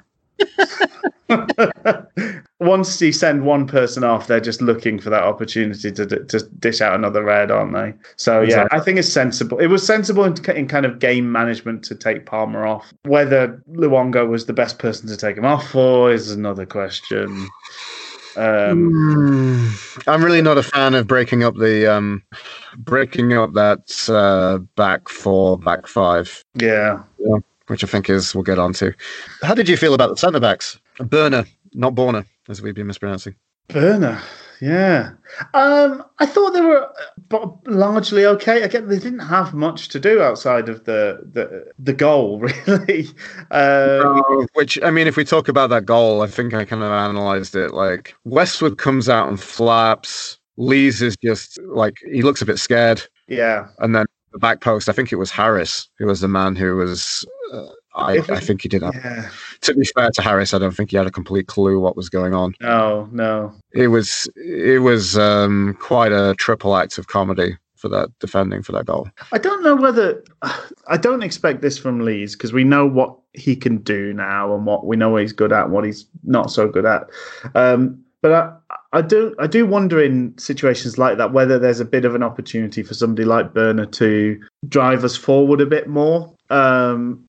once 2.59 3.01
you 3.01 3.11
send 3.11 3.45
one 3.45 3.67
person 3.67 4.03
off, 4.03 4.27
they're 4.27 4.39
just 4.39 4.61
looking 4.61 4.99
for 4.99 5.09
that 5.09 5.23
opportunity 5.23 5.91
to, 5.91 6.05
to 6.05 6.39
dish 6.59 6.81
out 6.81 6.95
another 6.95 7.23
red, 7.23 7.51
aren't 7.51 7.73
they? 7.73 7.93
So 8.15 8.41
yeah. 8.41 8.67
I 8.71 8.79
think 8.79 8.97
it's 8.97 9.11
sensible. 9.11 9.59
It 9.59 9.67
was 9.67 9.85
sensible 9.85 10.23
in, 10.23 10.33
in, 10.55 10.67
kind 10.67 10.85
of 10.85 10.99
game 10.99 11.31
management 11.31 11.83
to 11.85 11.95
take 11.95 12.25
Palmer 12.25 12.65
off. 12.65 12.93
Whether 13.03 13.61
Luongo 13.71 14.27
was 14.27 14.45
the 14.45 14.53
best 14.53 14.79
person 14.79 15.07
to 15.09 15.17
take 15.17 15.37
him 15.37 15.45
off 15.45 15.69
for 15.69 16.11
is 16.11 16.31
another 16.31 16.65
question. 16.65 17.47
Um, 18.35 18.93
mm, 18.93 20.03
I'm 20.07 20.23
really 20.23 20.43
not 20.43 20.59
a 20.59 20.63
fan 20.63 20.93
of 20.93 21.07
breaking 21.07 21.43
up 21.43 21.55
the 21.55 21.91
um, 21.91 22.21
breaking 22.77 23.33
up 23.33 23.53
that 23.53 24.07
uh, 24.09 24.59
back 24.75 25.09
four, 25.09 25.57
back 25.57 25.87
five. 25.87 26.43
Yeah. 26.55 27.01
yeah 27.17 27.37
which 27.67 27.83
I 27.83 27.87
think 27.87 28.09
is 28.09 28.33
we'll 28.33 28.43
get 28.43 28.59
on 28.59 28.73
to. 28.73 28.93
How 29.43 29.53
did 29.53 29.69
you 29.69 29.77
feel 29.77 29.93
about 29.93 30.09
the 30.09 30.17
centre 30.17 30.39
backs? 30.39 30.79
Burner, 30.99 31.45
not 31.73 31.95
Borner, 31.95 32.25
as 32.49 32.61
we've 32.61 32.75
been 32.75 32.87
mispronouncing. 32.87 33.35
Burner. 33.67 34.21
Yeah. 34.59 35.11
Um, 35.53 36.03
I 36.19 36.25
thought 36.25 36.51
they 36.51 36.61
were 36.61 36.91
uh, 37.31 37.47
largely 37.65 38.25
okay. 38.25 38.63
Again, 38.63 38.87
they 38.87 38.97
didn't 38.97 39.19
have 39.19 39.53
much 39.53 39.89
to 39.89 39.99
do 39.99 40.21
outside 40.21 40.67
of 40.69 40.85
the 40.85 41.19
the, 41.31 41.71
the 41.77 41.93
goal, 41.93 42.39
really. 42.67 43.07
Um, 43.51 44.47
which 44.53 44.81
I 44.81 44.89
mean, 44.89 45.07
if 45.07 45.15
we 45.15 45.25
talk 45.25 45.47
about 45.47 45.69
that 45.69 45.85
goal, 45.85 46.21
I 46.21 46.27
think 46.27 46.53
I 46.53 46.65
kind 46.65 46.81
of 46.81 46.91
analysed 46.91 47.55
it. 47.55 47.73
Like 47.73 48.15
Westwood 48.23 48.77
comes 48.77 49.09
out 49.09 49.27
and 49.27 49.39
flaps. 49.39 50.39
Lees 50.57 51.03
is 51.03 51.15
just 51.17 51.59
like 51.61 51.97
he 52.11 52.23
looks 52.23 52.41
a 52.41 52.45
bit 52.45 52.57
scared. 52.57 53.03
Yeah. 53.27 53.67
And 53.77 53.95
then 53.95 54.05
the 54.37 54.47
back 54.47 54.61
post, 54.61 54.87
I 54.87 54.91
think 54.91 55.11
it 55.11 55.15
was 55.15 55.31
Harris 55.31 55.89
who 55.97 56.05
was 56.05 56.21
the 56.21 56.27
man 56.27 56.55
who 56.55 56.75
was. 56.75 57.25
Uh, 57.51 57.67
I, 57.95 58.19
I, 58.29 58.39
think 58.39 58.61
he 58.61 58.69
did. 58.69 58.83
Yeah. 58.83 59.27
To 59.61 59.73
be 59.73 59.83
fair 59.95 60.11
to 60.11 60.21
Harris, 60.21 60.53
I 60.53 60.59
don't 60.59 60.75
think 60.75 60.91
he 60.91 60.97
had 60.97 61.07
a 61.07 61.11
complete 61.11 61.47
clue 61.47 61.79
what 61.79 61.97
was 61.97 62.09
going 62.09 62.35
on. 62.35 62.53
No, 62.61 63.09
no. 63.11 63.55
It 63.73 63.87
was 63.87 64.29
it 64.35 64.83
was 64.83 65.17
um, 65.17 65.75
quite 65.79 66.11
a 66.11 66.35
triple 66.37 66.75
act 66.75 66.99
of 66.99 67.07
comedy 67.07 67.57
for 67.75 67.89
that 67.89 68.09
defending 68.19 68.61
for 68.61 68.73
that 68.73 68.85
goal. 68.85 69.09
I 69.31 69.39
don't 69.39 69.63
know 69.63 69.75
whether 69.75 70.23
I 70.87 70.97
don't 70.97 71.23
expect 71.23 71.61
this 71.63 71.79
from 71.79 72.01
Lees 72.01 72.35
because 72.35 72.53
we 72.53 72.63
know 72.63 72.85
what 72.85 73.17
he 73.33 73.55
can 73.55 73.77
do 73.79 74.13
now 74.13 74.53
and 74.53 74.67
what 74.67 74.85
we 74.85 74.95
know 74.95 75.15
he's 75.15 75.33
good 75.33 75.51
at, 75.51 75.65
and 75.65 75.73
what 75.73 75.83
he's 75.83 76.05
not 76.23 76.51
so 76.51 76.67
good 76.67 76.85
at. 76.85 77.07
Um, 77.55 78.03
but 78.21 78.61
I, 78.93 79.01
do 79.01 79.35
I 79.39 79.47
do 79.47 79.65
wonder 79.65 80.01
in 80.01 80.37
situations 80.37 80.97
like 80.97 81.17
that 81.17 81.33
whether 81.33 81.59
there's 81.59 81.79
a 81.79 81.85
bit 81.85 82.05
of 82.05 82.15
an 82.15 82.23
opportunity 82.23 82.83
for 82.83 82.93
somebody 82.93 83.25
like 83.25 83.53
Börner 83.53 83.91
to 83.93 84.39
drive 84.67 85.03
us 85.03 85.15
forward 85.15 85.61
a 85.61 85.65
bit 85.65 85.87
more. 85.87 86.33
Um, 86.49 87.27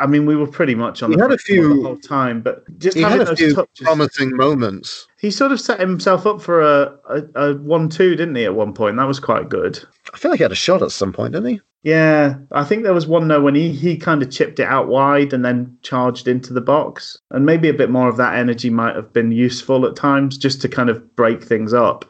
I 0.00 0.06
mean, 0.06 0.24
we 0.24 0.34
were 0.34 0.46
pretty 0.46 0.74
much 0.74 1.02
on 1.02 1.10
he 1.10 1.16
the, 1.16 1.22
had 1.22 1.32
a 1.32 1.38
few, 1.38 1.76
the 1.76 1.82
whole 1.82 1.98
time, 1.98 2.40
but 2.40 2.64
just 2.78 2.96
he 2.96 3.02
having 3.02 3.18
had 3.18 3.26
a 3.26 3.30
those 3.30 3.38
few 3.38 3.54
touches, 3.54 3.84
promising 3.84 4.34
moments. 4.36 5.06
He 5.18 5.30
sort 5.30 5.52
of 5.52 5.60
set 5.60 5.78
himself 5.78 6.26
up 6.26 6.40
for 6.40 6.62
a, 6.62 6.96
a, 7.10 7.22
a 7.34 7.54
one-two, 7.58 8.16
didn't 8.16 8.34
he? 8.36 8.44
At 8.44 8.54
one 8.54 8.72
point, 8.72 8.96
that 8.96 9.04
was 9.04 9.20
quite 9.20 9.50
good. 9.50 9.78
I 10.14 10.16
feel 10.16 10.30
like 10.30 10.38
he 10.38 10.44
had 10.44 10.52
a 10.52 10.56
shot 10.56 10.82
at 10.82 10.92
some 10.92 11.12
point, 11.12 11.34
didn't 11.34 11.50
he? 11.50 11.60
Yeah, 11.84 12.36
I 12.52 12.64
think 12.64 12.82
there 12.82 12.94
was 12.94 13.06
one 13.06 13.28
though 13.28 13.40
when 13.40 13.54
he 13.54 13.70
he 13.72 13.96
kind 13.96 14.22
of 14.22 14.30
chipped 14.30 14.58
it 14.58 14.66
out 14.66 14.88
wide 14.88 15.32
and 15.32 15.44
then 15.44 15.78
charged 15.82 16.26
into 16.26 16.52
the 16.52 16.60
box, 16.60 17.16
and 17.30 17.46
maybe 17.46 17.68
a 17.68 17.74
bit 17.74 17.90
more 17.90 18.08
of 18.08 18.16
that 18.16 18.34
energy 18.36 18.68
might 18.68 18.96
have 18.96 19.12
been 19.12 19.30
useful 19.30 19.86
at 19.86 19.94
times, 19.94 20.36
just 20.36 20.60
to 20.62 20.68
kind 20.68 20.90
of 20.90 21.14
break 21.14 21.42
things 21.42 21.72
up. 21.72 22.04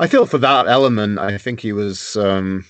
I 0.00 0.08
feel 0.08 0.26
for 0.26 0.38
that 0.38 0.66
element, 0.66 1.18
I 1.18 1.38
think 1.38 1.60
he 1.60 1.72
was. 1.72 2.16
Um, 2.16 2.64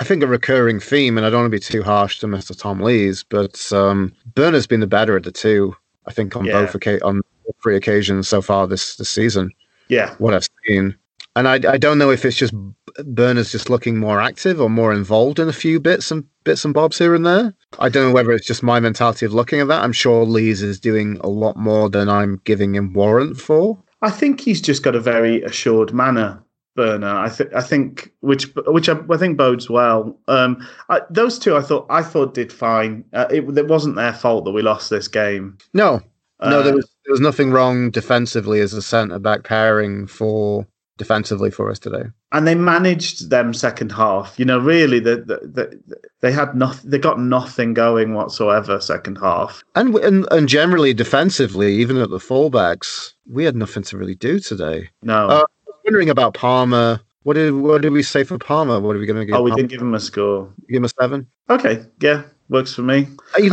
I 0.00 0.04
think 0.04 0.22
a 0.22 0.26
recurring 0.26 0.80
theme, 0.80 1.16
and 1.16 1.26
I 1.26 1.30
don't 1.30 1.42
want 1.42 1.52
to 1.52 1.56
be 1.56 1.60
too 1.60 1.82
harsh 1.82 2.18
to 2.20 2.26
Mr. 2.26 2.58
Tom 2.58 2.80
Lees, 2.80 3.22
but 3.22 3.72
um, 3.72 4.12
Börner's 4.32 4.66
been 4.66 4.80
the 4.80 4.86
better 4.86 5.16
of 5.16 5.22
the 5.22 5.32
two. 5.32 5.76
I 6.06 6.12
think 6.12 6.36
on 6.36 6.44
yeah. 6.44 6.52
both 6.52 6.76
oca- 6.76 7.04
on 7.04 7.20
three 7.62 7.76
occasions 7.76 8.28
so 8.28 8.40
far 8.40 8.66
this 8.66 8.96
this 8.96 9.10
season. 9.10 9.50
Yeah, 9.88 10.14
what 10.18 10.32
I've 10.32 10.48
seen, 10.66 10.96
and 11.34 11.46
I 11.46 11.54
I 11.54 11.76
don't 11.76 11.98
know 11.98 12.10
if 12.10 12.24
it's 12.24 12.36
just 12.36 12.54
Börner's 13.00 13.52
just 13.52 13.70
looking 13.70 13.98
more 13.98 14.20
active 14.20 14.60
or 14.60 14.70
more 14.70 14.92
involved 14.92 15.38
in 15.38 15.48
a 15.48 15.52
few 15.52 15.80
bits 15.80 16.10
and 16.10 16.24
bits 16.44 16.64
and 16.64 16.72
bobs 16.72 16.98
here 16.98 17.14
and 17.14 17.26
there. 17.26 17.54
I 17.78 17.88
don't 17.88 18.08
know 18.08 18.14
whether 18.14 18.32
it's 18.32 18.46
just 18.46 18.62
my 18.62 18.80
mentality 18.80 19.26
of 19.26 19.34
looking 19.34 19.60
at 19.60 19.68
that. 19.68 19.82
I'm 19.82 19.92
sure 19.92 20.24
Lees 20.24 20.62
is 20.62 20.80
doing 20.80 21.18
a 21.22 21.28
lot 21.28 21.56
more 21.56 21.90
than 21.90 22.08
I'm 22.08 22.40
giving 22.44 22.74
him 22.74 22.92
warrant 22.92 23.38
for. 23.38 23.82
I 24.02 24.10
think 24.10 24.40
he's 24.40 24.60
just 24.60 24.82
got 24.82 24.94
a 24.94 25.00
very 25.00 25.42
assured 25.42 25.92
manner 25.92 26.42
Börner. 26.76 27.16
I 27.16 27.28
think 27.28 27.54
I 27.54 27.62
think 27.62 28.12
which 28.20 28.54
which 28.66 28.88
I, 28.88 28.98
I 29.10 29.16
think 29.16 29.36
bodes 29.36 29.68
well. 29.68 30.18
Um, 30.28 30.66
I, 30.88 31.00
those 31.10 31.38
two 31.38 31.56
I 31.56 31.62
thought 31.62 31.86
I 31.88 32.02
thought 32.02 32.34
did 32.34 32.52
fine. 32.52 33.04
Uh, 33.12 33.26
it, 33.30 33.42
it 33.56 33.66
wasn't 33.66 33.96
their 33.96 34.12
fault 34.12 34.44
that 34.44 34.52
we 34.52 34.62
lost 34.62 34.90
this 34.90 35.08
game. 35.08 35.56
No, 35.72 36.02
no, 36.40 36.60
uh, 36.60 36.62
there 36.62 36.74
was 36.74 36.88
there 37.04 37.12
was 37.12 37.20
nothing 37.20 37.50
wrong 37.50 37.90
defensively 37.90 38.60
as 38.60 38.74
a 38.74 38.82
centre 38.82 39.18
back 39.18 39.42
pairing 39.42 40.06
for 40.06 40.66
defensively 40.98 41.50
for 41.50 41.70
us 41.70 41.78
today. 41.78 42.04
And 42.32 42.46
they 42.46 42.54
managed 42.54 43.30
them 43.30 43.52
second 43.54 43.92
half. 43.92 44.38
You 44.38 44.44
know, 44.44 44.58
really, 44.58 44.98
the, 44.98 45.16
the, 45.16 45.40
the, 45.46 46.00
they 46.20 46.32
had 46.32 46.54
nothing. 46.54 46.90
They 46.90 46.98
got 46.98 47.20
nothing 47.20 47.74
going 47.74 48.14
whatsoever 48.14 48.80
second 48.80 49.16
half. 49.16 49.62
And, 49.74 49.94
and 49.96 50.26
and 50.30 50.48
generally 50.48 50.94
defensively, 50.94 51.74
even 51.76 51.96
at 51.98 52.10
the 52.10 52.18
fullbacks, 52.18 53.12
we 53.28 53.44
had 53.44 53.56
nothing 53.56 53.82
to 53.84 53.96
really 53.96 54.14
do 54.14 54.38
today. 54.38 54.90
No. 55.02 55.28
Uh, 55.28 55.44
wondering 55.84 56.10
about 56.10 56.34
Palmer. 56.34 57.00
What 57.22 57.34
did 57.34 57.54
what 57.54 57.82
did 57.82 57.92
we 57.92 58.02
say 58.02 58.24
for 58.24 58.38
Palmer? 58.38 58.78
What 58.80 58.94
are 58.94 58.98
we 58.98 59.06
going 59.06 59.18
to 59.18 59.26
give? 59.26 59.34
Oh, 59.34 59.42
we 59.42 59.50
Palmer? 59.50 59.62
didn't 59.62 59.70
give 59.70 59.80
him 59.80 59.94
a 59.94 60.00
score. 60.00 60.52
Give 60.68 60.76
him 60.76 60.84
a 60.84 60.88
seven. 60.88 61.26
Okay, 61.50 61.84
yeah, 62.00 62.22
works 62.48 62.72
for 62.74 62.82
me. 62.82 63.08
I, 63.34 63.48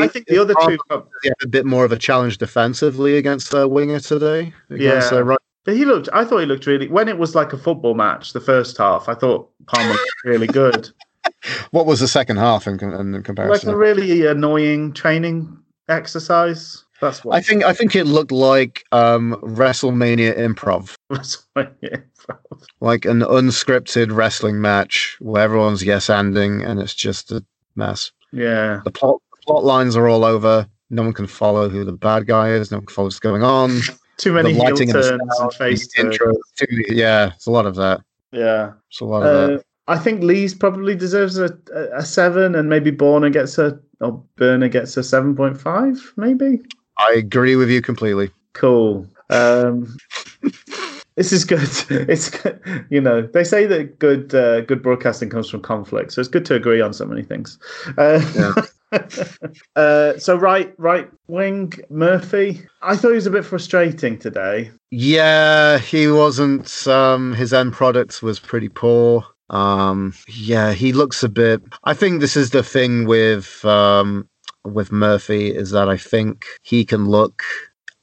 I, 0.00 0.08
think 0.08 0.26
the 0.26 0.38
other 0.38 0.54
Palmer, 0.54 0.76
two 0.76 1.02
yeah, 1.24 1.32
a 1.42 1.48
bit 1.48 1.66
more 1.66 1.84
of 1.84 1.90
a 1.90 1.98
challenge 1.98 2.38
defensively 2.38 3.16
against 3.16 3.50
the 3.50 3.66
winger 3.66 3.98
today. 3.98 4.52
Against, 4.70 5.12
yeah, 5.12 5.18
uh, 5.18 5.22
right. 5.22 5.38
But 5.66 5.76
he 5.76 5.84
looked. 5.84 6.08
I 6.12 6.24
thought 6.24 6.38
he 6.38 6.46
looked 6.46 6.66
really. 6.66 6.86
When 6.86 7.08
it 7.08 7.18
was 7.18 7.34
like 7.34 7.52
a 7.52 7.58
football 7.58 7.94
match, 7.94 8.32
the 8.32 8.40
first 8.40 8.78
half, 8.78 9.08
I 9.08 9.14
thought 9.14 9.50
Palmer 9.66 9.90
looked 9.90 10.24
really 10.24 10.46
good. 10.46 10.88
what 11.72 11.86
was 11.86 11.98
the 11.98 12.06
second 12.06 12.36
half 12.36 12.68
in, 12.68 12.78
in 12.80 13.22
comparison? 13.24 13.68
Like 13.68 13.74
a 13.74 13.76
really 13.76 14.26
annoying 14.26 14.92
training 14.92 15.58
exercise. 15.88 16.84
That's 17.00 17.24
what 17.24 17.34
I 17.34 17.40
think. 17.40 17.64
I 17.64 17.72
think 17.72 17.96
it 17.96 18.04
looked 18.04 18.30
like 18.30 18.84
um, 18.92 19.34
WrestleMania 19.42 20.38
improv. 20.38 20.94
WrestleMania 21.12 22.04
improv. 22.16 22.62
Like 22.78 23.04
an 23.04 23.22
unscripted 23.22 24.14
wrestling 24.14 24.60
match 24.60 25.16
where 25.18 25.42
everyone's 25.42 25.82
yes 25.82 26.08
ending 26.08 26.62
and 26.62 26.80
it's 26.80 26.94
just 26.94 27.32
a 27.32 27.44
mess. 27.74 28.12
Yeah. 28.32 28.82
The 28.84 28.92
plot 28.92 29.20
the 29.32 29.42
plot 29.42 29.64
lines 29.64 29.96
are 29.96 30.06
all 30.06 30.24
over. 30.24 30.68
No 30.90 31.02
one 31.02 31.12
can 31.12 31.26
follow 31.26 31.68
who 31.68 31.84
the 31.84 31.90
bad 31.90 32.28
guy 32.28 32.50
is. 32.50 32.70
No 32.70 32.76
one 32.78 32.86
can 32.86 32.94
follow 32.94 33.06
what's 33.06 33.18
going 33.18 33.42
on. 33.42 33.80
Too 34.18 34.32
many 34.32 34.52
the 34.54 34.64
heel 34.64 34.76
turns 34.76 35.38
and 35.38 35.52
face 35.54 35.88
intro. 35.98 36.34
Too, 36.56 36.84
yeah, 36.88 37.32
it's 37.34 37.46
a 37.46 37.50
lot 37.50 37.66
of 37.66 37.74
that. 37.76 38.00
Yeah, 38.32 38.72
it's 38.88 39.00
a 39.00 39.04
lot 39.04 39.22
of 39.22 39.28
uh, 39.28 39.46
that. 39.48 39.64
I 39.88 39.98
think 39.98 40.22
Lees 40.22 40.54
probably 40.54 40.96
deserves 40.96 41.38
a, 41.38 41.56
a, 41.94 42.04
seven, 42.04 42.54
and 42.54 42.68
maybe 42.68 42.90
Börner 42.90 43.32
gets 43.32 43.56
a 43.58 43.78
or 44.00 44.22
Börner 44.36 44.70
gets 44.70 44.96
a 44.96 45.02
seven 45.02 45.36
point 45.36 45.60
five, 45.60 46.12
maybe. 46.16 46.60
I 46.98 47.12
agree 47.12 47.56
with 47.56 47.70
you 47.70 47.82
completely. 47.82 48.30
Cool. 48.54 49.06
Um, 49.30 49.96
this 51.16 51.32
is 51.32 51.44
good. 51.44 51.68
It's 52.08 52.30
good. 52.30 52.86
you 52.90 53.00
know 53.00 53.22
they 53.22 53.44
say 53.44 53.66
that 53.66 53.98
good 53.98 54.34
uh, 54.34 54.62
good 54.62 54.82
broadcasting 54.82 55.28
comes 55.28 55.48
from 55.48 55.60
conflict, 55.60 56.12
so 56.12 56.20
it's 56.20 56.28
good 56.28 56.46
to 56.46 56.54
agree 56.54 56.80
on 56.80 56.92
so 56.92 57.04
many 57.04 57.22
things. 57.22 57.58
Uh, 57.98 58.20
yeah. 58.34 58.52
uh, 59.76 60.18
so 60.18 60.36
right 60.36 60.72
right 60.78 61.08
wing 61.28 61.72
Murphy, 61.90 62.62
I 62.82 62.96
thought 62.96 63.10
he 63.10 63.14
was 63.14 63.26
a 63.26 63.30
bit 63.30 63.44
frustrating 63.44 64.18
today. 64.18 64.70
Yeah, 64.90 65.78
he 65.78 66.08
wasn't. 66.08 66.86
Um, 66.86 67.34
his 67.34 67.52
end 67.52 67.72
product 67.72 68.22
was 68.22 68.38
pretty 68.38 68.68
poor. 68.68 69.24
Um, 69.50 70.14
yeah, 70.28 70.72
he 70.72 70.92
looks 70.92 71.22
a 71.22 71.28
bit. 71.28 71.62
I 71.84 71.94
think 71.94 72.20
this 72.20 72.36
is 72.36 72.50
the 72.50 72.62
thing 72.62 73.06
with 73.06 73.64
um, 73.64 74.28
with 74.64 74.92
Murphy 74.92 75.54
is 75.54 75.70
that 75.70 75.88
I 75.88 75.96
think 75.96 76.44
he 76.62 76.84
can 76.84 77.06
look. 77.06 77.42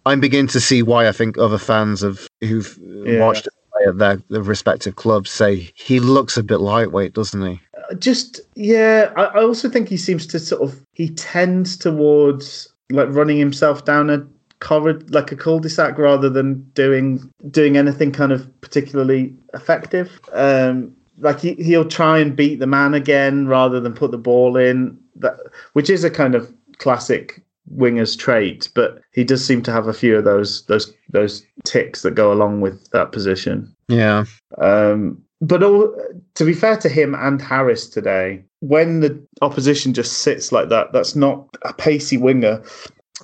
I'm 0.06 0.20
beginning 0.20 0.48
to 0.48 0.60
see 0.60 0.84
why 0.84 1.08
I 1.08 1.12
think 1.12 1.38
other 1.38 1.58
fans 1.58 2.04
of 2.04 2.28
who've 2.42 2.78
yeah. 2.82 3.20
watched 3.20 3.48
at 3.88 3.98
their, 3.98 4.18
their, 4.30 4.42
respective 4.42 4.96
clubs 4.96 5.30
say 5.30 5.72
he 5.76 6.00
looks 6.00 6.38
a 6.38 6.44
bit 6.44 6.60
lightweight, 6.60 7.14
doesn't 7.14 7.46
he? 7.46 7.60
Uh, 7.78 7.96
just 7.96 8.42
yeah, 8.56 9.12
I, 9.16 9.24
I 9.24 9.44
also 9.44 9.70
think 9.70 9.90
he 9.90 9.98
seems 9.98 10.26
to 10.28 10.40
sort 10.40 10.62
of 10.62 10.86
he 10.94 11.10
tends 11.10 11.78
towards 11.78 12.72
like 12.90 13.10
running 13.10 13.38
himself 13.38 13.86
down 13.86 14.10
a 14.10 14.26
corridor 14.60 15.06
like 15.10 15.32
a 15.32 15.36
cul-de-sac 15.36 15.98
rather 15.98 16.30
than 16.30 16.64
doing 16.74 17.32
doing 17.52 17.78
anything 17.78 18.12
kind 18.12 18.32
of 18.32 18.50
particularly 18.62 19.34
effective. 19.54 20.20
Um, 20.32 20.96
like 21.20 21.40
he, 21.40 21.54
he'll 21.56 21.88
try 21.88 22.18
and 22.20 22.36
beat 22.36 22.60
the 22.60 22.68
man 22.68 22.94
again 22.94 23.48
rather 23.48 23.80
than 23.80 23.94
put 23.94 24.12
the 24.12 24.18
ball 24.18 24.58
in 24.58 24.98
that 25.16 25.38
which 25.74 25.90
is 25.90 26.04
a 26.04 26.10
kind 26.10 26.36
of 26.36 26.52
classic 26.78 27.42
winger's 27.68 28.16
trait 28.16 28.70
but 28.74 29.02
he 29.14 29.24
does 29.24 29.46
seem 29.46 29.62
to 29.62 29.72
have 29.72 29.88
a 29.88 29.94
few 29.94 30.18
of 30.18 30.26
those 30.26 30.66
those 30.66 30.94
those 31.10 31.46
ticks 31.64 32.02
that 32.02 32.16
go 32.16 32.32
along 32.32 32.62
with 32.62 32.90
that 32.92 33.12
position 33.12 33.73
yeah 33.88 34.24
um 34.60 35.22
but 35.42 35.62
all, 35.62 35.94
to 36.36 36.46
be 36.46 36.54
fair 36.54 36.78
to 36.78 36.88
him 36.88 37.14
and 37.16 37.42
Harris 37.42 37.90
today, 37.90 38.46
when 38.62 39.02
the 39.02 39.22
opposition 39.42 39.94
just 39.94 40.20
sits 40.20 40.54
like 40.54 40.70
that, 40.70 40.94
that's 40.94 41.18
not 41.18 41.50
a 41.64 41.74
pacey 41.74 42.16
winger. 42.16 42.64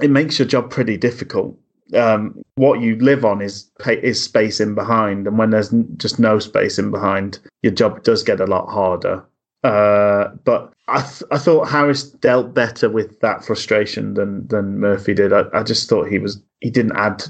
It 0.02 0.12
makes 0.12 0.38
your 0.38 0.46
job 0.46 0.70
pretty 0.70 0.98
difficult 0.98 1.58
um, 1.96 2.42
what 2.56 2.82
you 2.82 2.96
live 2.98 3.26
on 3.26 3.42
is 3.42 3.70
is 3.88 4.24
space 4.24 4.60
in 4.60 4.76
behind, 4.76 5.28
and 5.28 5.38
when 5.38 5.50
there's 5.50 5.74
just 5.98 6.20
no 6.20 6.40
space 6.40 6.78
in 6.78 6.92
behind, 6.92 7.40
your 7.64 7.74
job 7.74 8.04
does 8.04 8.24
get 8.24 8.40
a 8.40 8.46
lot 8.46 8.68
harder. 8.68 9.26
Uh, 9.64 10.30
but 10.46 10.74
I 10.88 11.02
th- 11.02 11.24
I 11.32 11.38
thought 11.38 11.68
Harris 11.68 12.04
dealt 12.04 12.54
better 12.54 12.90
with 12.90 13.20
that 13.20 13.44
frustration 13.44 14.14
than 14.14 14.48
than 14.48 14.80
Murphy 14.80 15.14
did. 15.14 15.34
I, 15.34 15.44
I 15.54 15.64
just 15.64 15.90
thought 15.90 16.08
he 16.08 16.20
was 16.20 16.42
he 16.62 16.70
didn't 16.70 16.96
add 16.96 17.24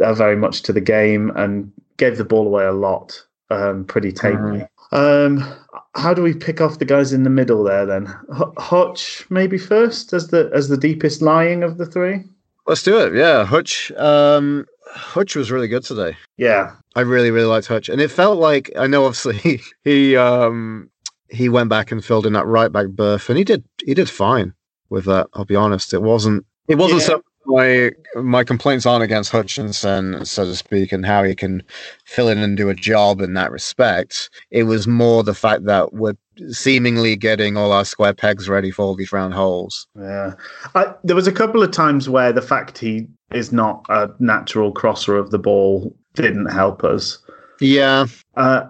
uh, 0.00 0.14
very 0.14 0.36
much 0.36 0.62
to 0.62 0.72
the 0.72 0.80
game 0.80 1.30
and 1.36 1.70
gave 1.98 2.16
the 2.16 2.24
ball 2.24 2.46
away 2.46 2.64
a 2.64 2.72
lot, 2.72 3.22
um, 3.50 3.84
pretty 3.84 4.12
tamely. 4.12 4.66
Mm. 4.66 4.66
Um, 4.92 5.54
how 5.94 6.14
do 6.14 6.22
we 6.22 6.34
pick 6.34 6.60
off 6.60 6.78
the 6.78 6.84
guys 6.84 7.12
in 7.12 7.22
the 7.24 7.30
middle 7.30 7.62
there 7.62 7.86
then? 7.86 8.12
H- 8.34 8.48
Hutch 8.58 9.26
maybe 9.30 9.58
first 9.58 10.12
as 10.12 10.28
the 10.28 10.50
as 10.54 10.68
the 10.68 10.78
deepest 10.78 11.20
lying 11.20 11.62
of 11.62 11.78
the 11.78 11.86
three. 11.86 12.24
Let's 12.66 12.82
do 12.82 12.98
it. 12.98 13.14
Yeah, 13.14 13.44
Hutch. 13.44 13.92
Um, 13.92 14.66
Hutch 14.86 15.36
was 15.36 15.50
really 15.50 15.68
good 15.68 15.84
today. 15.84 16.16
Yeah, 16.38 16.72
I 16.96 17.02
really, 17.02 17.30
really 17.30 17.46
liked 17.46 17.66
Hutch, 17.66 17.88
and 17.88 18.00
it 18.00 18.10
felt 18.10 18.38
like 18.38 18.70
I 18.78 18.86
know 18.86 19.04
obviously 19.04 19.36
he, 19.36 19.60
he 19.84 20.16
um 20.16 20.90
he 21.30 21.48
went 21.48 21.68
back 21.70 21.90
and 21.92 22.04
filled 22.04 22.26
in 22.26 22.32
that 22.34 22.46
right 22.46 22.72
back 22.72 22.88
berth, 22.88 23.28
and 23.28 23.38
he 23.38 23.44
did 23.44 23.64
he 23.84 23.94
did 23.94 24.10
fine 24.10 24.54
with 24.88 25.04
that. 25.06 25.28
I'll 25.34 25.44
be 25.44 25.56
honest, 25.56 25.92
it 25.94 26.02
wasn't 26.02 26.44
it 26.68 26.76
wasn't 26.76 27.00
Yeah. 27.02 27.06
so 27.06 27.22
my 27.46 27.90
my 28.16 28.44
complaints 28.44 28.84
aren't 28.86 29.02
against 29.04 29.30
Hutchinson, 29.32 30.24
so 30.24 30.44
to 30.44 30.54
speak, 30.54 30.92
and 30.92 31.06
how 31.06 31.24
he 31.24 31.34
can 31.34 31.62
fill 32.04 32.28
in 32.28 32.38
and 32.38 32.56
do 32.56 32.68
a 32.68 32.74
job 32.74 33.20
in 33.20 33.34
that 33.34 33.50
respect. 33.50 34.28
It 34.50 34.64
was 34.64 34.86
more 34.86 35.22
the 35.24 35.34
fact 35.34 35.64
that 35.64 35.92
we're 35.94 36.14
seemingly 36.50 37.16
getting 37.16 37.56
all 37.56 37.72
our 37.72 37.84
square 37.84 38.14
pegs 38.14 38.48
ready 38.48 38.70
for 38.70 38.82
all 38.82 38.94
these 38.94 39.12
round 39.12 39.34
holes. 39.34 39.86
yeah. 39.98 40.32
I, 40.74 40.94
there 41.04 41.16
was 41.16 41.26
a 41.26 41.32
couple 41.32 41.62
of 41.62 41.70
times 41.70 42.08
where 42.08 42.32
the 42.32 42.40
fact 42.42 42.78
he 42.78 43.06
is 43.32 43.52
not 43.52 43.84
a 43.88 44.10
natural 44.20 44.72
crosser 44.72 45.16
of 45.16 45.30
the 45.30 45.38
ball 45.38 45.94
didn't 46.14 46.46
help 46.46 46.82
us. 46.82 47.18
Yeah, 47.60 48.06
Uh, 48.36 48.68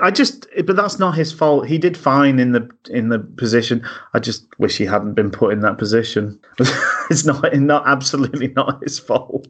I 0.00 0.10
just, 0.10 0.48
but 0.66 0.74
that's 0.74 0.98
not 0.98 1.14
his 1.14 1.32
fault. 1.32 1.66
He 1.68 1.78
did 1.78 1.96
fine 1.96 2.40
in 2.40 2.50
the 2.52 2.68
in 2.90 3.08
the 3.08 3.20
position. 3.20 3.86
I 4.14 4.18
just 4.18 4.44
wish 4.58 4.76
he 4.76 4.84
hadn't 4.84 5.14
been 5.14 5.30
put 5.30 5.52
in 5.52 5.60
that 5.60 5.78
position. 5.78 6.40
it's 7.10 7.24
not 7.24 7.54
not 7.54 7.86
absolutely 7.86 8.48
not 8.48 8.82
his 8.82 8.98
fault. 8.98 9.46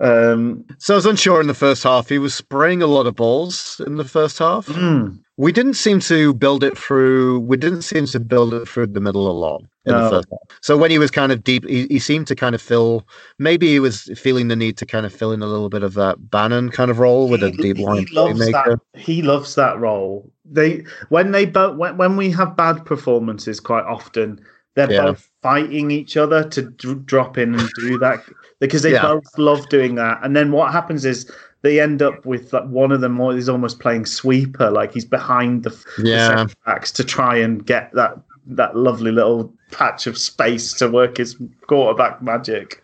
Um, 0.00 0.64
so 0.78 0.94
I 0.94 0.96
was 0.96 1.06
unsure 1.06 1.40
in 1.40 1.48
the 1.48 1.54
first 1.54 1.82
half. 1.82 2.08
He 2.08 2.18
was 2.18 2.34
spraying 2.34 2.80
a 2.80 2.86
lot 2.86 3.06
of 3.06 3.14
balls 3.14 3.78
in 3.86 3.96
the 3.96 4.04
first 4.04 4.38
half. 4.38 4.66
mm, 4.68 5.18
We 5.36 5.52
didn't 5.52 5.74
seem 5.74 6.00
to 6.00 6.32
build 6.32 6.64
it 6.64 6.78
through. 6.78 7.40
We 7.40 7.58
didn't 7.58 7.82
seem 7.82 8.06
to 8.06 8.20
build 8.20 8.54
it 8.54 8.66
through 8.66 8.86
the 8.86 9.00
middle 9.00 9.30
a 9.30 9.36
lot 9.36 9.64
No. 9.84 9.98
the 9.98 10.04
uh, 10.06 10.10
first 10.10 10.28
half. 10.30 10.58
So 10.60 10.76
when 10.76 10.90
he 10.90 10.98
was 10.98 11.10
kind 11.10 11.32
of 11.32 11.42
deep, 11.42 11.66
he, 11.66 11.86
he 11.88 11.98
seemed 11.98 12.26
to 12.28 12.34
kind 12.36 12.54
of 12.54 12.62
fill. 12.62 13.06
Maybe 13.38 13.66
he 13.68 13.80
was 13.80 14.02
feeling 14.16 14.48
the 14.48 14.56
need 14.56 14.76
to 14.78 14.86
kind 14.86 15.04
of 15.06 15.12
fill 15.12 15.32
in 15.32 15.42
a 15.42 15.46
little 15.46 15.68
bit 15.68 15.82
of 15.82 15.94
that 15.94 16.30
Bannan 16.30 16.70
kind 16.70 16.90
of 16.90 16.98
role 17.00 17.28
with 17.28 17.42
a 17.42 17.50
he- 17.50 17.56
deep 17.56 17.78
line 17.78 18.06
He 18.06 18.14
loves 18.14 18.38
playmaker. 18.40 18.78
that. 18.92 19.00
He 19.00 19.22
loves 19.22 19.54
that 19.56 19.78
role. 19.78 20.30
They 20.44 20.84
when 21.08 21.32
they 21.32 21.46
both 21.46 21.76
when, 21.76 21.96
when 21.96 22.16
we 22.16 22.30
have 22.30 22.56
bad 22.56 22.84
performances, 22.84 23.58
quite 23.60 23.84
often 23.84 24.40
they're 24.74 24.90
Yeah. 24.90 25.02
both 25.02 25.28
fighting 25.42 25.90
each 25.90 26.16
other 26.16 26.44
to 26.48 26.62
d- 26.62 26.94
drop 27.04 27.36
in 27.36 27.54
and 27.58 27.68
do 27.80 27.98
that 27.98 28.20
because 28.60 28.82
they 28.82 28.92
Yeah. 28.92 29.02
both 29.02 29.24
love 29.36 29.68
doing 29.68 29.96
that. 29.96 30.20
And 30.22 30.34
then 30.36 30.52
what 30.52 30.72
happens 30.72 31.04
is 31.04 31.30
they 31.62 31.78
end 31.80 32.02
up 32.02 32.24
with 32.24 32.52
like 32.52 32.64
one 32.68 32.90
of 32.92 33.00
them 33.00 33.20
is 33.20 33.48
almost 33.48 33.80
playing 33.80 34.06
sweeper, 34.06 34.70
like 34.70 34.92
he's 34.94 35.04
behind 35.04 35.64
the, 35.64 35.70
the 35.98 36.08
Yeah. 36.08 36.28
centre 36.28 36.54
backs 36.66 36.90
to 36.92 37.04
try 37.04 37.36
and 37.36 37.64
get 37.66 37.92
that 37.94 38.16
that 38.46 38.76
lovely 38.76 39.12
little 39.12 39.52
patch 39.70 40.06
of 40.06 40.18
space 40.18 40.72
to 40.74 40.88
work 40.88 41.16
his 41.18 41.36
quarterback 41.66 42.22
magic. 42.22 42.82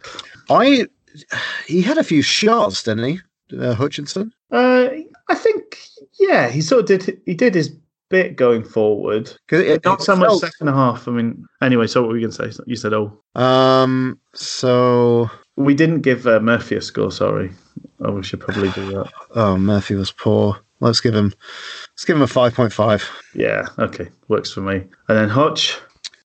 I 0.51 0.87
he 1.67 1.83
had 1.83 1.99
a 1.99 2.05
few 2.05 2.23
shots, 2.23 2.83
didn't 2.83 3.05
he, 3.05 3.21
uh, 3.59 3.75
Hutchinson? 3.75 4.33
Uh, 4.51 4.89
I 5.29 5.35
think 5.35 5.79
yeah, 6.19 6.49
he 6.49 6.61
sort 6.61 6.81
of 6.83 6.87
did. 6.87 7.21
He 7.27 7.35
did 7.35 7.55
his 7.55 7.75
bit 8.11 8.37
going 8.37 8.65
forward. 8.65 9.27
'Cause 9.49 9.61
it- 9.61 9.85
Not 9.85 10.01
it 10.01 10.05
so 10.05 10.17
much 10.17 10.29
felt- 10.29 10.41
second 10.41 10.69
half. 10.69 11.07
I 11.07 11.11
mean, 11.11 11.45
anyway. 11.61 11.87
So 11.87 12.01
what 12.01 12.09
were 12.11 12.17
you 12.17 12.23
going 12.29 12.33
to 12.51 12.53
say? 12.55 12.63
You 12.67 12.77
said, 12.77 12.95
"Oh, 12.95 13.21
Um. 13.35 14.19
So, 14.35 15.31
we 15.57 15.75
didn't 15.75 16.01
give 16.01 16.27
uh, 16.27 16.41
Murphy 16.41 16.77
a 16.77 16.81
score." 16.81 17.13
Sorry. 17.13 17.51
Oh, 18.01 18.13
we 18.13 18.23
should 18.23 18.41
probably 18.41 18.71
do 18.71 18.91
that. 18.93 19.11
oh, 19.35 19.57
Murphy 19.59 19.95
was 19.95 20.11
poor. 20.11 20.57
Let's 20.81 21.01
give 21.01 21.15
him. 21.15 21.33
Let's 21.93 22.05
give 22.05 22.17
him 22.17 22.23
a 22.23 22.27
five 22.29 22.55
point 22.55 22.73
five. 22.73 23.09
Yeah. 23.35 23.67
Okay. 23.79 24.09
Works 24.29 24.51
for 24.53 24.61
me. 24.61 24.77
And 25.09 25.19
then 25.19 25.29
Hutch. 25.29 25.79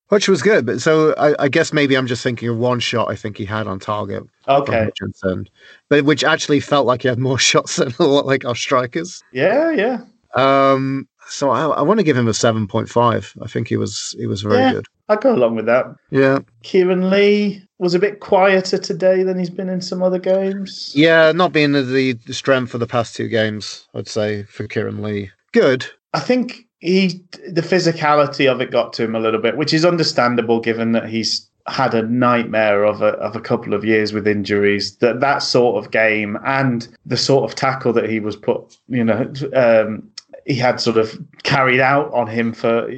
Hutch 0.10 0.28
was 0.28 0.44
good, 0.44 0.66
but 0.66 0.80
so 0.80 1.16
I, 1.18 1.34
I 1.46 1.48
guess 1.50 1.74
maybe 1.74 1.96
I'm 1.96 2.06
just 2.06 2.22
thinking 2.22 2.48
of 2.50 2.58
one 2.58 2.80
shot 2.80 3.10
I 3.10 3.16
think 3.16 3.36
he 3.38 3.46
had 3.46 3.66
on 3.66 3.80
target 3.80 4.24
Okay. 4.48 4.84
Hutchinson, 4.84 5.48
but 5.90 6.06
which 6.06 6.24
actually 6.24 6.60
felt 6.60 6.86
like 6.86 7.02
he 7.02 7.08
had 7.08 7.18
more 7.18 7.40
shots 7.50 7.78
than 7.78 7.94
a 7.98 8.04
lot 8.04 8.26
like 8.28 8.46
our 8.46 8.56
strikers. 8.56 9.24
Yeah. 9.32 9.72
Yeah. 9.72 10.02
Um, 10.36 11.08
so 11.30 11.50
I, 11.50 11.66
I 11.68 11.82
want 11.82 12.00
to 12.00 12.04
give 12.04 12.18
him 12.18 12.28
a 12.28 12.34
seven 12.34 12.68
point 12.68 12.90
five. 12.90 13.34
I 13.42 13.48
think 13.48 13.68
he 13.70 13.78
was 13.78 14.16
he 14.20 14.28
was 14.28 14.42
very 14.44 14.58
Yeah. 14.58 14.74
good. 14.74 14.86
I 15.14 15.22
go 15.22 15.34
along 15.34 15.56
with 15.56 15.66
that. 15.68 15.86
Yeah, 16.12 16.40
Kieran 16.64 17.10
Lee 17.10 17.64
was 17.80 17.94
a 17.94 18.00
bit 18.00 18.20
quieter 18.20 18.78
today 18.78 19.24
than 19.24 19.38
he's 19.38 19.50
been 19.50 19.70
in 19.70 19.82
some 19.82 20.02
other 20.02 20.20
games. 20.20 20.92
yeah, 20.96 21.32
not 21.32 21.52
being 21.52 21.74
the, 21.74 22.18
the 22.26 22.34
strength 22.34 22.72
for 22.72 22.78
the 22.78 22.88
past 22.88 23.16
two 23.16 23.28
games, 23.28 23.88
I'd 23.94 24.08
say 24.08 24.44
for 24.44 24.68
Kieran 24.68 25.02
Lee. 25.02 25.32
Good. 25.52 25.86
I 26.14 26.20
think 26.20 26.68
he 26.80 27.24
the 27.48 27.62
physicality 27.62 28.52
of 28.52 28.62
it 28.62 28.72
got 28.72 28.94
to 28.94 29.04
him 29.04 29.16
a 29.16 29.20
little 29.20 29.42
bit, 29.42 29.58
which 29.58 29.74
is 29.74 29.86
understandable 29.86 30.60
given 30.60 30.92
that 30.94 31.08
he's 31.08 31.50
had 31.66 31.94
a 31.94 32.04
nightmare 32.04 32.84
of 32.84 33.02
a 33.02 33.12
of 33.20 33.36
a 33.36 33.42
couple 33.42 33.74
of 33.74 33.86
years 33.86 34.12
with 34.12 34.28
injuries. 34.28 34.98
That 34.98 35.22
that 35.22 35.40
sort 35.40 35.84
of 35.84 35.92
game 35.92 36.38
and 36.46 36.88
the 37.06 37.18
sort 37.18 37.50
of 37.50 37.56
tackle 37.56 37.94
that 37.94 38.10
he 38.10 38.20
was 38.20 38.36
put, 38.36 38.78
you 38.88 39.04
know, 39.04 39.32
um, 39.56 40.10
he 40.46 40.56
had 40.56 40.80
sort 40.80 40.98
of 40.98 41.18
carried 41.44 41.80
out 41.80 42.14
on 42.14 42.28
him 42.28 42.54
for. 42.54 42.90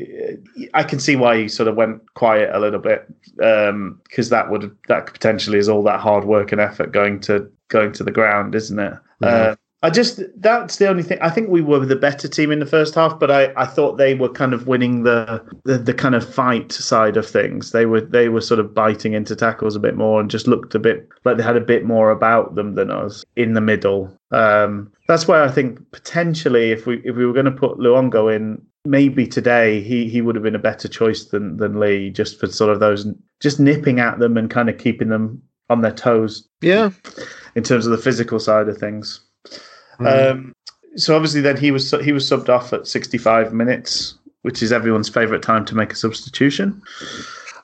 I 0.74 0.84
can 0.84 1.00
see 1.00 1.16
why 1.16 1.38
he 1.38 1.48
sort 1.48 1.68
of 1.68 1.76
went 1.76 2.14
quiet 2.14 2.50
a 2.54 2.60
little 2.60 2.80
bit 2.80 3.08
because 3.36 4.30
that 4.30 4.50
would 4.50 4.76
that 4.88 5.06
potentially 5.08 5.60
is 5.60 5.70
all 5.70 5.84
that 5.84 6.00
hard 6.00 6.26
work 6.26 6.52
and 6.52 6.62
effort 6.62 6.92
going 6.92 7.20
to 7.22 7.50
going 7.68 7.92
to 7.94 8.04
the 8.04 8.12
ground, 8.12 8.56
isn't 8.56 8.80
it? 8.80 8.94
Yeah. 9.22 9.28
Uh, 9.28 9.56
I 9.86 9.92
just 9.92 10.20
that's 10.38 10.78
the 10.78 10.88
only 10.88 11.04
thing. 11.04 11.20
I 11.22 11.30
think 11.30 11.48
we 11.48 11.62
were 11.62 11.86
the 11.86 11.96
better 11.96 12.28
team 12.28 12.52
in 12.52 12.58
the 12.58 12.66
first 12.66 12.96
half, 12.96 13.20
but 13.20 13.30
I, 13.30 13.54
I 13.56 13.68
thought 13.68 13.98
they 13.98 14.16
were 14.16 14.30
kind 14.30 14.52
of 14.52 14.66
winning 14.66 15.04
the, 15.04 15.46
the 15.64 15.78
the 15.78 15.94
kind 15.94 16.16
of 16.16 16.28
fight 16.28 16.72
side 16.72 17.18
of 17.18 17.28
things. 17.28 17.72
They 17.72 17.86
were 17.86 18.02
they 18.02 18.30
were 18.30 18.42
sort 18.42 18.60
of 18.60 18.74
biting 18.74 19.14
into 19.14 19.36
tackles 19.36 19.76
a 19.76 19.80
bit 19.80 19.96
more 19.96 20.20
and 20.20 20.32
just 20.32 20.48
looked 20.48 20.74
a 20.74 20.80
bit 20.80 21.08
like 21.24 21.38
they 21.38 21.44
had 21.44 21.56
a 21.56 21.62
bit 21.62 21.86
more 21.86 22.10
about 22.10 22.56
them 22.56 22.74
than 22.74 22.90
us 22.90 23.24
in 23.36 23.54
the 23.54 23.62
middle. 23.62 24.12
Um, 24.32 24.92
that's 25.08 25.28
why 25.28 25.44
I 25.44 25.52
think 25.52 25.80
potentially 25.92 26.72
if 26.72 26.88
we 26.88 27.00
if 27.06 27.16
we 27.16 27.28
were 27.28 27.34
going 27.34 27.46
to 27.46 27.52
put 27.52 27.78
Luongo 27.78 28.36
in, 28.36 28.60
maybe 28.86 29.28
today 29.28 29.82
he 29.82 30.10
he 30.10 30.20
would 30.20 30.34
have 30.34 30.44
been 30.44 30.56
a 30.56 30.60
better 30.60 30.88
choice 30.88 31.26
than 31.26 31.58
than 31.58 31.80
Lee, 31.80 32.10
just 32.10 32.40
for 32.40 32.48
sort 32.48 32.72
of 32.72 32.80
those 32.80 33.06
just 33.40 33.60
nipping 33.60 34.00
at 34.00 34.18
them 34.18 34.36
and 34.36 34.50
kind 34.50 34.68
of 34.68 34.80
keeping 34.80 35.10
them 35.10 35.44
on 35.70 35.82
their 35.82 35.92
toes 35.92 36.48
Yeah. 36.62 36.92
in 37.56 37.64
terms 37.64 37.86
of 37.86 37.92
the 37.92 37.98
physical 37.98 38.40
side 38.40 38.68
of 38.68 38.78
things. 38.78 39.22
Mm. 40.00 40.32
Um, 40.32 40.56
so 40.96 41.16
obviously, 41.16 41.42
then 41.42 41.58
he 41.58 41.72
was 41.72 41.92
he 42.04 42.12
was 42.12 42.30
subbed 42.30 42.50
off 42.50 42.74
at 42.74 42.88
65 42.88 43.54
minutes, 43.54 44.16
which 44.44 44.64
is 44.64 44.72
everyone's 44.72 45.10
favourite 45.10 45.42
time 45.42 45.66
to 45.66 45.76
make 45.76 45.92
a 45.92 45.96
substitution. 45.96 46.82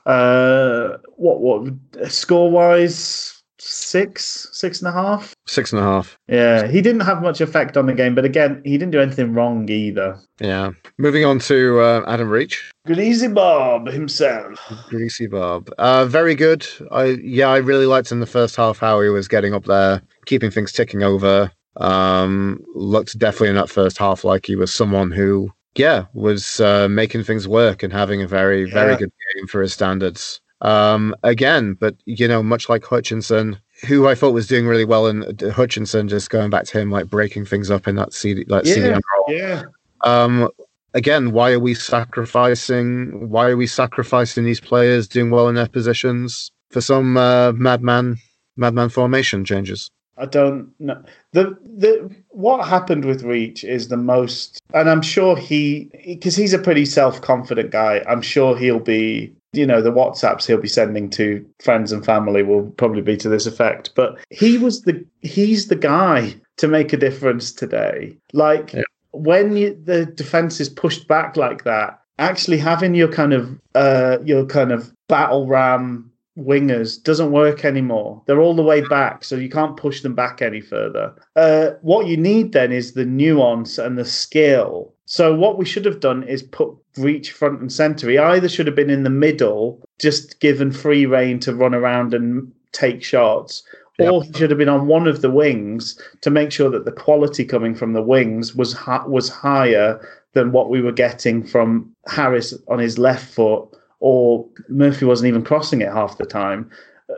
Uh, 0.06 0.98
what 1.16 1.40
what 1.40 2.10
score 2.10 2.50
wise? 2.50 3.38
Six 3.64 4.48
six 4.52 4.80
and 4.80 4.88
a 4.88 4.92
half. 4.92 5.34
Six 5.46 5.72
and 5.72 5.80
a 5.80 5.84
half. 5.84 6.18
Yeah, 6.26 6.66
he 6.66 6.82
didn't 6.82 7.02
have 7.02 7.22
much 7.22 7.40
effect 7.40 7.76
on 7.76 7.86
the 7.86 7.92
game, 7.92 8.12
but 8.12 8.24
again, 8.24 8.60
he 8.64 8.72
didn't 8.72 8.90
do 8.90 9.00
anything 9.00 9.34
wrong 9.34 9.68
either. 9.70 10.18
Yeah. 10.40 10.72
Moving 10.98 11.24
on 11.24 11.38
to 11.40 11.78
uh, 11.78 12.04
Adam 12.08 12.28
Reach. 12.28 12.72
Greasy 12.86 13.28
Bob 13.28 13.86
himself. 13.86 14.58
Greasy 14.88 15.28
Bob. 15.28 15.70
Uh, 15.78 16.06
very 16.06 16.34
good. 16.34 16.66
I 16.90 17.18
yeah, 17.22 17.50
I 17.50 17.58
really 17.58 17.86
liked 17.86 18.10
in 18.10 18.18
the 18.18 18.26
first 18.26 18.56
half 18.56 18.78
how 18.78 19.00
he 19.00 19.08
was 19.10 19.28
getting 19.28 19.54
up 19.54 19.66
there, 19.66 20.02
keeping 20.26 20.50
things 20.50 20.72
ticking 20.72 21.04
over. 21.04 21.52
Um, 21.76 22.62
looked 22.74 23.18
definitely 23.18 23.48
in 23.48 23.54
that 23.56 23.70
first 23.70 23.96
half 23.98 24.24
like 24.24 24.46
he 24.46 24.56
was 24.56 24.72
someone 24.72 25.10
who, 25.10 25.52
yeah, 25.74 26.04
was 26.12 26.60
uh, 26.60 26.88
making 26.88 27.24
things 27.24 27.48
work 27.48 27.82
and 27.82 27.92
having 27.92 28.22
a 28.22 28.26
very 28.28 28.64
very 28.64 28.96
good 28.96 29.12
game 29.34 29.46
for 29.46 29.62
his 29.62 29.72
standards. 29.72 30.40
Um, 30.60 31.14
again, 31.22 31.74
but 31.74 31.96
you 32.04 32.28
know, 32.28 32.42
much 32.42 32.68
like 32.68 32.84
Hutchinson, 32.84 33.58
who 33.88 34.06
I 34.06 34.14
thought 34.14 34.32
was 34.32 34.46
doing 34.46 34.66
really 34.66 34.84
well, 34.84 35.06
and 35.06 35.40
Hutchinson 35.52 36.08
just 36.08 36.30
going 36.30 36.50
back 36.50 36.64
to 36.66 36.80
him 36.80 36.90
like 36.90 37.08
breaking 37.10 37.46
things 37.46 37.70
up 37.70 37.88
in 37.88 37.96
that 37.96 38.12
CD, 38.12 38.44
like 38.46 38.64
Yeah. 38.64 38.74
CDM 38.74 39.00
role. 39.16 39.36
Yeah, 39.36 39.62
Um, 40.04 40.48
again, 40.94 41.32
why 41.32 41.52
are 41.52 41.58
we 41.58 41.74
sacrificing? 41.74 43.28
Why 43.28 43.48
are 43.48 43.56
we 43.56 43.66
sacrificing 43.66 44.44
these 44.44 44.60
players 44.60 45.08
doing 45.08 45.30
well 45.30 45.48
in 45.48 45.54
their 45.54 45.68
positions 45.68 46.52
for 46.70 46.80
some 46.80 47.16
uh, 47.16 47.52
madman, 47.52 48.18
madman 48.56 48.88
formation 48.88 49.44
changes? 49.44 49.90
I 50.22 50.26
don't 50.26 50.72
know. 50.78 51.02
The 51.32 51.58
the 51.64 52.08
what 52.28 52.68
happened 52.68 53.04
with 53.04 53.24
Reach 53.24 53.64
is 53.64 53.88
the 53.88 53.96
most, 53.96 54.60
and 54.72 54.88
I'm 54.88 55.02
sure 55.02 55.36
he 55.36 55.90
because 56.06 56.36
he's 56.36 56.54
a 56.54 56.60
pretty 56.60 56.84
self 56.84 57.20
confident 57.20 57.70
guy. 57.72 58.04
I'm 58.08 58.22
sure 58.22 58.56
he'll 58.56 58.78
be. 58.80 59.34
You 59.54 59.66
know, 59.66 59.82
the 59.82 59.92
WhatsApps 59.92 60.46
he'll 60.46 60.56
be 60.62 60.66
sending 60.68 61.10
to 61.10 61.44
friends 61.62 61.92
and 61.92 62.02
family 62.02 62.42
will 62.42 62.70
probably 62.78 63.02
be 63.02 63.18
to 63.18 63.28
this 63.28 63.44
effect. 63.46 63.90
But 63.94 64.16
he 64.30 64.56
was 64.56 64.82
the 64.82 65.04
he's 65.20 65.68
the 65.68 65.76
guy 65.76 66.34
to 66.56 66.68
make 66.68 66.94
a 66.94 66.96
difference 66.96 67.52
today. 67.52 68.16
Like 68.32 68.72
Yeah. 68.72 68.84
when 69.10 69.56
you, 69.58 69.78
the 69.84 70.06
defense 70.06 70.58
is 70.58 70.70
pushed 70.70 71.06
back 71.06 71.36
like 71.36 71.64
that, 71.64 72.00
actually 72.18 72.56
having 72.58 72.94
your 72.94 73.08
kind 73.08 73.34
of 73.34 73.60
uh 73.74 74.18
your 74.24 74.46
kind 74.46 74.72
of 74.72 74.90
battle 75.08 75.46
ram 75.46 76.11
wingers 76.38 77.02
doesn't 77.02 77.32
work 77.32 77.64
anymore. 77.64 78.22
They're 78.26 78.40
all 78.40 78.54
the 78.54 78.62
way 78.62 78.80
back, 78.80 79.24
so 79.24 79.36
you 79.36 79.48
can't 79.48 79.76
push 79.76 80.00
them 80.00 80.14
back 80.14 80.42
any 80.42 80.60
further. 80.60 81.14
Uh, 81.36 81.72
what 81.82 82.06
you 82.06 82.16
need 82.16 82.52
then 82.52 82.72
is 82.72 82.92
the 82.92 83.04
nuance 83.04 83.78
and 83.78 83.98
the 83.98 84.04
skill. 84.04 84.94
So 85.04 85.34
what 85.34 85.58
we 85.58 85.64
should 85.64 85.84
have 85.84 86.00
done 86.00 86.22
is 86.22 86.42
put 86.42 86.74
Reach 86.98 87.32
front 87.32 87.60
and 87.60 87.72
center. 87.72 88.10
He 88.10 88.18
either 88.18 88.50
should 88.50 88.66
have 88.66 88.76
been 88.76 88.90
in 88.90 89.02
the 89.02 89.08
middle, 89.08 89.82
just 89.98 90.40
given 90.40 90.70
free 90.70 91.06
reign 91.06 91.38
to 91.40 91.54
run 91.54 91.74
around 91.74 92.12
and 92.12 92.52
take 92.72 93.02
shots, 93.02 93.62
Yep. 93.98 94.12
Or 94.12 94.24
he 94.24 94.32
should 94.32 94.50
have 94.50 94.58
been 94.58 94.68
on 94.68 94.86
one 94.86 95.06
of 95.06 95.20
the 95.20 95.30
wings 95.30 96.00
to 96.22 96.30
make 96.30 96.50
sure 96.50 96.70
that 96.70 96.84
the 96.84 96.92
quality 96.92 97.44
coming 97.44 97.74
from 97.74 97.92
the 97.92 98.02
wings 98.02 98.54
was 98.54 98.72
ha- 98.72 99.04
was 99.06 99.28
higher 99.28 100.00
than 100.32 100.52
what 100.52 100.70
we 100.70 100.80
were 100.80 100.92
getting 100.92 101.44
from 101.44 101.94
Harris 102.06 102.54
on 102.68 102.78
his 102.78 102.98
left 102.98 103.32
foot, 103.32 103.68
or 104.02 104.44
Murphy 104.68 105.04
wasn't 105.04 105.28
even 105.28 105.44
crossing 105.44 105.80
it 105.80 105.92
half 105.92 106.18
the 106.18 106.26
time. 106.26 106.68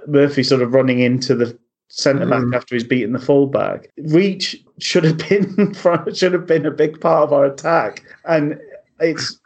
Murphy 0.06 0.42
sort 0.42 0.60
of 0.60 0.74
running 0.74 0.98
into 0.98 1.34
the 1.34 1.58
centre 1.88 2.26
back 2.26 2.42
mm. 2.42 2.54
after 2.54 2.74
he's 2.74 2.84
beaten 2.84 3.14
the 3.14 3.18
fullback. 3.18 3.88
Reach 3.96 4.62
should 4.80 5.04
have 5.04 5.16
been 5.16 5.74
should 6.14 6.34
have 6.34 6.46
been 6.46 6.66
a 6.66 6.70
big 6.70 7.00
part 7.00 7.24
of 7.24 7.32
our 7.32 7.46
attack, 7.46 8.04
and 8.26 8.60
it's 9.00 9.40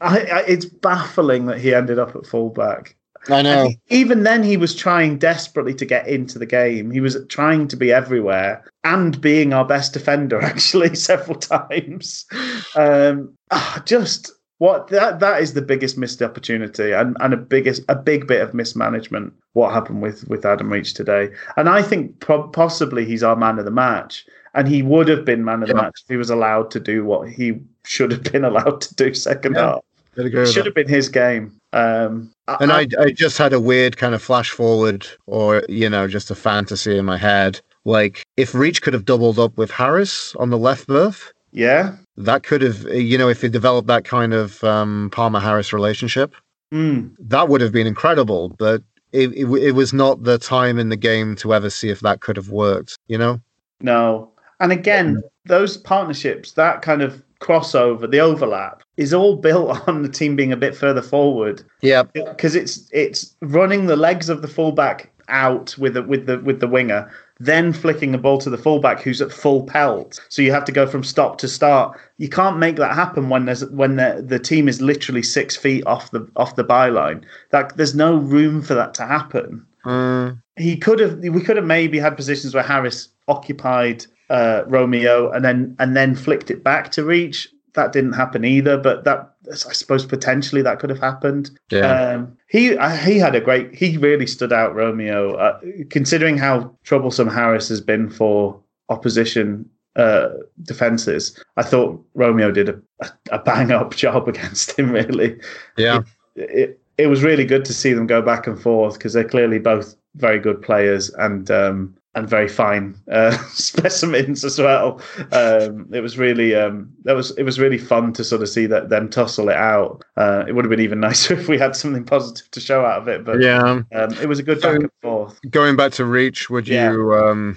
I, 0.00 0.18
I, 0.22 0.40
it's 0.48 0.64
baffling 0.64 1.46
that 1.46 1.60
he 1.60 1.72
ended 1.72 2.00
up 2.00 2.16
at 2.16 2.26
fullback. 2.26 2.96
I 3.28 3.42
know. 3.42 3.70
even 3.88 4.24
then, 4.24 4.42
he 4.42 4.56
was 4.56 4.74
trying 4.74 5.18
desperately 5.18 5.74
to 5.74 5.84
get 5.84 6.08
into 6.08 6.40
the 6.40 6.46
game. 6.46 6.90
He 6.90 7.00
was 7.00 7.16
trying 7.28 7.68
to 7.68 7.76
be 7.76 7.92
everywhere 7.92 8.64
and 8.82 9.20
being 9.20 9.52
our 9.52 9.64
best 9.64 9.92
defender, 9.92 10.42
actually, 10.42 10.96
several 10.96 11.38
times. 11.38 12.26
Um, 12.74 13.32
ah, 13.52 13.80
just 13.86 14.32
what 14.62 14.86
that 14.86 15.18
that 15.18 15.42
is 15.42 15.54
the 15.54 15.60
biggest 15.60 15.98
missed 15.98 16.22
opportunity 16.22 16.92
and, 16.92 17.16
and 17.18 17.34
a 17.34 17.36
biggest 17.36 17.82
a 17.88 17.96
big 17.96 18.28
bit 18.28 18.40
of 18.40 18.54
mismanagement. 18.54 19.32
What 19.54 19.72
happened 19.72 20.02
with 20.02 20.28
with 20.28 20.46
Adam 20.46 20.72
Reach 20.72 20.94
today, 20.94 21.30
and 21.56 21.68
I 21.68 21.82
think 21.82 22.20
pro- 22.20 22.46
possibly 22.46 23.04
he's 23.04 23.24
our 23.24 23.34
man 23.34 23.58
of 23.58 23.64
the 23.64 23.72
match, 23.72 24.24
and 24.54 24.68
he 24.68 24.84
would 24.84 25.08
have 25.08 25.24
been 25.24 25.44
man 25.44 25.64
of 25.64 25.68
the 25.68 25.74
match 25.74 26.02
if 26.04 26.08
he 26.08 26.16
was 26.16 26.30
allowed 26.30 26.70
to 26.70 26.78
do 26.78 27.04
what 27.04 27.28
he 27.28 27.60
should 27.84 28.12
have 28.12 28.22
been 28.22 28.44
allowed 28.50 28.80
to 28.82 28.94
do 28.94 29.12
second 29.14 29.56
yeah. 29.56 29.62
half. 29.62 29.80
It 30.14 30.46
should 30.46 30.66
have 30.66 30.76
been 30.76 30.88
his 30.88 31.08
game. 31.08 31.58
Um, 31.72 32.32
and 32.60 32.70
I, 32.70 32.82
I, 32.82 33.06
I 33.06 33.10
just 33.10 33.38
had 33.38 33.52
a 33.52 33.58
weird 33.58 33.96
kind 33.96 34.14
of 34.14 34.22
flash 34.22 34.50
forward, 34.50 35.08
or 35.26 35.64
you 35.68 35.90
know, 35.90 36.06
just 36.06 36.30
a 36.30 36.36
fantasy 36.36 36.96
in 36.96 37.04
my 37.04 37.16
head. 37.16 37.60
Like 37.84 38.22
if 38.36 38.54
Reach 38.54 38.80
could 38.80 38.94
have 38.94 39.06
doubled 39.06 39.40
up 39.40 39.58
with 39.58 39.72
Harris 39.72 40.36
on 40.36 40.50
the 40.50 40.58
left 40.58 40.86
berth, 40.86 41.32
yeah, 41.50 41.96
that 42.16 42.42
could 42.42 42.62
have, 42.62 42.82
you 42.94 43.16
know, 43.16 43.28
if 43.28 43.40
they 43.40 43.48
developed 43.48 43.88
that 43.88 44.04
kind 44.04 44.34
of 44.34 44.62
um, 44.64 45.10
Palmer 45.12 45.40
Harris 45.40 45.72
relationship, 45.72 46.34
mm. 46.72 47.14
that 47.18 47.48
would 47.48 47.60
have 47.60 47.72
been 47.72 47.86
incredible. 47.86 48.50
But 48.50 48.82
it, 49.12 49.32
it, 49.32 49.46
it 49.46 49.72
was 49.72 49.92
not 49.92 50.24
the 50.24 50.38
time 50.38 50.78
in 50.78 50.88
the 50.88 50.96
game 50.96 51.36
to 51.36 51.54
ever 51.54 51.70
see 51.70 51.90
if 51.90 52.00
that 52.00 52.20
could 52.20 52.36
have 52.36 52.50
worked. 52.50 52.98
You 53.08 53.18
know? 53.18 53.40
No. 53.80 54.30
And 54.60 54.72
again, 54.72 55.22
those 55.44 55.76
partnerships, 55.76 56.52
that 56.52 56.82
kind 56.82 57.02
of 57.02 57.22
crossover, 57.40 58.08
the 58.08 58.20
overlap, 58.20 58.82
is 58.96 59.12
all 59.12 59.36
built 59.36 59.76
on 59.88 60.02
the 60.02 60.08
team 60.08 60.36
being 60.36 60.52
a 60.52 60.56
bit 60.56 60.74
further 60.74 61.02
forward. 61.02 61.62
Yeah, 61.82 62.04
because 62.14 62.54
it's 62.54 62.88
it's 62.92 63.34
running 63.42 63.86
the 63.86 63.96
legs 63.96 64.28
of 64.28 64.42
the 64.42 64.48
fullback 64.48 65.10
out 65.28 65.76
with 65.78 65.94
the 65.94 66.02
with 66.02 66.26
the 66.26 66.38
with 66.38 66.60
the 66.60 66.68
winger, 66.68 67.10
then 67.44 67.72
flicking 67.72 68.12
the 68.12 68.18
ball 68.18 68.38
to 68.38 68.50
the 68.50 68.58
fullback 68.58 69.00
who's 69.00 69.20
at 69.20 69.32
full 69.32 69.64
pelt. 69.64 70.20
So 70.28 70.42
you 70.42 70.52
have 70.52 70.64
to 70.66 70.72
go 70.72 70.86
from 70.86 71.02
stop 71.02 71.38
to 71.38 71.48
start. 71.48 71.98
You 72.18 72.28
can't 72.28 72.58
make 72.58 72.76
that 72.76 72.94
happen 72.94 73.28
when 73.28 73.46
there's 73.46 73.64
when 73.66 73.96
the, 73.96 74.24
the 74.24 74.38
team 74.38 74.68
is 74.68 74.80
literally 74.80 75.22
six 75.22 75.56
feet 75.56 75.84
off 75.86 76.10
the 76.12 76.28
off 76.36 76.56
the 76.56 76.64
byline. 76.64 77.24
That 77.50 77.76
there's 77.76 77.94
no 77.94 78.16
room 78.16 78.62
for 78.62 78.74
that 78.74 78.94
to 78.94 79.06
happen. 79.06 79.66
Mm. 79.84 80.40
He 80.56 80.76
could 80.76 81.00
have 81.00 81.18
we 81.18 81.42
could 81.42 81.56
have 81.56 81.66
maybe 81.66 81.98
had 81.98 82.16
positions 82.16 82.54
where 82.54 82.62
Harris 82.62 83.08
occupied 83.26 84.06
uh, 84.30 84.62
Romeo 84.66 85.30
and 85.32 85.44
then 85.44 85.74
and 85.80 85.96
then 85.96 86.14
flicked 86.14 86.50
it 86.50 86.62
back 86.62 86.92
to 86.92 87.04
Reach. 87.04 87.48
That 87.74 87.92
didn't 87.92 88.12
happen 88.12 88.44
either, 88.44 88.76
but 88.76 89.04
that 89.04 89.34
I 89.50 89.72
suppose 89.72 90.04
potentially 90.04 90.62
that 90.62 90.78
could 90.78 90.90
have 90.90 91.00
happened. 91.00 91.50
Yeah. 91.70 91.92
Um, 91.92 92.36
he 92.48 92.76
he 93.04 93.18
had 93.18 93.34
a 93.34 93.40
great. 93.40 93.74
He 93.74 93.96
really 93.96 94.26
stood 94.26 94.52
out, 94.52 94.74
Romeo, 94.74 95.34
uh, 95.34 95.58
considering 95.90 96.36
how 96.36 96.76
troublesome 96.84 97.28
Harris 97.28 97.68
has 97.68 97.80
been 97.80 98.10
for 98.10 98.60
opposition 98.88 99.68
uh, 99.96 100.28
defenses. 100.62 101.42
I 101.56 101.62
thought 101.62 102.04
Romeo 102.14 102.50
did 102.50 102.68
a, 102.68 102.80
a, 103.00 103.10
a 103.32 103.38
bang 103.38 103.72
up 103.72 103.94
job 103.96 104.28
against 104.28 104.78
him. 104.78 104.92
Really. 104.92 105.38
Yeah. 105.76 106.00
It, 106.36 106.50
it, 106.50 106.78
it 106.98 107.06
was 107.06 107.22
really 107.22 107.44
good 107.44 107.64
to 107.64 107.74
see 107.74 107.92
them 107.92 108.06
go 108.06 108.22
back 108.22 108.46
and 108.46 108.60
forth 108.60 108.94
because 108.94 109.12
they're 109.12 109.28
clearly 109.28 109.58
both 109.58 109.96
very 110.16 110.38
good 110.38 110.60
players 110.62 111.10
and 111.14 111.50
um, 111.50 111.94
and 112.14 112.28
very 112.28 112.48
fine 112.48 112.94
uh, 113.10 113.30
specimens 113.48 114.44
as 114.44 114.58
well. 114.58 115.00
Um, 115.32 115.88
it 115.92 116.00
was 116.00 116.18
really 116.18 116.54
um, 116.54 116.92
that 117.04 117.14
was 117.14 117.30
it 117.32 117.44
was 117.44 117.58
really 117.58 117.78
fun 117.78 118.12
to 118.14 118.24
sort 118.24 118.42
of 118.42 118.48
see 118.48 118.66
that 118.66 118.90
them 118.90 119.08
tussle 119.08 119.48
it 119.48 119.56
out. 119.56 120.04
Uh, 120.16 120.44
it 120.46 120.52
would 120.52 120.64
have 120.64 120.70
been 120.70 120.80
even 120.80 121.00
nicer 121.08 121.34
if 121.34 121.48
we 121.48 121.58
had 121.58 121.74
something 121.74 122.04
positive 122.04 122.50
to 122.50 122.60
show 122.60 122.84
out 122.84 123.02
of 123.02 123.08
it, 123.08 123.24
but 123.24 123.40
yeah, 123.40 123.62
um, 123.62 123.86
it 124.20 124.28
was 124.28 124.38
a 124.38 124.42
good 124.42 124.60
so, 124.60 124.72
back 124.72 124.82
and 124.82 124.90
forth. 125.00 125.40
Going 125.50 125.76
back 125.76 125.92
to 125.92 126.04
Reach, 126.04 126.50
would 126.50 126.68
yeah. 126.68 126.92
you? 126.92 127.56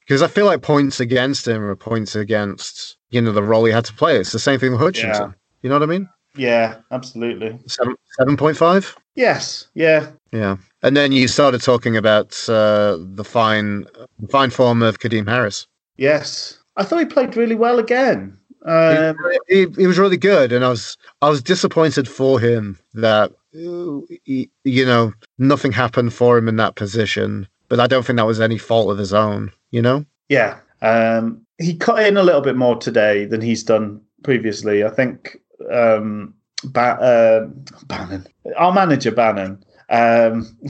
Because 0.00 0.22
um, 0.22 0.24
I 0.24 0.28
feel 0.28 0.46
like 0.46 0.62
points 0.62 1.00
against 1.00 1.48
him 1.48 1.62
are 1.62 1.76
points 1.76 2.14
against 2.14 2.96
you 3.10 3.20
know 3.20 3.32
the 3.32 3.42
role 3.42 3.64
he 3.64 3.72
had 3.72 3.84
to 3.86 3.94
play. 3.94 4.18
It's 4.18 4.32
the 4.32 4.38
same 4.38 4.58
thing 4.58 4.72
with 4.72 4.80
Hutchinson. 4.80 5.30
Yeah. 5.30 5.32
You 5.62 5.68
know 5.68 5.76
what 5.76 5.82
I 5.82 5.86
mean? 5.86 6.08
Yeah, 6.36 6.76
absolutely. 6.90 7.58
Seven 7.66 7.96
seven 8.16 8.36
point 8.36 8.56
five. 8.56 8.96
Yes. 9.14 9.68
Yeah. 9.74 10.10
Yeah. 10.32 10.56
And 10.82 10.96
then 10.96 11.12
you 11.12 11.28
started 11.28 11.62
talking 11.62 11.96
about 11.96 12.48
uh, 12.48 12.96
the 12.98 13.24
fine, 13.24 13.86
fine 14.30 14.50
form 14.50 14.82
of 14.82 14.98
Kadeem 14.98 15.28
Harris. 15.28 15.66
Yes, 15.96 16.58
I 16.76 16.84
thought 16.84 17.00
he 17.00 17.04
played 17.04 17.36
really 17.36 17.54
well 17.54 17.78
again. 17.78 18.38
Um, 18.64 19.16
he, 19.48 19.66
he, 19.66 19.66
he, 19.76 19.86
was 19.86 19.98
really 19.98 20.16
good, 20.16 20.52
and 20.52 20.64
I 20.64 20.68
was 20.68 20.96
I 21.22 21.28
was 21.28 21.42
disappointed 21.42 22.08
for 22.08 22.40
him 22.40 22.78
that 22.94 23.32
he, 23.52 24.50
you 24.64 24.86
know 24.86 25.12
nothing 25.38 25.72
happened 25.72 26.14
for 26.14 26.38
him 26.38 26.48
in 26.48 26.56
that 26.56 26.76
position. 26.76 27.48
But 27.68 27.80
I 27.80 27.86
don't 27.86 28.04
think 28.04 28.16
that 28.16 28.26
was 28.26 28.40
any 28.40 28.58
fault 28.58 28.90
of 28.90 28.98
his 28.98 29.12
own. 29.12 29.52
You 29.70 29.82
know? 29.82 30.04
Yeah. 30.28 30.58
Um, 30.82 31.46
he 31.58 31.76
cut 31.76 32.04
in 32.06 32.16
a 32.16 32.22
little 32.22 32.40
bit 32.40 32.56
more 32.56 32.76
today 32.76 33.26
than 33.26 33.40
he's 33.40 33.62
done 33.62 34.00
previously. 34.24 34.84
I 34.84 34.90
think 34.90 35.38
um, 35.70 36.34
ba- 36.64 37.00
uh, 37.00 37.46
Bannan, 37.86 38.26
our 38.56 38.72
manager 38.72 39.10
Bannan, 39.10 39.62
um, 39.90 40.56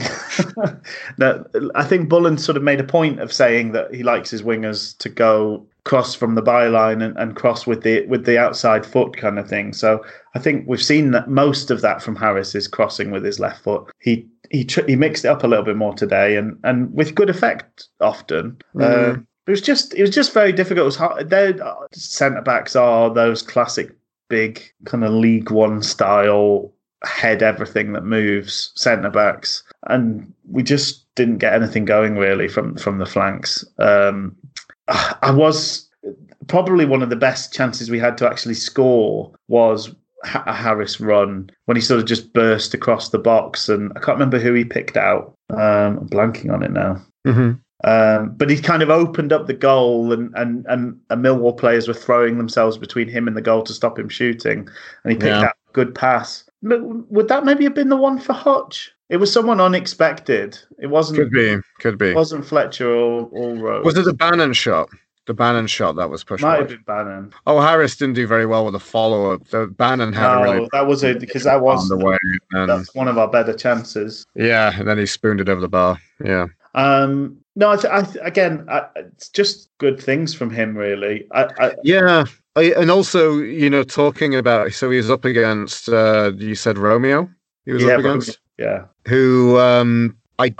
that 1.17 1.71
I 1.75 1.83
think 1.83 2.09
Bullen 2.09 2.37
sort 2.37 2.57
of 2.57 2.63
made 2.63 2.79
a 2.79 2.83
point 2.83 3.19
of 3.19 3.31
saying 3.31 3.71
that 3.73 3.93
he 3.93 4.03
likes 4.03 4.29
his 4.29 4.41
wingers 4.41 4.97
to 4.97 5.09
go 5.09 5.65
cross 5.83 6.13
from 6.13 6.35
the 6.35 6.43
byline 6.43 7.03
and, 7.03 7.17
and 7.17 7.35
cross 7.35 7.65
with 7.65 7.83
the 7.83 8.05
with 8.07 8.25
the 8.25 8.37
outside 8.37 8.85
foot 8.85 9.17
kind 9.17 9.39
of 9.39 9.47
thing. 9.47 9.73
So 9.73 10.03
I 10.35 10.39
think 10.39 10.65
we've 10.67 10.81
seen 10.81 11.11
that 11.11 11.29
most 11.29 11.71
of 11.71 11.81
that 11.81 12.01
from 12.01 12.15
Harris 12.15 12.55
is 12.55 12.67
crossing 12.67 13.11
with 13.11 13.23
his 13.23 13.39
left 13.39 13.63
foot. 13.63 13.91
He 13.99 14.27
he 14.49 14.65
tr- 14.65 14.87
he 14.87 14.95
mixed 14.95 15.25
it 15.25 15.29
up 15.29 15.43
a 15.43 15.47
little 15.47 15.65
bit 15.65 15.77
more 15.77 15.93
today 15.93 16.35
and 16.35 16.57
and 16.63 16.93
with 16.93 17.15
good 17.15 17.29
effect 17.29 17.87
often. 17.99 18.57
Mm. 18.75 19.17
Uh, 19.17 19.19
it 19.47 19.51
was 19.51 19.61
just 19.61 19.93
it 19.93 20.01
was 20.01 20.11
just 20.11 20.33
very 20.33 20.51
difficult. 20.51 20.83
It 20.83 20.85
was 20.85 20.95
hard. 20.95 21.29
Their 21.29 21.57
centre 21.91 22.41
backs 22.41 22.75
are 22.75 23.13
those 23.13 23.41
classic 23.41 23.91
big 24.31 24.63
kind 24.85 25.03
of 25.03 25.11
League 25.11 25.51
One 25.51 25.83
style 25.83 26.73
head 27.03 27.43
everything 27.43 27.93
that 27.93 28.03
moves 28.03 28.71
centre 28.75 29.09
backs, 29.09 29.63
and 29.87 30.33
we 30.49 30.63
just 30.63 31.05
didn't 31.15 31.39
get 31.39 31.53
anything 31.53 31.85
going 31.85 32.17
really 32.17 32.47
from 32.47 32.77
from 32.77 32.97
the 32.97 33.05
flanks. 33.05 33.65
Um, 33.77 34.35
I 34.87 35.31
was 35.31 35.87
probably 36.47 36.85
one 36.85 37.03
of 37.03 37.09
the 37.09 37.15
best 37.15 37.53
chances 37.53 37.91
we 37.91 37.99
had 37.99 38.17
to 38.17 38.27
actually 38.27 38.55
score 38.55 39.31
was 39.47 39.93
a 40.23 40.53
Harris 40.53 40.99
run 40.99 41.49
when 41.65 41.77
he 41.77 41.81
sort 41.81 41.99
of 41.99 42.05
just 42.05 42.33
burst 42.33 42.73
across 42.73 43.09
the 43.09 43.19
box, 43.19 43.69
and 43.69 43.91
I 43.95 43.99
can't 43.99 44.15
remember 44.15 44.39
who 44.39 44.53
he 44.53 44.63
picked 44.63 44.97
out. 44.97 45.35
Um, 45.49 45.99
I'm 45.99 46.09
blanking 46.09 46.53
on 46.53 46.63
it 46.63 46.71
now. 46.71 47.01
Mm-hmm. 47.27 47.51
Um, 47.83 48.33
but 48.35 48.49
he 48.49 48.59
kind 48.59 48.83
of 48.83 48.89
opened 48.89 49.33
up 49.33 49.47
the 49.47 49.53
goal, 49.53 50.13
and, 50.13 50.31
and, 50.35 50.65
and, 50.67 50.99
and 51.09 51.25
Millwall 51.25 51.57
players 51.57 51.87
were 51.87 51.93
throwing 51.93 52.37
themselves 52.37 52.77
between 52.77 53.07
him 53.07 53.27
and 53.27 53.35
the 53.35 53.41
goal 53.41 53.63
to 53.63 53.73
stop 53.73 53.97
him 53.97 54.09
shooting. 54.09 54.69
And 55.03 55.13
he 55.13 55.17
picked 55.17 55.25
yeah. 55.25 55.45
out 55.45 55.55
a 55.69 55.73
good 55.73 55.95
pass. 55.95 56.43
Would 56.61 57.27
that 57.27 57.43
maybe 57.43 57.63
have 57.63 57.73
been 57.73 57.89
the 57.89 57.97
one 57.97 58.19
for 58.19 58.33
Hutch? 58.33 58.91
It 59.09 59.17
was 59.17 59.33
someone 59.33 59.59
unexpected. 59.59 60.57
It 60.79 60.87
wasn't. 60.87 61.19
Could 61.19 61.31
be. 61.31 61.57
Could 61.79 61.97
be. 61.97 62.11
It 62.11 62.15
wasn't 62.15 62.45
Fletcher 62.45 62.87
or, 62.87 63.27
or 63.31 63.55
Rose. 63.55 63.83
Was 63.83 63.97
it 63.97 64.05
the 64.05 64.13
Bannan 64.13 64.53
shot? 64.53 64.89
The 65.25 65.33
Bannan 65.33 65.67
shot 65.67 65.97
that 65.97 66.09
was 66.09 66.23
pushed. 66.23 66.43
Might 66.43 66.59
have 66.59 66.69
been 66.69 66.83
Bannan. 66.87 67.33
Oh, 67.45 67.59
Harris 67.59 67.95
didn't 67.95 68.15
do 68.15 68.25
very 68.25 68.45
well 68.45 68.63
with 68.63 68.73
the 68.73 68.79
follow 68.79 69.33
up. 69.33 69.47
The 69.49 69.67
Bannan 69.67 70.13
had 70.13 70.35
no, 70.35 70.39
a 70.39 70.53
really. 70.53 70.69
that 70.71 70.87
was 70.87 71.03
it 71.03 71.19
because 71.19 71.43
that 71.43 71.61
was 71.61 71.89
the 71.89 71.97
way. 71.97 72.17
And, 72.51 72.69
that's 72.69 72.95
one 72.95 73.07
of 73.07 73.17
our 73.17 73.27
better 73.27 73.53
chances. 73.53 74.25
Yeah, 74.35 74.71
and 74.79 74.87
then 74.87 74.97
he 74.97 75.05
spooned 75.05 75.41
it 75.41 75.49
over 75.49 75.61
the 75.61 75.67
bar. 75.67 75.99
Yeah. 76.23 76.47
Um, 76.73 77.37
no, 77.55 77.69
I, 77.69 77.99
I 77.99 78.05
again, 78.21 78.65
I, 78.69 78.87
it's 78.95 79.29
just 79.29 79.69
good 79.77 79.99
things 80.01 80.33
from 80.33 80.49
him, 80.49 80.77
really. 80.77 81.27
I, 81.33 81.73
yeah, 81.83 82.25
and 82.55 82.91
also, 82.91 83.37
you 83.37 83.69
know, 83.69 83.83
talking 83.83 84.35
about 84.35 84.73
so 84.73 84.89
he 84.89 84.97
was 84.97 85.09
up 85.09 85.25
against. 85.25 85.89
Uh, 85.89 86.31
you 86.37 86.55
said 86.55 86.77
Romeo. 86.77 87.29
He 87.65 87.71
was 87.71 87.83
yeah, 87.83 87.93
up 87.93 87.99
against. 87.99 88.39
Yeah. 88.57 88.85
Who 89.07 89.57
um, 89.59 90.17
I 90.39 90.53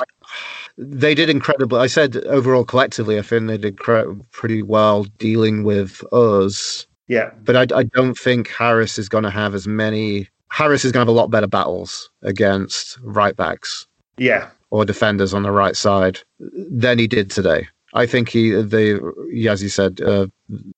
they 0.77 1.15
did 1.15 1.29
incredibly. 1.29 1.79
I 1.79 1.87
said 1.87 2.17
overall 2.25 2.63
collectively, 2.63 3.19
I 3.19 3.21
think 3.21 3.47
they 3.47 3.57
did 3.57 3.77
pretty 3.77 4.63
well 4.63 5.03
dealing 5.17 5.63
with 5.63 6.03
us. 6.13 6.87
Yeah. 7.07 7.31
But 7.43 7.55
I, 7.55 7.79
I 7.79 7.83
don't 7.83 8.17
think 8.17 8.49
Harris 8.49 8.97
is 8.97 9.09
going 9.09 9.23
to 9.23 9.29
have 9.29 9.53
as 9.53 9.67
many. 9.67 10.29
Harris 10.49 10.85
is 10.85 10.91
going 10.91 11.05
to 11.05 11.11
have 11.11 11.15
a 11.15 11.19
lot 11.19 11.29
better 11.31 11.47
battles 11.47 12.09
against 12.21 12.97
right 13.01 13.35
backs. 13.35 13.87
Yeah, 14.17 14.49
or 14.71 14.85
defenders 14.85 15.33
on 15.33 15.43
the 15.43 15.51
right 15.51 15.75
side 15.75 16.19
than 16.39 16.97
he 16.97 17.07
did 17.07 17.29
today. 17.29 17.67
I 17.93 18.05
think 18.05 18.29
he, 18.29 18.51
the, 18.51 19.13
as 19.49 19.61
you 19.61 19.67
said, 19.69 19.99
uh, 20.01 20.27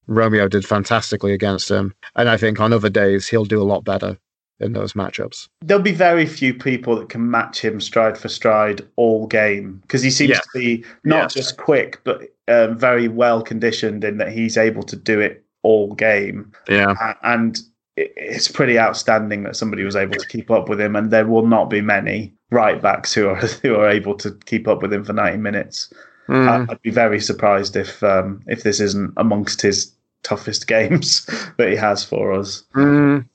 Romeo 0.07 0.47
did 0.47 0.65
fantastically 0.65 1.31
against 1.31 1.69
him, 1.69 1.93
and 2.15 2.27
I 2.27 2.37
think 2.37 2.59
on 2.59 2.73
other 2.73 2.89
days 2.89 3.27
he'll 3.27 3.45
do 3.45 3.61
a 3.61 3.63
lot 3.63 3.83
better 3.83 4.17
in 4.59 4.73
those 4.73 4.93
matchups. 4.93 5.47
There'll 5.61 5.83
be 5.83 5.91
very 5.91 6.25
few 6.25 6.53
people 6.53 6.95
that 6.95 7.09
can 7.09 7.29
match 7.29 7.59
him 7.59 7.79
stride 7.81 8.17
for 8.17 8.29
stride 8.29 8.81
all 8.95 9.27
game 9.27 9.79
because 9.83 10.01
he 10.01 10.09
seems 10.09 10.31
Yeah. 10.31 10.37
to 10.39 10.49
be 10.53 10.83
not 11.03 11.17
Yeah. 11.17 11.27
just 11.27 11.57
quick 11.57 11.99
but 12.03 12.29
um, 12.47 12.77
very 12.77 13.07
well 13.07 13.41
conditioned 13.41 14.03
in 14.03 14.17
that 14.17 14.31
he's 14.31 14.57
able 14.57 14.83
to 14.83 14.95
do 14.95 15.19
it 15.19 15.43
all 15.63 15.93
game. 15.95 16.51
Yeah, 16.67 17.13
and 17.23 17.59
it's 17.95 18.47
pretty 18.47 18.79
outstanding 18.79 19.43
that 19.43 19.55
somebody 19.55 19.83
was 19.83 19.95
able 19.95 20.15
to 20.15 20.27
keep 20.27 20.49
up 20.49 20.67
with 20.67 20.81
him. 20.81 20.95
And 20.95 21.11
there 21.11 21.27
will 21.27 21.45
not 21.45 21.69
be 21.69 21.81
many 21.81 22.33
right 22.53 22.81
backs 22.81 23.13
who 23.13 23.27
are 23.27 23.35
who 23.63 23.75
are 23.75 23.89
able 23.89 24.15
to 24.15 24.31
keep 24.45 24.67
up 24.67 24.81
with 24.81 24.93
him 24.93 25.03
for 25.03 25.13
ninety 25.13 25.37
minutes. 25.37 25.93
Mm. 26.29 26.69
I'd 26.69 26.81
be 26.81 26.89
very 26.89 27.19
surprised 27.19 27.75
if 27.75 28.01
um, 28.03 28.41
if 28.47 28.63
this 28.63 28.79
isn't 28.79 29.13
amongst 29.17 29.61
his 29.61 29.91
toughest 30.23 30.67
games 30.75 31.25
that 31.57 31.69
he 31.69 31.75
has 31.75 32.03
for 32.03 32.31
us. 32.31 32.63
Mm. 32.75 33.27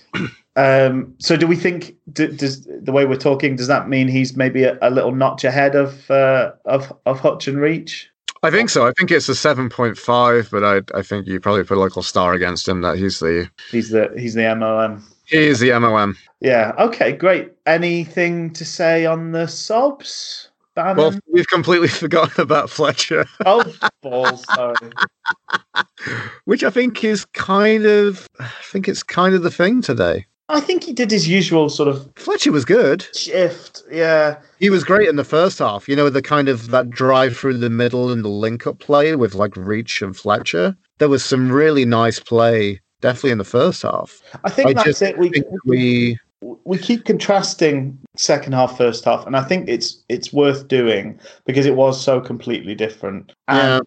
Um, 0.57 1.15
so, 1.19 1.37
do 1.37 1.47
we 1.47 1.55
think 1.55 1.95
d- 2.13 2.35
does 2.35 2.65
the 2.65 2.91
way 2.93 3.05
we're 3.05 3.17
talking 3.17 3.57
does 3.57 3.69
that 3.69 3.89
mean 3.89 4.09
he's 4.09 4.37
maybe 4.37 4.65
a, 4.65 4.79
a 4.83 4.91
little 4.91 5.15
notch 5.15 5.45
ahead 5.45 5.77
of 5.77 6.11
uh, 6.11 6.53
of 6.65 6.93
of 7.07 7.21
Hutch 7.21 7.47
and 7.47 7.61
Reach? 7.61 8.11
I 8.43 8.51
think 8.51 8.71
so. 8.71 8.87
I 8.87 8.93
think 8.97 9.11
it's 9.11 9.29
a 9.29 9.35
seven 9.35 9.69
point 9.69 9.99
five, 9.99 10.49
but 10.51 10.65
I 10.65 10.99
I 10.99 11.03
think 11.03 11.27
you 11.27 11.41
probably 11.41 11.65
put 11.65 11.77
a 11.77 11.81
local 11.81 12.03
star 12.03 12.35
against 12.35 12.67
him 12.67 12.81
that 12.83 12.97
he's 12.97 13.21
the 13.21 13.51
He's 13.71 13.91
the 13.91 14.13
he's 14.17 14.35
the 14.35 14.55
MOM. 14.55 15.05
He 15.29 15.39
is 15.47 15.61
the 15.61 15.79
MOM. 15.79 16.17
Yeah. 16.41 16.73
Okay. 16.79 17.13
Great. 17.13 17.53
Anything 17.67 18.53
to 18.55 18.65
say 18.65 19.07
on 19.07 19.33
the 19.33 19.47
sobs? 19.47 20.51
Bannan? 20.75 20.97
Well, 20.97 21.19
we've 21.33 21.49
completely 21.49 21.89
forgotten 22.05 22.41
about 22.41 22.71
Fletcher, 22.71 23.27
oh 23.45 23.65
balls! 24.01 24.45
Sorry. 24.55 24.77
which 26.45 26.63
I 26.63 26.71
think 26.71 27.03
is 27.03 27.25
kind 27.27 27.85
of 27.85 28.29
I 28.39 28.49
think 28.63 28.87
it's 28.89 29.03
kind 29.03 29.35
of 29.35 29.43
the 29.43 29.51
thing 29.51 29.83
today. 29.83 30.27
I 30.49 30.61
think 30.61 30.85
he 30.85 30.93
did 30.93 31.11
his 31.11 31.29
usual 31.29 31.69
sort 31.69 31.89
of 31.89 32.09
Fletcher 32.17 32.53
was 32.53 32.65
good. 32.65 33.07
shift. 33.15 33.83
Yeah. 33.91 34.39
He 34.61 34.71
was 34.71 34.85
great 34.85 35.09
in 35.09 35.17
the 35.17 35.25
first 35.25 35.59
half. 35.59 35.89
You 35.89 35.97
know, 35.97 36.09
the 36.09 36.23
kind 36.23 36.49
of 36.49 36.71
that 36.71 36.91
drive 36.91 37.37
through 37.37 37.59
the 37.59 37.69
middle 37.71 38.11
and 38.11 38.25
the 38.25 38.29
link 38.29 38.67
up 38.67 38.79
play 38.79 39.15
with 39.17 39.35
like 39.35 39.57
Reach 39.57 40.01
and 40.01 40.17
Fletcher. 40.17 40.77
There 40.99 41.09
was 41.09 41.25
some 41.25 41.51
really 41.51 41.85
nice 41.85 42.19
play, 42.21 42.81
definitely 43.01 43.33
in 43.33 43.39
the 43.39 43.45
first 43.45 43.83
half. 43.83 44.23
I 44.45 44.51
think 44.51 44.71
I 44.71 44.73
that's 44.85 45.03
it. 45.03 45.19
We 45.19 45.33
we 45.65 46.19
we 46.65 46.79
keep 46.79 47.05
contrasting 47.05 47.99
second 48.17 48.53
half, 48.53 48.77
first 48.77 49.05
half, 49.05 49.27
and 49.27 49.37
I 49.37 49.43
think 49.43 49.69
it's 49.69 50.03
it's 50.09 50.33
worth 50.33 50.69
doing 50.69 51.19
because 51.45 51.67
it 51.67 51.77
was 51.77 52.03
so 52.03 52.21
completely 52.21 52.75
different. 52.75 53.33
And 53.49 53.83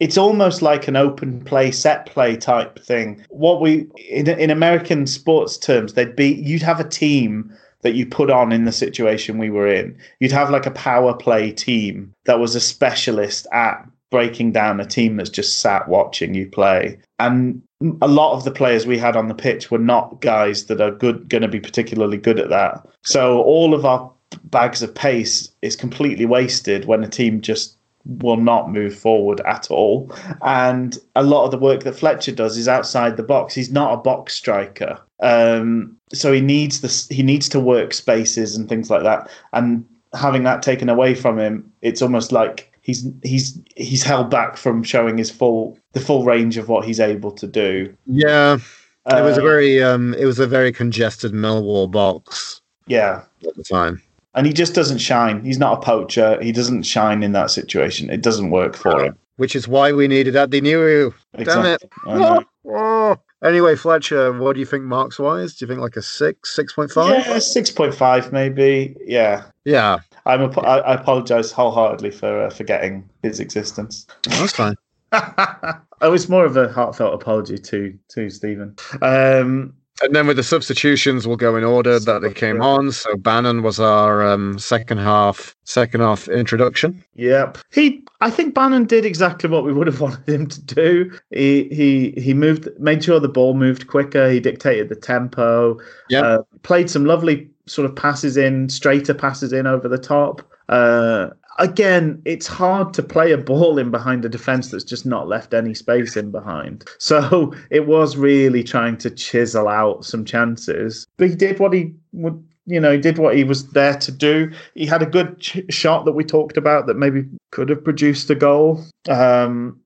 it's 0.00 0.18
almost 0.18 0.60
like 0.60 0.88
an 0.88 0.96
open 0.96 1.42
play, 1.44 1.70
set 1.70 2.06
play 2.06 2.36
type 2.36 2.78
thing. 2.84 3.24
What 3.30 3.60
we 3.60 3.86
in 4.08 4.28
in 4.28 4.50
American 4.50 5.06
sports 5.06 5.56
terms, 5.56 5.94
they'd 5.94 6.16
be 6.16 6.34
you'd 6.34 6.62
have 6.62 6.80
a 6.80 6.88
team 6.88 7.54
that 7.82 7.94
you 7.94 8.06
put 8.06 8.30
on 8.30 8.50
in 8.50 8.64
the 8.64 8.72
situation 8.72 9.38
we 9.38 9.50
were 9.50 9.68
in. 9.68 9.96
You'd 10.18 10.32
have 10.32 10.50
like 10.50 10.66
a 10.66 10.70
power 10.70 11.14
play 11.14 11.52
team 11.52 12.14
that 12.24 12.40
was 12.40 12.54
a 12.54 12.60
specialist 12.60 13.46
at 13.52 13.86
breaking 14.14 14.52
down 14.52 14.78
a 14.78 14.86
team 14.86 15.16
that's 15.16 15.28
just 15.28 15.58
sat 15.58 15.88
watching 15.88 16.34
you 16.34 16.48
play. 16.48 16.96
And 17.18 17.60
a 18.00 18.06
lot 18.06 18.32
of 18.32 18.44
the 18.44 18.52
players 18.52 18.86
we 18.86 18.96
had 18.96 19.16
on 19.16 19.26
the 19.26 19.34
pitch 19.34 19.72
were 19.72 19.78
not 19.78 20.20
guys 20.20 20.66
that 20.66 20.80
are 20.80 20.92
good 20.92 21.28
going 21.28 21.42
to 21.42 21.48
be 21.48 21.58
particularly 21.58 22.16
good 22.16 22.38
at 22.38 22.48
that. 22.48 22.86
So 23.02 23.42
all 23.42 23.74
of 23.74 23.84
our 23.84 24.08
bags 24.44 24.84
of 24.84 24.94
pace 24.94 25.50
is 25.62 25.74
completely 25.74 26.26
wasted 26.26 26.84
when 26.84 27.02
a 27.02 27.08
team 27.08 27.40
just 27.40 27.76
will 28.04 28.36
not 28.36 28.70
move 28.70 28.96
forward 28.96 29.40
at 29.40 29.68
all. 29.68 30.14
And 30.42 30.96
a 31.16 31.24
lot 31.24 31.46
of 31.46 31.50
the 31.50 31.58
work 31.58 31.82
that 31.82 31.96
Fletcher 31.96 32.30
does 32.30 32.56
is 32.56 32.68
outside 32.68 33.16
the 33.16 33.24
box. 33.24 33.52
He's 33.52 33.72
not 33.72 33.94
a 33.94 33.96
box 33.96 34.34
striker. 34.34 34.96
Um, 35.24 35.96
so 36.12 36.32
he 36.32 36.40
needs 36.40 36.82
this 36.82 37.08
he 37.08 37.24
needs 37.24 37.48
to 37.48 37.58
work 37.58 37.92
spaces 37.92 38.54
and 38.54 38.68
things 38.68 38.90
like 38.90 39.02
that. 39.02 39.28
And 39.52 39.84
having 40.12 40.44
that 40.44 40.62
taken 40.62 40.88
away 40.88 41.16
from 41.16 41.36
him, 41.36 41.72
it's 41.82 42.00
almost 42.00 42.30
like 42.30 42.70
he's 42.84 43.04
he's 43.24 43.58
he's 43.74 44.04
held 44.04 44.30
back 44.30 44.56
from 44.56 44.82
showing 44.84 45.18
his 45.18 45.30
full 45.30 45.76
the 45.92 46.00
full 46.00 46.24
range 46.24 46.56
of 46.56 46.68
what 46.68 46.84
he's 46.84 47.00
able 47.00 47.32
to 47.32 47.46
do. 47.48 47.92
yeah, 48.06 48.58
it 49.06 49.22
was 49.24 49.36
a 49.36 49.40
Uh, 49.40 49.44
very 49.44 49.82
um 49.82 50.14
it 50.14 50.26
was 50.26 50.38
a 50.38 50.46
very 50.46 50.70
congested 50.72 51.32
Millwall 51.32 51.90
box 51.90 52.60
yeah. 52.86 53.22
at 53.46 53.56
the 53.56 53.64
time. 53.64 54.00
And 54.36 54.46
he 54.46 54.52
just 54.52 54.74
doesn't 54.74 54.98
shine. 54.98 55.44
He's 55.44 55.58
not 55.58 55.78
a 55.78 55.80
poacher. 55.80 56.38
He 56.42 56.50
doesn't 56.52 56.82
shine 56.82 57.22
in 57.22 57.32
that 57.32 57.50
situation. 57.50 58.10
It 58.10 58.20
doesn't 58.20 58.50
work 58.50 58.74
for 58.76 59.04
him. 59.04 59.16
Which 59.36 59.54
is 59.54 59.68
why 59.68 59.92
we 59.92 60.08
needed 60.08 60.34
Atdhe 60.34 60.60
Nuhiu. 60.60 61.14
Damn 61.44 61.66
it. 61.66 61.82
Oh. 62.66 63.16
Anyway, 63.44 63.76
Fletcher, 63.76 64.32
what 64.32 64.54
do 64.54 64.60
you 64.60 64.64
think 64.64 64.84
marks 64.84 65.18
wise? 65.18 65.54
Do 65.54 65.64
you 65.64 65.68
think 65.68 65.80
like 65.82 65.96
a 65.96 66.02
six, 66.02 66.56
six 66.56 66.72
point 66.72 66.90
five? 66.90 67.26
Yeah, 67.26 67.38
six 67.38 67.70
point 67.70 67.94
five 67.94 68.32
maybe. 68.32 68.96
Yeah, 69.04 69.42
Yeah, 69.66 69.98
I'm. 70.26 70.42
A, 70.42 70.60
I, 70.60 70.78
I 70.78 70.94
apologize 70.94 71.52
wholeheartedly 71.52 72.10
for 72.10 72.46
uh, 72.46 72.50
forgetting 72.50 73.08
his 73.22 73.40
existence. 73.40 74.06
that's 74.22 74.52
fine. 74.52 74.74
oh, 75.12 76.12
it's 76.12 76.28
more 76.28 76.44
of 76.44 76.56
a 76.56 76.72
heartfelt 76.72 77.14
apology 77.14 77.58
to 77.58 77.96
to 78.08 78.30
Stephen. 78.30 78.76
Um, 79.02 79.74
And 80.02 80.14
then 80.14 80.26
with 80.26 80.36
the 80.36 80.42
substitutions, 80.42 81.26
we'll 81.26 81.36
go 81.36 81.56
in 81.56 81.62
order 81.62 82.00
that 82.00 82.20
they 82.20 82.32
came 82.32 82.60
on. 82.60 82.90
So 82.90 83.14
Bannan 83.16 83.62
was 83.62 83.78
our 83.78 84.26
um, 84.26 84.58
second 84.58 84.98
half, 84.98 85.54
second 85.64 86.00
half 86.00 86.26
introduction. 86.26 87.04
Yep. 87.14 87.58
He 87.70 88.02
I 88.20 88.30
think 88.30 88.54
Bannan 88.54 88.86
did 88.86 89.04
exactly 89.04 89.48
what 89.48 89.64
we 89.64 89.72
would 89.72 89.86
have 89.86 90.00
wanted 90.06 90.28
him 90.28 90.48
to 90.48 90.62
do. 90.62 91.12
He 91.30 91.68
he 91.70 92.20
he 92.20 92.34
moved 92.34 92.68
made 92.80 93.04
sure 93.04 93.20
the 93.20 93.28
ball 93.28 93.54
moved 93.54 93.86
quicker, 93.86 94.28
he 94.28 94.40
dictated 94.40 94.88
the 94.88 94.96
tempo. 94.96 95.78
Yep. 96.08 96.24
Uh, 96.24 96.38
played 96.62 96.90
some 96.90 97.04
lovely 97.04 97.48
sort 97.66 97.86
of 97.86 97.96
passes 97.96 98.36
in, 98.36 98.68
straighter 98.68 99.14
passes 99.14 99.52
in 99.52 99.66
over 99.66 99.88
the 99.88 99.98
top. 99.98 100.42
Uh 100.68 101.30
Again, 101.58 102.20
it's 102.24 102.46
hard 102.48 102.92
to 102.94 103.02
play 103.02 103.30
a 103.30 103.38
ball 103.38 103.78
in 103.78 103.90
behind 103.90 104.24
a 104.24 104.28
defense 104.28 104.70
that's 104.70 104.82
just 104.82 105.06
not 105.06 105.28
left 105.28 105.54
any 105.54 105.74
space 105.74 106.16
in 106.16 106.30
behind. 106.30 106.84
So 106.98 107.54
it 107.70 107.86
was 107.86 108.16
really 108.16 108.62
trying 108.64 108.96
to 108.98 109.10
chisel 109.10 109.68
out 109.68 110.04
some 110.04 110.24
chances. 110.24 111.06
But 111.16 111.28
he 111.28 111.36
did 111.36 111.58
what 111.58 111.72
he 111.74 111.92
would, 112.12 112.42
you 112.66 112.80
know, 112.80 112.92
he 112.92 112.98
did 112.98 113.18
what 113.18 113.36
he 113.36 113.44
was 113.44 113.68
there 113.70 113.96
to 113.98 114.10
do. 114.10 114.50
He 114.74 114.86
had 114.86 115.02
a 115.02 115.06
good 115.06 115.38
ch- 115.38 115.60
shot 115.68 116.06
that 116.06 116.12
we 116.12 116.24
talked 116.24 116.56
about 116.56 116.86
that 116.86 116.96
maybe 116.96 117.24
could 117.50 117.68
have 117.68 117.84
produced 117.84 118.30
a 118.30 118.34
goal. 118.34 118.82
Um, 119.08 119.78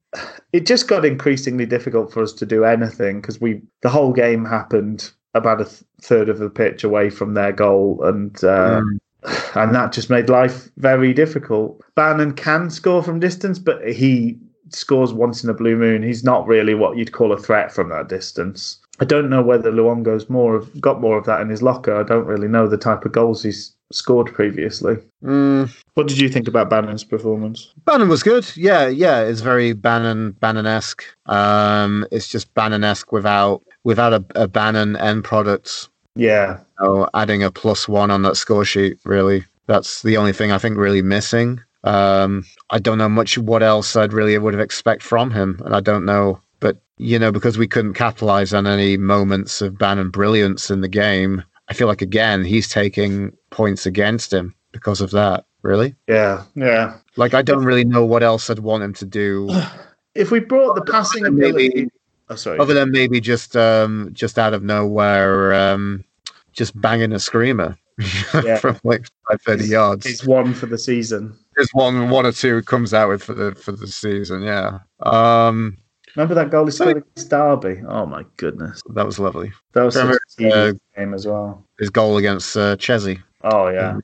it 0.53 0.65
just 0.65 0.87
got 0.87 1.05
increasingly 1.05 1.67
difficult 1.67 2.13
for 2.13 2.23
us 2.23 2.33
to 2.35 2.47
do 2.47 2.65
anything 2.65 3.21
because 3.21 3.41
we 3.41 3.61
the 3.83 3.91
whole 3.91 4.13
game 4.13 4.45
happened 4.45 5.11
about 5.35 5.61
a 5.61 5.65
th- 5.65 5.83
third 6.03 6.29
of 6.29 6.39
the 6.39 6.51
pitch 6.51 6.85
away 6.85 7.11
from 7.11 7.35
their 7.35 7.53
goal, 7.53 8.01
and 8.05 8.37
uh, 8.45 8.81
Mm. 8.81 8.99
and 9.57 9.75
that 9.75 9.93
just 9.93 10.11
made 10.11 10.29
life 10.29 10.69
very 10.77 11.13
difficult. 11.13 11.81
Bannan 11.97 12.35
can 12.37 12.71
score 12.71 13.03
from 13.03 13.19
distance, 13.21 13.59
but 13.59 13.87
he 13.89 14.39
scores 14.71 15.13
once 15.13 15.43
in 15.43 15.51
a 15.51 15.55
blue 15.55 15.77
moon. 15.77 16.03
He's 16.03 16.23
not 16.25 16.47
really 16.47 16.75
what 16.75 16.97
you'd 16.97 17.13
call 17.13 17.33
a 17.33 17.39
threat 17.39 17.73
from 17.73 17.89
that 17.89 18.09
distance. 18.09 18.79
I 19.01 19.05
don't 19.05 19.31
know 19.31 19.43
whether 19.43 19.71
Luongo's 19.73 20.29
more 20.29 20.55
of 20.57 20.81
got 20.81 21.01
more 21.01 21.17
of 21.19 21.25
that 21.27 21.41
in 21.41 21.49
his 21.49 21.63
locker. 21.63 21.95
I 21.99 22.03
don't 22.05 22.27
really 22.27 22.49
know 22.49 22.67
the 22.69 22.77
type 22.79 23.05
of 23.05 23.13
goals 23.13 23.43
he's 23.43 23.73
scored 23.93 24.33
previously. 24.35 24.97
Mm. 25.25 25.71
What 25.95 26.07
did 26.09 26.19
you 26.19 26.29
think 26.29 26.47
about 26.49 26.69
Bannan's 26.71 27.05
performance? 27.05 27.73
Bannan 27.87 28.09
was 28.09 28.23
good. 28.23 28.47
Yeah, 28.57 28.87
yeah. 28.89 29.23
It's 29.23 29.41
very 29.41 29.73
Bannan 29.73 30.33
Bannan 30.41 30.67
esque. 30.67 31.05
Um, 31.27 32.07
it's 32.13 32.29
just 32.29 32.53
Bannan 32.55 32.85
esque 32.85 33.13
without 33.13 33.63
without 33.89 34.13
a, 34.13 34.23
a 34.35 34.47
Bannan 34.47 34.97
end 35.01 35.25
product. 35.25 35.89
Yeah, 36.15 36.59
So 36.79 37.09
adding 37.15 37.43
a 37.43 37.51
plus 37.51 37.89
one 37.89 38.11
on 38.11 38.21
that 38.23 38.37
score 38.37 38.67
sheet, 38.67 38.99
really, 39.05 39.47
that's 39.67 40.03
the 40.03 40.19
only 40.19 40.35
thing 40.35 40.53
I 40.53 40.59
think 40.59 40.77
really 40.77 41.01
missing. 41.01 41.61
Um, 41.85 42.45
I 42.69 42.81
don't 42.81 42.99
know 42.99 43.09
much 43.09 43.39
what 43.39 43.63
else 43.63 43.97
I'd 43.97 44.13
really 44.13 44.37
would 44.37 44.53
have 44.53 44.61
expect 44.61 45.03
from 45.03 45.31
him, 45.31 45.59
and 45.65 45.75
I 45.75 45.81
don't 45.81 46.05
know. 46.05 46.39
But 46.61 46.83
you 46.99 47.19
know, 47.19 47.33
because 47.33 47.57
we 47.57 47.67
couldn't 47.67 47.95
capitalize 47.95 48.53
on 48.53 48.67
any 48.67 48.99
moments 48.99 49.63
of 49.63 49.79
Bannan 49.79 50.11
brilliance 50.11 50.71
in 50.71 50.83
the 50.83 50.89
game, 50.89 51.43
I 51.69 51.73
feel 51.73 51.87
like 51.87 52.03
again 52.03 52.45
he's 52.45 52.69
taking 52.69 53.33
points 53.49 53.87
against 53.87 54.35
him 54.35 54.55
because 54.73 55.01
of 55.01 55.13
that. 55.13 55.47
Really, 55.63 55.95
yeah, 56.09 56.43
yeah. 56.55 56.99
like 57.17 57.33
I 57.33 57.41
don't 57.41 57.65
really 57.65 57.85
know 57.85 58.05
what 58.05 58.23
else 58.23 58.51
I'd 58.51 58.59
want 58.59 58.83
him 58.83 58.93
to 58.95 59.07
do. 59.07 59.49
If 60.15 60.33
we 60.33 60.41
brought 60.41 60.75
the 60.75 60.83
passing 60.91 61.23
maybe- 61.23 61.67
ability, 61.67 61.89
oh 62.31 62.35
sorry, 62.37 62.59
other 62.59 62.75
than 62.75 62.91
maybe 62.91 63.21
just 63.21 63.57
um 63.57 64.11
just 64.13 64.39
out 64.39 64.55
of 64.55 64.63
nowhere 64.63 65.55
um 65.55 66.05
just 66.53 66.79
banging 66.81 67.13
a 67.13 67.19
screamer 67.19 67.77
Yeah. 68.45 68.59
from 68.59 68.79
like 68.85 69.07
five 69.29 69.41
thirty 69.43 69.63
He's- 69.63 69.71
yards. 69.71 70.07
he's 70.07 70.25
one 70.27 70.55
for 70.55 70.67
the 70.67 70.79
season. 70.79 71.37
There's 71.57 71.71
one 71.73 72.09
one 72.11 72.25
or 72.27 72.33
two 72.33 72.63
comes 72.63 72.95
out 72.95 73.09
with 73.09 73.23
for 73.25 73.35
the 73.35 73.55
for 73.55 73.73
the 73.73 73.87
season. 73.89 74.43
Yeah, 74.43 74.79
um, 75.01 75.77
Remember 76.15 76.35
that 76.37 76.51
goal 76.51 76.65
he 76.67 76.71
scored 76.71 76.97
against 76.99 77.31
Derby? 77.31 77.83
Oh 77.89 78.07
my 78.07 78.25
goodness, 78.37 78.81
that 78.95 79.05
was 79.05 79.19
lovely. 79.19 79.53
that 79.73 79.83
was 79.83 79.95
such 79.95 80.17
Remember, 80.39 80.59
a 80.59 80.69
uh, 80.71 80.73
game 80.97 81.15
as 81.15 81.27
well. 81.27 81.65
His 81.81 81.91
goal 81.91 82.17
against 82.17 82.57
uh, 82.57 82.77
Chesney. 82.77 83.19
Oh 83.43 83.69
yeah, 83.69 83.99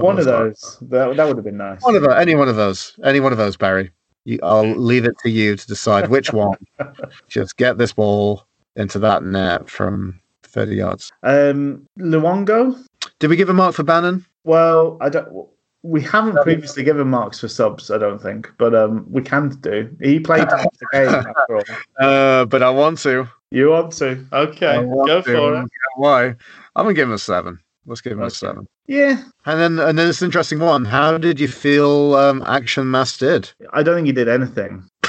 One 0.00 0.18
of 0.18 0.24
those. 0.24 0.78
That, 0.82 1.16
that 1.16 1.26
would 1.26 1.36
have 1.36 1.44
been 1.44 1.56
nice. 1.58 1.82
One 1.82 1.94
of 1.94 2.02
the, 2.02 2.10
any 2.10 2.34
one 2.34 2.48
of 2.48 2.56
those. 2.56 2.98
Any 3.04 3.20
one 3.20 3.32
of 3.32 3.38
those, 3.38 3.56
Barry. 3.56 3.90
You, 4.24 4.38
I'll 4.42 4.74
leave 4.76 5.04
it 5.04 5.18
to 5.18 5.30
you 5.30 5.56
to 5.56 5.66
decide 5.66 6.08
which 6.08 6.32
one. 6.32 6.56
Just 7.28 7.56
get 7.56 7.78
this 7.78 7.92
ball 7.92 8.46
into 8.76 8.98
that 9.00 9.22
net 9.22 9.68
from 9.68 10.20
30 10.42 10.76
yards. 10.76 11.12
Um, 11.22 11.86
Luongo. 11.98 12.82
Did 13.18 13.28
we 13.28 13.36
give 13.36 13.48
a 13.48 13.54
mark 13.54 13.74
for 13.74 13.82
Bannan? 13.82 14.24
Well, 14.44 14.98
I 15.00 15.08
don't. 15.08 15.48
We 15.82 16.00
haven't 16.00 16.36
previously 16.42 16.82
given 16.82 17.08
marks 17.08 17.40
for 17.40 17.48
subs, 17.48 17.90
I 17.90 17.98
don't 17.98 18.20
think, 18.20 18.50
but 18.56 18.74
um, 18.74 19.04
we 19.10 19.20
can 19.20 19.50
do. 19.60 19.94
He 20.00 20.18
played 20.18 20.40
half 20.50 20.64
the 20.80 20.86
game 20.92 21.08
after 21.08 21.56
all. 21.56 21.64
Uh, 22.00 22.44
but 22.46 22.62
I 22.62 22.70
want 22.70 22.98
to. 23.00 23.28
You 23.50 23.70
want 23.70 23.92
to? 23.94 24.24
Okay, 24.32 24.82
want 24.82 25.08
go 25.08 25.20
to. 25.20 25.30
for 25.30 25.62
it. 25.62 25.70
Why? 25.96 26.26
I'm 26.28 26.84
gonna 26.84 26.94
give 26.94 27.08
him 27.08 27.14
a 27.14 27.18
seven. 27.18 27.60
Let's 27.86 28.00
give 28.00 28.12
him 28.12 28.22
a 28.22 28.30
seven. 28.30 28.66
Yeah, 28.86 29.22
And 29.46 29.60
then, 29.60 29.78
and 29.78 29.98
then 29.98 30.06
this 30.06 30.22
interesting 30.22 30.58
one. 30.58 30.84
How 30.84 31.18
did 31.18 31.38
you 31.40 31.48
feel 31.48 32.14
um, 32.14 32.42
Action 32.46 32.90
Mass 32.90 33.16
did? 33.16 33.50
I 33.72 33.82
don't 33.82 33.94
think 33.96 34.06
he 34.06 34.12
did 34.12 34.28
anything. 34.28 34.84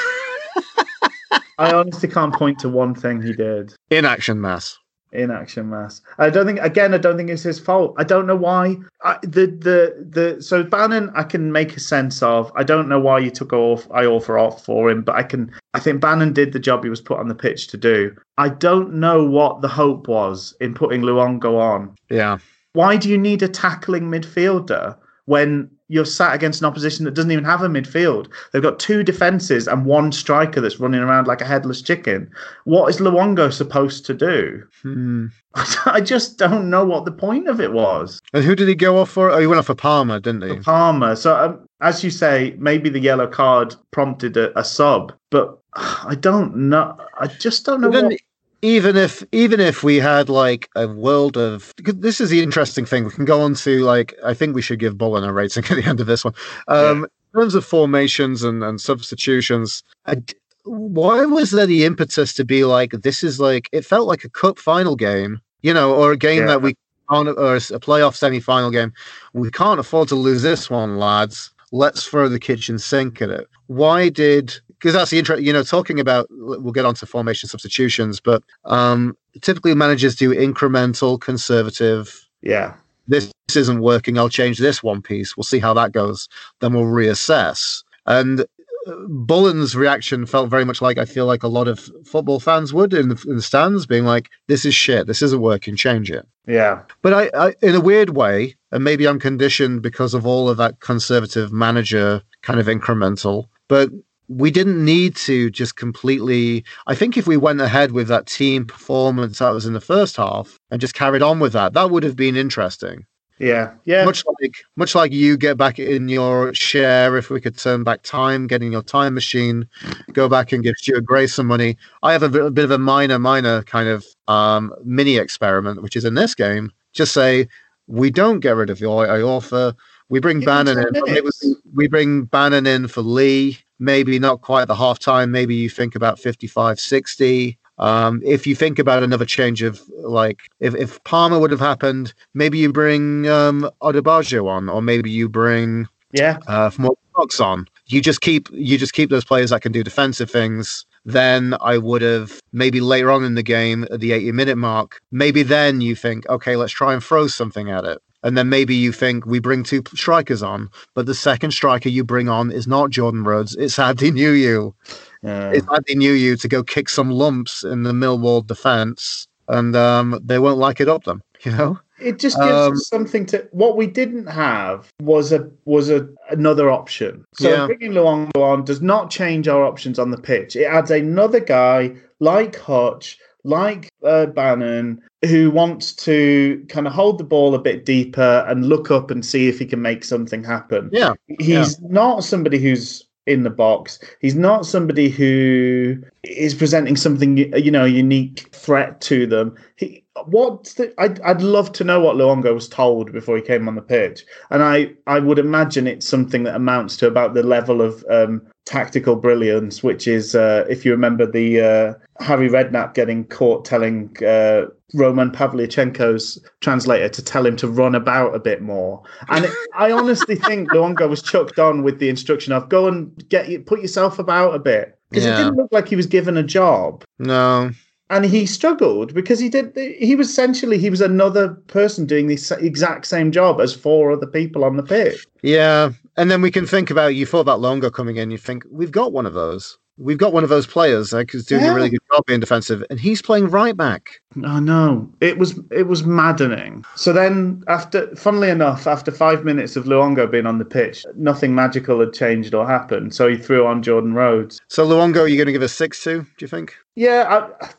I 1.58 1.72
honestly 1.74 2.10
can't 2.10 2.34
point 2.34 2.60
to 2.60 2.70
one 2.70 2.94
thing 2.96 3.22
he 3.22 3.34
did 3.34 3.74
In 3.90 4.04
Action 4.06 4.42
Mass. 4.42 4.78
in 5.14 5.32
Action 5.32 5.70
Mass. 5.70 6.02
I 6.18 6.30
don't 6.30 6.46
think. 6.46 6.60
Again, 6.60 6.94
I 6.94 6.98
don't 6.98 7.16
think 7.16 7.30
it's 7.30 7.44
his 7.44 7.60
fault. 7.60 7.96
I 7.98 8.04
don't 8.04 8.28
know 8.28 8.36
why. 8.36 8.76
I, 9.04 9.18
the 9.22 9.48
the 9.48 10.06
the 10.10 10.42
so 10.42 10.64
Bannan, 10.64 11.12
I 11.16 11.24
can 11.24 11.54
make 11.54 11.78
a 11.78 11.80
sense 11.80 12.22
of. 12.22 12.52
I 12.56 12.64
don't 12.64 12.90
know 12.90 13.00
why 13.00 13.20
you 13.20 13.32
took 13.32 13.54
off. 13.54 13.88
Iorfa 13.90 14.38
off 14.42 14.66
for 14.66 14.90
him, 14.90 15.02
but 15.04 15.16
I 15.16 15.24
can. 15.24 15.50
I 15.74 15.80
think 15.80 16.02
Bannan 16.02 16.34
did 16.34 16.52
the 16.52 16.60
job 16.60 16.84
he 16.84 16.90
was 16.90 17.00
put 17.02 17.20
on 17.20 17.30
the 17.30 17.36
pitch 17.36 17.68
to 17.68 17.78
do. 17.78 18.14
I 18.38 18.50
don't 18.50 18.96
know 18.96 19.24
what 19.26 19.62
the 19.62 19.70
hope 19.70 20.10
was 20.10 20.54
in 20.60 20.74
putting 20.74 21.02
Luongo 21.04 21.58
on. 21.58 21.96
Yeah. 22.10 22.40
Why 22.76 22.98
do 22.98 23.10
you 23.10 23.18
need 23.18 23.42
a 23.42 23.48
tackling 23.48 24.04
midfielder 24.04 24.98
when 25.26 25.72
you're 25.88 26.04
sat 26.04 26.36
against 26.36 26.62
an 26.62 26.66
opposition 26.66 27.06
that 27.06 27.14
doesn't 27.14 27.32
even 27.32 27.46
have 27.46 27.62
a 27.62 27.70
midfield? 27.70 28.30
They've 28.52 28.62
got 28.62 28.80
two 28.80 29.02
defenses 29.02 29.66
and 29.66 29.86
one 29.86 30.12
striker 30.12 30.60
that's 30.60 30.80
running 30.80 31.00
around 31.00 31.26
like 31.26 31.40
a 31.40 31.46
headless 31.46 31.82
chicken. 31.82 32.30
What 32.66 32.90
is 32.90 33.00
Luongo 33.00 33.52
supposed 33.52 34.06
to 34.08 34.14
do? 34.14 34.62
Hmm. 34.82 35.28
I 35.86 36.02
just 36.02 36.38
don't 36.38 36.70
know 36.70 36.84
what 36.84 37.06
the 37.06 37.14
point 37.14 37.48
of 37.48 37.62
it 37.62 37.72
was. 37.72 38.22
And 38.34 38.44
who 38.44 38.56
did 38.56 38.68
he 38.68 38.76
go 38.76 38.98
off 38.98 39.10
for? 39.10 39.32
Oh, 39.32 39.40
he 39.40 39.48
went 39.48 39.60
off 39.60 39.68
for 39.68 39.76
Palmer, 39.76 40.20
didn't 40.20 40.42
he? 40.42 40.60
Palmer. 40.60 41.16
So, 41.16 41.34
um, 41.34 41.70
as 41.80 42.04
you 42.04 42.10
say, 42.10 42.56
maybe 42.58 42.90
the 42.90 43.00
yellow 43.00 43.28
card 43.28 43.74
prompted 43.92 44.36
a, 44.36 44.58
a 44.60 44.66
sub, 44.66 45.14
but 45.32 45.58
I 45.76 46.16
don't 46.20 46.58
know. 46.58 46.98
I 47.18 47.28
just 47.28 47.66
don't 47.66 47.80
know. 47.80 47.90
What, 47.90 48.20
even 48.66 48.98
if 48.98 49.24
even 49.32 49.60
if 49.60 49.84
we 49.84 49.98
had 49.98 50.28
like 50.28 50.70
a 50.76 50.88
world 50.88 51.38
of 51.38 51.72
this 51.84 52.20
is 52.20 52.30
the 52.32 52.42
interesting 52.42 52.86
thing. 52.86 53.04
We 53.06 53.12
can 53.12 53.26
go 53.26 53.42
on 53.42 53.54
to 53.66 53.84
like 53.84 54.14
i 54.26 54.34
think 54.34 54.56
we 54.56 54.62
should 54.62 54.80
give 54.80 54.98
Bullen 54.98 55.24
a 55.24 55.32
rating 55.32 55.64
at 55.70 55.76
the 55.76 55.84
end 55.84 56.00
of 56.02 56.08
this 56.08 56.26
one. 56.26 56.34
Um 56.68 57.06
in 57.34 57.42
terms 57.42 57.56
of 57.56 57.66
formations 57.66 58.44
and, 58.44 58.64
and 58.64 58.80
substitutions 58.82 59.84
I 60.06 60.16
why 60.64 61.26
was 61.26 61.52
there 61.52 61.68
the 61.68 61.86
impetus 61.86 62.34
to 62.36 62.44
be 62.46 62.66
like 62.66 62.92
this 62.92 63.24
is 63.24 63.40
like 63.40 63.70
it 63.72 63.86
felt 63.86 64.08
like 64.08 64.24
a 64.24 64.30
cup 64.30 64.58
final 64.58 64.96
game 64.96 65.40
you 65.62 65.74
know 65.74 65.94
or 65.94 66.12
a 66.14 66.18
game 66.18 66.42
Yeah. 66.42 66.48
that 66.48 66.62
we 66.64 66.76
can't 67.10 67.28
or 67.28 67.56
a 67.56 67.60
playoff 67.88 68.16
semi-final 68.16 68.72
game. 68.72 68.92
We 69.34 69.52
can't 69.52 69.80
afford 69.80 70.08
to 70.10 70.16
lose 70.16 70.42
this 70.42 70.72
one 70.72 70.98
lads. 70.98 71.52
Let's 71.72 72.08
throw 72.08 72.28
the 72.30 72.40
kitchen 72.40 72.80
sink 72.80 73.22
at 73.22 73.30
it. 73.30 73.48
Why 73.68 74.10
did 74.10 74.56
because 74.86 74.94
that's 74.94 75.10
the 75.10 75.18
interest 75.18 75.42
you 75.42 75.52
know 75.52 75.64
talking 75.64 76.00
about 76.00 76.28
we'll 76.30 76.72
get 76.72 76.86
on 76.86 76.94
to 76.94 77.08
formation 77.08 77.50
substitutions 77.50 78.20
but 78.20 78.44
um 78.66 79.18
typically 79.42 79.74
managers 79.74 80.16
do 80.16 80.30
incremental 80.30 81.20
conservative 81.20 82.22
yeah, 82.44 82.76
this 83.08 83.32
isn't 83.56 83.82
working 83.82 84.20
i'll 84.20 84.30
change 84.30 84.60
this 84.60 84.84
one 84.84 85.02
piece 85.02 85.36
we'll 85.36 85.44
see 85.44 85.58
how 85.58 85.74
that 85.74 85.92
goes 85.92 86.30
then 86.62 86.72
we'll 86.72 86.84
reassess 86.84 87.84
and 88.06 88.42
uh, 88.42 88.94
Bullen's 89.08 89.76
reaction 89.76 90.28
felt 90.28 90.52
very 90.52 90.64
much 90.64 90.80
like 90.80 91.00
I 91.00 91.06
feel 91.06 91.26
like 91.26 91.42
a 91.42 91.48
lot 91.48 91.68
of 91.68 91.90
football 92.06 92.40
fans 92.40 92.72
would 92.72 92.94
in 92.94 93.10
the, 93.10 93.26
in 93.28 93.38
the 93.38 93.42
stands, 93.42 93.88
being 93.88 94.06
like, 94.06 94.30
"This 94.46 94.64
is 94.64 94.76
shit. 94.76 95.08
This 95.08 95.24
isn't 95.24 95.42
working. 95.42 95.76
Change 95.76 96.12
it." 96.12 96.28
yeah, 96.48 96.84
But 97.02 97.12
I, 97.12 97.48
I, 97.48 97.54
in 97.64 97.74
a 97.74 97.82
weird 97.82 98.12
way, 98.12 98.56
and 98.72 98.84
maybe 98.84 99.08
I'm 99.08 99.20
conditioned 99.20 99.82
because 99.82 100.14
of 100.14 100.28
all 100.28 100.48
of 100.48 100.58
that 100.58 100.82
conservative 100.82 101.52
manager 101.52 102.22
kind 102.44 102.60
of 102.60 102.68
incremental, 102.68 103.48
but 103.68 103.90
we 104.28 104.52
didn't 104.52 104.84
need 104.84 105.16
to 105.18 105.50
just 105.50 105.76
completely. 105.76 106.64
I 106.88 106.96
think 106.96 107.18
if 107.18 107.28
we 107.28 107.38
went 107.38 107.62
ahead 107.62 107.92
with 107.92 108.08
that 108.08 108.26
team 108.26 108.66
performance 108.66 109.40
that 109.40 109.50
was 109.52 109.66
in 109.66 109.74
the 109.74 109.82
first 109.82 110.18
half 110.18 110.60
and 110.72 110.82
just 110.82 110.94
carried 110.96 111.22
on 111.22 111.40
with 111.40 111.54
that, 111.54 111.74
that 111.74 111.92
would 111.92 112.04
have 112.04 112.16
been 112.16 112.36
interesting. 112.36 113.06
yeah, 113.38 113.74
yeah. 113.84 114.06
Much 114.06 114.24
like, 114.40 114.56
much 114.78 114.96
like 114.96 115.12
you 115.12 115.38
get 115.38 115.58
back 115.58 115.78
in 115.78 116.08
your 116.08 116.54
share. 116.54 117.18
If 117.18 117.30
we 117.30 117.42
could 117.42 117.58
turn 117.58 117.84
back 117.84 118.02
time, 118.04 118.48
getting 118.48 118.72
your 118.72 118.82
time 118.82 119.14
machine, 119.14 119.68
go 120.14 120.30
back 120.30 120.52
and 120.52 120.64
give 120.64 120.76
Stuart 120.78 121.06
Gray 121.06 121.28
some 121.28 121.48
money. 121.48 121.78
I 122.02 122.14
have 122.14 122.24
a 122.24 122.30
bit, 122.30 122.46
a 122.46 122.52
bit 122.52 122.66
of 122.66 122.72
a 122.72 122.78
minor, 122.78 123.20
minor 123.20 123.64
kind 123.64 123.90
of 123.90 124.06
um, 124.28 124.74
mini 124.84 125.18
experiment, 125.18 125.82
which 125.82 125.96
is 125.96 126.06
in 126.06 126.14
this 126.14 126.34
game. 126.34 126.72
Just 126.94 127.14
say 127.14 127.48
we 127.88 128.10
don't 128.10 128.40
get 128.40 128.56
rid 128.56 128.70
of 128.70 128.80
the 128.80 128.88
offer. 128.88 129.74
We 130.10 130.20
bring 130.20 130.40
Bannan 130.40 130.78
in. 130.78 130.94
but 130.94 131.04
maybe 131.06 131.22
minutes. 131.22 131.46
we 131.74 131.88
bring 131.88 132.26
Bannan 132.26 132.68
in 132.68 132.88
for 132.88 133.02
Lee. 133.02 133.60
Maybe 133.80 134.20
not 134.20 134.42
quite 134.42 134.66
the 134.66 134.76
half 134.76 135.00
time. 135.00 135.32
Maybe 135.32 135.56
you 135.56 135.70
think 135.70 135.96
about 135.96 136.20
55, 136.20 136.80
60. 136.80 137.58
Um, 137.78 138.22
if 138.24 138.48
you 138.48 138.56
think 138.56 138.80
about 138.80 139.04
another 139.04 139.26
change 139.26 139.62
of 139.62 139.82
like, 139.98 140.44
if, 140.60 140.74
if 140.76 141.04
Palmer 141.04 141.40
would 141.40 141.52
have 141.52 141.60
happened, 141.60 142.14
maybe 142.34 142.58
you 142.58 142.72
bring 142.72 143.28
um, 143.28 143.70
Odubajo 143.82 144.48
on, 144.48 144.70
or 144.70 144.82
maybe 144.82 145.10
you 145.10 145.28
bring 145.28 145.88
yeah, 146.14 146.38
uh, 146.48 146.72
more 146.78 146.96
Fox 147.16 147.40
on. 147.40 147.68
You 147.88 148.02
just 148.02 148.22
keep 148.22 148.50
you 148.52 148.78
just 148.78 148.94
keep 148.94 149.10
those 149.10 149.26
players 149.26 149.50
that 149.50 149.62
can 149.62 149.72
do 149.72 149.84
defensive 149.84 150.30
things. 150.30 150.86
Then 151.06 151.56
I 151.62 151.78
would 151.78 152.02
have 152.02 152.40
maybe 152.52 152.82
later 152.82 153.12
on 153.12 153.24
in 153.24 153.36
the 153.36 153.44
game 153.44 153.86
at 153.92 154.00
the 154.00 154.12
80 154.12 154.32
minute 154.32 154.58
mark. 154.58 155.00
Maybe 155.12 155.44
then 155.44 155.82
you 155.82 155.96
think, 155.96 156.28
okay, 156.30 156.56
let's 156.56 156.74
try 156.74 156.94
and 156.94 157.04
throw 157.04 157.28
something 157.28 157.70
at 157.70 157.86
it. 157.86 158.02
And 158.26 158.36
then 158.36 158.50
maybe 158.50 158.76
you 158.76 158.92
think 158.92 159.26
we 159.28 159.40
bring 159.40 159.64
two 159.64 159.84
strikers 159.94 160.42
on, 160.42 160.70
but 160.96 161.06
the 161.06 161.14
second 161.14 161.52
striker 161.52 161.90
you 161.90 162.04
bring 162.04 162.28
on 162.28 162.52
is 162.52 162.66
not 162.68 162.90
Jordan 162.90 163.24
Rhodes. 163.24 163.56
It's 163.56 163.78
Atdhe 163.78 164.12
Nuhiu 164.12 164.74
yeah. 165.22 165.52
It's 165.52 165.66
Atdhe 165.68 165.96
Nuhiu 165.96 166.40
to 166.42 166.48
go 166.48 166.64
kick 166.64 166.90
some 166.90 167.10
lumps 167.12 167.64
in 167.64 167.84
the 167.84 167.92
Millwall 167.94 168.46
defense, 168.46 169.28
and 169.48 169.76
um, 169.76 170.20
they 170.24 170.40
won't 170.40 170.58
like 170.58 170.82
it 170.82 170.90
up 170.90 171.04
them. 171.04 171.22
You 171.44 171.52
know? 171.52 171.80
It 172.00 172.18
just 172.18 172.38
gives 172.38 172.50
Um, 172.68 172.74
us 172.74 172.88
something 172.88 173.26
to. 173.28 173.48
What 173.52 173.78
we 173.78 173.86
didn't 173.86 174.26
have 174.26 174.90
was 175.00 175.32
a 175.32 175.48
was 175.66 175.92
a 175.92 176.10
another 176.32 176.72
option. 176.72 177.24
So 177.36 177.50
Yeah. 177.50 177.68
bringing 177.68 177.92
Luongo 177.92 178.42
on 178.42 178.66
does 178.66 178.82
not 178.82 179.12
change 179.12 179.48
our 179.48 179.64
options 179.64 180.00
on 180.00 180.10
the 180.10 180.18
pitch. 180.18 180.56
It 180.56 180.66
adds 180.66 180.90
another 180.90 181.40
guy 181.40 181.94
like 182.20 182.56
Hutch, 182.58 183.20
like 183.46 183.90
uh, 184.04 184.26
Bannan, 184.26 185.00
who 185.24 185.52
wants 185.52 185.94
to 185.96 186.66
kind 186.68 186.88
of 186.88 186.94
hold 186.94 187.20
the 187.20 187.24
ball 187.24 187.56
a 187.56 187.60
bit 187.60 187.86
deeper 187.86 188.44
and 188.48 188.68
look 188.68 188.92
up 188.92 189.12
and 189.12 189.26
see 189.26 189.48
if 189.48 189.60
he 189.60 189.66
can 189.66 189.82
make 189.82 190.04
something 190.04 190.44
happen. 190.44 190.90
Yeah. 190.92 191.14
He's 191.40 191.80
not 191.82 192.24
somebody 192.24 192.58
who's 192.60 193.08
in 193.28 193.44
the 193.44 193.50
box. 193.50 194.00
He's 194.20 194.36
not 194.36 194.66
somebody 194.66 195.10
who 195.10 195.98
is 196.24 196.54
presenting 196.54 196.96
something 196.96 197.38
you 197.38 197.72
know 197.72 197.86
a 197.86 197.90
unique 197.90 198.50
threat 198.52 199.02
to 199.02 199.26
them. 199.26 199.56
He 199.76 200.05
what 200.26 200.64
the, 200.78 200.94
I'd 200.98 201.20
I'd 201.22 201.42
love 201.42 201.72
to 201.74 201.84
know 201.84 202.00
what 202.00 202.16
Luongo 202.16 202.54
was 202.54 202.70
told 202.70 203.12
before 203.12 203.36
he 203.36 203.42
came 203.42 203.68
on 203.68 203.76
the 203.76 203.82
pitch, 203.82 204.26
and 204.50 204.64
I 204.64 204.92
I 205.08 205.20
would 205.20 205.40
imagine 205.40 205.88
it's 205.88 206.08
something 206.08 206.44
that 206.44 206.56
amounts 206.56 206.96
to 206.98 207.08
about 207.08 207.34
the 207.34 207.44
level 207.44 207.82
of 207.82 208.04
um, 208.10 208.42
tactical 208.66 209.16
brilliance, 209.18 209.84
which 209.84 210.08
is 210.08 210.34
uh, 210.34 210.66
if 210.70 210.86
you 210.86 210.92
remember 210.92 211.30
the 211.30 211.60
uh, 211.62 212.24
Harry 212.24 212.50
Redknapp 212.50 212.94
getting 212.94 213.26
caught 213.26 213.66
telling 213.66 214.16
uh, 214.24 214.68
Roman 214.94 215.32
Pavlyuchenko's 215.32 216.44
translator 216.62 217.10
to 217.10 217.22
tell 217.22 217.46
him 217.46 217.58
to 217.58 217.68
run 217.68 217.94
about 217.94 218.34
a 218.34 218.40
bit 218.40 218.62
more, 218.62 219.04
and 219.28 219.48
I 219.76 219.92
honestly 219.92 220.36
think 220.36 220.70
Luongo 220.72 221.10
was 221.10 221.22
chucked 221.22 221.60
on 221.60 221.84
with 221.84 222.00
the 222.00 222.08
instruction 222.10 222.54
of 222.54 222.70
go 222.70 222.88
and 222.88 223.28
get 223.30 223.50
you 223.50 223.60
put 223.60 223.82
yourself 223.82 224.18
about 224.18 224.56
a 224.56 224.60
bit 224.60 224.98
because 225.10 225.26
Yeah. 225.26 225.34
it 225.34 225.38
didn't 225.44 225.58
look 225.58 225.70
like 225.72 225.88
he 225.90 225.96
was 225.96 226.08
given 226.08 226.36
a 226.38 226.44
job 226.44 227.04
No. 227.20 227.72
And 228.10 228.24
he 228.26 228.46
struggled 228.46 229.14
because 229.14 229.40
he 229.40 229.50
did 229.50 229.76
he 230.00 230.16
was 230.16 230.30
essentially 230.30 230.78
he 230.78 230.90
was 230.92 231.02
another 231.02 231.50
person 231.68 232.06
doing 232.06 232.28
the 232.28 232.58
exact 232.62 233.08
same 233.08 233.32
job 233.32 233.60
as 233.60 233.74
four 233.74 234.12
other 234.12 234.28
people 234.28 234.64
on 234.64 234.78
the 234.78 234.84
pitch 234.84 235.26
Yeah, 235.42 235.90
and 236.16 236.30
then 236.30 236.42
we 236.42 236.52
can 236.52 236.68
think 236.68 236.92
about 236.92 237.16
you 237.16 237.26
thought 237.26 237.40
about 237.40 237.62
Luongo 237.62 237.92
coming 237.92 238.18
in. 238.18 238.30
You 238.32 238.38
think 238.38 238.64
we've 238.70 238.92
got 238.92 239.12
one 239.12 239.26
of 239.26 239.34
those. 239.34 239.78
we've 239.98 240.18
got 240.18 240.34
one 240.34 240.44
of 240.44 240.50
those 240.50 240.68
players 240.68 241.14
like 241.14 241.32
who's 241.32 241.46
doing 241.46 241.64
Yeah. 241.64 241.72
a 241.72 241.76
really 241.76 241.90
good 241.90 242.02
job 242.12 242.26
being 242.28 242.42
defensive, 242.42 242.84
and 242.90 243.00
he's 243.00 243.22
playing 243.22 243.50
right 243.50 243.76
back. 243.78 244.20
I 244.44 244.60
know 244.60 245.10
it 245.22 245.38
was 245.38 245.58
it 245.72 245.88
was 245.88 246.04
maddening. 246.06 246.84
So 246.96 247.14
then, 247.14 247.64
after, 247.70 248.14
funnily 248.18 248.50
enough, 248.50 248.86
after 248.88 249.10
five 249.12 249.46
minutes 249.46 249.78
of 249.78 249.86
Luongo 249.86 250.30
being 250.30 250.46
on 250.46 250.60
the 250.60 250.66
pitch, 250.66 251.06
nothing 251.16 251.56
magical 251.56 252.00
had 252.02 252.12
changed 252.14 252.54
or 252.54 252.68
happened. 252.68 253.16
So 253.16 253.28
he 253.30 253.38
threw 253.38 253.66
on 253.66 253.82
Jordan 253.82 254.14
Rhodes. 254.14 254.60
So 254.68 254.86
Luongo, 254.86 255.26
you're 255.28 255.38
going 255.38 255.46
to 255.48 255.54
give 255.54 255.62
a 255.62 255.70
six 255.70 256.04
to? 256.04 256.22
Do 256.24 256.28
you 256.42 256.48
think? 256.50 256.76
Yeah, 256.96 257.50
I, 257.62 257.70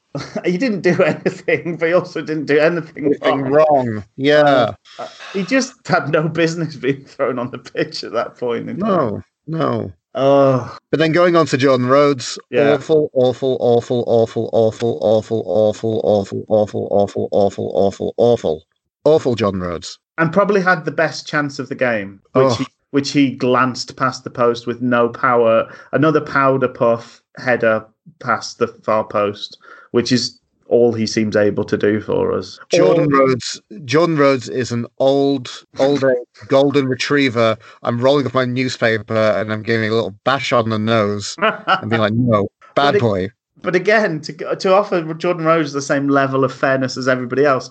he 0.45 0.57
didn't 0.59 0.81
do 0.83 1.03
anything, 1.03 1.77
but 1.77 1.89
he 1.89 1.95
also 1.95 2.23
didn't 2.23 2.47
do 2.47 2.59
anything 2.59 3.07
Anything 3.07 3.43
wrong. 3.43 3.89
wrong? 3.89 4.05
Yeah. 4.17 4.75
He 5.33 5.43
just 5.45 5.87
had 5.87 6.09
no 6.11 6.29
business 6.29 6.77
being 6.77 7.05
thrown 7.05 7.39
on 7.39 7.51
the 7.51 7.59
pitch 7.59 8.05
at 8.05 8.13
that 8.13 8.37
point. 8.37 8.67
No. 8.79 9.23
No. 9.47 9.93
Oh, 10.19 10.77
But 10.91 10.99
then 10.99 11.13
going 11.13 11.37
on 11.37 11.45
to 11.47 11.59
Jordan 11.59 11.87
Rhodes, 11.89 12.39
Yeah. 12.51 12.73
awful, 12.73 13.11
awful, 13.13 13.59
awful, 13.61 14.03
awful, 14.07 14.49
awful, 14.53 14.99
awful, 15.03 15.43
awful, 15.45 16.01
awful, 16.03 16.49
awful, 16.49 16.89
awful, 16.91 17.29
awful, 17.33 17.71
awful, 17.75 18.15
awful, 18.17 18.65
awful. 19.05 19.35
Jordan 19.35 19.61
Rhodes. 19.61 19.99
and 20.19 20.33
probably 20.33 20.63
had 20.63 20.85
the 20.87 20.91
best 20.91 21.27
chance 21.29 21.59
of 21.59 21.69
the 21.69 21.75
game, 21.75 22.21
which 22.33 22.45
Oh. 22.47 22.55
he, 22.55 22.67
which 22.93 23.13
he 23.13 23.31
glanced 23.37 23.95
past 23.97 24.25
the 24.25 24.31
post 24.31 24.67
with 24.67 24.81
no 24.81 25.11
power. 25.11 25.69
Another 25.93 26.23
powder 26.23 26.69
puff 26.69 27.23
header 27.37 27.85
past 28.21 28.59
the 28.59 28.69
far 28.69 29.05
post, 29.05 29.59
which 29.97 30.13
is 30.13 30.39
all 30.69 30.93
he 30.93 31.07
seems 31.07 31.37
able 31.37 31.65
to 31.65 31.77
do 31.79 32.01
for 32.01 32.33
us. 32.33 32.59
Jordan 32.71 33.09
Or- 33.15 33.19
Rhodes. 33.21 33.61
Jordan 33.87 34.17
Rhodes 34.19 34.49
is 34.49 34.71
an 34.73 34.85
old, 34.99 35.49
old 35.79 36.05
golden 36.49 36.87
retriever. 36.87 37.57
I'm 37.83 37.99
rolling 38.01 38.27
up 38.27 38.35
my 38.35 38.45
newspaper 38.45 39.17
and 39.17 39.53
I'm 39.53 39.63
giving 39.63 39.91
a 39.91 39.95
little 39.95 40.15
bash 40.25 40.53
on 40.53 40.69
the 40.69 40.79
nose 40.79 41.35
and 41.39 41.89
being 41.89 42.03
like, 42.03 42.13
"No, 42.33 42.49
bad 42.75 42.93
But 42.93 42.95
it- 42.97 43.01
boy." 43.01 43.29
But 43.63 43.75
again, 43.75 44.21
to 44.21 44.33
to 44.57 44.75
offer 44.75 45.03
Jordan 45.15 45.47
Rhodes 45.47 45.73
the 45.73 45.81
same 45.81 46.09
level 46.09 46.45
of 46.45 46.53
fairness 46.53 46.97
as 46.99 47.09
everybody 47.09 47.45
else, 47.47 47.71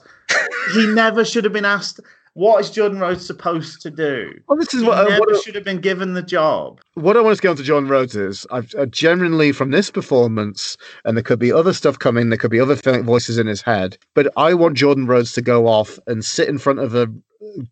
he 0.73 0.88
never 1.02 1.23
should 1.23 1.43
have 1.43 1.53
been 1.53 1.64
asked. 1.77 1.99
What 2.36 2.60
is 2.60 2.70
Jordan 2.70 2.99
Rhodes 2.99 3.26
supposed 3.26 3.82
to 3.82 3.90
do? 3.90 4.34
Well, 4.49 4.57
this 4.57 4.74
is 4.74 4.82
He 4.82 4.88
what, 4.88 4.98
uh, 4.98 5.10
never 5.10 5.22
what, 5.22 5.41
should 5.41 5.56
have 5.56 5.64
been 5.64 5.80
given 5.80 6.16
the 6.16 6.22
job. 6.22 6.82
what 6.95 7.16
I 7.16 7.22
want 7.22 7.38
to 7.38 7.41
get 7.41 7.49
on 7.49 7.56
to 7.56 7.64
John 7.64 7.88
Rhodes 7.88 8.14
is 8.14 8.45
I've 8.52 8.76
uh, 8.76 8.88
generally 8.88 9.53
from 9.53 9.72
this 9.72 9.90
performance, 9.90 10.76
and 11.06 11.16
there 11.16 11.24
could 11.24 11.40
be 11.40 11.53
other 11.53 11.72
stuff 11.72 11.98
coming, 11.98 12.28
there 12.30 12.38
could 12.38 12.52
be 12.52 12.60
other 12.60 12.76
th- 12.76 13.06
voices 13.06 13.38
in 13.38 13.48
his 13.48 13.62
head, 13.62 13.98
but 14.16 14.28
I 14.36 14.53
want 14.53 14.76
Jordan 14.76 15.07
Rhodes 15.07 15.32
to 15.34 15.41
go 15.41 15.68
off 15.68 15.98
and 16.07 16.26
sit 16.26 16.49
in 16.49 16.57
front 16.57 16.80
of 16.80 16.94
a 16.94 17.07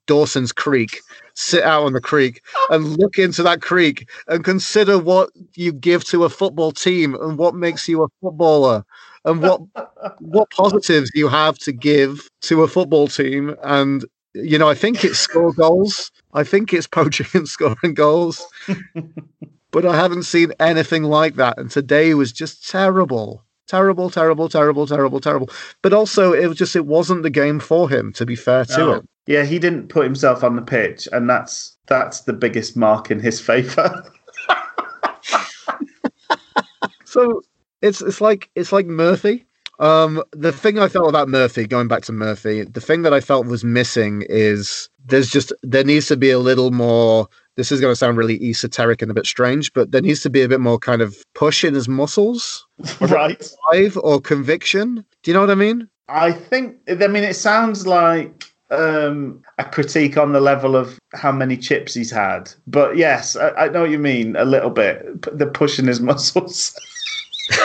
Dawson's 0.08 0.54
Creek, 0.54 1.02
sit 1.34 1.64
out 1.64 1.84
on 1.84 1.92
the 1.92 2.00
creek 2.00 2.42
and 2.70 2.98
look 2.98 3.18
into 3.18 3.44
that 3.44 3.62
creek 3.62 4.10
and 4.28 4.46
consider 4.46 4.98
what 4.98 5.30
you 5.56 5.74
give 5.74 6.06
to 6.06 6.24
a 6.24 6.30
football 6.30 6.72
team 6.72 7.16
and 7.16 7.38
what 7.38 7.54
makes 7.54 7.90
you 7.90 8.04
a 8.04 8.08
footballer 8.22 8.86
and 9.26 9.42
what 9.42 9.60
what 10.20 10.50
positives 10.52 11.12
you 11.14 11.28
have 11.28 11.58
to 11.58 11.74
give 11.74 12.30
to 12.42 12.64
a 12.64 12.68
football 12.70 13.10
team 13.10 13.56
and 13.64 14.06
you 14.36 14.58
know, 14.58 14.70
I 14.70 14.76
think 14.76 15.04
it's 15.04 15.20
score 15.20 15.54
goals. 15.58 16.12
I 16.34 16.44
think 16.44 16.74
it's 16.74 16.88
poaching 16.88 17.28
and 17.34 17.48
scoring 17.48 17.94
goals. 17.94 18.46
but 19.72 19.86
I 19.86 19.96
haven't 19.96 20.24
seen 20.24 20.54
anything 20.60 21.04
like 21.04 21.36
that. 21.36 21.58
And 21.58 21.70
today 21.70 22.14
was 22.14 22.32
just 22.32 22.70
terrible. 22.70 23.44
Terrible, 23.68 24.10
terrible, 24.10 24.50
terrible, 24.50 24.86
terrible, 24.88 25.20
terrible. 25.20 25.50
But 25.82 25.94
also 25.94 26.34
it 26.34 26.48
was 26.48 26.58
just 26.58 26.76
it 26.76 26.86
wasn't 26.86 27.24
the 27.24 27.30
game 27.30 27.60
for 27.60 27.90
him, 27.90 28.12
to 28.14 28.26
be 28.26 28.36
fair 28.36 28.66
to 28.66 28.78
No. 28.78 28.94
him. 28.96 29.08
Yeah, 29.26 29.46
he 29.46 29.58
didn't 29.58 29.88
put 29.88 30.04
himself 30.04 30.44
on 30.44 30.58
the 30.58 30.62
pitch, 30.62 31.08
and 31.14 31.30
that's 31.30 31.78
that's 31.88 32.22
the 32.22 32.34
biggest 32.34 32.76
mark 32.76 33.10
in 33.10 33.20
his 33.22 33.40
favour. 33.40 34.04
So 37.06 37.44
it's 37.84 38.02
it's 38.02 38.22
like 38.22 38.50
it's 38.56 38.72
like 38.72 38.88
Murphy. 38.88 39.46
Um, 39.84 40.24
the 40.32 40.54
thing 40.54 40.80
I 40.80 40.88
felt 40.88 41.10
about 41.10 41.28
Murphy, 41.28 41.68
going 41.68 41.90
back 41.90 42.04
to 42.04 42.14
Murphy, 42.14 42.64
the 42.64 42.80
thing 42.80 43.02
that 43.02 43.14
I 43.14 43.20
felt 43.20 43.48
was 43.48 43.66
missing 43.66 44.24
is 44.30 44.88
there's 45.06 45.30
just 45.30 45.52
there 45.62 45.84
needs 45.84 46.08
to 46.08 46.16
be 46.16 46.32
a 46.32 46.40
little 46.40 46.72
more. 46.72 47.28
This 47.58 47.70
is 47.70 47.82
going 47.82 47.92
to 47.92 47.96
sound 47.98 48.16
really 48.18 48.42
esoteric 48.42 49.02
and 49.02 49.12
a 49.12 49.14
bit 49.14 49.26
strange, 49.26 49.74
but 49.74 49.92
there 49.92 50.02
needs 50.02 50.22
to 50.22 50.30
be 50.30 50.42
a 50.42 50.48
bit 50.48 50.62
more 50.62 50.80
kind 50.80 51.02
of 51.02 51.18
push 51.36 51.66
in 51.66 51.74
his 51.74 51.90
muscles, 51.90 52.66
right. 53.02 53.46
drive 53.72 53.98
or 53.98 54.22
conviction. 54.22 55.04
Do 55.22 55.32
you 55.32 55.34
know 55.34 55.42
what 55.42 55.52
I 55.52 55.56
mean? 55.56 55.90
I 56.08 56.32
think. 56.32 56.78
I 56.88 57.08
mean, 57.08 57.26
it 57.26 57.36
sounds 57.36 57.86
like 57.86 58.46
um, 58.72 59.44
a 59.58 59.66
critique 59.66 60.16
on 60.18 60.32
the 60.32 60.40
level 60.40 60.78
of 60.78 60.98
how 61.14 61.34
many 61.34 61.58
chips 61.58 61.94
he's 61.94 62.10
had. 62.10 62.50
But 62.68 62.96
yes, 62.96 63.36
I, 63.36 63.50
I 63.50 63.68
know 63.68 63.82
what 63.82 63.92
you 63.92 64.00
mean 64.00 64.38
a 64.38 64.46
little 64.46 64.70
bit. 64.70 65.24
The 65.38 65.48
push 65.48 65.78
in 65.78 65.88
his 65.88 66.00
muscles. 66.10 66.74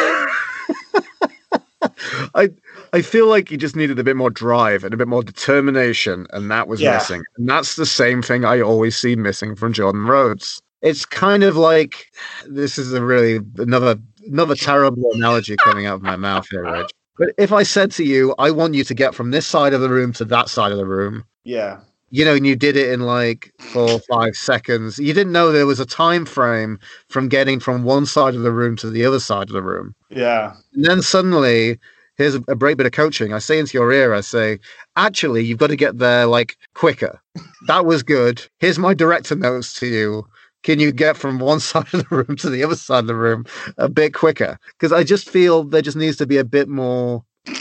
I 2.34 2.50
I 2.92 3.02
feel 3.02 3.26
like 3.26 3.48
he 3.48 3.56
just 3.56 3.76
needed 3.76 3.98
a 3.98 4.04
bit 4.04 4.16
more 4.16 4.30
drive 4.30 4.84
and 4.84 4.94
a 4.94 4.96
bit 4.96 5.08
more 5.08 5.22
determination, 5.22 6.26
and 6.32 6.50
that 6.50 6.68
was 6.68 6.80
Yeah. 6.80 6.94
missing. 6.94 7.22
And 7.36 7.48
that's 7.48 7.76
the 7.76 7.86
same 7.86 8.22
thing 8.22 8.44
I 8.44 8.60
always 8.60 8.96
see 8.96 9.16
missing 9.16 9.54
from 9.56 9.72
Jordan 9.72 10.06
Rhodes. 10.06 10.60
It's 10.82 11.04
kind 11.04 11.42
of 11.42 11.56
like 11.56 12.06
this 12.46 12.78
is 12.78 12.92
a 12.92 13.02
really 13.04 13.40
another 13.58 13.98
another 14.26 14.54
terrible 14.54 15.10
analogy 15.14 15.56
coming 15.56 15.86
out 15.86 15.96
of 15.96 16.02
my 16.02 16.16
mouth 16.16 16.46
here, 16.50 16.62
Rich. 16.64 16.90
But 17.18 17.30
if 17.36 17.52
I 17.52 17.64
said 17.64 17.90
to 17.92 18.04
you, 18.04 18.34
I 18.38 18.50
want 18.52 18.74
you 18.74 18.84
to 18.84 18.94
get 18.94 19.14
from 19.14 19.32
this 19.32 19.46
side 19.46 19.74
of 19.74 19.80
the 19.80 19.88
room 19.88 20.12
to 20.14 20.24
that 20.26 20.48
side 20.48 20.70
of 20.70 20.78
the 20.78 20.86
room, 20.86 21.24
yeah. 21.42 21.80
you 22.10 22.24
know, 22.24 22.34
and 22.34 22.46
you 22.46 22.54
did 22.54 22.76
it 22.76 22.92
in 22.92 23.00
like 23.00 23.52
four 23.58 23.90
or 23.90 23.98
five 24.08 24.36
seconds, 24.36 25.00
you 25.00 25.12
didn't 25.12 25.32
know 25.32 25.50
there 25.50 25.66
was 25.66 25.80
a 25.80 25.84
time 25.86 26.24
frame 26.24 26.78
from 27.08 27.28
getting 27.28 27.58
from 27.58 27.82
one 27.82 28.06
side 28.06 28.36
of 28.36 28.42
the 28.42 28.52
room 28.52 28.76
to 28.76 28.88
the 28.88 29.04
other 29.04 29.18
side 29.18 29.48
of 29.48 29.52
the 29.52 29.62
room. 29.62 29.96
Yeah. 30.10 30.54
And 30.74 30.84
then 30.84 31.02
suddenly, 31.02 31.80
here's 32.18 32.34
a, 32.34 32.42
a 32.48 32.56
great 32.56 32.76
bit 32.76 32.86
of 32.86 32.92
coaching. 32.92 33.32
I 33.32 33.38
say 33.38 33.58
into 33.58 33.78
your 33.78 33.90
ear, 33.92 34.12
I 34.12 34.20
say, 34.20 34.58
actually, 34.96 35.44
you've 35.44 35.58
got 35.58 35.68
to 35.68 35.76
get 35.76 35.98
there 35.98 36.26
like 36.26 36.58
quicker. 36.74 37.20
That 37.68 37.86
was 37.86 38.02
good. 38.02 38.44
Here's 38.58 38.78
my 38.78 38.92
director 38.92 39.36
notes 39.36 39.72
to 39.80 39.86
you. 39.86 40.26
Can 40.64 40.80
you 40.80 40.92
get 40.92 41.16
from 41.16 41.38
one 41.38 41.60
side 41.70 41.86
of 41.94 42.08
the 42.08 42.16
room 42.16 42.36
to 42.36 42.50
the 42.50 42.64
other 42.64 42.76
side 42.76 43.00
of 43.00 43.06
the 43.06 43.14
room 43.14 43.46
a 43.78 43.88
bit 43.88 44.12
quicker? 44.12 44.58
Because 44.72 44.92
I 44.92 45.04
just 45.04 45.30
feel 45.30 45.64
there 45.64 45.80
just 45.80 45.96
needs 45.96 46.16
to 46.18 46.26
be 46.26 46.36
a 46.36 46.44
bit 46.44 46.68
more 46.68 47.24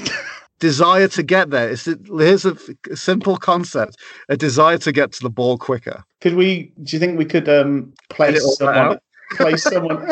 desire 0.59 1.07
to 1.09 1.23
get 1.23 1.51
there. 1.51 1.69
It's, 1.69 1.85
here's 1.85 2.45
a, 2.45 2.57
simple 2.95 3.37
concept: 3.37 3.97
a 4.29 4.35
desire 4.35 4.79
to 4.79 4.91
get 4.91 5.11
to 5.13 5.23
the 5.23 5.29
ball 5.29 5.57
quicker. 5.57 6.03
Could 6.19 6.33
we? 6.33 6.73
Do 6.81 6.95
you 6.95 6.99
think 6.99 7.19
we 7.19 7.25
could 7.25 7.47
um, 7.47 7.93
place 8.09 8.57
someone? 8.57 8.99
Place 9.37 9.63
someone. 9.71 10.09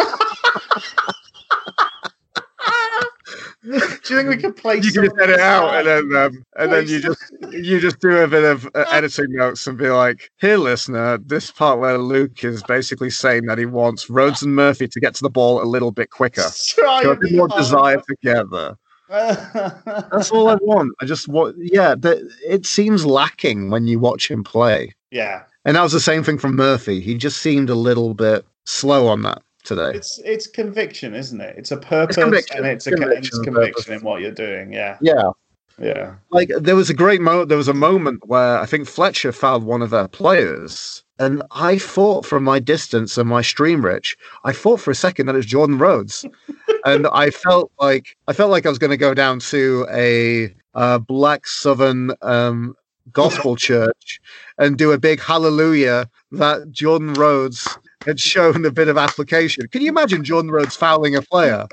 Do 3.65 3.71
you 3.71 3.79
think 4.17 4.29
we 4.29 4.37
could 4.37 4.55
place? 4.55 4.85
You 4.85 5.09
can 5.09 5.19
edit 5.19 5.39
out, 5.39 5.73
and 5.73 5.87
then 5.87 6.23
um, 6.23 6.45
and 6.57 6.71
then 6.71 6.87
you 6.87 6.99
just 7.01 7.33
you 7.51 7.79
just 7.79 7.99
do 7.99 8.17
a 8.17 8.27
bit 8.27 8.43
of 8.43 8.65
uh, 8.75 8.85
editing 8.91 9.31
notes 9.31 9.65
and 9.65 9.77
be 9.77 9.89
like, 9.89 10.29
"Here, 10.39 10.57
listener, 10.57 11.17
this 11.17 11.51
part 11.51 11.79
where 11.79 11.97
Luke 11.97 12.43
is 12.43 12.61
basically 12.63 13.09
saying 13.09 13.45
that 13.47 13.57
he 13.57 13.65
wants 13.65 14.09
Rhodes 14.09 14.43
and 14.43 14.55
Murphy 14.55 14.87
to 14.87 14.99
get 14.99 15.15
to 15.15 15.23
the 15.23 15.29
ball 15.29 15.61
a 15.61 15.65
little 15.65 15.91
bit 15.91 16.11
quicker, 16.11 16.41
so 16.53 17.17
more 17.31 17.47
desire 17.47 18.01
together." 18.07 18.75
That's 19.09 20.31
all 20.31 20.49
I 20.49 20.55
want. 20.61 20.91
I 20.99 21.05
just 21.05 21.27
want, 21.27 21.55
yeah. 21.59 21.93
The, 21.93 22.27
it 22.47 22.65
seems 22.65 23.05
lacking 23.05 23.69
when 23.69 23.85
you 23.85 23.99
watch 23.99 24.29
him 24.29 24.43
play, 24.43 24.93
yeah, 25.11 25.43
and 25.63 25.75
that 25.75 25.81
was 25.81 25.91
the 25.91 25.99
same 25.99 26.23
thing 26.23 26.37
from 26.37 26.55
Murphy. 26.55 27.01
He 27.01 27.15
just 27.15 27.41
seemed 27.41 27.69
a 27.69 27.75
little 27.75 28.13
bit 28.13 28.45
slow 28.65 29.07
on 29.07 29.21
that 29.23 29.41
today. 29.65 29.91
it's 29.93 30.19
it's 30.23 30.47
conviction, 30.47 31.13
isn't 31.13 31.41
it? 31.41 31.55
It's 31.57 31.71
a 31.71 31.77
purpose 31.77 32.15
conviction. 32.15 32.57
and 32.57 32.67
it's 32.67 32.87
a 32.87 32.91
Conviction 32.91 33.37
and 33.37 33.45
conviction 33.45 33.93
in 33.93 34.01
what 34.01 34.21
you're 34.21 34.31
doing. 34.31 34.71
Yeah, 34.73 34.97
Yeah, 35.01 35.31
yeah. 35.79 36.15
like 36.31 36.49
there 36.57 36.75
was 36.75 36.89
a 36.89 36.93
great 36.93 37.21
moment 37.21 37.49
there 37.49 37.57
was 37.57 37.67
a 37.67 37.73
moment 37.73 38.25
where 38.27 38.59
i 38.59 38.65
think 38.65 38.87
fletcher 38.87 39.31
fouled 39.31 39.63
one 39.63 39.81
of 39.81 39.89
their 39.89 40.07
players 40.07 41.03
and 41.19 41.43
i 41.51 41.77
thought 41.77 42.25
from 42.25 42.43
my 42.43 42.59
distance 42.59 43.17
and 43.17 43.27
my 43.27 43.41
stream 43.41 43.83
rich 43.83 44.15
i 44.43 44.53
thought 44.53 44.79
for 44.79 44.91
a 44.91 44.95
second 44.95 45.25
that 45.25 45.35
it 45.35 45.37
was 45.37 45.45
jordan 45.45 45.77
rhodes 45.77 46.25
and 46.85 47.07
i 47.07 47.29
felt 47.29 47.71
like 47.79 48.15
i 48.27 48.33
felt 48.33 48.51
like 48.51 48.65
i 48.65 48.69
was 48.69 48.79
going 48.79 48.91
to 48.91 48.97
go 48.97 49.13
down 49.13 49.39
to 49.39 49.85
a 49.91 50.53
uh, 50.75 50.97
black 50.97 51.47
southern 51.47 52.11
um, 52.21 52.75
gospel 53.11 53.55
church 53.55 54.19
and 54.57 54.77
do 54.77 54.91
a 54.91 54.97
big 54.97 55.21
hallelujah 55.21 56.09
that 56.31 56.71
jordan 56.71 57.13
rhodes 57.13 57.67
had 58.05 58.19
shown 58.19 58.65
a 58.65 58.71
bit 58.71 58.87
of 58.87 58.97
application 58.97 59.67
can 59.69 59.81
you 59.81 59.89
imagine 59.89 60.23
jordan 60.23 60.51
rhodes 60.51 60.75
fouling 60.75 61.15
a 61.15 61.21
player 61.21 61.67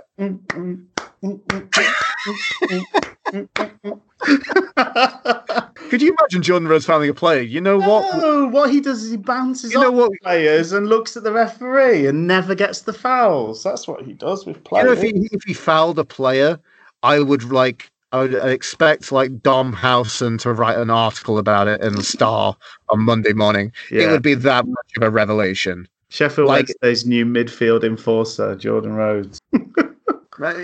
could 5.89 6.01
you 6.01 6.15
imagine 6.19 6.43
jordan 6.43 6.69
rhodes 6.69 6.87
fouling 6.87 7.09
a 7.11 7.15
player 7.15 7.41
you 7.41 7.61
know 7.61 7.79
what 7.79 8.17
No, 8.19 8.47
what 8.47 8.71
he 8.71 8.81
does 8.81 9.03
is 9.03 9.11
he 9.11 9.17
bounces 9.17 9.73
You 9.73 9.81
know 9.81 9.89
off 9.89 9.95
what- 9.95 10.13
players 10.23 10.73
and 10.73 10.89
looks 10.89 11.17
at 11.17 11.23
the 11.25 11.33
referee 11.33 12.07
and 12.07 12.27
never 12.27 12.55
gets 12.55 12.83
the 12.83 12.93
fouls. 12.93 13.63
That's 13.63 13.87
what 13.89 14.05
he 14.05 14.13
does 14.13 14.47
with 14.47 14.63
players. 14.65 14.85
You 14.85 14.95
know, 14.95 15.01
if 15.01 15.03
he 15.03 15.29
if 15.33 15.43
he 15.45 15.53
fouled 15.55 15.99
a 15.99 16.05
player, 16.05 16.59
I 17.03 17.21
would 17.21 17.45
like 17.53 17.91
I 18.13 18.21
would 18.21 18.35
expect 18.35 19.11
like 19.13 19.43
Dom 19.43 19.73
Howson 19.73 20.39
to 20.39 20.53
write 20.53 20.79
an 20.79 20.91
article 20.91 21.39
about 21.39 21.67
it 21.69 21.81
in 21.83 21.95
the 21.95 22.03
Star 22.05 22.57
on 22.91 23.01
Monday 23.01 23.33
morning. 23.33 23.73
It 23.91 24.11
would 24.11 24.23
be 24.23 24.35
that 24.35 24.67
much 24.67 24.91
of 24.97 25.03
a 25.03 25.11
revelation. 25.11 25.89
Sheffield 26.13 26.49
Like- 26.49 26.67
Wednesday's 26.83 27.07
new 27.07 27.25
midfield 27.25 27.85
enforcer, 27.85 28.55
Jordan 28.55 28.93
Rhodes. 28.93 29.41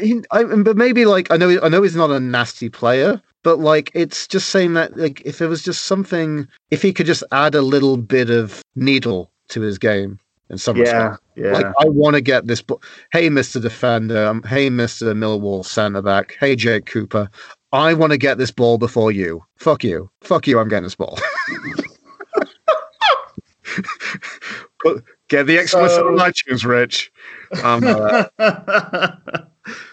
He- 0.01 0.23
I, 0.33 0.43
but 0.45 0.77
maybe 0.77 1.05
like 1.05 1.31
I 1.31 1.37
know 1.37 1.57
I 1.63 1.69
know 1.69 1.83
he's 1.83 1.95
not 1.95 2.11
a 2.11 2.19
nasty 2.19 2.69
player, 2.69 3.23
but 3.45 3.61
like 3.61 3.93
it's 3.95 4.27
just 4.27 4.49
saying 4.51 4.73
that 4.75 4.97
like 4.97 5.21
if 5.25 5.41
it 5.41 5.47
was 5.47 5.63
just 5.63 5.85
something, 5.85 6.49
if 6.71 6.83
he 6.83 6.93
could 6.93 7.07
just 7.07 7.23
add 7.31 7.55
a 7.55 7.63
little 7.63 7.97
bit 7.97 8.29
of 8.31 8.61
needle 8.75 9.31
to 9.51 9.61
his 9.61 9.79
game 9.79 10.19
in 10.51 10.59
some 10.59 10.79
respect. 10.81 11.21
Yeah, 11.37 11.45
yeah. 11.45 11.53
Like 11.53 11.67
I 11.67 11.85
want 11.85 12.15
to 12.15 12.21
get 12.23 12.47
this. 12.49 12.61
Ball. 12.63 12.83
Hey, 13.13 13.29
Mister 13.29 13.61
Defender. 13.61 14.27
Um, 14.27 14.43
hey, 14.45 14.69
Mister 14.69 15.15
Millwall 15.15 15.65
centre 15.65 16.03
back. 16.03 16.37
Hey, 16.41 16.57
Jake 16.57 16.87
Cooper. 16.87 17.29
I 17.71 17.95
want 17.95 18.11
to 18.13 18.19
get 18.19 18.39
this 18.39 18.51
ball 18.51 18.79
before 18.79 19.13
you. 19.13 19.45
Fuck 19.59 19.85
you. 19.85 20.11
Fuck 20.23 20.49
you. 20.49 20.59
I'm 20.59 20.69
getting 20.69 20.85
this 20.85 20.97
ball. 20.97 21.19
Put- 24.83 25.05
get 25.29 25.47
the 25.47 25.57
explicit 25.57 25.99
So- 25.99 26.09
on 26.09 26.17
iTunes, 26.19 26.65
Rich. 26.65 27.13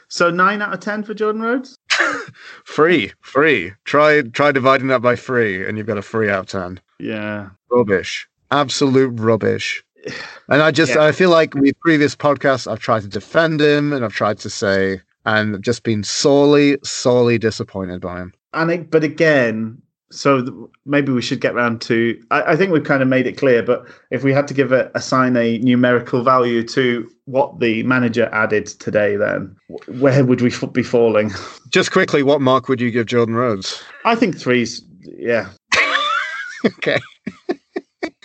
So 0.07 0.29
nine 0.29 0.61
out 0.61 0.73
of 0.73 0.79
ten 0.79 1.03
for 1.03 1.13
Jordan 1.13 1.41
Rhodes. 1.41 1.77
free, 2.63 3.11
free. 3.21 3.73
Try 3.83 4.21
try 4.21 4.51
dividing 4.51 4.87
that 4.87 5.01
by 5.01 5.15
three, 5.15 5.67
and 5.67 5.77
you've 5.77 5.87
got 5.87 5.97
a 5.97 6.01
free 6.01 6.29
out 6.29 6.39
of 6.41 6.45
ten. 6.47 6.79
Yeah, 6.99 7.49
Rubbish. 7.71 8.27
Absolute 8.51 9.19
rubbish. 9.19 9.83
And 10.47 10.61
I 10.61 10.69
just 10.69 10.93
Yeah. 10.93 11.03
I 11.05 11.11
feel 11.11 11.31
like 11.31 11.55
with 11.55 11.77
previous 11.79 12.15
podcasts 12.15 12.71
I've 12.71 12.77
tried 12.79 13.01
to 13.01 13.07
defend 13.07 13.59
him 13.59 13.91
and 13.91 14.05
I've 14.05 14.13
tried 14.13 14.37
to 14.39 14.49
say 14.51 15.01
and 15.25 15.63
just 15.63 15.81
been 15.81 16.03
sorely, 16.03 16.77
sorely 16.83 17.39
disappointed 17.39 17.99
by 18.01 18.19
him. 18.21 18.33
and 18.53 18.69
it, 18.71 18.91
but 18.91 19.03
again, 19.03 19.81
so 20.15 20.41
th- 20.41 20.53
maybe 20.85 21.11
we 21.11 21.21
should 21.21 21.41
get 21.41 21.53
round 21.53 21.81
to. 21.81 22.19
I, 22.31 22.53
I 22.53 22.55
think 22.55 22.71
we've 22.71 22.83
kind 22.83 23.01
of 23.01 23.07
made 23.07 23.27
it 23.27 23.33
clear, 23.37 23.61
but 23.61 23.85
if 24.11 24.23
we 24.23 24.31
had 24.33 24.47
to 24.47 24.53
give 24.53 24.71
a 24.71 24.89
assign 24.95 25.35
a 25.37 25.57
numerical 25.59 26.23
value 26.23 26.63
to 26.69 27.09
what 27.25 27.59
the 27.59 27.83
manager 27.83 28.29
added 28.31 28.65
today, 28.67 29.15
then 29.17 29.55
wh- 29.67 30.01
where 30.01 30.23
would 30.25 30.41
we 30.41 30.51
f- 30.51 30.71
be 30.73 30.83
falling? 30.83 31.31
Just 31.69 31.91
quickly, 31.91 32.23
what 32.23 32.41
mark 32.41 32.67
would 32.69 32.79
you 32.81 32.91
give 32.91 33.07
Jordan 33.07 33.35
Rhodes? 33.35 33.83
I 34.05 34.15
think 34.15 34.37
threes. 34.37 34.81
Yeah, 35.01 35.49
okay. 36.65 36.99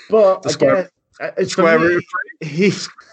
but 0.09 0.43
The 0.43 0.51
square- 0.51 0.75
again, 0.77 1.33
uh, 1.39 1.45
Square 1.45 1.79
me- 1.81 1.87
root. 1.87 2.05
He's 2.41 2.89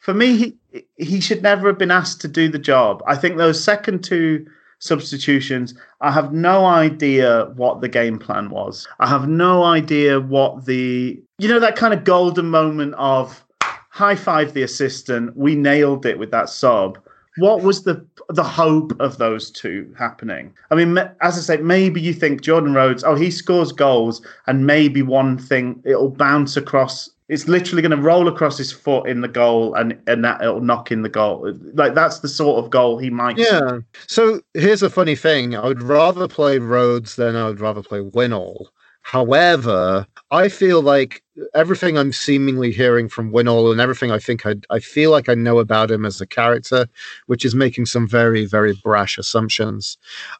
for 0.00 0.12
me. 0.14 0.36
He, 0.36 0.56
he 0.98 1.20
should 1.20 1.42
never 1.42 1.68
have 1.68 1.78
been 1.78 1.90
asked 1.90 2.20
to 2.22 2.28
do 2.28 2.48
the 2.48 2.58
job. 2.58 3.02
I 3.06 3.16
think 3.16 3.36
those 3.38 3.62
second 3.62 4.04
two 4.04 4.46
substitutions. 4.78 5.74
I 6.00 6.10
have 6.12 6.32
no 6.32 6.64
idea 6.64 7.52
what 7.56 7.80
the 7.80 7.88
game 7.88 8.18
plan 8.18 8.50
was. 8.50 8.86
I 9.00 9.08
have 9.08 9.28
no 9.28 9.64
idea 9.64 10.20
what 10.20 10.66
the 10.66 11.20
you 11.38 11.48
know 11.48 11.60
that 11.60 11.76
kind 11.76 11.94
of 11.94 12.04
golden 12.04 12.48
moment 12.50 12.94
of 12.94 13.44
high 13.90 14.14
five 14.14 14.54
the 14.54 14.62
assistant. 14.62 15.36
We 15.36 15.54
nailed 15.54 16.06
it 16.06 16.18
with 16.18 16.30
that 16.30 16.48
sub. 16.48 16.98
What 17.38 17.62
was 17.62 17.84
the 17.84 18.04
the 18.30 18.44
hope 18.44 18.92
of 19.00 19.18
those 19.18 19.50
two 19.50 19.92
happening? 19.96 20.52
I 20.70 20.74
mean, 20.74 20.98
as 20.98 21.38
I 21.38 21.40
say, 21.40 21.56
maybe 21.58 22.00
you 22.00 22.12
think 22.12 22.42
Jordan 22.42 22.74
Rhodes, 22.74 23.04
oh, 23.04 23.14
he 23.14 23.30
scores 23.30 23.72
goals, 23.72 24.20
and 24.46 24.66
maybe 24.66 25.02
one 25.02 25.38
thing 25.38 25.80
it'll 25.84 26.10
bounce 26.10 26.56
across. 26.56 27.10
It's 27.28 27.46
literally 27.46 27.82
going 27.82 27.96
to 27.96 28.02
roll 28.02 28.26
across 28.26 28.56
his 28.56 28.72
foot 28.72 29.06
in 29.08 29.20
the 29.20 29.28
goal, 29.28 29.74
and 29.74 29.98
and 30.06 30.24
that 30.24 30.40
it'll 30.40 30.60
knock 30.60 30.90
in 30.90 31.02
the 31.02 31.08
goal. 31.08 31.52
Like 31.74 31.94
that's 31.94 32.20
the 32.20 32.28
sort 32.28 32.64
of 32.64 32.70
goal 32.70 32.98
he 32.98 33.10
might. 33.10 33.36
Yeah. 33.38 33.80
So 34.06 34.40
here's 34.54 34.82
a 34.82 34.90
funny 34.90 35.14
thing. 35.14 35.54
I 35.54 35.66
would 35.66 35.82
rather 35.82 36.26
play 36.26 36.58
Rhodes 36.58 37.16
than 37.16 37.36
I 37.36 37.46
would 37.46 37.60
rather 37.60 37.82
play 37.82 38.00
Winnall. 38.00 38.66
However, 39.02 40.06
I 40.30 40.50
feel 40.50 40.82
like 40.82 41.22
everything 41.54 41.96
I'm 41.96 42.12
seemingly 42.12 42.70
hearing 42.72 43.08
from 43.08 43.32
Winnall 43.32 43.72
and 43.72 43.80
everything 43.80 44.10
I 44.10 44.18
think 44.18 44.44
I, 44.44 44.56
I 44.68 44.80
feel 44.80 45.10
like 45.10 45.30
I 45.30 45.34
know 45.34 45.60
about 45.60 45.90
him 45.90 46.04
as 46.04 46.20
a 46.20 46.26
character, 46.26 46.86
which 47.26 47.42
is 47.44 47.54
making 47.54 47.86
some 47.86 48.06
very, 48.06 48.44
very 48.44 48.74
brash 48.84 49.16
assumptions. 49.16 49.96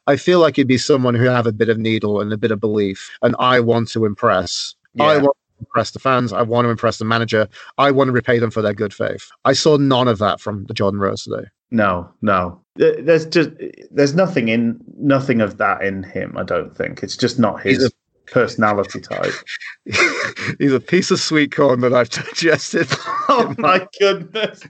I 0.07 0.17
feel 0.17 0.41
like 0.41 0.57
he'd 0.57 0.69
be 0.69 0.77
someone 0.77 1.15
who 1.15 1.25
have 1.25 1.47
a 1.47 1.53
bit 1.53 1.71
of 1.71 1.79
needle 1.79 2.21
and 2.21 2.31
a 2.31 2.37
bit 2.37 2.51
of 2.51 2.61
belief, 2.61 3.11
and 3.23 3.35
I 3.39 3.61
want 3.61 3.89
to 3.91 4.05
impress. 4.05 4.75
I 5.01 5.15
Yeah. 5.15 5.23
want 5.23 5.37
to 5.37 5.48
impress 5.61 5.91
the 5.91 5.99
fans. 5.99 6.33
I 6.33 6.43
want 6.43 6.67
to 6.67 6.71
impress 6.71 6.99
the 6.99 7.05
manager. 7.05 7.49
I 7.79 7.91
want 7.91 8.09
to 8.09 8.13
repay 8.13 8.39
them 8.39 8.51
for 8.51 8.63
their 8.63 8.75
good 8.75 8.95
faith. 8.95 9.31
I 9.45 9.53
saw 9.53 9.77
none 9.77 10.09
of 10.09 10.19
that 10.19 10.41
from 10.41 10.65
the 10.65 10.75
Jordan 10.75 11.01
Rhodes 11.01 11.25
today. 11.25 11.47
No, 11.71 12.11
no. 12.23 12.61
There's 12.77 13.27
just 13.27 13.51
there's 13.91 14.15
nothing 14.15 14.49
in 14.49 14.79
nothing 14.97 15.41
of 15.41 15.59
that 15.59 15.83
in 15.83 16.03
him. 16.03 16.37
I 16.39 16.45
don't 16.45 16.75
think 16.75 17.03
it's 17.03 17.17
just 17.17 17.39
not 17.39 17.61
his 17.61 17.93
personality 18.31 19.01
type. 19.01 19.35
He's 20.59 20.73
a 20.73 20.81
piece 20.81 21.11
of 21.11 21.19
sweet 21.21 21.55
corn 21.55 21.81
that 21.81 21.93
I've 21.93 22.11
digested. 22.11 22.87
oh 23.29 23.55
my 23.59 23.87
goodness! 23.99 24.63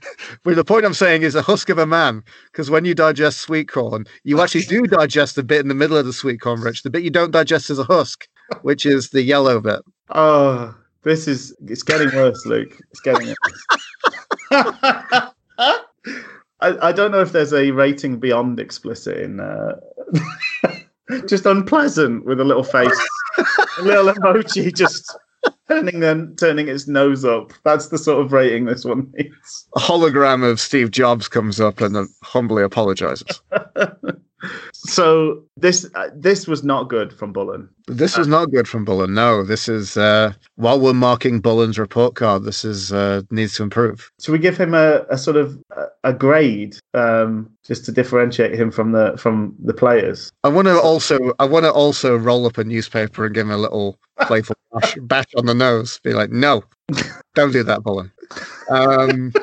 But 0.43 0.55
the 0.55 0.65
point 0.65 0.85
I'm 0.85 0.93
saying 0.93 1.21
is 1.21 1.35
a 1.35 1.41
husk 1.41 1.69
of 1.69 1.77
a 1.77 1.85
man, 1.85 2.23
because 2.51 2.69
when 2.69 2.85
you 2.85 2.95
digest 2.95 3.41
sweet 3.41 3.69
corn, 3.69 4.05
you 4.23 4.41
actually 4.41 4.63
do 4.63 4.83
digest 4.83 5.35
the 5.35 5.43
bit 5.43 5.61
in 5.61 5.67
the 5.67 5.75
middle 5.75 5.97
of 5.97 6.05
the 6.05 6.13
sweet 6.13 6.41
corn, 6.41 6.61
Rich. 6.61 6.83
The 6.83 6.89
bit 6.89 7.03
you 7.03 7.09
don't 7.09 7.31
digest 7.31 7.69
is 7.69 7.79
a 7.79 7.83
husk, 7.83 8.27
which 8.61 8.85
is 8.85 9.09
the 9.09 9.21
yellow 9.21 9.59
bit. 9.59 9.81
Oh, 10.09 10.75
this 11.03 11.27
is 11.27 11.55
it's 11.67 11.83
getting 11.83 12.13
worse, 12.15 12.45
Luke. 12.45 12.77
It's 12.91 13.01
getting 13.01 13.27
worse. 13.27 13.67
I, 16.61 16.89
I 16.89 16.91
don't 16.91 17.11
know 17.11 17.21
if 17.21 17.31
there's 17.31 17.53
a 17.53 17.71
rating 17.71 18.19
beyond 18.19 18.59
explicit 18.59 19.17
in 19.17 19.39
uh, 19.39 19.79
just 21.25 21.45
unpleasant 21.45 22.25
with 22.25 22.39
a 22.39 22.43
little 22.43 22.63
face, 22.63 22.99
a 23.77 23.81
little 23.81 24.05
emoji 24.13 24.73
just 24.75 25.17
turning 25.69 26.03
and 26.03 26.37
turning 26.37 26.67
its 26.67 26.87
nose 26.87 27.23
up. 27.23 27.53
That's 27.63 27.87
the 27.87 27.97
sort 27.97 28.25
of 28.25 28.33
rating 28.33 28.65
this 28.65 28.83
one 28.83 29.11
needs. 29.15 29.67
A 29.75 29.79
hologram 29.79 30.49
of 30.49 30.59
Steve 30.59 30.91
Jobs 30.91 31.27
comes 31.27 31.61
up 31.61 31.79
and 31.79 32.09
humbly 32.23 32.63
apologizes. 32.63 33.41
So 34.73 35.43
this 35.57 35.89
uh, 35.95 36.09
this 36.15 36.47
was 36.47 36.63
not 36.63 36.89
good 36.89 37.11
from 37.13 37.33
Bullen. 37.33 37.69
This 37.87 38.17
was 38.17 38.27
not 38.27 38.51
good 38.51 38.67
from 38.67 38.85
Bullen. 38.85 39.13
No, 39.13 39.43
this 39.43 39.67
is 39.67 39.97
uh, 39.97 40.33
while 40.55 40.79
we're 40.79 40.93
marking 40.93 41.41
Bullen's 41.41 41.79
report 41.79 42.15
card, 42.15 42.43
this 42.43 42.63
is 42.63 42.93
uh, 42.93 43.21
needs 43.31 43.55
to 43.55 43.63
improve. 43.63 44.11
Should 44.21 44.31
we 44.31 44.39
give 44.39 44.57
him 44.57 44.73
a, 44.73 45.05
a 45.09 45.17
sort 45.17 45.37
of 45.37 45.57
a, 46.03 46.13
grade 46.13 46.77
um, 46.93 47.49
just 47.65 47.85
to 47.85 47.91
differentiate 47.91 48.53
him 48.53 48.71
from 48.71 48.91
the 48.91 49.15
from 49.17 49.55
the 49.63 49.73
players? 49.73 50.31
I 50.43 50.49
want 50.49 50.67
to 50.67 50.79
also 50.79 51.33
I 51.39 51.45
want 51.45 51.65
to 51.65 51.71
also 51.71 52.15
roll 52.15 52.45
up 52.45 52.57
a 52.57 52.63
newspaper 52.63 53.25
and 53.25 53.35
give 53.35 53.47
him 53.47 53.51
a 53.51 53.57
little 53.57 53.97
playful 54.21 54.55
bash, 54.73 54.95
bash 55.01 55.27
on 55.35 55.45
the 55.45 55.53
nose. 55.55 55.99
Be 56.03 56.13
like, 56.13 56.29
no, 56.29 56.63
don't 57.35 57.51
do 57.51 57.63
that, 57.63 57.83
Bullen. 57.83 58.11
Um, 58.71 59.33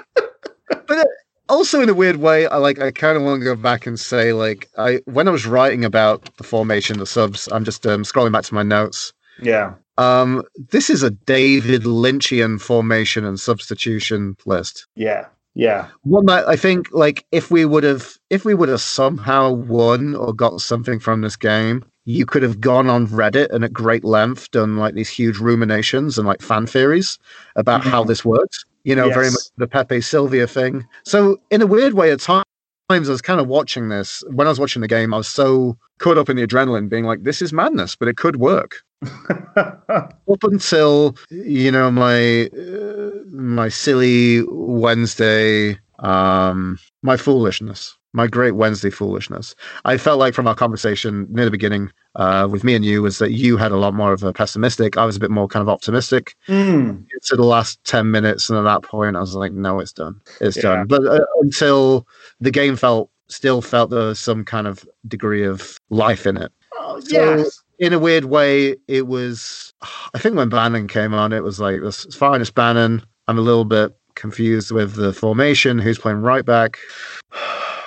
but 0.68 0.90
uh, 0.90 1.04
also 1.48 1.80
in 1.80 1.88
a 1.88 1.94
weird 1.94 2.16
way, 2.16 2.46
I 2.46 2.56
like 2.56 2.80
I 2.80 2.90
kind 2.90 3.16
of 3.16 3.22
want 3.22 3.40
to 3.40 3.44
go 3.44 3.56
back 3.56 3.86
and 3.86 3.98
say 3.98 4.32
like 4.32 4.68
I 4.76 5.00
when 5.04 5.28
I 5.28 5.30
was 5.30 5.46
writing 5.46 5.84
about 5.84 6.36
the 6.36 6.44
formation, 6.44 6.98
the 6.98 7.06
subs, 7.06 7.48
I'm 7.52 7.64
just 7.64 7.86
um, 7.86 8.02
scrolling 8.02 8.32
back 8.32 8.44
to 8.44 8.54
my 8.54 8.62
notes. 8.62 9.12
Yeah. 9.40 9.74
Um, 9.98 10.42
this 10.70 10.90
is 10.90 11.02
a 11.02 11.10
David 11.10 11.82
Lynchian 11.82 12.60
formation 12.60 13.24
and 13.24 13.40
substitution 13.40 14.36
list. 14.44 14.86
Yeah. 14.94 15.26
Yeah. 15.54 15.88
One 16.02 16.26
that 16.26 16.46
I 16.46 16.56
think, 16.56 16.92
like, 16.92 17.24
if 17.32 17.50
we 17.50 17.64
would 17.64 17.82
have, 17.82 18.18
if 18.28 18.44
we 18.44 18.52
would 18.52 18.68
have 18.68 18.82
somehow 18.82 19.50
won 19.52 20.14
or 20.14 20.34
got 20.34 20.60
something 20.60 21.00
from 21.00 21.22
this 21.22 21.36
game, 21.36 21.82
you 22.06 22.24
could 22.24 22.42
have 22.42 22.60
gone 22.60 22.88
on 22.88 23.06
Reddit 23.08 23.50
and 23.50 23.64
at 23.64 23.72
great 23.72 24.04
length 24.04 24.50
done 24.52 24.76
like 24.78 24.94
these 24.94 25.08
huge 25.08 25.38
ruminations 25.38 26.16
and 26.16 26.26
like 26.26 26.40
fan 26.40 26.66
theories 26.66 27.18
about 27.56 27.82
how 27.82 28.02
Mhm. 28.04 28.06
this 28.08 28.24
works. 28.24 28.64
You 28.84 28.94
know, 28.94 29.08
very 29.08 29.30
much 29.30 29.42
the 29.58 29.66
Pepe 29.66 30.00
Silvia 30.00 30.46
thing. 30.46 30.86
So, 31.04 31.38
in 31.50 31.60
a 31.60 31.66
weird 31.66 31.94
way, 31.94 32.12
at 32.12 32.20
times 32.20 32.44
I 32.88 32.98
was 32.98 33.20
kind 33.20 33.40
of 33.40 33.48
watching 33.48 33.88
this. 33.88 34.22
When 34.30 34.46
I 34.46 34.50
was 34.50 34.60
watching 34.60 34.80
the 34.80 34.88
game, 34.88 35.12
I 35.12 35.16
was 35.16 35.26
so 35.26 35.76
caught 35.98 36.16
up 36.16 36.30
in 36.30 36.36
the 36.36 36.46
adrenaline, 36.46 36.88
being 36.88 37.04
like, 37.04 37.24
"This 37.24 37.42
is 37.42 37.52
madness," 37.52 37.96
but 37.96 38.06
it 38.06 38.16
could 38.16 38.36
work 38.36 38.76
up 39.56 40.44
until 40.44 41.16
you 41.30 41.72
know 41.72 41.90
my 41.90 42.46
uh, 42.46 43.10
my 43.32 43.68
silly 43.68 44.44
Wednesday, 44.48 45.78
um, 45.98 46.78
my 47.02 47.16
foolishness, 47.16 47.96
my 48.16 48.26
great 48.26 48.52
Wednesday 48.56 48.90
foolishness. 48.90 49.54
I 49.84 49.98
felt 49.98 50.18
like 50.18 50.32
from 50.34 50.48
our 50.48 50.54
conversation 50.54 51.26
near 51.30 51.44
the 51.44 51.50
beginning 51.50 51.92
uh, 52.14 52.48
with 52.50 52.64
me 52.64 52.74
and 52.74 52.84
you 52.84 53.02
was 53.02 53.18
that 53.18 53.32
you 53.32 53.56
had 53.58 53.70
a 53.72 53.76
lot 53.76 53.92
more 53.94 54.12
of 54.12 54.22
a 54.22 54.32
pessimistic. 54.32 54.96
I 54.96 55.04
was 55.04 55.16
a 55.16 55.20
bit 55.20 55.30
more 55.30 55.46
kind 55.46 55.60
of 55.60 55.68
optimistic. 55.68 56.34
Mm. 56.48 57.06
To 57.26 57.36
the 57.36 57.44
last 57.44 57.82
ten 57.84 58.10
minutes, 58.10 58.48
and 58.48 58.58
at 58.58 58.62
that 58.62 58.82
point, 58.82 59.16
I 59.16 59.20
was 59.20 59.34
like, 59.34 59.52
"No, 59.52 59.78
it's 59.80 59.92
done. 59.92 60.20
It's 60.40 60.56
Yeah. 60.56 60.62
done." 60.62 60.86
But 60.86 61.06
uh, 61.06 61.20
until 61.42 62.06
the 62.40 62.50
game 62.50 62.74
felt 62.76 63.10
still 63.28 63.60
felt 63.60 63.90
there 63.90 64.00
was 64.06 64.18
some 64.18 64.44
kind 64.44 64.66
of 64.66 64.88
degree 65.08 65.42
of 65.44 65.78
life 65.90 66.26
in 66.26 66.36
it 66.36 66.52
Oh, 66.78 67.00
So- 67.00 67.36
yes. 67.36 67.62
in 67.80 67.92
a 67.92 67.98
weird 67.98 68.24
way, 68.26 68.76
it 68.88 69.06
was. 69.08 69.74
I 70.14 70.18
think 70.18 70.36
when 70.36 70.48
Bannan 70.48 70.88
came 70.88 71.12
on, 71.12 71.32
it 71.32 71.42
was 71.44 71.60
like 71.60 71.80
this. 71.82 72.04
Fine, 72.14 72.40
it's 72.40 72.50
Bannan. 72.50 73.02
I'm 73.28 73.36
a 73.38 73.42
little 73.42 73.64
bit 73.66 73.92
confused 74.14 74.70
with 74.70 74.94
the 74.94 75.12
formation. 75.12 75.78
Who's 75.78 75.98
playing 75.98 76.22
right 76.22 76.44
back? 76.46 76.78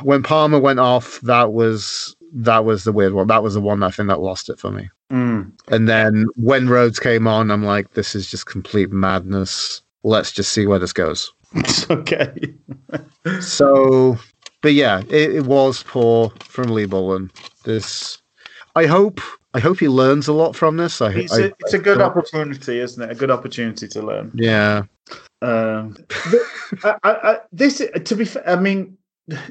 When 0.01 0.23
Palmer 0.23 0.59
went 0.59 0.79
off, 0.79 1.19
that 1.21 1.53
was 1.53 2.15
that 2.33 2.63
was 2.65 2.83
the 2.83 2.91
weird 2.91 3.13
one. 3.13 3.27
That 3.27 3.43
was 3.43 3.53
the 3.55 3.61
one 3.61 3.81
I 3.83 3.89
think 3.89 4.07
that 4.09 4.19
lost 4.21 4.49
it 4.49 4.59
for 4.59 4.71
me. 4.71 4.89
Mm. 5.11 5.51
And 5.69 5.89
then 5.89 6.25
when 6.35 6.69
Rhodes 6.69 6.99
came 6.99 7.27
on, 7.27 7.49
I'm 7.49 7.63
like, 7.63 7.93
this 7.93 8.13
is 8.15 8.29
just 8.29 8.45
complete 8.45 8.91
madness. 8.91 9.81
let's 10.03 10.31
just 10.31 10.51
see 10.53 10.67
where 10.67 10.77
this 10.79 10.93
goes. 10.93 11.31
okay. 11.89 12.31
so, 13.41 14.17
but 14.61 14.73
yeah, 14.73 14.99
it, 15.09 15.35
it 15.35 15.45
was 15.45 15.83
poor 15.83 16.31
from 16.39 16.67
Lee 16.69 16.85
Bullen. 16.85 17.31
This, 17.63 18.21
I 18.75 18.85
hope, 18.85 19.19
I 19.55 19.59
hope 19.59 19.79
he 19.79 19.87
learns 19.89 20.27
a 20.27 20.33
lot 20.33 20.55
from 20.55 20.77
this. 20.77 21.01
I, 21.01 21.11
It's 21.13 21.33
I, 21.33 21.41
a, 21.45 21.51
it's 21.61 21.73
a 21.73 21.79
good 21.79 21.99
I- 22.01 22.05
opportunity, 22.05 22.79
isn't 22.79 23.01
it? 23.01 23.11
A 23.11 23.15
good 23.15 23.31
opportunity 23.31 23.87
to 23.87 24.01
learn. 24.01 24.31
Yeah, 24.35 24.83
Um, 25.41 25.97
I, 26.83 26.95
I, 27.03 27.11
I, 27.31 27.37
this 27.51 27.81
to 28.05 28.15
be 28.15 28.25
fair, 28.25 28.47
I 28.47 28.55
mean, 28.55 28.97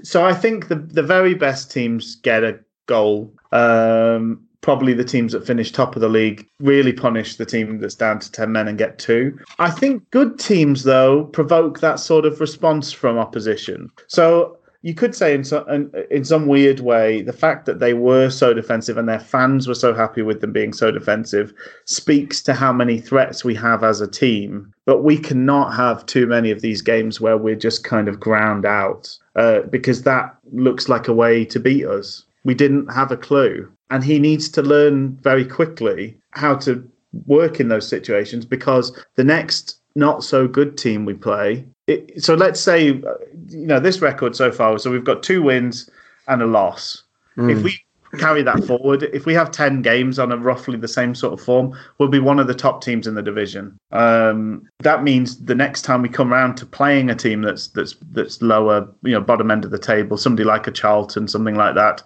so 0.03 0.25
I 0.25 0.35
think 0.35 0.69
the 0.69 0.77
the 0.77 1.03
very 1.03 1.35
best 1.35 1.71
teams 1.71 2.17
get 2.17 2.45
a 2.45 2.59
goal. 2.87 3.33
Um, 3.53 4.45
probably 4.61 4.93
the 4.93 5.05
teams 5.05 5.33
that 5.33 5.47
finish 5.47 5.71
top 5.71 5.95
of 5.95 6.03
the 6.03 6.09
league 6.09 6.47
really 6.59 6.93
punish 6.93 7.37
the 7.37 7.47
team 7.47 7.79
that's 7.79 7.95
down 7.95 8.19
to 8.19 8.31
ten 8.31 8.53
men 8.53 8.69
and 8.69 8.77
get 8.77 8.99
two. 8.99 9.39
I 9.59 9.71
think 9.71 10.09
good 10.11 10.39
teams 10.39 10.83
though 10.85 11.25
provoke 11.25 11.81
that 11.81 12.01
sort 12.01 12.27
of 12.27 12.41
response 12.41 12.93
from 12.93 13.19
opposition. 13.19 13.91
So. 14.09 14.58
You 14.83 14.95
could 14.95 15.15
say 15.15 15.35
in 15.35 15.43
some 15.43 15.91
in, 16.11 16.25
some 16.25 16.47
weird 16.47 16.81
way, 16.81 17.23
the 17.23 17.33
fact 17.33 17.67
that 17.67 17.81
they 17.81 17.95
were 17.95 18.31
so 18.31 18.55
defensive 18.55 18.97
and 18.97 19.09
their 19.09 19.19
fans 19.19 19.67
were 19.67 19.75
so 19.75 19.93
happy 19.93 20.23
with 20.23 20.41
them 20.41 20.53
being 20.53 20.73
so 20.73 20.93
defensive 20.93 21.53
speaks 21.85 22.41
to 22.43 22.55
how 22.55 22.73
many 22.73 23.01
threats 23.01 23.45
we 23.45 23.57
have 23.57 23.83
as 23.83 24.01
a 24.01 24.07
team. 24.07 24.73
But 24.87 25.03
we 25.03 25.19
cannot 25.19 25.75
have 25.75 26.07
too 26.07 26.29
many 26.29 26.53
of 26.53 26.61
these 26.61 26.81
games 26.81 27.21
where 27.21 27.37
we're 27.37 27.57
just 27.57 27.83
kind 27.83 28.07
of 28.09 28.21
ground 28.21 28.65
out 28.65 29.19
uh, 29.35 29.63
because 29.63 30.03
that 30.03 30.37
looks 30.53 30.89
like 30.89 31.09
a 31.09 31.13
way 31.13 31.45
to 31.47 31.59
beat 31.59 31.85
us. 31.85 32.25
We 32.45 32.55
didn't 32.55 32.87
have 32.93 33.11
a 33.11 33.17
clue. 33.17 33.69
And 33.91 34.05
he 34.05 34.19
needs 34.19 34.49
to 34.51 34.63
learn 34.63 35.17
very 35.23 35.45
quickly 35.45 36.17
how 36.33 36.55
to 36.57 36.89
work 37.27 37.59
in 37.59 37.69
those 37.69 37.89
situations 37.89 38.45
because 38.45 38.97
the 39.17 39.25
next 39.25 39.78
not 39.99 40.25
so 40.25 40.49
good 40.49 40.79
team 40.79 41.05
we 41.05 41.15
play. 41.15 41.67
It, 41.87 42.23
so 42.23 42.35
let's 42.35 42.61
say, 42.61 42.91
uh, 42.91 43.15
you 43.49 43.67
know, 43.67 43.81
this 43.81 44.01
record 44.01 44.37
so 44.37 44.53
far, 44.53 44.79
so 44.79 44.91
we've 44.91 45.05
got 45.05 45.23
two 45.23 45.43
wins 45.43 45.91
and 46.27 46.43
a 46.43 46.47
loss. 46.47 47.05
If 47.41 47.63
we 47.63 47.81
carry 48.19 48.43
that 48.43 48.65
forward, 48.65 49.05
if 49.13 49.27
we 49.27 49.35
have 49.35 49.51
10 49.51 49.83
games 49.83 50.19
on 50.19 50.33
a 50.33 50.37
roughly 50.37 50.77
the 50.77 50.89
same 50.89 51.15
sort 51.15 51.35
of 51.35 51.41
form, 51.41 51.77
we'll 51.99 52.09
be 52.09 52.19
one 52.19 52.39
of 52.39 52.47
the 52.47 52.55
top 52.55 52.83
teams 52.83 53.07
in 53.07 53.15
the 53.15 53.23
division. 53.23 53.79
Um, 53.93 54.69
that 54.81 55.05
means 55.05 55.39
the 55.45 55.55
next 55.55 55.83
time 55.83 56.03
we 56.03 56.09
come 56.09 56.33
around 56.33 56.57
to 56.57 56.67
playing 56.67 57.11
a 57.11 57.15
team 57.15 57.43
that's 57.43 57.69
that's 57.69 57.95
that's 58.11 58.43
lower, 58.43 58.89
you 59.03 59.13
know, 59.13 59.21
bottom 59.21 59.51
end 59.51 59.65
of 59.65 59.71
the 59.71 59.79
table, 59.79 60.17
somebody 60.17 60.45
like 60.45 60.67
a 60.67 60.73
Charlton, 60.73 61.29
something 61.29 61.55
like 61.55 61.75
that, 61.75 62.03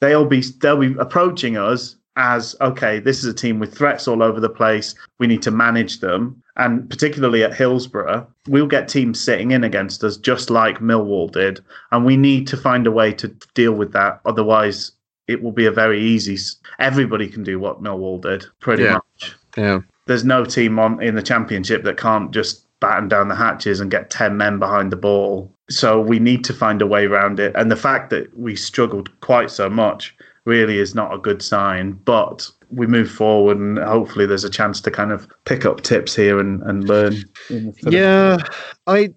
they'll 0.00 0.26
be 0.26 0.42
they'll 0.60 0.76
be 0.76 0.94
approaching 0.98 1.56
us 1.56 1.96
as 2.16 2.54
okay, 2.60 3.00
this 3.00 3.18
is 3.18 3.24
a 3.24 3.34
team 3.34 3.58
with 3.58 3.76
threats 3.76 4.06
all 4.06 4.22
over 4.22 4.40
the 4.40 4.48
place. 4.48 4.94
We 5.18 5.26
need 5.26 5.42
to 5.42 5.50
manage 5.50 6.00
them. 6.00 6.42
And 6.60 6.88
particularly 6.90 7.42
at 7.42 7.54
Hillsborough, 7.54 8.26
we'll 8.46 8.66
get 8.66 8.86
teams 8.86 9.18
sitting 9.18 9.50
in 9.52 9.64
against 9.64 10.04
us 10.04 10.18
just 10.18 10.50
like 10.50 10.78
Millwall 10.78 11.32
did. 11.32 11.60
And 11.90 12.04
we 12.04 12.18
need 12.18 12.46
to 12.48 12.56
find 12.56 12.86
a 12.86 12.90
way 12.90 13.14
to 13.14 13.28
deal 13.54 13.72
with 13.72 13.92
that. 13.94 14.20
Otherwise, 14.26 14.92
it 15.26 15.42
will 15.42 15.52
be 15.52 15.64
a 15.64 15.72
very 15.72 15.98
easy. 16.02 16.36
Everybody 16.78 17.28
can 17.28 17.42
do 17.44 17.58
what 17.58 17.82
Millwall 17.82 18.20
did, 18.20 18.44
pretty 18.60 18.82
Yeah. 18.82 18.92
much. 18.94 19.36
yeah, 19.56 19.80
There's 20.06 20.24
no 20.24 20.44
team 20.44 20.78
on 20.78 21.02
in 21.02 21.14
the 21.14 21.22
championship 21.22 21.82
that 21.84 21.96
can't 21.96 22.30
just 22.30 22.66
batten 22.80 23.08
down 23.08 23.28
the 23.28 23.34
hatches 23.34 23.80
and 23.80 23.90
get 23.90 24.10
10 24.10 24.36
men 24.36 24.58
behind 24.58 24.92
the 24.92 24.96
ball. 24.96 25.50
So 25.70 25.98
we 26.00 26.18
need 26.18 26.44
to 26.44 26.52
find 26.52 26.82
a 26.82 26.86
way 26.86 27.06
around 27.06 27.40
it. 27.40 27.52
And 27.54 27.70
the 27.70 27.76
fact 27.76 28.10
that 28.10 28.36
we 28.38 28.54
struggled 28.54 29.08
quite 29.20 29.50
so 29.50 29.70
much 29.70 30.14
really 30.44 30.78
is 30.78 30.94
not 30.94 31.14
a 31.14 31.18
good 31.18 31.40
sign. 31.42 31.92
But 32.04 32.50
we 32.70 32.86
move 32.86 33.10
forward 33.10 33.58
and 33.58 33.78
hopefully 33.78 34.26
there's 34.26 34.44
a 34.44 34.50
chance 34.50 34.80
to 34.80 34.90
kind 34.90 35.12
of 35.12 35.28
pick 35.44 35.64
up 35.64 35.80
tips 35.82 36.14
here 36.14 36.38
and, 36.38 36.62
and 36.62 36.88
learn. 36.88 37.14
in- 37.50 37.72
for 37.72 37.90
the- 37.90 37.96
yeah. 37.96 38.36
I, 38.86 39.12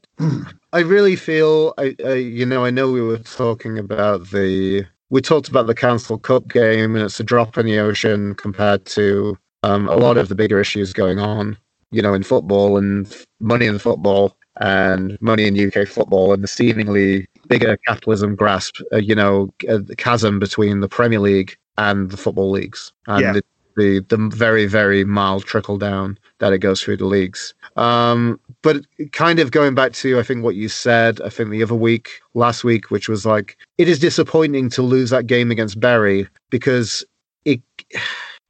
I 0.74 0.80
really 0.80 1.16
feel. 1.16 1.74
I, 1.78 1.96
I, 2.06 2.14
you 2.14 2.46
know, 2.46 2.66
I 2.66 2.72
know 2.72 2.92
we 2.92 3.02
were 3.02 3.18
talking 3.20 3.78
about 3.78 4.30
the. 4.32 4.86
We 5.10 5.22
talked 5.22 5.48
about 5.48 5.68
the 5.68 5.76
Council 5.76 6.18
Cup 6.18 6.48
game, 6.48 6.96
and 6.96 7.06
it's 7.06 7.20
a 7.20 7.24
drop 7.24 7.58
in 7.58 7.68
the 7.68 7.78
ocean 7.78 8.34
compared 8.34 8.86
to 8.88 9.38
um, 9.62 9.88
a 9.88 9.96
lot 9.96 10.18
of 10.18 10.28
the 10.30 10.36
bigger 10.36 10.60
issues 10.60 10.92
going 10.94 11.20
on. 11.20 11.56
You 11.92 12.02
know, 12.02 12.16
in 12.16 12.24
football 12.24 12.78
and 12.78 13.16
money 13.40 13.68
in 13.68 13.78
football 13.78 14.36
and 14.60 15.16
money 15.22 15.46
in 15.46 15.68
UK 15.68 15.88
football, 15.88 16.34
and 16.34 16.44
the 16.44 16.48
seemingly 16.48 17.28
bigger 17.48 17.78
capitalism 17.88 18.36
grasp. 18.36 18.78
Uh, 18.92 18.98
you 18.98 19.14
know, 19.14 19.54
uh, 19.70 19.78
the 19.84 19.96
chasm 19.96 20.40
between 20.40 20.80
the 20.80 20.90
Premier 20.90 21.20
League 21.20 21.56
and 21.78 22.12
the 22.12 22.18
football 22.18 22.52
leagues, 22.52 22.92
and 23.08 23.22
Yeah. 23.22 23.34
the, 23.34 23.44
the 23.76 24.00
the 24.16 24.30
very 24.36 24.66
very 24.68 25.04
mild 25.04 25.46
trickle 25.46 25.78
down 25.78 26.18
that 26.40 26.54
it 26.54 26.60
goes 26.60 26.82
through 26.82 26.98
the 26.98 27.06
leagues. 27.06 27.54
Um, 27.76 28.40
but 28.62 28.86
kind 29.12 29.40
of 29.40 29.50
going 29.52 29.74
back 29.74 29.94
to 29.94 30.20
I 30.20 30.24
think 30.24 30.44
what 30.44 30.56
you 30.56 30.70
said, 30.70 31.20
I 31.22 31.30
think 31.30 31.50
the 31.50 31.64
other 31.64 31.74
week, 31.76 32.10
last 32.36 32.64
week, 32.64 32.92
which 32.92 33.10
was 33.10 33.26
like 33.26 33.58
it 33.78 33.88
is 33.90 34.00
disappointing 34.00 34.70
to 34.72 34.82
lose 34.82 35.10
that 35.10 35.26
game 35.28 35.50
against 35.52 35.80
Bury 35.80 36.28
because 36.52 37.04
it 37.46 37.62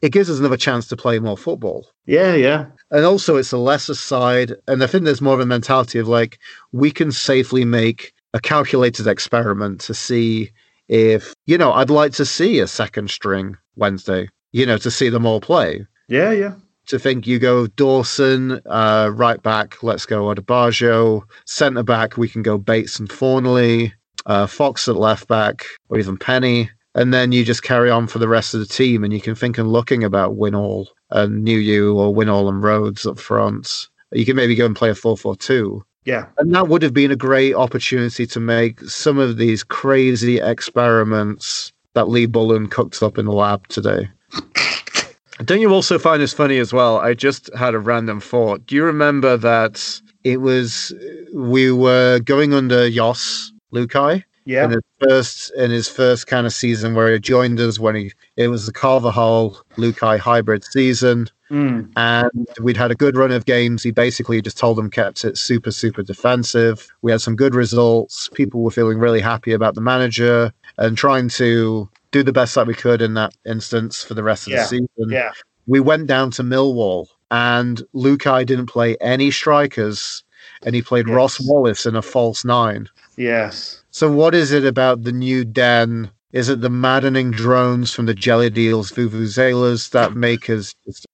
it 0.02 0.12
gives 0.12 0.30
us 0.30 0.40
another 0.40 0.58
chance 0.58 0.88
to 0.90 0.98
play 0.98 1.20
more 1.20 1.38
football. 1.38 1.88
Yeah, 2.06 2.36
yeah. 2.36 2.66
And 2.92 3.06
also 3.06 3.38
it's 3.38 3.54
a 3.54 3.58
lesser 3.58 3.96
side, 3.96 4.54
and 4.68 4.84
I 4.84 4.88
think 4.88 5.06
there's 5.06 5.22
more 5.22 5.34
of 5.34 5.40
a 5.40 5.46
mentality 5.46 6.00
of 6.00 6.08
like 6.10 6.38
we 6.74 6.92
can 6.92 7.12
safely 7.14 7.64
make 7.64 8.14
a 8.34 8.40
calculated 8.42 9.08
experiment 9.08 9.80
to 9.82 9.94
see 9.94 10.52
if 10.88 11.34
you 11.46 11.58
know, 11.58 11.74
I'd 11.74 11.90
like 11.90 12.14
to 12.14 12.26
see 12.26 12.60
a 12.60 12.68
second 12.68 13.10
string 13.10 13.58
Wednesday, 13.76 14.30
you 14.52 14.66
know, 14.66 14.78
to 14.78 14.92
see 14.92 15.10
them 15.10 15.26
all 15.26 15.42
play 15.42 15.86
Yeah, 16.08 16.32
yeah. 16.32 16.54
to 16.88 17.00
think 17.00 17.26
you 17.26 17.40
go 17.40 17.68
Dawson, 17.68 18.60
uh, 18.66 19.12
right 19.14 19.42
back, 19.42 19.82
let's 19.84 20.06
go 20.06 20.34
Odubajo, 20.34 21.24
centre 21.46 21.84
back, 21.84 22.18
we 22.18 22.28
can 22.30 22.44
go 22.44 22.58
Bates 22.58 23.00
and 23.00 23.10
Fornley, 23.10 23.92
uh, 24.26 24.48
Fox 24.48 24.88
at 24.88 24.96
left 24.96 25.28
back, 25.28 25.66
or 25.90 25.98
even 26.00 26.18
Penney. 26.18 26.70
And 26.96 27.12
then 27.12 27.32
you 27.32 27.44
just 27.44 27.64
carry 27.64 27.90
on 27.90 28.06
for 28.06 28.20
the 28.20 28.28
rest 28.28 28.54
of 28.54 28.60
the 28.60 28.68
team, 28.68 29.04
and 29.04 29.12
you 29.12 29.20
can 29.20 29.34
think 29.34 29.58
and 29.58 29.72
looking 29.72 30.04
about 30.04 30.38
Winnall 30.38 30.86
and 31.10 31.46
Nuhiu 31.46 31.96
or 31.96 32.14
Winnall 32.14 32.50
and 32.50 32.62
Rhodes 32.62 33.08
up 33.08 33.18
front. 33.18 33.88
You 34.12 34.26
can 34.26 34.36
maybe 34.36 34.54
go 34.54 34.68
and 34.68 34.76
play 34.76 34.92
a 34.92 34.96
4 34.96 35.18
4 35.18 35.36
2. 35.36 35.84
Yeah. 36.06 36.26
And 36.38 36.54
that 36.54 36.68
would 36.68 36.82
have 36.82 36.94
been 36.94 37.12
a 37.12 37.16
great 37.16 37.54
opportunity 37.56 38.26
to 38.28 38.40
make 38.40 38.82
some 38.82 39.18
of 39.18 39.38
these 39.38 39.64
crazy 39.64 40.40
experiments 40.40 41.72
that 41.94 42.10
Lee 42.10 42.26
Bullen 42.26 42.68
cooked 42.68 43.02
up 43.02 43.18
in 43.18 43.26
the 43.26 43.32
lab 43.32 43.68
today. 43.68 44.10
Don't 45.46 45.62
you 45.62 45.74
also 45.74 45.98
find 45.98 46.22
this 46.22 46.34
funny 46.34 46.60
as 46.60 46.74
well? 46.74 47.00
I 47.00 47.14
just 47.14 47.54
had 47.56 47.74
a 47.74 47.80
random 47.80 48.20
thought. 48.22 48.66
Do 48.66 48.76
you 48.76 48.84
remember 48.84 49.36
that 49.38 50.02
it 50.24 50.38
was 50.42 50.94
we 51.34 51.72
were 51.72 52.20
going 52.20 52.54
under 52.54 52.90
Jos 52.90 53.52
Luhukay 53.74 54.24
Yeah. 54.46 54.66
in 54.66 54.72
his 54.72 54.82
first 55.02 55.52
in 55.58 55.72
his 55.72 55.90
first 55.90 56.28
kind 56.28 56.46
of 56.46 56.54
season 56.54 56.94
where 56.96 57.12
he 57.12 57.20
joined 57.20 57.60
us 57.60 57.80
when 57.80 57.96
he 57.96 58.12
it 58.38 58.50
was 58.50 58.66
the 58.68 58.74
Carvalhal 58.74 59.58
Luhukay 59.78 60.20
hybrid 60.20 60.64
season 60.64 61.28
Mm. 61.54 61.92
and 61.96 62.48
we'd 62.62 62.78
had 62.78 62.90
a 62.90 62.96
good 62.96 63.16
run 63.16 63.32
of 63.32 63.46
games. 63.46 63.84
He 63.84 63.92
basically 63.92 64.42
just 64.42 64.58
told 64.58 64.76
them 64.76 64.90
kept 64.90 65.24
it 65.24 65.38
super, 65.38 65.70
super 65.70 66.02
defensive. 66.02 66.88
We 67.04 67.12
had 67.12 67.22
some 67.22 67.36
good 67.36 67.54
results. 67.54 68.28
People 68.34 68.64
were 68.64 68.72
feeling 68.72 68.98
really 68.98 69.22
happy 69.22 69.54
about 69.54 69.76
the 69.76 69.82
manager 69.82 70.52
and 70.80 70.98
trying 70.98 71.30
to 71.30 71.88
do 72.12 72.24
the 72.24 72.34
best 72.34 72.56
that 72.56 72.66
we 72.66 72.74
could 72.74 73.02
in 73.04 73.14
that 73.14 73.36
instance 73.46 74.04
for 74.04 74.16
the 74.16 74.24
rest 74.24 74.48
of 74.48 74.54
Yeah, 74.54 74.64
the 74.64 74.68
season. 74.68 74.88
Yeah. 75.10 75.32
We 75.68 75.80
went 75.80 76.08
down 76.08 76.32
to 76.32 76.44
Millwall 76.44 77.06
and 77.30 77.84
Luhukay 77.94 78.46
didn't 78.48 78.66
play 78.68 78.98
any 79.00 79.30
strikers 79.30 80.24
and 80.66 80.74
he 80.74 80.82
played 80.82 81.08
Yes. 81.08 81.16
Ross 81.16 81.40
Wallace 81.40 81.86
in 81.86 81.96
a 81.96 82.02
false 82.02 82.44
nine. 82.44 82.90
Yes. 83.16 83.84
So 83.92 84.12
what 84.12 84.34
is 84.34 84.52
it 84.52 84.66
about 84.66 85.04
the 85.04 85.12
new 85.12 85.46
den? 85.46 86.10
Is 86.32 86.50
it 86.50 86.62
the 86.62 86.70
maddening 86.70 87.30
drones 87.30 87.94
from 87.94 88.08
the 88.08 88.14
Jelly 88.16 88.50
Deals 88.50 88.92
Vuvuzelas 88.92 89.92
that 89.92 90.16
make 90.16 90.50
us 90.50 90.74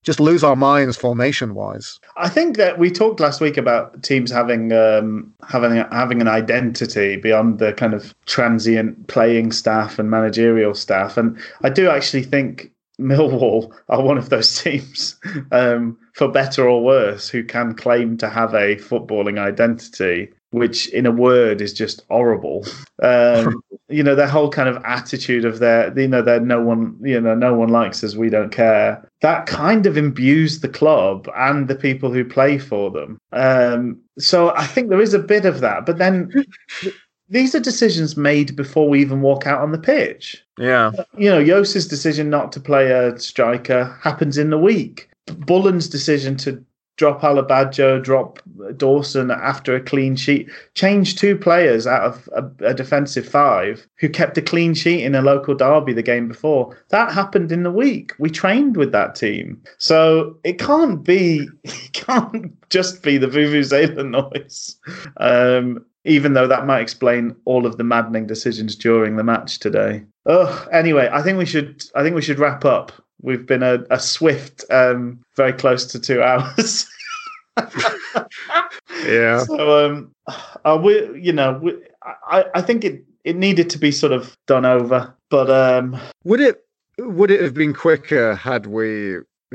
just- 0.10 0.19
lose 0.19 0.44
our 0.44 0.56
minds 0.56 0.98
formation 0.98 1.56
wise? 1.56 1.99
I 2.18 2.30
think 2.30 2.57
that 2.57 2.77
we 2.80 2.91
talked 2.91 3.19
last 3.19 3.41
week 3.41 3.57
about 3.57 4.03
teams 4.03 4.31
having 4.31 4.73
um, 4.73 5.34
having 5.48 5.77
having 5.91 6.22
an 6.22 6.27
identity 6.27 7.15
beyond 7.18 7.60
the 7.60 7.73
kind 7.73 7.94
of 7.94 8.14
transient 8.26 9.07
playing 9.07 9.52
staff 9.52 9.99
and 9.99 10.10
managerial 10.10 10.73
staff, 10.73 11.18
and 11.18 11.38
I 11.64 11.69
do 11.69 11.90
actually 11.90 12.23
think 12.23 12.72
Millwall 12.99 13.73
are 13.88 14.03
one 14.03 14.18
of 14.18 14.30
those 14.30 14.61
teams, 14.64 15.15
um, 15.52 15.98
for 16.14 16.27
better 16.27 16.68
or 16.68 16.84
worse, 16.84 17.30
who 17.30 17.44
can 17.44 17.73
claim 17.73 18.18
to 18.18 18.30
have 18.30 18.53
a 18.53 18.76
footballing 18.76 19.40
identity, 19.40 20.30
which, 20.52 20.88
in 20.90 21.06
a 21.06 21.12
word, 21.12 21.62
is 21.62 21.74
just 21.74 22.04
horrible. 22.10 22.66
Um, 23.02 23.62
you 23.90 24.04
know, 24.04 24.16
their 24.16 24.28
whole 24.28 24.50
kind 24.50 24.70
of 24.70 24.82
attitude 24.86 25.46
of 25.46 25.60
their, 25.60 25.98
you 26.00 26.08
know, 26.08 26.22
their 26.22 26.40
no 26.40 26.62
one, 26.62 26.98
you 27.02 27.20
know, 27.20 27.36
no 27.36 27.54
one 27.54 27.70
likes 27.70 28.04
us, 28.04 28.16
we 28.16 28.30
don't 28.30 28.52
care. 28.52 29.08
That 29.22 29.46
kind 29.46 29.86
of 29.86 29.98
imbues 29.98 30.60
the 30.62 30.70
club 30.70 31.28
and 31.36 31.68
the 31.68 31.76
people 31.76 32.12
who 32.12 32.24
play 32.26 32.58
for 32.58 32.90
them. 32.92 33.20
Um, 33.32 34.00
so 34.18 34.56
I 34.56 34.66
think 34.66 34.90
there 34.90 35.02
is 35.02 35.14
a 35.14 35.20
bit 35.20 35.46
of 35.46 35.60
that, 35.62 35.86
but 35.86 35.98
then. 35.98 36.30
th- 36.82 36.94
These 37.32 37.54
are 37.54 37.60
decisions 37.60 38.18
made 38.18 38.56
before 38.56 38.90
we 38.90 39.02
even 39.02 39.22
walk 39.22 39.46
out 39.46 39.62
on 39.62 39.72
the 39.72 39.78
pitch 39.78 40.44
Yeah. 40.58 40.92
you 41.16 41.30
know, 41.30 41.46
Jos's 41.46 41.88
decision 41.88 42.32
not 42.32 42.52
to 42.54 42.60
play 42.60 42.90
a 42.90 43.20
striker 43.20 43.96
happens 44.02 44.36
in 44.40 44.50
the 44.50 44.58
week. 44.58 45.12
Bullen's 45.28 45.88
decision 45.88 46.36
to 46.38 46.66
drop 47.00 47.22
Odubajo, 47.22 48.04
drop 48.04 48.40
Dawson 48.76 49.32
after 49.32 49.74
a 49.74 49.80
clean 49.80 50.18
sheet, 50.18 50.50
change 50.76 51.16
two 51.16 51.38
players 51.38 51.88
out 51.88 52.04
of 52.04 52.30
a, 52.36 52.66
a, 52.66 52.74
defensive 52.74 53.26
five 53.26 53.88
who 54.00 54.10
kept 54.10 54.38
a 54.38 54.42
clean 54.42 54.74
sheet 54.74 55.06
in 55.06 55.16
a 55.16 55.22
local 55.22 55.56
derby 55.56 55.94
the 55.94 56.04
game 56.04 56.28
before. 56.28 56.78
That 56.90 57.14
happened 57.14 57.54
in 57.54 57.64
the 57.64 57.72
week. 57.72 58.12
We 58.20 58.30
trained 58.30 58.76
with 58.76 58.92
that 58.92 59.16
team. 59.16 59.64
So 59.78 60.38
it 60.44 60.60
can't 60.60 61.02
be, 61.02 61.48
it 61.64 61.94
can't 61.94 62.54
just 62.70 63.02
be 63.02 63.18
the 63.18 63.28
Vuvuzela 63.28 64.06
noise. 64.06 64.78
Um, 65.18 65.86
even 66.04 66.34
though 66.34 66.48
that 66.48 66.66
might 66.66 66.82
explain 66.82 67.34
all 67.46 67.66
of 67.66 67.78
the 67.78 67.84
maddening 67.86 68.28
decisions 68.28 68.76
during 68.76 69.16
the 69.16 69.24
match 69.24 69.60
today. 69.60 70.04
Oh, 70.26 70.68
anyway, 70.72 71.10
I 71.12 71.22
think 71.22 71.38
we 71.38 71.46
should. 71.46 71.84
I 71.94 72.04
think 72.04 72.16
we 72.16 72.22
should 72.22 72.40
wrap 72.40 72.64
up. 72.64 72.92
We've 73.22 73.46
been 73.46 73.64
a, 73.64 73.84
a 73.90 74.00
swift, 74.00 74.64
um, 74.70 75.20
very 75.36 75.54
close 75.54 75.86
to 75.88 76.00
two 76.00 76.22
hours. 76.24 76.88
yeah. 79.06 79.44
So, 79.44 79.86
um, 79.86 80.12
uh, 80.66 80.80
we, 80.82 81.20
you 81.20 81.34
know, 81.34 81.60
we, 81.62 81.74
I, 82.04 82.46
I 82.56 82.62
think 82.62 82.84
it 82.84 83.04
it 83.24 83.36
needed 83.36 83.70
to 83.72 83.78
be 83.78 83.91
sort 83.91 84.14
of 84.14 84.36
done 84.48 84.66
over, 84.66 85.14
but 85.30 85.50
um, 85.50 86.00
would 86.24 86.40
it 86.40 86.66
would 86.98 87.32
it 87.32 87.41
have 87.41 87.54
been 87.54 87.74
quicker 87.74 88.36
had 88.36 88.66
we 88.66 89.18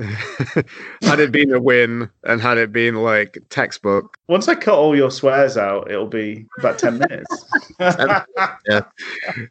had 1.02 1.20
it 1.20 1.30
been 1.30 1.52
a 1.52 1.60
win 1.60 2.10
and 2.24 2.40
had 2.40 2.58
it 2.58 2.72
been 2.72 2.96
like 2.96 3.38
textbook. 3.48 4.16
Once 4.28 4.48
I 4.48 4.54
cut 4.54 4.74
all 4.74 4.96
your 4.96 5.10
swears 5.10 5.56
out, 5.56 5.90
it'll 5.90 6.06
be 6.06 6.46
about 6.58 6.78
10 6.78 6.98
minutes. 6.98 7.46
yeah. 7.78 8.24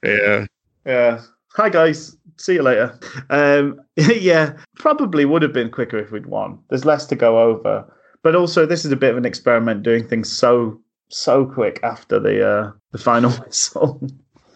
Yeah. 0.04 0.46
Yeah. 0.86 1.22
Hi, 1.54 1.70
guys. 1.70 2.18
See 2.38 2.54
you 2.54 2.64
later. 2.64 2.98
Um, 3.30 3.80
yeah, 3.96 4.54
probably 4.76 5.26
would 5.26 5.42
have 5.42 5.54
been 5.54 5.70
quicker 5.70 5.98
if 5.98 6.12
we'd 6.12 6.26
won. 6.26 6.60
There's 6.70 6.86
less 6.86 7.06
to 7.08 7.16
go 7.16 7.40
over. 7.40 7.86
But 8.24 8.36
also, 8.36 8.66
this 8.66 8.86
is 8.86 8.92
a 8.92 8.96
bit 8.96 9.12
of 9.12 9.18
an 9.18 9.26
experiment 9.26 9.84
doing 9.84 10.08
things 10.08 10.32
so, 10.32 10.80
so 11.10 11.46
quick 11.46 11.80
after 11.84 12.20
the 12.20 12.48
uh, 12.48 12.72
the 12.92 12.98
final 12.98 13.32
whistle. 13.46 14.02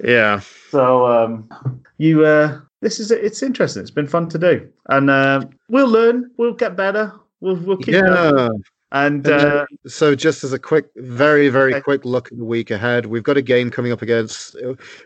yeah. 0.03 0.39
So 0.69 1.05
um, 1.05 1.49
you 1.97 2.25
uh, 2.25 2.59
this 2.81 2.99
is 2.99 3.11
it's 3.11 3.43
interesting. 3.43 3.81
It's 3.81 3.91
been 3.91 4.07
fun 4.07 4.29
to 4.29 4.37
do, 4.37 4.69
and 4.89 5.09
uh, 5.09 5.41
we'll 5.69 5.89
learn. 5.89 6.31
We'll 6.37 6.53
get 6.53 6.75
better. 6.75 7.13
We'll 7.41 7.57
we'll 7.57 7.77
keep. 7.77 7.95
Yeah. 7.95 8.49
And 8.93 9.27
uh, 9.27 9.65
so, 9.85 10.15
just 10.15 10.45
as 10.45 10.53
a 10.53 10.59
quick, 10.59 10.85
very, 10.95 11.49
very 11.49 11.73
okay. 11.73 11.81
quick 11.81 12.05
look 12.05 12.31
at 12.31 12.37
the 12.37 12.45
week 12.45 12.71
ahead, 12.71 13.07
we've 13.07 13.23
got 13.23 13.35
a 13.35 13.41
game 13.41 13.69
coming 13.69 13.91
up 13.91 14.01
against. 14.01 14.55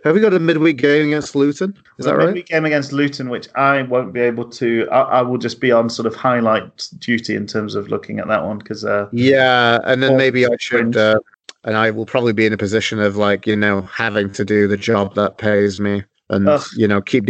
Have 0.03 0.13
we 0.13 0.21
got 0.21 0.35
a 0.35 0.39
midweek 0.39 0.77
game 0.77 1.07
against 1.07 1.35
Luton? 1.35 1.75
Is 1.97 2.05
that 2.05 2.15
right? 2.15 2.27
Midweek 2.27 2.45
game 2.45 2.65
against 2.65 2.93
Luton, 2.93 3.29
which 3.29 3.49
I 3.55 3.81
won't 3.81 4.13
be 4.13 4.19
able 4.19 4.47
to. 4.49 4.87
I, 4.91 5.01
I, 5.01 5.21
will 5.23 5.39
just 5.39 5.59
be 5.59 5.71
on 5.71 5.89
sort 5.89 6.05
of 6.05 6.13
highlight 6.13 6.89
duty 6.99 7.35
in 7.35 7.47
terms 7.47 7.73
of 7.73 7.89
looking 7.89 8.19
at 8.19 8.27
that 8.27 8.45
one 8.45 8.59
because. 8.59 8.85
Uh, 8.85 9.09
yeah, 9.11 9.79
and 9.85 10.03
then 10.03 10.15
maybe 10.15 10.45
I 10.45 10.55
should. 10.59 10.95
Uh, 10.95 11.19
and 11.63 11.75
I 11.75 11.89
will 11.89 12.05
probably 12.05 12.33
be 12.33 12.45
in 12.45 12.53
a 12.53 12.57
position 12.57 12.99
of 12.99 13.17
like 13.17 13.47
you 13.47 13.55
know 13.55 13.81
having 13.81 14.31
to 14.33 14.45
do 14.45 14.67
the 14.67 14.77
job 14.77 15.15
that 15.15 15.39
pays 15.39 15.79
me, 15.79 16.03
and 16.29 16.47
Ugh. 16.47 16.63
you 16.75 16.87
know 16.87 17.01
keep 17.01 17.25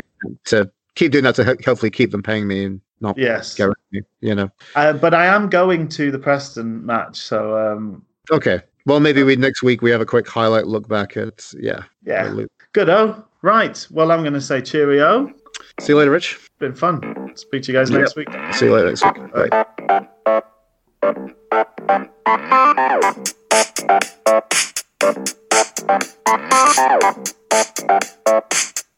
to 0.45 0.69
keep 0.95 1.11
doing 1.11 1.23
that 1.23 1.35
to 1.35 1.43
hopefully 1.43 1.91
keep 1.91 2.11
them 2.11 2.23
paying 2.23 2.47
me 2.47 2.65
and 2.65 2.81
not 2.99 3.18
yes, 3.18 3.55
guarantee, 3.55 4.01
you 4.19 4.35
know. 4.35 4.49
Uh, 4.76 4.93
but 4.93 5.13
I 5.13 5.26
am 5.26 5.49
going 5.49 5.88
to 5.89 6.11
the 6.11 6.19
Preston 6.19 6.85
match, 6.85 7.18
so 7.18 7.57
um, 7.57 8.05
okay. 8.31 8.61
Well, 8.85 8.99
maybe 8.99 9.23
we 9.23 9.35
next 9.35 9.61
week 9.63 9.81
we 9.81 9.91
have 9.91 10.01
a 10.01 10.05
quick 10.05 10.27
highlight 10.27 10.68
look 10.68 10.88
back 10.88 11.15
at 11.15 11.53
yeah 11.59 11.84
yeah 12.03 12.34
good 12.73 12.89
oh 12.89 13.23
right. 13.41 13.85
Well, 13.91 14.11
I'm 14.11 14.22
going 14.22 14.34
to 14.34 14.41
say 14.41 14.61
cheerio. 14.61 15.31
See 15.80 15.93
you 15.93 15.97
later, 15.97 16.11
Rich. 16.11 16.39
Been 16.59 16.73
fun. 16.73 17.31
Speak 17.35 17.63
to 17.63 17.72
you 17.72 17.77
guys 17.77 17.89
yep. 17.89 18.01
next 18.01 18.15
week. 18.15 18.30
See 18.53 18.65
you 18.65 18.73
later 18.73 18.89
next 18.89 19.03
week. 19.05 19.15
Bye. 19.34 19.65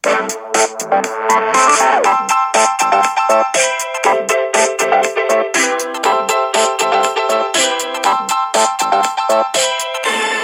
Bye. 0.02 0.60
Thank 0.80 1.04